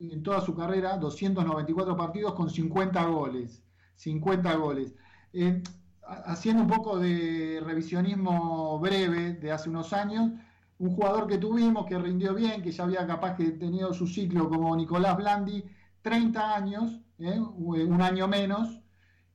en 0.00 0.22
toda 0.22 0.40
su 0.40 0.54
carrera, 0.54 0.96
294 0.96 1.96
partidos 1.96 2.34
con 2.34 2.48
50 2.48 3.04
goles. 3.06 3.62
50 3.96 4.54
goles. 4.56 4.94
Eh, 5.32 5.62
haciendo 6.02 6.62
un 6.62 6.68
poco 6.68 6.98
de 6.98 7.62
revisionismo 7.64 8.78
breve 8.80 9.34
de 9.34 9.52
hace 9.52 9.68
unos 9.68 9.92
años, 9.92 10.32
un 10.78 10.90
jugador 10.90 11.26
que 11.26 11.36
tuvimos 11.36 11.86
que 11.86 11.98
rindió 11.98 12.34
bien, 12.34 12.62
que 12.62 12.72
ya 12.72 12.84
había 12.84 13.06
capaz 13.06 13.36
que 13.36 13.50
tenido 13.52 13.92
su 13.92 14.06
ciclo 14.06 14.48
como 14.48 14.74
Nicolás 14.74 15.16
Blandi, 15.18 15.62
30 16.00 16.56
años, 16.56 17.00
eh, 17.18 17.38
un 17.38 18.00
año 18.00 18.26
menos, 18.26 18.80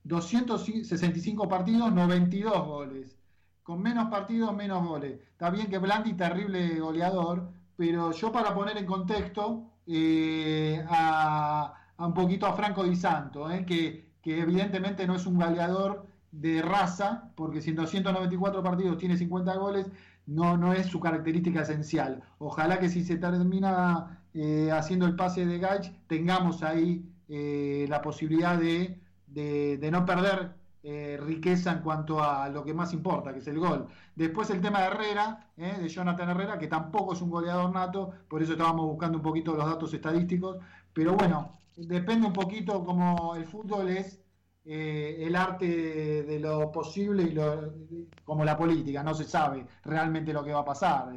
265 0.02 1.48
partidos, 1.48 1.92
92 1.92 2.66
goles. 2.66 3.16
Con 3.62 3.82
menos 3.82 4.08
partidos, 4.10 4.54
menos 4.54 4.86
goles. 4.86 5.20
Está 5.30 5.50
bien 5.50 5.68
que 5.68 5.78
Blandi, 5.78 6.14
terrible 6.14 6.80
goleador, 6.80 7.52
pero 7.76 8.10
yo 8.10 8.32
para 8.32 8.54
poner 8.54 8.76
en 8.78 8.86
contexto, 8.86 9.75
eh, 9.86 10.84
a, 10.88 11.74
un 11.98 12.14
poquito 12.14 12.46
a 12.46 12.54
Franco 12.54 12.84
Di 12.84 12.96
Santo, 12.96 13.50
eh, 13.50 13.64
que, 13.64 14.04
evidentemente 14.24 15.06
no 15.06 15.14
es 15.14 15.24
un 15.26 15.36
goleador 15.36 16.06
de 16.32 16.60
raza, 16.60 17.30
porque 17.36 17.60
si 17.60 17.70
en 17.70 17.76
294 17.76 18.62
partidos 18.62 18.98
tiene 18.98 19.16
50 19.16 19.56
goles, 19.56 19.86
no, 20.26 20.56
no 20.56 20.72
es 20.72 20.86
su 20.86 20.98
característica 20.98 21.62
esencial. 21.62 22.22
Ojalá 22.38 22.80
que 22.80 22.88
si 22.88 23.04
se 23.04 23.16
termina 23.16 24.20
eh, 24.34 24.70
haciendo 24.72 25.06
el 25.06 25.14
pase 25.14 25.46
de 25.46 25.58
Gaich, 25.58 25.92
tengamos 26.08 26.62
ahí 26.62 27.08
la 27.28 28.02
posibilidad 28.02 28.56
de, 28.56 29.00
de, 29.26 29.90
no 29.90 30.06
perder 30.06 30.54
eh, 30.88 31.18
riqueza 31.20 31.72
en 31.72 31.80
cuanto 31.80 32.22
a 32.22 32.48
lo 32.48 32.62
que 32.62 32.72
más 32.72 32.92
importa, 32.92 33.32
que 33.32 33.40
es 33.40 33.48
el 33.48 33.58
gol. 33.58 33.88
Después 34.14 34.48
el 34.50 34.60
tema 34.60 34.82
de 34.82 34.86
Herrera, 34.86 35.48
eh, 35.56 35.78
de 35.80 35.88
Jonathan 35.88 36.30
Herrera, 36.30 36.60
que 36.60 36.68
tampoco 36.68 37.14
es 37.14 37.20
un 37.20 37.28
goleador 37.28 37.72
nato, 37.72 38.12
por 38.28 38.40
eso 38.40 38.52
estábamos 38.52 38.86
buscando 38.86 39.18
un 39.18 39.24
poquito 39.24 39.56
los 39.56 39.66
datos 39.66 39.92
estadísticos, 39.92 40.58
pero 40.92 41.14
bueno, 41.14 41.58
depende 41.76 42.28
un 42.28 42.32
poquito 42.32 42.84
como 42.84 43.34
el 43.34 43.46
fútbol 43.46 43.88
es 43.88 44.22
eh, 44.64 45.24
el 45.26 45.34
arte 45.34 46.22
de 46.22 46.38
lo 46.38 46.70
posible 46.70 47.24
y 47.24 47.32
lo, 47.32 47.74
como 48.22 48.44
la 48.44 48.56
política, 48.56 49.02
no 49.02 49.12
se 49.12 49.24
sabe 49.24 49.66
realmente 49.82 50.32
lo 50.32 50.44
que 50.44 50.52
va 50.52 50.60
a 50.60 50.64
pasar. 50.64 51.08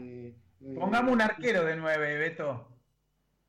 Pongamos 0.79 1.13
un 1.13 1.21
arquero 1.21 1.63
de 1.63 1.75
9, 1.75 2.17
Beto. 2.17 2.67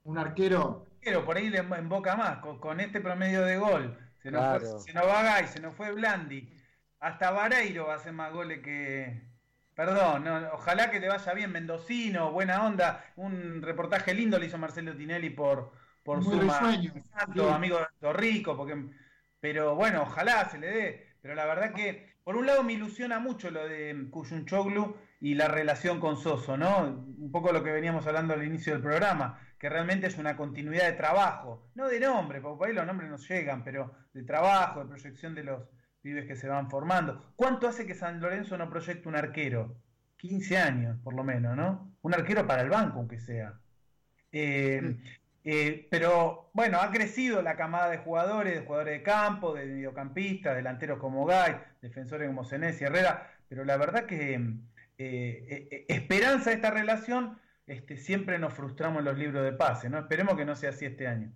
un 0.03 0.19
arquero. 0.19 0.85
Arquero, 0.97 1.25
por 1.25 1.39
ahí 1.39 1.49
le 1.49 1.61
emboca 1.61 2.15
más, 2.15 2.41
con, 2.41 2.59
con 2.59 2.79
este 2.79 3.01
promedio 3.01 3.41
de 3.41 3.57
gol. 3.57 4.10
Se 4.23 4.31
nos, 4.31 4.41
Claro. 4.41 4.61
fue, 4.61 4.81
se 4.81 4.93
nos 4.93 5.07
va 5.07 5.23
Gay, 5.23 5.47
se 5.49 5.61
nos 5.61 5.75
fue 5.75 5.93
Blandi. 5.93 6.49
Hasta 7.01 7.31
Vareiro 7.31 7.87
va 7.87 7.95
a 7.95 7.97
hacer 7.97 8.13
más 8.13 8.33
goles 8.33 8.61
que. 8.61 9.29
Perdón, 9.75 10.25
no, 10.25 10.37
ojalá 10.53 10.91
que 10.91 11.01
te 11.01 11.09
vaya 11.09 11.33
bien, 11.33 11.53
Mendocino, 11.53 12.33
buena 12.33 12.67
onda. 12.67 13.05
Un 13.17 13.63
reportaje 13.63 14.13
lindo 14.13 14.39
le 14.39 14.47
hizo 14.47 14.59
Marcelo 14.59 14.95
Tinelli 14.95 15.31
por, 15.31 15.73
por 16.03 16.21
Muy 16.21 16.49
Santo, 16.51 17.49
sí. 17.49 17.55
amigo 17.55 17.79
de 17.79 17.87
Torrico, 18.01 18.57
porque. 18.57 18.77
Pero 19.41 19.75
bueno, 19.75 20.03
ojalá 20.03 20.49
se 20.51 20.59
le 20.59 20.67
dé. 20.67 21.07
Pero 21.23 21.35
la 21.35 21.47
verdad 21.47 21.73
que, 21.73 22.15
por 22.25 22.37
un 22.37 22.47
lado, 22.47 22.63
me 22.63 22.75
ilusiona 22.75 23.19
mucho 23.19 23.51
lo 23.51 23.67
de 23.67 24.09
Kuyunchoglu 24.11 24.97
y 25.21 25.35
la 25.35 25.49
relación 25.49 25.99
con 26.01 26.17
Soso, 26.19 26.59
¿no? 26.59 26.79
Un 26.81 27.31
poco 27.33 27.53
lo 27.53 27.63
que 27.65 27.73
veníamos 27.73 28.07
hablando 28.07 28.35
al 28.35 28.45
inicio 28.45 28.73
del 28.75 28.83
programa, 28.83 29.39
que 29.61 29.69
realmente 29.69 30.07
es 30.07 30.19
una 30.19 30.37
continuidad 30.37 30.87
de 30.87 30.95
trabajo, 30.95 31.71
no 31.75 31.87
de 31.89 32.01
nombre, 32.01 32.41
porque 32.41 32.59
por 32.59 32.69
ahí 32.69 32.75
los 32.75 32.87
nombres 32.87 33.11
nos 33.11 33.29
llegan, 33.29 33.63
pero 33.63 33.93
de 34.13 34.25
trabajo, 34.25 34.81
de 34.81 34.87
proyección 34.87 35.35
de 35.35 35.45
los 35.45 35.63
pibes 36.01 36.27
que 36.27 36.35
se 36.35 36.49
van 36.49 36.71
formando. 36.71 37.33
¿Cuánto 37.37 37.69
hace 37.69 37.87
que 37.87 37.95
San 37.95 38.21
Lorenzo 38.21 38.57
no 38.57 38.71
proyecta 38.71 39.09
un 39.09 39.17
arquero? 39.17 39.77
15 40.17 40.59
años, 40.59 40.99
por 41.05 41.15
lo 41.15 41.23
menos, 41.23 41.57
¿no? 41.57 41.95
Un 42.03 42.15
arquero 42.15 42.47
para 42.47 42.63
el 42.63 42.71
banco, 42.71 42.99
aunque 42.99 43.21
sea. 43.21 43.61
Eh, 44.33 44.97
eh, 45.45 45.89
pero 45.91 46.51
bueno, 46.53 46.79
ha 46.81 46.91
crecido 46.91 47.41
la 47.43 47.57
camada 47.57 47.91
de 47.91 47.99
jugadores, 47.99 48.55
de 48.55 48.67
jugadores 48.67 48.99
de 48.99 49.03
campo, 49.03 49.55
de 49.55 49.67
mediocampistas, 49.67 50.57
delanteros 50.57 50.99
como 50.99 51.25
Gay, 51.25 51.57
defensores 51.81 52.29
como 52.29 52.45
Senés 52.45 52.81
y 52.81 52.85
Herrera, 52.85 53.31
pero 53.49 53.65
la 53.65 53.77
verdad 53.79 54.05
que 54.05 54.35
eh, 54.35 55.69
eh, 55.71 55.85
esperanza 55.89 56.51
de 56.51 56.57
esta 56.57 56.71
relación, 56.71 57.39
este, 57.67 57.97
siempre 57.97 58.39
nos 58.39 58.53
frustramos 58.55 58.99
en 59.01 59.05
los 59.07 59.19
libros 59.19 59.43
de 59.45 59.53
pase, 59.53 59.89
¿no? 59.91 59.99
Esperemos 59.99 60.37
que 60.37 60.45
no 60.45 60.55
sea 60.57 60.71
así 60.71 60.85
este 60.87 61.07
año. 61.09 61.33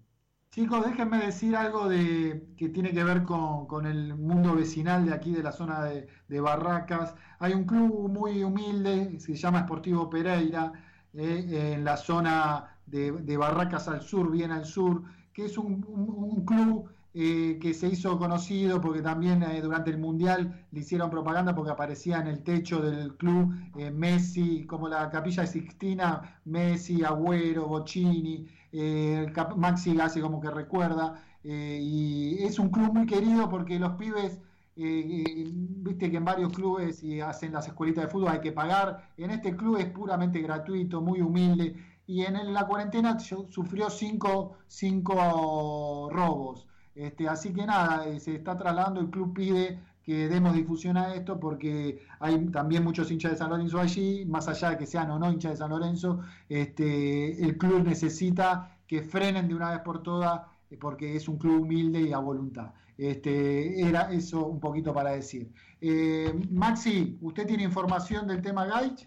Chicos, 0.51 0.85
déjenme 0.87 1.19
decir 1.19 1.57
algo 1.57 1.89
de 1.89 2.47
que 2.57 2.69
tiene 2.69 2.93
que 2.93 3.03
ver 3.03 3.25
con, 3.25 3.67
con 3.67 3.87
el 3.87 4.15
mundo 4.15 4.55
vecinal 4.55 5.05
de 5.05 5.13
aquí 5.13 5.33
de 5.33 5.43
la 5.43 5.51
zona 5.53 5.83
de, 5.85 6.07
de 6.29 6.41
Barracas. 6.41 7.15
Hay 7.41 7.53
un 7.55 7.65
club 7.65 8.09
muy 8.09 8.45
humilde, 8.45 9.19
se 9.19 9.35
llama 9.35 9.63
Sportivo 9.65 10.09
Pereira, 10.09 10.73
eh, 11.13 11.73
en 11.75 11.85
la 11.85 11.97
zona 11.97 12.79
de, 12.87 13.11
de 13.13 13.37
Barracas 13.37 13.89
al 13.89 14.01
sur, 14.03 14.31
bien 14.31 14.53
al 14.53 14.65
sur, 14.65 15.03
que 15.33 15.45
es 15.47 15.59
un- 15.59 15.85
un 15.89 16.45
club 16.45 16.89
eh, 17.15 17.59
que 17.61 17.75
se 17.75 17.87
hizo 17.89 18.19
conocido 18.19 18.81
porque 18.81 19.01
también 19.03 19.43
eh, 19.43 19.61
durante 19.63 19.91
el 19.91 19.99
Mundial 19.99 20.67
le 20.73 20.81
hicieron 20.81 21.11
propaganda 21.11 21.55
porque 21.55 21.71
aparecía 21.73 22.19
en 22.21 22.27
el 22.27 22.43
techo 22.43 22.81
del 22.83 23.17
club 23.17 23.53
eh, 23.79 23.91
Messi, 23.91 24.67
como 24.67 24.89
la 24.89 25.09
capilla 25.11 25.43
de 25.43 25.49
Sixtina, 25.49 26.41
Messi, 26.45 27.05
Agüero, 27.05 27.67
Bocini, 27.69 28.47
Maxi 29.57 29.99
hace 30.01 30.21
como 30.21 30.41
que 30.41 30.51
recuerda, 30.51 31.23
y 31.43 32.43
es 32.43 32.59
un 32.59 32.71
club 32.71 32.93
muy 32.95 33.07
querido 33.07 33.49
porque 33.49 33.79
los 33.79 33.93
pibes, 33.93 34.41
viste 34.77 36.11
que 36.11 36.17
en 36.17 36.25
varios 36.25 36.53
clubes 36.53 37.03
y 37.03 37.21
hacen 37.21 37.53
las 37.53 37.67
escuelitas 37.69 38.05
de 38.05 38.11
fútbol 38.11 38.31
hay 38.33 38.41
que 38.41 38.53
pagar, 38.53 39.13
en 39.17 39.31
este 39.31 39.57
club 39.57 39.77
es 39.79 39.87
puramente 39.87 40.41
gratuito, 40.41 41.01
muy 41.01 41.21
humilde, 41.21 41.77
y 42.07 42.23
en 42.23 42.53
la 42.53 42.67
cuarentena 42.67 43.19
su- 43.19 43.47
sufrió 43.51 43.89
cinco, 43.91 44.57
cinco 44.67 46.09
robos. 46.13 46.67
Este, 46.95 47.29
así 47.29 47.53
que 47.53 47.67
nada, 47.67 48.07
eh, 48.07 48.21
se 48.21 48.35
está 48.37 48.57
trasladando, 48.57 49.01
el 49.01 49.11
club 49.11 49.35
pide 49.35 49.81
que 50.03 50.29
demos 50.29 50.55
difusión 50.55 50.97
a 50.97 51.15
esto 51.15 51.41
porque 51.41 52.01
hay 52.21 52.47
también 52.51 52.85
muchos 52.85 53.11
hinchas 53.11 53.33
de 53.33 53.39
San 53.39 53.51
Lorenzo 53.51 53.81
allí, 53.81 54.25
más 54.27 54.49
allá 54.49 54.71
de 54.71 54.79
que 54.79 54.87
sean 54.87 55.11
o 55.11 55.19
no 55.19 55.33
hinchas 55.33 55.53
de 55.53 55.57
San 55.57 55.71
Lorenzo, 55.71 56.21
este, 56.49 57.43
el 57.43 57.57
club 57.57 57.85
necesita 57.85 58.79
que 58.87 59.03
frenen 59.03 59.49
de 59.49 59.55
una 59.55 59.71
vez 59.71 59.81
por 59.81 60.03
todas 60.03 60.43
eh, 60.71 60.77
porque 60.79 61.17
es 61.17 61.29
un 61.29 61.39
club 61.39 61.63
humilde 61.63 62.03
y 62.03 62.13
a 62.13 62.19
voluntad. 62.19 62.73
Este, 62.97 63.81
era 63.81 64.13
eso 64.13 64.47
un 64.47 64.61
poquito 64.61 64.93
para 64.93 65.13
decir. 65.13 65.53
Eh, 65.81 66.33
Maxi, 66.51 67.19
¿usted 67.21 67.47
tiene 67.47 67.65
información 67.65 68.27
del 68.27 68.41
tema 68.43 68.67
Gaich? 68.67 69.07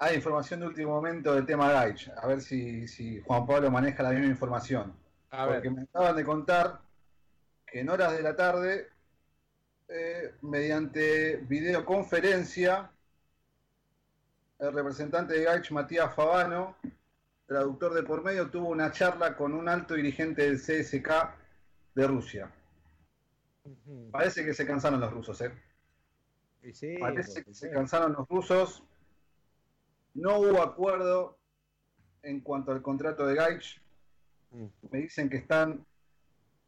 Hay 0.00 0.14
información 0.14 0.60
de 0.60 0.66
último 0.66 0.92
momento 0.92 1.34
del 1.34 1.44
tema 1.44 1.72
Gaich. 1.72 2.08
A 2.16 2.26
ver 2.28 2.40
si, 2.40 2.86
si 2.86 3.20
Juan 3.22 3.44
Pablo 3.44 3.68
maneja 3.68 4.04
la 4.04 4.10
misma 4.10 4.26
información. 4.26 4.94
A 5.30 5.46
Porque 5.46 5.70
me 5.70 5.82
acaban 5.82 6.14
de 6.14 6.24
contar 6.24 6.80
que 7.66 7.80
en 7.80 7.88
horas 7.88 8.12
de 8.12 8.22
la 8.22 8.36
tarde, 8.36 8.88
eh, 9.88 10.34
mediante 10.42 11.38
videoconferencia, 11.48 12.90
el 14.60 14.72
representante 14.72 15.34
de 15.34 15.44
Gaich, 15.44 15.72
Matías 15.72 16.14
Favano, 16.14 16.76
traductor 17.46 17.92
de 17.92 18.04
por 18.04 18.22
medio, 18.22 18.50
tuvo 18.50 18.68
una 18.68 18.92
charla 18.92 19.36
con 19.36 19.52
un 19.52 19.68
alto 19.68 19.94
dirigente 19.94 20.42
del 20.42 20.58
CSK 20.60 21.34
de 21.94 22.06
Rusia. 22.06 22.52
Parece 24.12 24.44
que 24.44 24.54
se 24.54 24.64
cansaron 24.64 25.00
los 25.00 25.12
rusos, 25.12 25.40
¿eh? 25.40 25.52
sí, 26.72 26.96
Parece 26.98 27.42
que 27.42 27.52
se 27.52 27.70
cansaron 27.70 28.12
los 28.12 28.28
rusos. 28.28 28.84
No 30.14 30.38
hubo 30.38 30.62
acuerdo 30.62 31.38
en 32.22 32.40
cuanto 32.40 32.72
al 32.72 32.82
contrato 32.82 33.26
de 33.26 33.34
Gaich. 33.34 33.80
Mm. 34.50 34.66
Me 34.90 34.98
dicen 34.98 35.28
que 35.28 35.38
están 35.38 35.86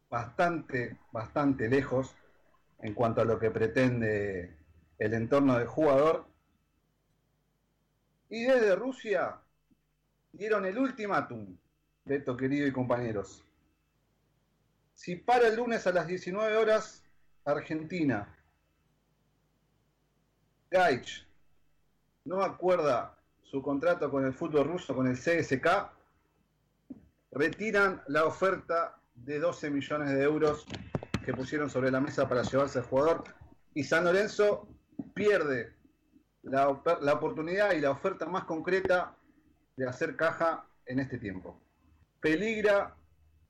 bastante, 0.09 0.97
bastante 1.11 1.69
lejos 1.69 2.15
en 2.79 2.93
cuanto 2.93 3.21
a 3.21 3.25
lo 3.25 3.39
que 3.39 3.51
pretende 3.51 4.55
el 4.97 5.13
entorno 5.13 5.57
del 5.57 5.67
jugador. 5.67 6.25
Y 8.29 8.43
desde 8.43 8.75
Rusia 8.75 9.39
dieron 10.31 10.65
el 10.65 10.77
ultimátum, 10.77 11.57
Beto 12.05 12.35
querido 12.35 12.67
y 12.67 12.71
compañeros. 12.71 13.45
Si 14.93 15.15
para 15.15 15.47
el 15.47 15.55
lunes 15.55 15.85
a 15.87 15.91
las 15.91 16.07
19 16.07 16.57
horas, 16.57 17.03
Argentina, 17.45 18.35
Gaich 20.69 21.27
no 22.23 22.43
acuerda 22.43 23.17
su 23.51 23.61
contrato 23.61 24.09
con 24.09 24.25
el 24.25 24.33
fútbol 24.33 24.65
ruso, 24.65 24.95
con 24.95 25.07
el 25.07 25.17
CSK, 25.17 25.67
retiran 27.31 28.01
la 28.07 28.23
oferta 28.23 28.95
de 29.13 29.39
12 29.39 29.69
millones 29.69 30.09
de 30.11 30.23
euros 30.23 30.65
que 31.25 31.33
pusieron 31.33 31.69
sobre 31.69 31.91
la 31.91 31.99
mesa 31.99 32.29
para 32.29 32.43
llevarse 32.43 32.79
al 32.79 32.85
jugador 32.85 33.25
y 33.73 33.83
San 33.83 34.05
Lorenzo 34.05 34.69
pierde 35.13 35.73
la, 36.43 36.81
la 37.01 37.13
oportunidad 37.13 37.73
y 37.73 37.81
la 37.81 37.91
oferta 37.91 38.25
más 38.25 38.45
concreta 38.45 39.17
de 39.75 39.85
hacer 39.85 40.15
caja 40.15 40.65
en 40.85 40.99
este 40.99 41.17
tiempo. 41.17 41.59
Peligra, 42.21 42.95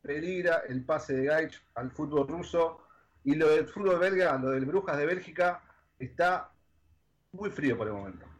peligra 0.01 0.63
el 0.67 0.83
pase 0.83 1.13
de 1.13 1.25
Gaich 1.25 1.61
al 1.75 1.91
fútbol 1.91 2.27
ruso 2.27 2.79
y 3.23 3.35
lo 3.35 3.49
del 3.49 3.67
fútbol 3.67 3.99
belga, 3.99 4.35
lo 4.39 4.49
del 4.49 4.65
Brujas 4.65 4.97
de 4.97 5.05
Bélgica, 5.05 5.61
está 5.99 6.49
muy 7.33 7.51
frío 7.51 7.77
por 7.77 7.85
el 7.85 7.93
momento. 7.93 8.30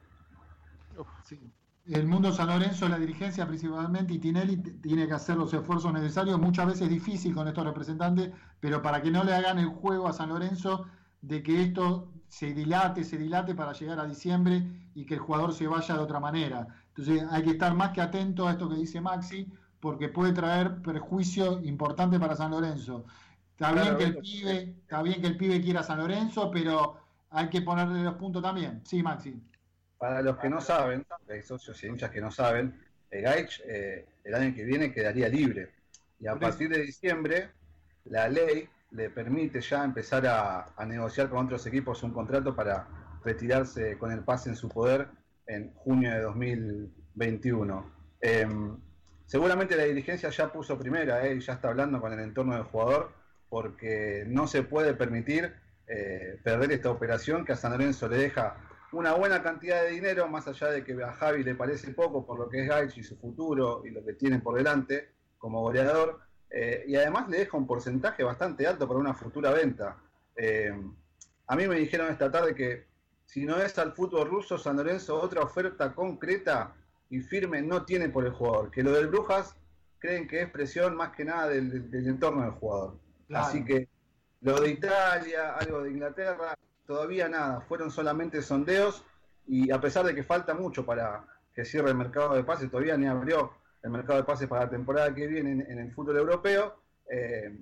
Sí. 1.23 1.39
El 1.85 2.07
mundo 2.07 2.31
San 2.31 2.47
Lorenzo, 2.47 2.87
la 2.87 2.97
dirigencia 2.99 3.47
principalmente, 3.47 4.13
y 4.13 4.19
Tinelli 4.19 4.57
tiene 4.57 5.07
que 5.07 5.13
hacer 5.13 5.35
los 5.37 5.53
esfuerzos 5.53 5.91
necesarios. 5.93 6.39
Muchas 6.39 6.67
veces 6.67 6.83
es 6.83 6.89
difícil 6.89 7.33
con 7.33 7.47
estos 7.47 7.65
representantes, 7.65 8.31
pero 8.59 8.81
para 8.81 9.01
que 9.01 9.09
no 9.11 9.23
le 9.23 9.33
hagan 9.33 9.57
el 9.59 9.67
juego 9.67 10.07
a 10.07 10.13
San 10.13 10.29
Lorenzo 10.29 10.85
de 11.21 11.41
que 11.43 11.61
esto 11.63 12.13
se 12.27 12.53
dilate, 12.53 13.03
se 13.03 13.17
dilate 13.17 13.55
para 13.55 13.73
llegar 13.73 13.99
a 13.99 14.05
diciembre 14.05 14.89
y 14.93 15.05
que 15.05 15.15
el 15.15 15.19
jugador 15.19 15.53
se 15.53 15.67
vaya 15.67 15.95
de 15.95 16.01
otra 16.01 16.19
manera. 16.19 16.67
Entonces 16.89 17.23
hay 17.31 17.43
que 17.43 17.51
estar 17.51 17.73
más 17.75 17.91
que 17.91 18.01
atento 18.01 18.47
a 18.47 18.51
esto 18.51 18.69
que 18.69 18.75
dice 18.75 19.01
Maxi, 19.01 19.51
porque 19.79 20.09
puede 20.09 20.33
traer 20.33 20.81
perjuicio 20.81 21.61
importante 21.63 22.19
para 22.19 22.35
San 22.35 22.51
Lorenzo. 22.51 23.05
Está 23.51 23.73
bien 23.73 23.93
Claro, 23.93 23.97
que 23.97 24.03
el 24.05 24.13
bueno. 24.13 24.21
pibe, 24.21 24.61
está 24.81 25.01
bien 25.01 25.21
que 25.21 25.27
el 25.27 25.37
pibe 25.37 25.61
quiera 25.61 25.83
San 25.83 25.99
Lorenzo, 25.99 26.49
pero 26.51 26.97
hay 27.29 27.49
que 27.49 27.61
ponerle 27.61 28.03
los 28.03 28.15
puntos 28.15 28.41
también. 28.41 28.81
Sí, 28.85 29.01
Maxi. 29.03 29.41
Para 30.01 30.23
los 30.23 30.39
que 30.39 30.49
no 30.49 30.59
saben, 30.59 31.05
hay 31.29 31.43
socios 31.43 31.83
y 31.83 31.87
hinchas 31.87 32.09
que 32.09 32.21
no 32.21 32.31
saben, 32.31 32.73
eh, 33.11 33.21
Gaich 33.21 33.61
eh, 33.67 34.07
el 34.23 34.33
año 34.33 34.55
que 34.55 34.63
viene 34.63 34.91
quedaría 34.91 35.29
libre. 35.29 35.69
Y 36.19 36.25
a 36.25 36.35
partir 36.37 36.69
de 36.69 36.81
diciembre, 36.81 37.51
la 38.05 38.27
ley 38.27 38.67
le 38.89 39.11
permite 39.11 39.61
ya 39.61 39.83
empezar 39.83 40.25
a, 40.25 40.73
a 40.75 40.85
negociar 40.87 41.29
con 41.29 41.45
otros 41.45 41.67
equipos 41.67 42.01
un 42.01 42.13
contrato 42.13 42.55
para 42.55 42.87
retirarse 43.23 43.99
con 43.99 44.11
el 44.11 44.23
pase 44.23 44.49
en 44.49 44.55
su 44.55 44.69
poder 44.69 45.07
en 45.45 45.71
junio 45.75 46.09
de 46.09 46.21
2021. 46.21 47.91
Em, 48.21 48.75
seguramente 49.27 49.75
la 49.75 49.83
dirigencia 49.83 50.31
ya 50.31 50.51
puso 50.51 50.79
primera, 50.79 51.27
eh, 51.27 51.35
y 51.35 51.41
ya 51.41 51.53
está 51.53 51.67
hablando 51.67 52.01
con 52.01 52.11
el 52.11 52.21
entorno 52.21 52.55
del 52.55 52.63
jugador 52.63 53.11
porque 53.49 54.23
no 54.27 54.47
se 54.47 54.63
puede 54.63 54.95
permitir 54.95 55.53
eh, 55.85 56.39
perder 56.43 56.71
esta 56.71 56.89
operación 56.89 57.45
que 57.45 57.51
a 57.51 57.55
San 57.55 57.73
Lorenzo 57.73 58.07
le 58.07 58.17
deja 58.17 58.57
una 58.91 59.13
buena 59.13 59.41
cantidad 59.41 59.83
de 59.83 59.91
dinero, 59.91 60.27
más 60.27 60.47
allá 60.47 60.67
de 60.69 60.83
que 60.83 61.01
a 61.03 61.13
Javi 61.13 61.43
le 61.43 61.55
parece 61.55 61.93
poco 61.93 62.25
por 62.25 62.39
lo 62.39 62.49
que 62.49 62.61
es 62.61 62.67
Gaich 62.67 62.97
y 62.97 63.03
su 63.03 63.17
futuro 63.17 63.83
y 63.85 63.91
lo 63.91 64.03
que 64.03 64.13
tiene 64.13 64.39
por 64.39 64.55
delante 64.55 65.09
como 65.37 65.61
goleador, 65.61 66.19
eh, 66.49 66.83
y 66.87 66.95
además 66.95 67.29
le 67.29 67.39
deja 67.39 67.57
un 67.57 67.65
porcentaje 67.65 68.23
bastante 68.23 68.67
alto 68.67 68.87
para 68.87 68.99
una 68.99 69.13
futura 69.13 69.51
venta. 69.51 69.97
Eh, 70.35 70.73
a 71.47 71.55
mí 71.55 71.67
me 71.67 71.75
dijeron 71.75 72.11
esta 72.11 72.29
tarde 72.29 72.53
que 72.53 72.85
si 73.25 73.45
no 73.45 73.57
es 73.61 73.77
al 73.79 73.93
fútbol 73.93 74.27
ruso, 74.29 74.57
San 74.57 74.75
Lorenzo 74.75 75.19
otra 75.19 75.41
oferta 75.41 75.93
concreta 75.95 76.73
y 77.09 77.21
firme 77.21 77.61
no 77.61 77.85
tiene 77.85 78.09
por 78.09 78.25
el 78.25 78.31
jugador, 78.31 78.71
que 78.71 78.83
lo 78.83 78.91
del 78.91 79.07
Brujas 79.07 79.55
creen 79.99 80.27
que 80.27 80.41
es 80.41 80.49
presión 80.49 80.95
más 80.95 81.11
que 81.11 81.23
nada 81.23 81.47
del, 81.47 81.89
entorno 81.93 82.41
del 82.41 82.51
jugador. 82.51 82.99
Así 83.33 83.63
que 83.63 83.87
lo 84.41 84.59
de 84.59 84.71
Italia, 84.71 85.55
algo 85.55 85.83
de 85.83 85.91
Inglaterra, 85.91 86.57
todavía 86.91 87.29
nada, 87.29 87.61
fueron 87.61 87.89
solamente 87.89 88.41
sondeos 88.41 89.05
y 89.47 89.71
a 89.71 89.79
pesar 89.79 90.05
de 90.05 90.13
que 90.13 90.23
falta 90.23 90.53
mucho 90.53 90.85
para 90.85 91.23
que 91.55 91.63
cierre 91.63 91.91
el 91.91 91.95
mercado 91.95 92.35
de 92.35 92.43
pases, 92.43 92.69
todavía 92.69 92.97
ni 92.97 93.07
abrió 93.07 93.53
el 93.81 93.91
mercado 93.91 94.19
de 94.19 94.25
pases 94.25 94.49
para 94.49 94.65
la 94.65 94.69
temporada 94.69 95.15
que 95.15 95.25
viene 95.25 95.51
en, 95.51 95.79
el 95.79 95.93
fútbol 95.93 96.17
europeo, 96.17 96.75
eh, 97.09 97.57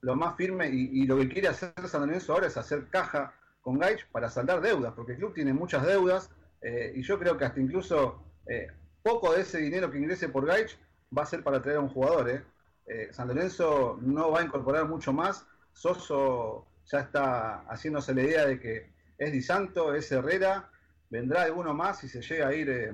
lo 0.00 0.16
más 0.16 0.36
firme 0.36 0.70
y, 0.70 1.04
lo 1.04 1.18
que 1.18 1.28
quiere 1.28 1.48
hacer 1.48 1.74
San 1.86 2.06
Lorenzo 2.06 2.32
ahora 2.32 2.46
es 2.46 2.56
hacer 2.56 2.88
caja 2.88 3.34
con 3.60 3.78
Gaich 3.78 4.08
para 4.10 4.30
saldar 4.30 4.62
deudas, 4.62 4.94
porque 4.94 5.12
el 5.12 5.18
club 5.18 5.34
tiene 5.34 5.52
muchas 5.52 5.84
deudas 5.84 6.30
eh, 6.62 6.94
y 6.96 7.02
yo 7.02 7.18
creo 7.18 7.36
que 7.36 7.44
hasta 7.44 7.60
incluso 7.60 8.24
eh, 8.46 8.68
poco 9.02 9.34
de 9.34 9.42
ese 9.42 9.58
dinero 9.58 9.90
que 9.90 9.98
ingrese 9.98 10.30
por 10.30 10.46
Gaich 10.46 10.78
va 11.16 11.24
a 11.24 11.26
ser 11.26 11.42
para 11.42 11.60
traer 11.60 11.76
a 11.76 11.80
un 11.82 11.90
jugador. 11.90 12.42
San 13.10 13.28
Lorenzo 13.28 13.98
no 14.00 14.30
va 14.30 14.40
a 14.40 14.44
incorporar 14.44 14.86
mucho 14.86 15.12
más, 15.12 15.46
Soso 15.72 16.66
ya 16.84 17.00
está 17.00 17.60
haciéndose 17.68 18.14
la 18.14 18.22
idea 18.22 18.46
de 18.46 18.60
que 18.60 18.92
es 19.18 19.32
Di 19.32 19.42
Santo, 19.42 19.94
es 19.94 20.10
Herrera, 20.10 20.70
vendrá 21.10 21.42
alguno 21.42 21.74
más 21.74 22.02
y 22.04 22.08
se 22.08 22.22
llega 22.22 22.48
a 22.48 22.54
ir 22.54 22.70
eh, 22.70 22.92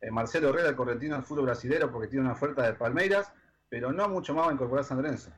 eh, 0.00 0.10
Marcelo 0.10 0.50
Herrera, 0.50 0.68
el 0.68 0.76
correntino 0.76 1.14
del 1.14 1.24
fútbol 1.24 1.46
brasilero, 1.46 1.90
porque 1.90 2.08
tiene 2.08 2.24
una 2.24 2.34
oferta 2.34 2.62
de 2.62 2.74
Palmeiras, 2.74 3.32
pero 3.68 3.92
no 3.92 4.08
mucho 4.08 4.34
más 4.34 4.46
va 4.46 4.50
a 4.50 4.54
incorporar 4.54 4.84
San 4.84 4.98
Lorenzo. 4.98 5.30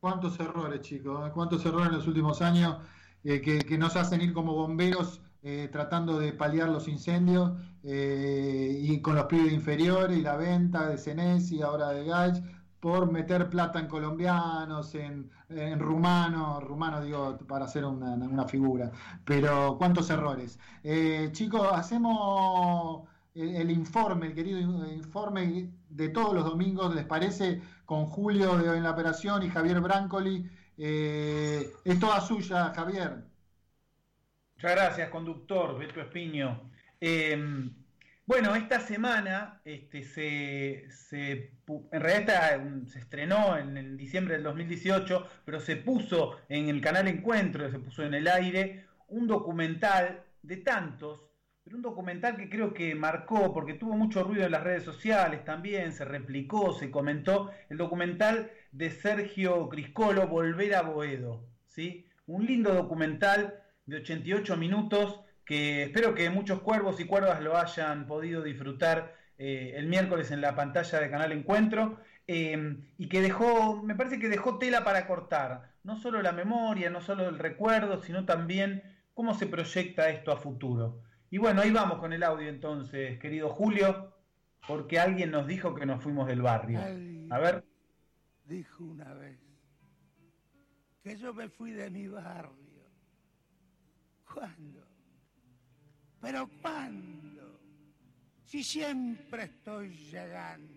¿Cuántos 0.00 0.38
errores, 0.38 0.80
chicos? 0.80 1.30
¿Cuántos 1.32 1.64
errores 1.64 1.88
en 1.88 1.94
los 1.94 2.06
últimos 2.06 2.42
años 2.42 2.78
eh, 3.24 3.40
que, 3.40 3.78
nos 3.78 3.96
hacen 3.96 4.20
ir 4.20 4.32
como 4.32 4.54
bomberos 4.54 5.22
tratando 5.72 6.18
de 6.18 6.32
paliar 6.32 6.68
los 6.68 6.88
incendios 6.88 7.52
y 7.82 9.00
con 9.00 9.14
los 9.14 9.26
pibes 9.26 9.52
inferiores 9.52 10.18
y 10.18 10.20
la 10.20 10.36
venta 10.36 10.88
de 10.88 10.98
Senesi, 10.98 11.62
ahora 11.62 11.88
de 11.90 12.04
Gaich? 12.04 12.42
Por 12.80 13.10
meter 13.10 13.48
plata 13.50 13.80
en 13.80 13.88
colombianos, 13.88 14.94
en, 14.94 15.30
en 15.48 15.78
rumanos, 15.78 16.62
rumanos 16.62 17.04
digo 17.04 17.38
para 17.48 17.64
hacer 17.64 17.84
una, 17.84 18.46
figura, 18.46 18.90
pero 19.24 19.76
cuántos 19.78 20.10
errores. 20.10 20.58
Eh, 20.84 21.30
chicos, 21.32 21.68
hacemos 21.72 23.08
el, 23.34 23.70
informe, 23.70 24.26
el 24.28 24.34
querido 24.34 24.60
informe 24.60 25.70
de 25.88 26.08
todos 26.10 26.34
los 26.34 26.44
domingos, 26.44 26.94
¿les 26.94 27.04
parece? 27.04 27.60
Con 27.84 28.06
Julio 28.06 28.74
En 28.74 28.82
la 28.82 28.90
Operación 28.92 29.42
y 29.42 29.48
Javier 29.48 29.80
Brancoli. 29.80 30.48
Eh, 30.76 31.72
es 31.84 31.98
toda 31.98 32.20
suya, 32.20 32.72
Javier. 32.74 33.24
Muchas 34.54 34.72
gracias, 34.72 35.10
conductor, 35.10 35.78
Beto 35.78 36.00
Espiño. 36.00 36.70
Eh, 37.00 37.70
bueno, 38.28 38.54
esta 38.54 38.78
semana 38.80 39.62
este, 39.64 40.02
se, 40.02 40.84
en 41.90 42.00
realidad 42.00 42.60
se 42.84 42.98
estrenó 42.98 43.56
en, 43.56 43.96
diciembre 43.96 44.34
del 44.34 44.42
2018, 44.42 45.26
pero 45.46 45.60
se 45.60 45.76
puso 45.76 46.36
en 46.50 46.68
el 46.68 46.82
canal 46.82 47.08
Encuentro, 47.08 47.70
se 47.70 47.78
puso 47.78 48.02
en 48.02 48.12
el 48.12 48.28
aire, 48.28 48.84
un 49.06 49.26
documental 49.26 50.24
de 50.42 50.58
tantos, 50.58 51.24
pero 51.64 51.76
un 51.76 51.82
documental 51.82 52.36
que 52.36 52.50
creo 52.50 52.74
que 52.74 52.94
marcó, 52.94 53.54
porque 53.54 53.72
tuvo 53.72 53.96
mucho 53.96 54.22
ruido 54.22 54.44
en 54.44 54.52
las 54.52 54.62
redes 54.62 54.82
sociales 54.82 55.42
también, 55.46 55.92
se 55.92 56.04
replicó, 56.04 56.74
se 56.74 56.90
comentó, 56.90 57.50
el 57.70 57.78
documental 57.78 58.50
de 58.72 58.90
Sergio 58.90 59.70
Criscolo, 59.70 60.28
Volver 60.28 60.74
a 60.74 60.82
Boedo, 60.82 61.48
¿sí? 61.66 62.04
Un 62.26 62.44
lindo 62.44 62.74
documental 62.74 63.62
de 63.86 63.96
88 63.96 64.54
minutos 64.58 65.22
que 65.48 65.84
espero 65.84 66.14
que 66.14 66.28
muchos 66.28 66.60
cuervos 66.60 67.00
y 67.00 67.06
cuervas 67.06 67.40
lo 67.40 67.56
hayan 67.56 68.06
podido 68.06 68.42
disfrutar 68.42 69.16
eh, 69.38 69.72
el 69.76 69.86
miércoles 69.86 70.30
en 70.30 70.42
la 70.42 70.54
pantalla 70.54 71.00
de 71.00 71.10
Canal 71.10 71.32
Encuentro, 71.32 72.00
eh, 72.26 72.76
y 72.98 73.08
que 73.08 73.22
dejó, 73.22 73.82
me 73.82 73.94
parece 73.94 74.18
que 74.18 74.28
dejó 74.28 74.58
tela 74.58 74.84
para 74.84 75.06
cortar, 75.06 75.72
no 75.84 75.96
solo 75.96 76.20
la 76.20 76.32
memoria, 76.32 76.90
no 76.90 77.00
solo 77.00 77.26
el 77.26 77.38
recuerdo, 77.38 78.02
sino 78.02 78.26
también 78.26 78.82
cómo 79.14 79.32
se 79.32 79.46
proyecta 79.46 80.10
esto 80.10 80.32
a 80.32 80.36
futuro. 80.36 81.00
Y 81.30 81.38
bueno, 81.38 81.62
ahí 81.62 81.70
vamos 81.70 81.98
con 81.98 82.12
el 82.12 82.24
audio 82.24 82.50
entonces, 82.50 83.18
querido 83.18 83.48
Julio, 83.48 84.12
porque 84.66 85.00
alguien 85.00 85.30
nos 85.30 85.46
dijo 85.46 85.74
que 85.74 85.86
nos 85.86 86.02
fuimos 86.02 86.26
del 86.26 86.42
barrio. 86.42 86.78
A 87.30 87.38
ver. 87.38 87.64
Dijo 88.44 88.84
una 88.84 89.14
vez 89.14 89.38
que 91.02 91.16
yo 91.16 91.32
me 91.32 91.48
fui 91.48 91.70
de 91.70 91.88
mi 91.88 92.06
barrio. 92.06 92.84
¿Cuándo? 94.30 94.87
Pero 96.20 96.48
¿cuándo? 96.60 97.60
Si 98.44 98.64
siempre 98.64 99.44
estoy 99.44 99.96
llegando. 99.96 100.76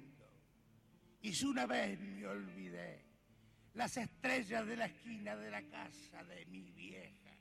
Y 1.22 1.34
si 1.34 1.46
una 1.46 1.66
vez 1.66 2.00
me 2.00 2.26
olvidé 2.26 3.06
las 3.74 3.96
estrellas 3.98 4.66
de 4.66 4.76
la 4.76 4.86
esquina 4.86 5.36
de 5.36 5.52
la 5.52 5.62
casa 5.64 6.24
de 6.24 6.46
mi 6.48 6.72
vieja, 6.72 7.32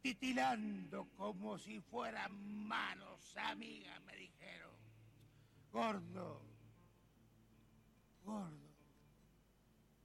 titilando 0.00 1.08
como 1.16 1.58
si 1.58 1.80
fueran 1.80 2.32
manos 2.66 3.36
amigas, 3.36 4.00
me 4.02 4.16
dijeron, 4.16 4.72
gordo, 5.70 6.42
gordo. 8.24 8.72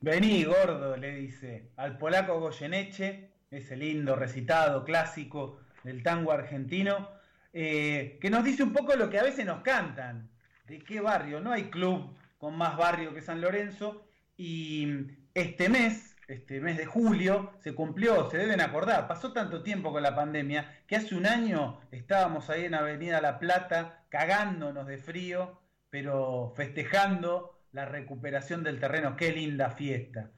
Vení, 0.01 0.43
gordo, 0.43 0.95
le 0.95 1.15
dice 1.15 1.71
al 1.77 1.97
polaco 1.97 2.39
Goyeneche, 2.39 3.31
ese 3.49 3.75
lindo 3.75 4.15
recitado 4.15 4.83
clásico 4.83 5.61
del 5.83 6.03
tango 6.03 6.31
argentino, 6.31 7.16
eh, 7.53 8.17
que 8.21 8.29
nos 8.29 8.43
dice 8.43 8.63
un 8.63 8.73
poco 8.73 8.95
lo 8.95 9.09
que 9.09 9.19
a 9.19 9.23
veces 9.23 9.45
nos 9.45 9.61
cantan. 9.61 10.29
¿De 10.65 10.79
qué 10.79 10.99
barrio? 10.99 11.39
No 11.39 11.51
hay 11.51 11.69
club 11.69 12.15
con 12.37 12.57
más 12.57 12.77
barrio 12.77 13.13
que 13.13 13.21
San 13.21 13.41
Lorenzo. 13.41 14.07
Y 14.35 15.07
este 15.33 15.69
mes, 15.69 16.15
este 16.27 16.59
mes 16.61 16.77
de 16.77 16.85
julio, 16.85 17.53
se 17.59 17.73
cumplió, 17.73 18.29
se 18.29 18.37
deben 18.37 18.61
acordar, 18.61 19.07
pasó 19.07 19.33
tanto 19.33 19.63
tiempo 19.63 19.91
con 19.91 20.03
la 20.03 20.15
pandemia 20.15 20.81
que 20.85 20.95
hace 20.95 21.15
un 21.15 21.25
año 21.25 21.79
estábamos 21.91 22.49
ahí 22.49 22.65
en 22.65 22.75
Avenida 22.75 23.21
La 23.21 23.39
Plata 23.39 24.03
cagándonos 24.09 24.85
de 24.87 24.97
frío, 24.97 25.61
pero 25.89 26.53
festejando 26.55 27.59
la 27.71 27.85
recuperación 27.85 28.63
del 28.63 28.79
terreno. 28.79 29.15
Qué 29.15 29.31
linda 29.31 29.71
fiesta. 29.71 30.31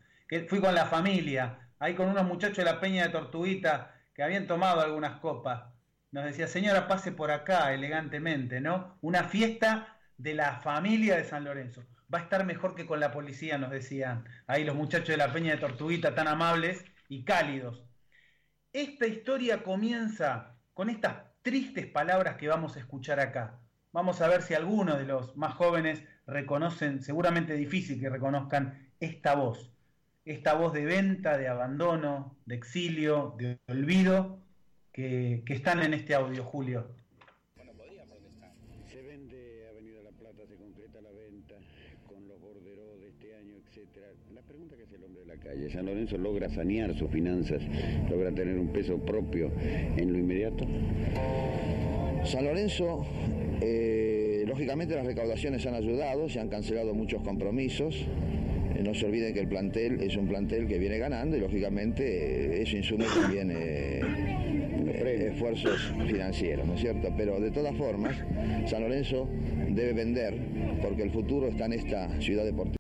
Fui 0.48 0.60
con 0.60 0.76
la 0.76 0.86
familia, 0.86 1.70
ahí 1.80 1.96
con 1.96 2.08
unos 2.08 2.26
muchachos 2.26 2.58
de 2.58 2.66
la 2.66 2.80
Peña 2.80 3.04
de 3.04 3.10
Tortuguita 3.10 3.96
que 4.14 4.24
habían 4.24 4.48
tomado 4.48 4.82
algunas 4.82 5.20
copas 5.20 5.64
nos 6.12 6.26
decía, 6.26 6.48
señora, 6.48 6.88
pase 6.88 7.12
por 7.12 7.32
acá 7.32 7.74
elegantemente, 7.74 8.62
¿no? 8.62 8.98
Una 9.02 9.26
fiesta 9.26 9.98
de 10.18 10.34
la 10.34 10.60
familia 10.60 11.16
de 11.16 11.24
San 11.24 11.44
Lorenzo. 11.44 11.86
Va 12.14 12.20
a 12.20 12.24
estar 12.24 12.46
mejor 12.46 12.76
que 12.76 12.88
con 12.88 13.00
la 13.00 13.12
policía, 13.12 13.58
nos 13.58 13.70
decían 13.70 14.26
ahí 14.48 14.64
los 14.64 14.76
muchachos 14.76 15.10
de 15.10 15.18
la 15.18 15.32
Peña 15.32 15.52
de 15.52 15.60
Tortuguita, 15.60 16.16
tan 16.16 16.28
amables 16.28 16.84
y 17.08 17.24
cálidos. 17.24 17.86
Esta 18.74 19.06
historia 19.06 19.64
comienza 19.64 20.56
con 20.74 20.90
estas 20.90 21.18
tristes 21.44 21.86
palabras 21.88 22.38
que 22.38 22.48
vamos 22.48 22.76
a 22.76 22.80
escuchar 22.80 23.20
acá. 23.20 23.60
Vamos 23.92 24.22
a 24.22 24.28
ver 24.28 24.42
si 24.42 24.54
algunos 24.54 24.98
de 24.98 25.06
los 25.06 25.36
más 25.38 25.54
jóvenes 25.54 26.04
reconocen, 26.26 27.02
seguramente 27.02 27.54
difícil 27.54 28.00
que 28.00 28.10
reconozcan 28.10 28.92
esta 29.00 29.36
voz. 29.36 29.72
Esta 30.26 30.54
voz 30.54 30.74
de 30.74 30.86
venta, 30.86 31.38
de 31.38 31.48
abandono, 31.48 32.38
de 32.46 32.56
exilio, 32.56 33.36
de 33.38 33.60
olvido 33.68 34.49
que, 34.92 35.44
están 35.48 35.82
en 35.82 35.94
este 35.94 36.14
audio, 36.16 36.44
Julio. 36.44 36.88
Bueno, 37.56 37.74
podría 37.74 38.04
protestar. 38.06 38.54
Se 38.92 39.02
vende 39.02 39.68
Avenida 39.70 40.02
La 40.04 40.12
Plata, 40.12 40.44
se 40.48 40.56
concreta 40.56 41.02
la 41.02 41.12
venta 41.12 41.56
con 42.08 42.28
los 42.28 42.40
borderos 42.40 43.00
de 43.00 43.10
este 43.10 43.36
año, 43.36 43.56
etcétera. 43.66 44.08
La 44.34 44.42
pregunta 44.42 44.76
que 44.76 44.84
hace 44.84 44.96
el 44.96 45.04
hombre 45.04 45.22
de 45.22 45.28
la 45.28 45.38
calle, 45.38 45.70
¿San 45.70 45.86
Lorenzo 45.86 46.18
logra 46.18 46.50
sanear 46.50 46.96
sus 46.96 47.10
finanzas, 47.12 47.62
logra 48.10 48.32
tener 48.32 48.58
un 48.58 48.70
peso 48.70 48.98
propio 48.98 49.52
en 49.60 50.12
lo 50.12 50.20
inmediato? 50.20 50.66
San 52.26 52.44
Lorenzo, 52.44 53.06
eh, 53.62 54.44
lógicamente 54.48 54.96
las 54.96 55.06
recaudaciones 55.06 55.66
han 55.66 55.76
ayudado, 55.76 56.28
se 56.30 56.40
han 56.40 56.50
cancelado 56.50 56.94
muchos 56.94 57.22
compromisos. 57.22 57.96
Eh, 58.76 58.82
no 58.84 58.94
se 58.94 59.06
olviden 59.06 59.34
que 59.34 59.40
el 59.40 59.48
plantel 59.48 60.02
es 60.02 60.18
un 60.18 60.28
plantel 60.28 60.68
que 60.68 60.78
viene 60.78 60.98
ganando 60.98 61.38
y 61.38 61.40
lógicamente 61.40 62.62
eso 62.62 62.76
insume 62.76 63.06
también 63.06 63.52
esfuerzos 65.08 65.94
financieros, 66.08 66.68
¿no 66.68 66.74
es 66.74 66.82
cierto? 66.82 67.10
Pero 67.16 67.40
de 67.40 67.52
todas 67.52 67.76
formas, 67.76 68.18
San 68.68 68.82
Lorenzo 68.82 69.28
debe 69.70 69.94
vender 69.94 70.36
porque 70.82 71.04
el 71.04 71.12
futuro 71.12 71.48
está 71.48 71.66
en 71.66 71.74
esta 71.74 72.22
ciudad 72.22 72.44
deportiva. 72.44 72.78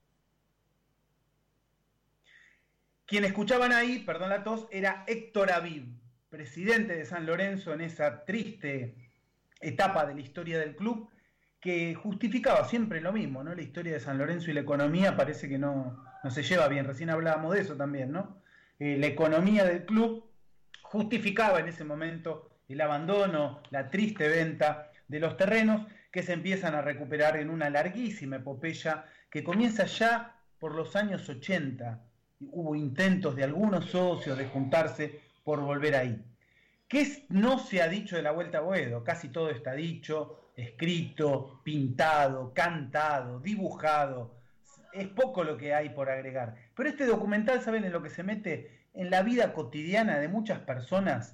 Quien 3.05 3.25
escuchaban 3.25 3.73
ahí, 3.73 3.99
perdón 3.99 4.29
la 4.29 4.43
tos, 4.43 4.67
era 4.71 5.03
Héctor 5.07 5.51
Aviv, 5.51 5.85
presidente 6.29 6.95
de 6.95 7.05
San 7.05 7.25
Lorenzo 7.25 7.73
en 7.73 7.81
esa 7.81 8.23
triste 8.23 8.95
etapa 9.61 10.05
de 10.05 10.13
la 10.13 10.21
historia 10.21 10.59
del 10.59 10.75
club, 10.75 11.09
que 11.59 11.95
justificaba 11.95 12.65
siempre 12.65 13.01
lo 13.01 13.11
mismo, 13.11 13.43
¿no? 13.43 13.53
La 13.55 13.61
historia 13.61 13.93
de 13.93 13.99
San 13.99 14.17
Lorenzo 14.17 14.51
y 14.51 14.53
la 14.53 14.61
economía 14.61 15.17
parece 15.17 15.49
que 15.49 15.57
no, 15.57 16.03
no 16.23 16.31
se 16.31 16.43
lleva 16.43 16.67
bien, 16.67 16.85
recién 16.85 17.09
hablábamos 17.09 17.53
de 17.53 17.61
eso 17.61 17.75
también, 17.75 18.11
¿no? 18.11 18.41
Eh, 18.77 18.97
la 18.97 19.07
economía 19.07 19.65
del 19.65 19.85
club 19.85 20.28
justificaba 20.91 21.59
en 21.59 21.67
ese 21.67 21.83
momento 21.83 22.49
el 22.67 22.81
abandono, 22.81 23.61
la 23.69 23.89
triste 23.89 24.27
venta 24.27 24.91
de 25.07 25.19
los 25.19 25.37
terrenos 25.37 25.85
que 26.11 26.23
se 26.23 26.33
empiezan 26.33 26.73
a 26.73 26.81
recuperar 26.81 27.37
en 27.37 27.51
una 27.51 27.69
larguísima 27.69 28.37
epopeya 28.37 29.05
que 29.29 29.43
comienza 29.43 29.85
ya 29.85 30.35
por 30.59 30.73
los 30.73 30.95
años 30.95 31.29
80. 31.29 32.01
Hubo 32.51 32.75
intentos 32.75 33.35
de 33.35 33.43
algunos 33.43 33.85
socios 33.85 34.37
de 34.37 34.47
juntarse 34.47 35.21
por 35.43 35.59
volver 35.61 35.95
ahí. 35.95 36.23
¿Qué 36.87 37.25
no 37.29 37.59
se 37.59 37.83
ha 37.83 37.87
dicho 37.87 38.15
de 38.15 38.23
la 38.23 38.31
Vuelta 38.31 38.57
a 38.57 38.61
Boedo? 38.61 39.03
Casi 39.03 39.29
todo 39.29 39.51
está 39.51 39.73
dicho, 39.73 40.49
escrito, 40.55 41.61
pintado, 41.63 42.51
cantado, 42.51 43.39
dibujado. 43.39 44.39
Es 44.91 45.07
poco 45.07 45.43
lo 45.43 45.55
que 45.55 45.75
hay 45.75 45.89
por 45.89 46.09
agregar. 46.09 46.55
Pero 46.75 46.89
este 46.89 47.05
documental, 47.05 47.61
¿saben 47.61 47.83
en 47.83 47.91
lo 47.91 48.01
que 48.01 48.09
se 48.09 48.23
mete? 48.23 48.78
En 48.99 49.11
la 49.11 49.23
vida 49.23 49.53
cotidiana 49.53 50.19
de 50.19 50.27
muchas 50.27 50.59
personas 50.59 51.33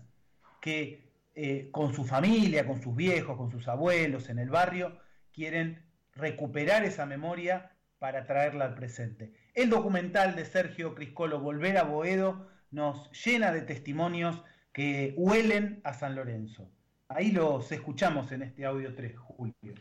que 0.62 1.10
eh, 1.34 1.70
con 1.72 1.96
su 1.96 2.06
familia, 2.06 2.68
con 2.68 2.80
sus 2.80 2.96
viejos, 2.96 3.38
con 3.38 3.50
sus 3.50 3.68
abuelos, 3.68 4.30
en 4.30 4.38
el 4.38 4.52
barrio, 4.52 5.00
quieren 5.34 5.84
recuperar 6.14 6.84
esa 6.84 7.08
memoria 7.08 7.72
para 7.98 8.28
traerla 8.28 8.66
al 8.66 8.76
presente. 8.76 9.34
El 9.56 9.72
documental 9.72 10.36
de 10.36 10.46
Sergio 10.46 10.94
Criscolo, 10.94 11.40
Volver 11.40 11.80
a 11.80 11.86
Boedo, 11.86 12.48
nos 12.70 13.10
llena 13.26 13.52
de 13.52 13.62
testimonios 13.62 14.44
que 14.72 15.16
huelen 15.18 15.82
a 15.86 15.94
San 15.94 16.14
Lorenzo. 16.14 16.70
Ahí 17.08 17.32
los 17.32 17.72
escuchamos 17.72 18.32
en 18.32 18.44
este 18.44 18.64
audio 18.64 18.94
3, 18.94 19.18
Julio. 19.18 19.74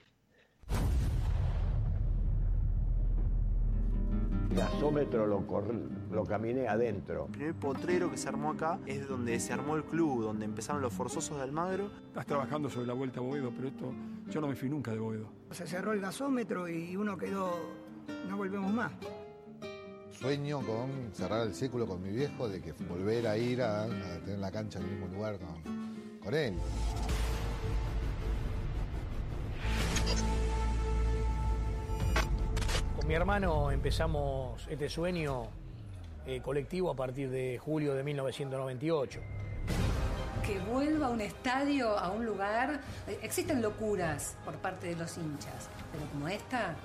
gasómetro 4.54 5.26
lo, 5.26 5.46
lo 6.14 6.24
caminé 6.24 6.68
adentro. 6.68 7.26
El 7.26 7.30
primer 7.32 7.54
potrero 7.54 8.10
que 8.10 8.16
se 8.16 8.28
armó 8.28 8.52
acá 8.52 8.78
es 8.86 9.08
donde 9.08 9.38
se 9.40 9.52
armó 9.52 9.76
el 9.76 9.84
club, 9.84 10.22
donde 10.22 10.44
empezaron 10.44 10.80
los 10.80 10.92
forzosos 10.92 11.36
de 11.36 11.42
Almagro. 11.42 11.90
Estás 12.08 12.26
trabajando 12.26 12.70
sobre 12.70 12.86
la 12.86 12.94
vuelta 12.94 13.20
a 13.20 13.22
Boedo, 13.22 13.52
pero 13.54 13.68
esto 13.68 13.92
yo 14.28 14.40
no 14.40 14.48
me 14.48 14.54
fui 14.54 14.68
nunca 14.68 14.92
de 14.92 14.98
Boedo. 14.98 15.28
Se 15.50 15.66
cerró 15.66 15.92
el 15.92 16.00
gasómetro 16.00 16.68
y 16.68 16.96
uno 16.96 17.16
quedó, 17.16 17.50
no 18.28 18.36
volvemos 18.36 18.72
más 18.72 18.92
sueño 20.18 20.60
con 20.60 21.12
cerrar 21.12 21.46
el 21.46 21.54
círculo 21.54 21.86
con 21.86 22.00
mi 22.00 22.10
viejo 22.10 22.48
de 22.48 22.60
que 22.60 22.72
volver 22.72 23.26
a 23.26 23.36
ir 23.36 23.60
a, 23.60 23.86
tener 24.24 24.38
la 24.38 24.50
cancha 24.50 24.78
en 24.78 24.84
el 24.84 24.90
mismo 24.92 25.08
lugar 25.08 25.38
con, 25.38 26.18
con 26.22 26.34
él. 26.34 26.54
Con 32.96 33.06
mi 33.06 33.14
hermano 33.14 33.70
empezamos 33.70 34.66
este 34.70 34.88
sueño 34.88 35.48
eh, 36.26 36.40
colectivo 36.40 36.90
a 36.90 36.96
partir 36.96 37.30
de 37.30 37.58
julio 37.58 37.94
de 37.94 38.02
1998 38.02 39.20
que 40.46 40.58
vuelva 40.58 41.06
a 41.06 41.10
un 41.10 41.22
estadio, 41.22 41.98
a 41.98 42.10
un 42.10 42.26
lugar. 42.26 42.78
Eh, 43.08 43.18
existen 43.22 43.62
locuras 43.62 44.36
por 44.44 44.54
parte 44.56 44.88
de 44.88 44.96
los 44.96 45.16
hinchas, 45.16 45.70
pero 45.90 46.04
como 46.10 46.28
esta, 46.28 46.76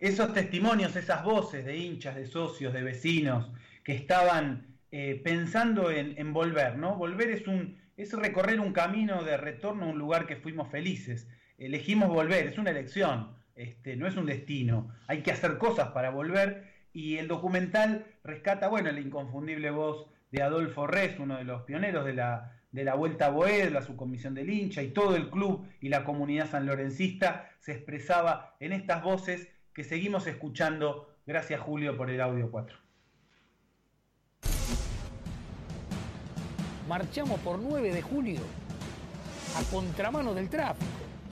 esos 0.00 0.32
testimonios, 0.32 0.96
esas 0.96 1.22
voces 1.22 1.64
de 1.64 1.76
hinchas, 1.76 2.16
de 2.16 2.26
socios, 2.26 2.72
de 2.72 2.82
vecinos 2.82 3.50
que 3.84 3.92
estaban 3.92 4.78
eh, 4.90 5.20
pensando 5.22 5.90
en, 5.90 6.32
volver, 6.32 6.78
¿no? 6.78 6.96
Volver 6.96 7.30
es 7.30 7.46
un 7.46 7.78
es 7.96 8.14
recorrer 8.14 8.60
un 8.60 8.72
camino 8.72 9.22
de 9.24 9.36
retorno 9.36 9.84
a 9.84 9.88
un 9.88 9.98
lugar 9.98 10.26
que 10.26 10.36
fuimos 10.36 10.70
felices. 10.70 11.28
Elegimos 11.58 12.08
volver, 12.08 12.46
es 12.46 12.56
una 12.56 12.70
elección, 12.70 13.36
este, 13.54 13.94
no 13.94 14.06
es 14.06 14.16
un 14.16 14.24
destino. 14.24 14.88
Hay 15.06 15.22
que 15.22 15.32
hacer 15.32 15.58
cosas 15.58 15.88
para 15.88 16.08
volver 16.08 16.69
y 16.92 17.18
el 17.18 17.28
documental 17.28 18.06
rescata, 18.24 18.68
bueno, 18.68 18.90
la 18.90 19.00
inconfundible 19.00 19.70
voz 19.70 20.06
de 20.30 20.42
Adolfo 20.42 20.86
Res, 20.86 21.18
uno 21.18 21.36
de 21.36 21.44
los 21.44 21.62
pioneros 21.62 22.04
de 22.04 22.14
la, 22.14 22.60
de 22.72 22.84
la 22.84 22.94
Vuelta 22.94 23.26
a 23.26 23.30
Boed, 23.30 23.72
la 23.72 23.82
subcomisión 23.82 24.34
del 24.34 24.50
hincha 24.50 24.82
y 24.82 24.90
todo 24.90 25.16
el 25.16 25.30
club 25.30 25.66
y 25.80 25.88
la 25.88 26.04
comunidad 26.04 26.50
sanlorencista 26.50 27.50
se 27.58 27.72
expresaba 27.72 28.56
en 28.60 28.72
estas 28.72 29.02
voces 29.02 29.48
que 29.72 29.84
seguimos 29.84 30.26
escuchando. 30.26 31.14
Gracias 31.26 31.60
Julio 31.60 31.96
por 31.96 32.10
el 32.10 32.20
audio 32.20 32.50
4. 32.50 32.78
Marchamos 36.88 37.38
por 37.40 37.58
9 37.58 37.92
de 37.92 38.02
julio 38.02 38.40
a 39.56 39.62
contramano 39.70 40.34
del 40.34 40.48
tráfico. 40.48 40.86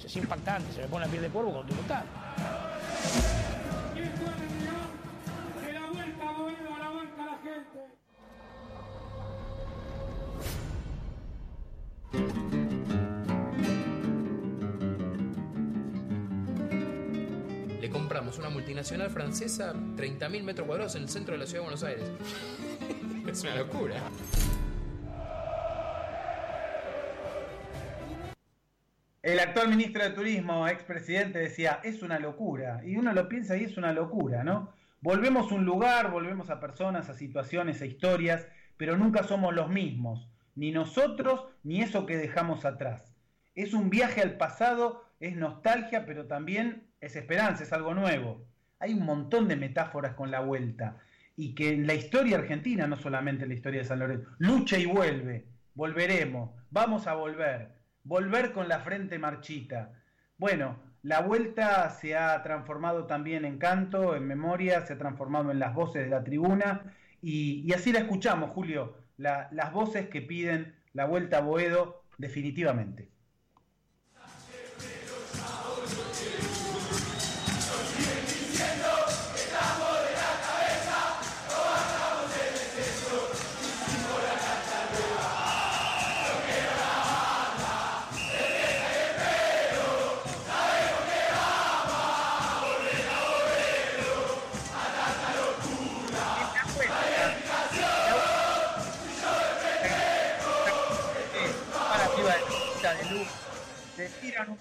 Es 0.04 0.14
impactante, 0.16 0.72
se 0.72 0.82
me 0.82 0.86
pone 0.86 1.06
la 1.06 1.10
piel 1.10 1.22
de 1.22 1.30
polvo 1.30 1.52
cuando 1.52 1.74
multinacional 18.58 19.08
francesa 19.08 19.72
30.000 19.72 20.42
metros 20.42 20.66
cuadrados 20.66 20.96
en 20.96 21.02
el 21.02 21.08
centro 21.08 21.34
de 21.34 21.38
la 21.38 21.46
ciudad 21.46 21.60
de 21.60 21.64
Buenos 21.64 21.84
Aires. 21.84 22.10
es 23.28 23.42
una 23.44 23.54
locura. 23.54 24.02
El 29.22 29.38
actual 29.38 29.68
ministro 29.68 30.02
de 30.02 30.10
Turismo, 30.10 30.66
expresidente, 30.66 31.38
decía, 31.38 31.78
es 31.84 32.02
una 32.02 32.18
locura. 32.18 32.80
Y 32.84 32.96
uno 32.96 33.12
lo 33.12 33.28
piensa 33.28 33.56
y 33.56 33.62
es 33.62 33.76
una 33.76 33.92
locura, 33.92 34.42
¿no? 34.42 34.72
Volvemos 35.00 35.52
a 35.52 35.54
un 35.54 35.64
lugar, 35.64 36.10
volvemos 36.10 36.50
a 36.50 36.58
personas, 36.58 37.08
a 37.08 37.14
situaciones, 37.14 37.80
a 37.80 37.86
historias, 37.86 38.48
pero 38.76 38.96
nunca 38.96 39.22
somos 39.22 39.54
los 39.54 39.70
mismos, 39.70 40.28
ni 40.56 40.72
nosotros, 40.72 41.44
ni 41.62 41.80
eso 41.80 42.06
que 42.06 42.16
dejamos 42.16 42.64
atrás. 42.64 43.14
Es 43.54 43.72
un 43.72 43.88
viaje 43.88 44.20
al 44.20 44.36
pasado, 44.36 45.04
es 45.20 45.36
nostalgia, 45.36 46.04
pero 46.06 46.26
también 46.26 46.87
es 47.00 47.16
esperanza, 47.16 47.62
es 47.62 47.72
algo 47.72 47.94
nuevo. 47.94 48.44
Hay 48.78 48.94
un 48.94 49.04
montón 49.04 49.48
de 49.48 49.56
metáforas 49.56 50.14
con 50.14 50.30
la 50.30 50.40
vuelta 50.40 50.98
y 51.36 51.54
que 51.54 51.70
en 51.70 51.86
la 51.86 51.94
historia 51.94 52.38
argentina, 52.38 52.86
no 52.86 52.96
solamente 52.96 53.44
en 53.44 53.50
la 53.50 53.54
historia 53.54 53.80
de 53.80 53.86
San 53.86 54.00
Lorenzo, 54.00 54.28
lucha 54.38 54.78
y 54.78 54.86
vuelve, 54.86 55.46
volveremos, 55.74 56.50
vamos 56.70 57.06
a 57.06 57.14
volver, 57.14 57.70
volver 58.04 58.52
con 58.52 58.68
la 58.68 58.80
frente 58.80 59.18
marchita. 59.18 59.92
Bueno, 60.36 60.78
la 61.02 61.20
vuelta 61.20 61.88
se 61.90 62.16
ha 62.16 62.42
transformado 62.42 63.06
también 63.06 63.44
en 63.44 63.58
canto, 63.58 64.16
en 64.16 64.26
memoria, 64.26 64.84
se 64.84 64.94
ha 64.94 64.98
transformado 64.98 65.50
en 65.50 65.60
las 65.60 65.74
voces 65.74 66.02
de 66.04 66.10
la 66.10 66.24
tribuna 66.24 66.92
y, 67.22 67.72
así 67.72 67.92
la 67.92 68.00
escuchamos, 68.00 68.50
Julio, 68.50 68.96
las 69.16 69.72
voces 69.72 70.08
que 70.08 70.22
piden 70.22 70.74
la 70.92 71.04
vuelta 71.04 71.38
a 71.38 71.42
Boedo 71.42 72.02
definitivamente. 72.18 73.08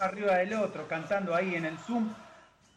Arriba 0.08 0.38
del 0.38 0.54
otro, 0.54 0.88
cantando 0.88 1.36
ahí 1.36 1.56
en 1.56 1.66
el 1.66 1.78
Zoom, 1.78 2.14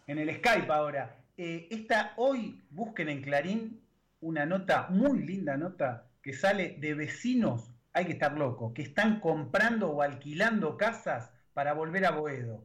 en 0.07 0.19
el 0.19 0.37
Skype 0.37 0.73
ahora. 0.73 1.17
Eh, 1.37 1.69
esta, 1.71 2.13
hoy 2.17 2.63
busquen 2.71 3.09
en 3.09 3.23
Clarín 3.23 3.81
una 4.21 4.45
nota, 4.45 4.89
muy 4.91 5.23
linda 5.23 5.57
nota, 5.57 6.07
que 6.23 6.33
sale 6.33 6.77
de 6.79 6.95
vecinos, 6.95 7.71
hay 7.93 8.05
que 8.05 8.13
estar 8.13 8.37
loco, 8.37 8.75
que 8.75 8.83
están 8.83 9.21
comprando 9.21 9.91
o 9.91 10.03
alquilando 10.03 10.77
casas 10.77 11.33
para 11.55 11.73
volver 11.73 12.05
a 12.05 12.11
Boedo. 12.11 12.63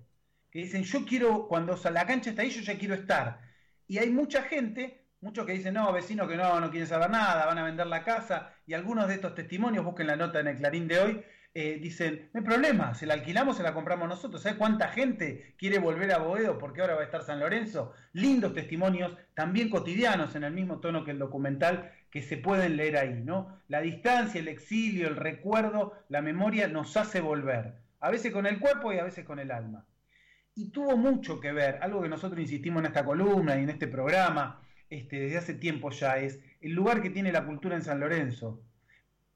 Que 0.52 0.60
dicen, 0.60 0.84
yo 0.84 1.06
quiero, 1.06 1.48
cuando 1.48 1.80
la 1.92 2.06
cancha 2.06 2.30
está 2.32 2.42
ahí, 2.42 2.50
yo 2.50 2.62
ya 2.62 2.78
quiero 2.78 2.96
estar. 2.96 3.40
Y 3.88 3.98
hay 4.00 4.10
mucha 4.10 4.44
gente, 4.44 5.06
muchos 5.22 5.46
que 5.46 5.54
dicen, 5.54 5.76
no, 5.76 5.92
vecinos 5.94 6.28
que 6.28 6.38
no, 6.38 6.60
no 6.60 6.70
quieren 6.70 6.88
saber 6.88 7.10
nada, 7.10 7.46
van 7.46 7.58
a 7.58 7.64
vender 7.64 7.88
la 7.88 8.04
casa. 8.04 8.54
Y 8.66 8.74
algunos 8.74 9.08
de 9.08 9.16
estos 9.16 9.36
testimonios, 9.36 9.86
busquen 9.86 10.08
la 10.08 10.16
nota 10.16 10.40
en 10.40 10.48
el 10.48 10.58
Clarín 10.58 10.88
de 10.88 11.00
hoy, 11.00 11.24
eh, 11.58 11.80
dicen, 11.82 12.30
no 12.34 12.42
hay 12.42 12.46
problema, 12.46 12.94
se 12.96 13.06
la 13.06 13.14
alquilamos, 13.14 13.56
se 13.56 13.64
la 13.64 13.74
compramos 13.74 14.10
nosotros. 14.10 14.42
¿Sabes 14.42 14.58
cuánta 14.58 14.90
gente 14.90 15.56
quiere 15.58 15.80
volver 15.80 16.12
a 16.12 16.18
Boedo 16.18 16.58
porque 16.58 16.82
ahora 16.82 16.96
va 16.96 17.02
a 17.02 17.06
estar 17.06 17.24
San 17.24 17.40
Lorenzo? 17.40 17.94
Lindos 18.12 18.54
testimonios, 18.54 19.18
también 19.36 19.70
cotidianos, 19.70 20.36
en 20.36 20.44
el 20.44 20.52
mismo 20.52 20.82
tono 20.82 21.06
que 21.06 21.12
el 21.12 21.18
documental, 21.18 21.94
que 22.12 22.22
se 22.22 22.36
pueden 22.36 22.76
leer 22.76 22.98
ahí, 22.98 23.22
¿no? 23.24 23.62
La 23.70 23.80
distancia, 23.80 24.42
el 24.42 24.50
exilio, 24.50 25.08
el 25.08 25.16
recuerdo, 25.16 25.94
la 26.10 26.22
memoria 26.22 26.68
nos 26.68 26.98
hace 26.98 27.22
volver, 27.22 27.76
a 28.02 28.12
veces 28.12 28.34
con 28.34 28.46
el 28.48 28.60
cuerpo 28.60 28.92
y 28.92 29.00
a 29.00 29.06
veces 29.06 29.24
con 29.24 29.40
el 29.40 29.50
alma. 29.50 29.86
Y 30.56 30.72
tuvo 30.72 30.98
mucho 30.98 31.40
que 31.40 31.54
ver, 31.54 31.80
algo 31.82 32.02
que 32.02 32.10
nosotros 32.10 32.42
insistimos 32.42 32.82
en 32.82 32.88
esta 32.88 33.06
columna 33.06 33.58
y 33.58 33.64
en 33.64 33.70
este 33.70 33.88
programa, 33.88 34.62
este, 34.90 35.22
desde 35.22 35.38
hace 35.38 35.54
tiempo 35.54 35.90
ya, 35.92 36.18
es 36.18 36.38
el 36.60 36.74
lugar 36.74 37.02
que 37.02 37.12
tiene 37.12 37.32
la 37.32 37.46
cultura 37.46 37.78
en 37.78 37.82
San 37.82 38.02
Lorenzo 38.02 38.62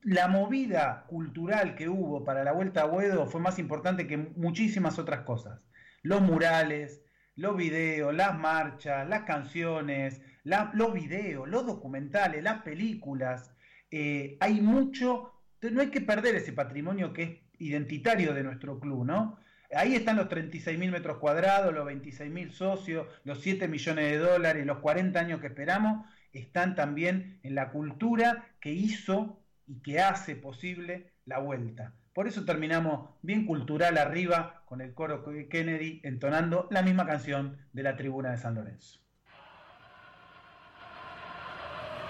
la 0.02 0.28
movida 0.28 1.06
cultural 1.08 1.76
que 1.76 1.90
hubo 1.90 2.24
para 2.24 2.44
la 2.44 2.52
Vuelta 2.54 2.82
a 2.82 2.86
Buedo 2.86 3.26
fue 3.26 3.42
más 3.42 3.60
importante 3.60 4.08
que 4.08 4.18
muchísimas 4.18 4.98
otras 4.98 5.22
cosas. 5.22 5.68
Los 6.02 6.22
murales, 6.22 7.02
los 7.36 7.58
videos, 7.58 8.14
las 8.14 8.38
marchas, 8.38 9.08
las 9.08 9.24
canciones, 9.24 10.22
los 10.44 10.94
videos, 10.94 11.48
los 11.48 11.66
documentales, 11.66 12.44
las 12.44 12.62
películas. 12.62 13.54
Eh, 13.92 14.38
hay 14.40 14.62
mucho, 14.62 15.34
no 15.62 15.82
hay 15.82 15.90
que 15.90 16.02
perder 16.02 16.36
ese 16.36 16.54
patrimonio 16.54 17.14
que 17.14 17.24
es 17.24 17.30
identitario 17.60 18.34
de 18.34 18.44
nuestro 18.44 18.80
club, 18.80 19.06
¿no? 19.06 19.40
Ahí 19.76 19.96
están 19.96 20.16
los 20.16 20.28
36.000 20.30 20.90
metros 20.90 21.18
cuadrados, 21.18 21.74
los 21.74 21.88
26.000 21.88 22.52
socios, 22.52 23.08
los 23.24 23.42
7 23.42 23.68
millones 23.68 24.10
de 24.10 24.18
dólares, 24.18 24.66
los 24.66 24.80
40 24.80 25.20
años 25.20 25.42
que 25.42 25.48
esperamos, 25.48 26.08
están 26.34 26.76
también 26.76 27.40
en 27.44 27.54
la 27.54 27.70
cultura 27.70 28.48
que 28.60 28.72
hizo 28.72 29.40
y 29.70 29.82
que 29.82 30.02
hace 30.02 30.36
posible 30.36 31.14
la 31.26 31.38
vuelta. 31.38 31.94
Por 32.14 32.28
eso 32.28 32.44
terminamos 32.44 33.12
bien 33.22 33.46
cultural 33.46 33.98
arriba 33.98 34.64
con 34.66 34.82
el 34.82 34.94
coro 34.96 35.24
Kennedy 35.24 36.02
entonando 36.04 36.68
la 36.72 36.82
misma 36.82 37.06
canción 37.06 37.58
de 37.72 37.84
la 37.84 37.96
tribuna 37.96 38.32
de 38.32 38.38
San 38.38 38.56
Lorenzo. 38.56 39.00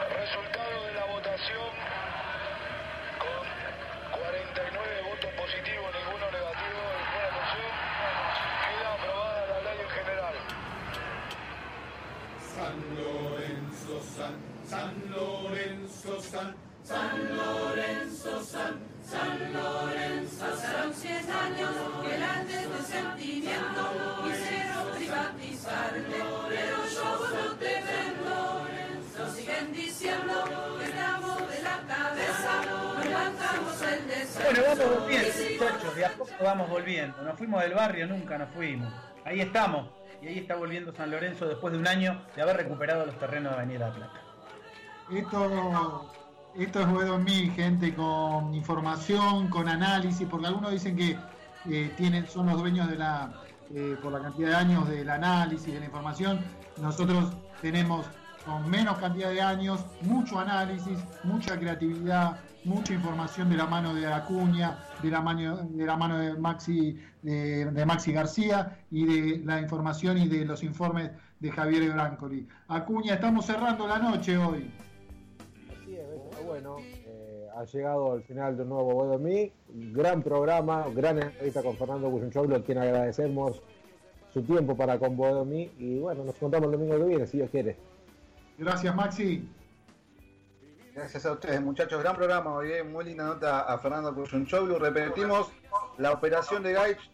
Resultado 0.10 0.86
de 0.88 0.94
la 0.94 1.06
votación 1.06 1.70
con 3.20 3.44
49 4.20 4.88
votos 5.12 5.32
positivos, 5.36 5.88
ninguno 6.00 6.26
negativo, 6.32 6.80
ninguna 6.96 7.30
moción. 7.36 7.72
Queda 8.66 8.90
aprobada 8.96 9.42
la 9.52 9.60
ley 9.68 9.80
en 9.84 9.92
general. 10.00 10.36
San 12.56 12.76
Lorenzo, 12.96 14.02
San, 14.02 14.34
San 14.64 15.12
Lorenzo, 15.12 16.22
San. 16.22 16.69
San 16.90 17.38
Lorenzo, 17.38 18.44
San, 18.44 18.80
San 19.06 19.54
Lorenzo, 19.54 20.46
San, 20.58 20.92
cien 20.92 21.32
años 21.32 21.70
que 22.02 22.16
antes 22.16 22.64
de 22.68 22.82
sentimiento 22.82 23.84
quisieron 24.24 24.98
privatizarte, 24.98 26.02
pero 26.50 26.78
yo 26.88 27.28
no 27.30 27.56
te 27.58 27.74
vendo. 27.86 28.66
Nos 29.20 29.36
siguen 29.36 29.72
diciendo 29.72 30.34
que 30.80 30.86
estamos 30.86 31.38
de 31.52 31.62
la 31.62 31.78
cabeza, 31.88 32.52
levantamos 33.04 33.82
el 33.84 34.08
deseo. 34.08 34.46
Bueno, 34.46 34.62
vamos 34.68 35.00
volviendo, 35.00 35.34
muchachos, 35.60 35.96
de 35.96 36.06
a 36.06 36.14
poco 36.14 36.32
vamos 36.44 36.70
volviendo. 36.72 37.22
Nos 37.22 37.38
fuimos 37.38 37.62
del 37.62 37.74
barrio, 37.76 38.08
nunca 38.08 38.40
nos 38.40 38.50
fuimos. 38.50 38.92
Ahí 39.26 39.42
estamos. 39.42 39.92
Y 40.24 40.28
ahí 40.28 40.40
está 40.40 40.56
volviendo 40.56 40.92
San 40.92 41.12
Lorenzo 41.12 41.48
después 41.48 41.72
de 41.72 41.78
un 41.78 41.88
año 41.88 42.26
de 42.36 42.42
haber 42.42 42.58
recuperado 42.58 43.06
los 43.06 43.20
terrenos 43.20 43.52
de 43.52 43.58
Avenida 43.60 43.94
Plata. 43.94 44.22
Esto 45.12 46.10
esto 46.64 46.82
es 46.82 46.90
Boedo 46.90 47.18
Mil, 47.18 47.52
gente 47.52 47.94
con 47.94 48.54
información, 48.54 49.48
con 49.50 49.70
análisis, 49.70 50.28
porque 50.30 50.48
algunos 50.48 50.72
dicen 50.72 50.96
que 50.96 51.18
eh, 51.70 51.94
tienen, 51.96 52.28
son 52.28 52.48
los 52.48 52.60
dueños 52.60 52.90
de 52.90 52.98
la, 52.98 53.32
eh, 53.74 53.96
por 54.02 54.12
la 54.12 54.20
cantidad 54.20 54.50
de 54.50 54.56
años 54.56 54.90
del 54.90 55.10
análisis, 55.10 55.74
de 55.74 55.80
la 55.80 55.86
información. 55.86 56.40
Nosotros 56.82 57.32
tenemos 57.62 58.06
con 58.46 58.70
menos 58.70 58.98
cantidad 58.98 59.30
de 59.30 59.42
años, 59.42 59.86
mucho 60.02 60.40
análisis, 60.40 60.98
mucha 61.24 61.58
creatividad, 61.58 62.40
mucha 62.66 62.94
información 62.94 63.50
de 63.50 63.56
la 63.56 63.66
mano 63.66 63.94
de 63.94 64.12
Acuña, 64.12 64.80
de 65.02 65.10
la 65.12 65.22
mano 65.22 65.58
de, 65.58 65.86
la 65.86 65.96
mano 65.96 66.18
de 66.18 66.36
Maxi, 66.36 67.00
de, 67.22 67.86
Maxi 67.86 68.12
García 68.12 68.80
y 68.92 69.06
de 69.06 69.46
la 69.46 69.62
información 69.62 70.18
y 70.18 70.28
de 70.28 70.44
los 70.44 70.62
informes 70.64 71.12
de 71.40 71.52
Javier 71.52 71.94
Brancoli. 71.94 72.46
Acuña, 72.68 73.14
estamos 73.14 73.46
cerrando 73.46 73.88
la 73.88 74.00
noche 74.00 74.38
hoy 74.38 74.70
bueno, 76.50 76.78
eh, 76.80 77.48
ha 77.56 77.64
llegado 77.64 78.14
al 78.14 78.24
final 78.24 78.58
de 78.58 78.64
un 78.64 78.70
nuevo 78.70 78.92
Bodo 78.92 79.20
Me. 79.20 79.52
Gran 79.68 80.24
programa, 80.24 80.88
gran 80.96 81.22
entrevista 81.22 81.62
con 81.62 81.78
Fernando 81.78 82.10
Guyunchoglu, 82.10 82.56
a 82.56 82.64
quien 82.64 82.80
agradecemos 82.80 83.62
su 84.34 84.42
tiempo 84.42 84.76
para 84.76 84.98
con 84.98 85.16
Bodo 85.16 85.46
Me. 85.46 85.70
Y 85.78 86.00
bueno, 86.00 86.24
nos 86.24 86.36
contamos 86.36 86.66
el 86.66 86.72
domingo 86.72 86.98
que 86.98 87.04
viene, 87.04 87.28
si 87.28 87.38
Dios 87.38 87.52
quiere. 87.52 87.78
Gracias, 88.58 88.96
Maxi. 88.96 89.48
Gracias 90.96 91.24
a 91.28 91.34
ustedes, 91.34 91.62
muchachos. 91.62 92.02
Gran 92.02 92.16
programa. 92.16 92.56
Hoy 92.56 92.72
eh. 92.72 92.84
muy 92.84 93.06
linda 93.06 93.26
nota 93.26 93.62
a 93.62 93.78
Fernando 93.78 94.12
Guyunchoglu. 94.12 94.80
Repetimos, 94.80 95.52
la 96.00 96.14
operación 96.14 96.64
de 96.64 96.74
Gaich 96.74 97.12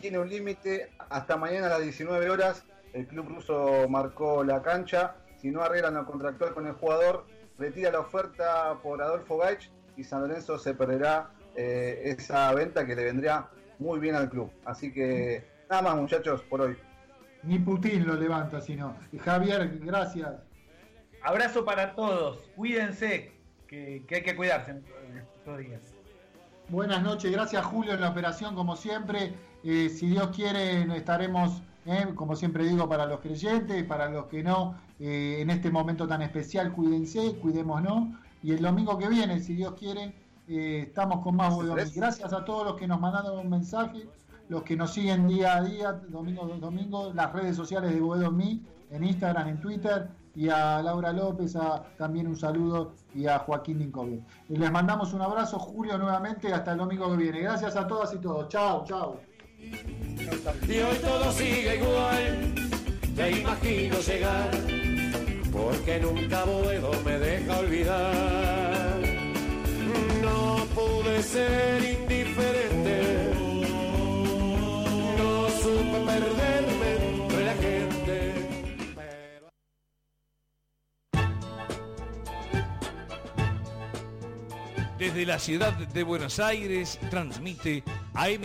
tiene 0.00 0.18
un 0.18 0.28
límite 0.30 0.90
hasta 1.10 1.36
mañana 1.36 1.66
a 1.66 1.70
las 1.70 1.82
19 1.82 2.30
horas. 2.30 2.64
El 2.94 3.06
club 3.06 3.28
ruso 3.28 3.86
marcó 3.90 4.42
la 4.42 4.62
cancha. 4.62 5.16
Si 5.36 5.50
no 5.50 5.62
arreglan 5.62 5.94
lo 5.94 6.06
contractual 6.06 6.54
con 6.54 6.66
el 6.66 6.72
jugador, 6.72 7.26
retira 7.62 7.92
la 7.92 8.00
oferta 8.00 8.76
por 8.82 9.00
Adolfo 9.00 9.38
Gaich 9.38 9.70
y 9.96 10.02
San 10.02 10.22
Lorenzo 10.22 10.58
se 10.58 10.74
perderá 10.74 11.30
eh, 11.54 12.02
esa 12.04 12.52
venta 12.54 12.84
que 12.84 12.96
le 12.96 13.04
vendría 13.04 13.48
muy 13.78 14.00
bien 14.00 14.16
al 14.16 14.28
club. 14.28 14.50
Así 14.64 14.92
que 14.92 15.44
nada 15.70 15.82
más 15.82 15.96
muchachos 15.96 16.42
por 16.42 16.60
hoy. 16.62 16.76
Ni 17.44 17.58
Putin 17.58 18.06
lo 18.06 18.14
levanta, 18.14 18.60
sino. 18.60 18.96
Javier, 19.24 19.78
gracias. 19.80 20.32
Abrazo 21.22 21.64
para 21.64 21.94
todos. 21.94 22.50
Cuídense, 22.56 23.32
que, 23.68 24.04
hay 24.10 24.22
que 24.22 24.34
cuidarse 24.34 24.80
estos 25.36 25.58
días. 25.58 25.80
Buenas 26.68 27.02
noches, 27.02 27.30
gracias 27.30 27.64
Julio 27.64 27.94
en 27.94 28.00
la 28.00 28.10
operación 28.10 28.54
como 28.54 28.76
siempre. 28.76 29.34
Eh, 29.62 29.88
si 29.88 30.08
Dios 30.08 30.34
quiere 30.34 30.82
estaremos, 30.96 31.62
eh, 31.84 32.08
como 32.14 32.36
siempre 32.36 32.64
digo, 32.64 32.88
para 32.88 33.06
los 33.06 33.20
creyentes, 33.20 33.84
para 33.84 34.08
los 34.08 34.26
que 34.26 34.42
no, 34.42 34.76
eh, 35.00 35.38
en 35.40 35.50
este 35.50 35.70
momento 35.70 36.06
tan 36.06 36.22
especial, 36.22 36.72
cuídense, 36.72 37.36
cuidémonos. 37.36 38.08
Y 38.42 38.52
el 38.52 38.62
domingo 38.62 38.98
que 38.98 39.08
viene, 39.08 39.40
si 39.40 39.54
Dios 39.54 39.74
quiere, 39.78 40.14
eh, 40.48 40.84
estamos 40.88 41.22
con 41.22 41.36
más 41.36 41.56
Gracias 41.94 42.32
a 42.32 42.44
todos 42.44 42.66
los 42.66 42.76
que 42.76 42.86
nos 42.86 43.00
mandaron 43.00 43.38
un 43.38 43.50
mensaje, 43.50 44.06
los 44.48 44.62
que 44.62 44.76
nos 44.76 44.92
siguen 44.92 45.28
día 45.28 45.56
a 45.56 45.62
día, 45.62 45.92
domingo 45.92 46.44
a 46.44 46.56
domingo, 46.58 47.12
las 47.12 47.32
redes 47.32 47.56
sociales 47.56 47.92
de 47.92 48.00
Boedo.me, 48.00 48.60
en 48.90 49.04
Instagram, 49.04 49.48
en 49.48 49.60
Twitter, 49.60 50.08
y 50.34 50.48
a 50.48 50.82
Laura 50.82 51.12
López, 51.12 51.56
a, 51.56 51.82
también 51.96 52.26
un 52.26 52.36
saludo, 52.36 52.92
y 53.14 53.26
a 53.26 53.38
Joaquín 53.40 53.78
Dincovic. 53.78 54.22
Les 54.48 54.70
mandamos 54.70 55.12
un 55.12 55.22
abrazo, 55.22 55.58
Julio, 55.58 55.98
nuevamente, 55.98 56.52
hasta 56.52 56.72
el 56.72 56.78
domingo 56.78 57.10
que 57.10 57.16
viene. 57.16 57.40
Gracias 57.40 57.76
a 57.76 57.86
todas 57.86 58.14
y 58.14 58.18
todos. 58.18 58.48
Chao, 58.48 58.84
chao. 58.84 59.31
Y 60.68 60.78
hoy 60.78 60.96
todo 61.02 61.32
sigue 61.32 61.76
igual, 61.76 62.54
te 63.14 63.30
imagino 63.30 64.00
llegar 64.00 64.50
porque 65.52 66.00
nunca 66.00 66.44
Boedo 66.44 66.90
me 67.04 67.18
deja 67.18 67.58
olvidar. 67.58 69.00
No 70.22 70.66
pude 70.74 71.22
ser 71.22 71.84
indiferente, 71.84 73.32
no 75.18 75.48
supe 75.62 75.98
perderme 76.06 76.90
entre 77.20 77.44
la 77.44 77.54
gente. 77.54 78.32
Desde 84.98 85.26
la 85.26 85.38
ciudad 85.38 85.72
de 85.72 86.02
Buenos 86.02 86.38
Aires 86.38 86.98
transmite 87.10 87.82
AM 88.14 88.40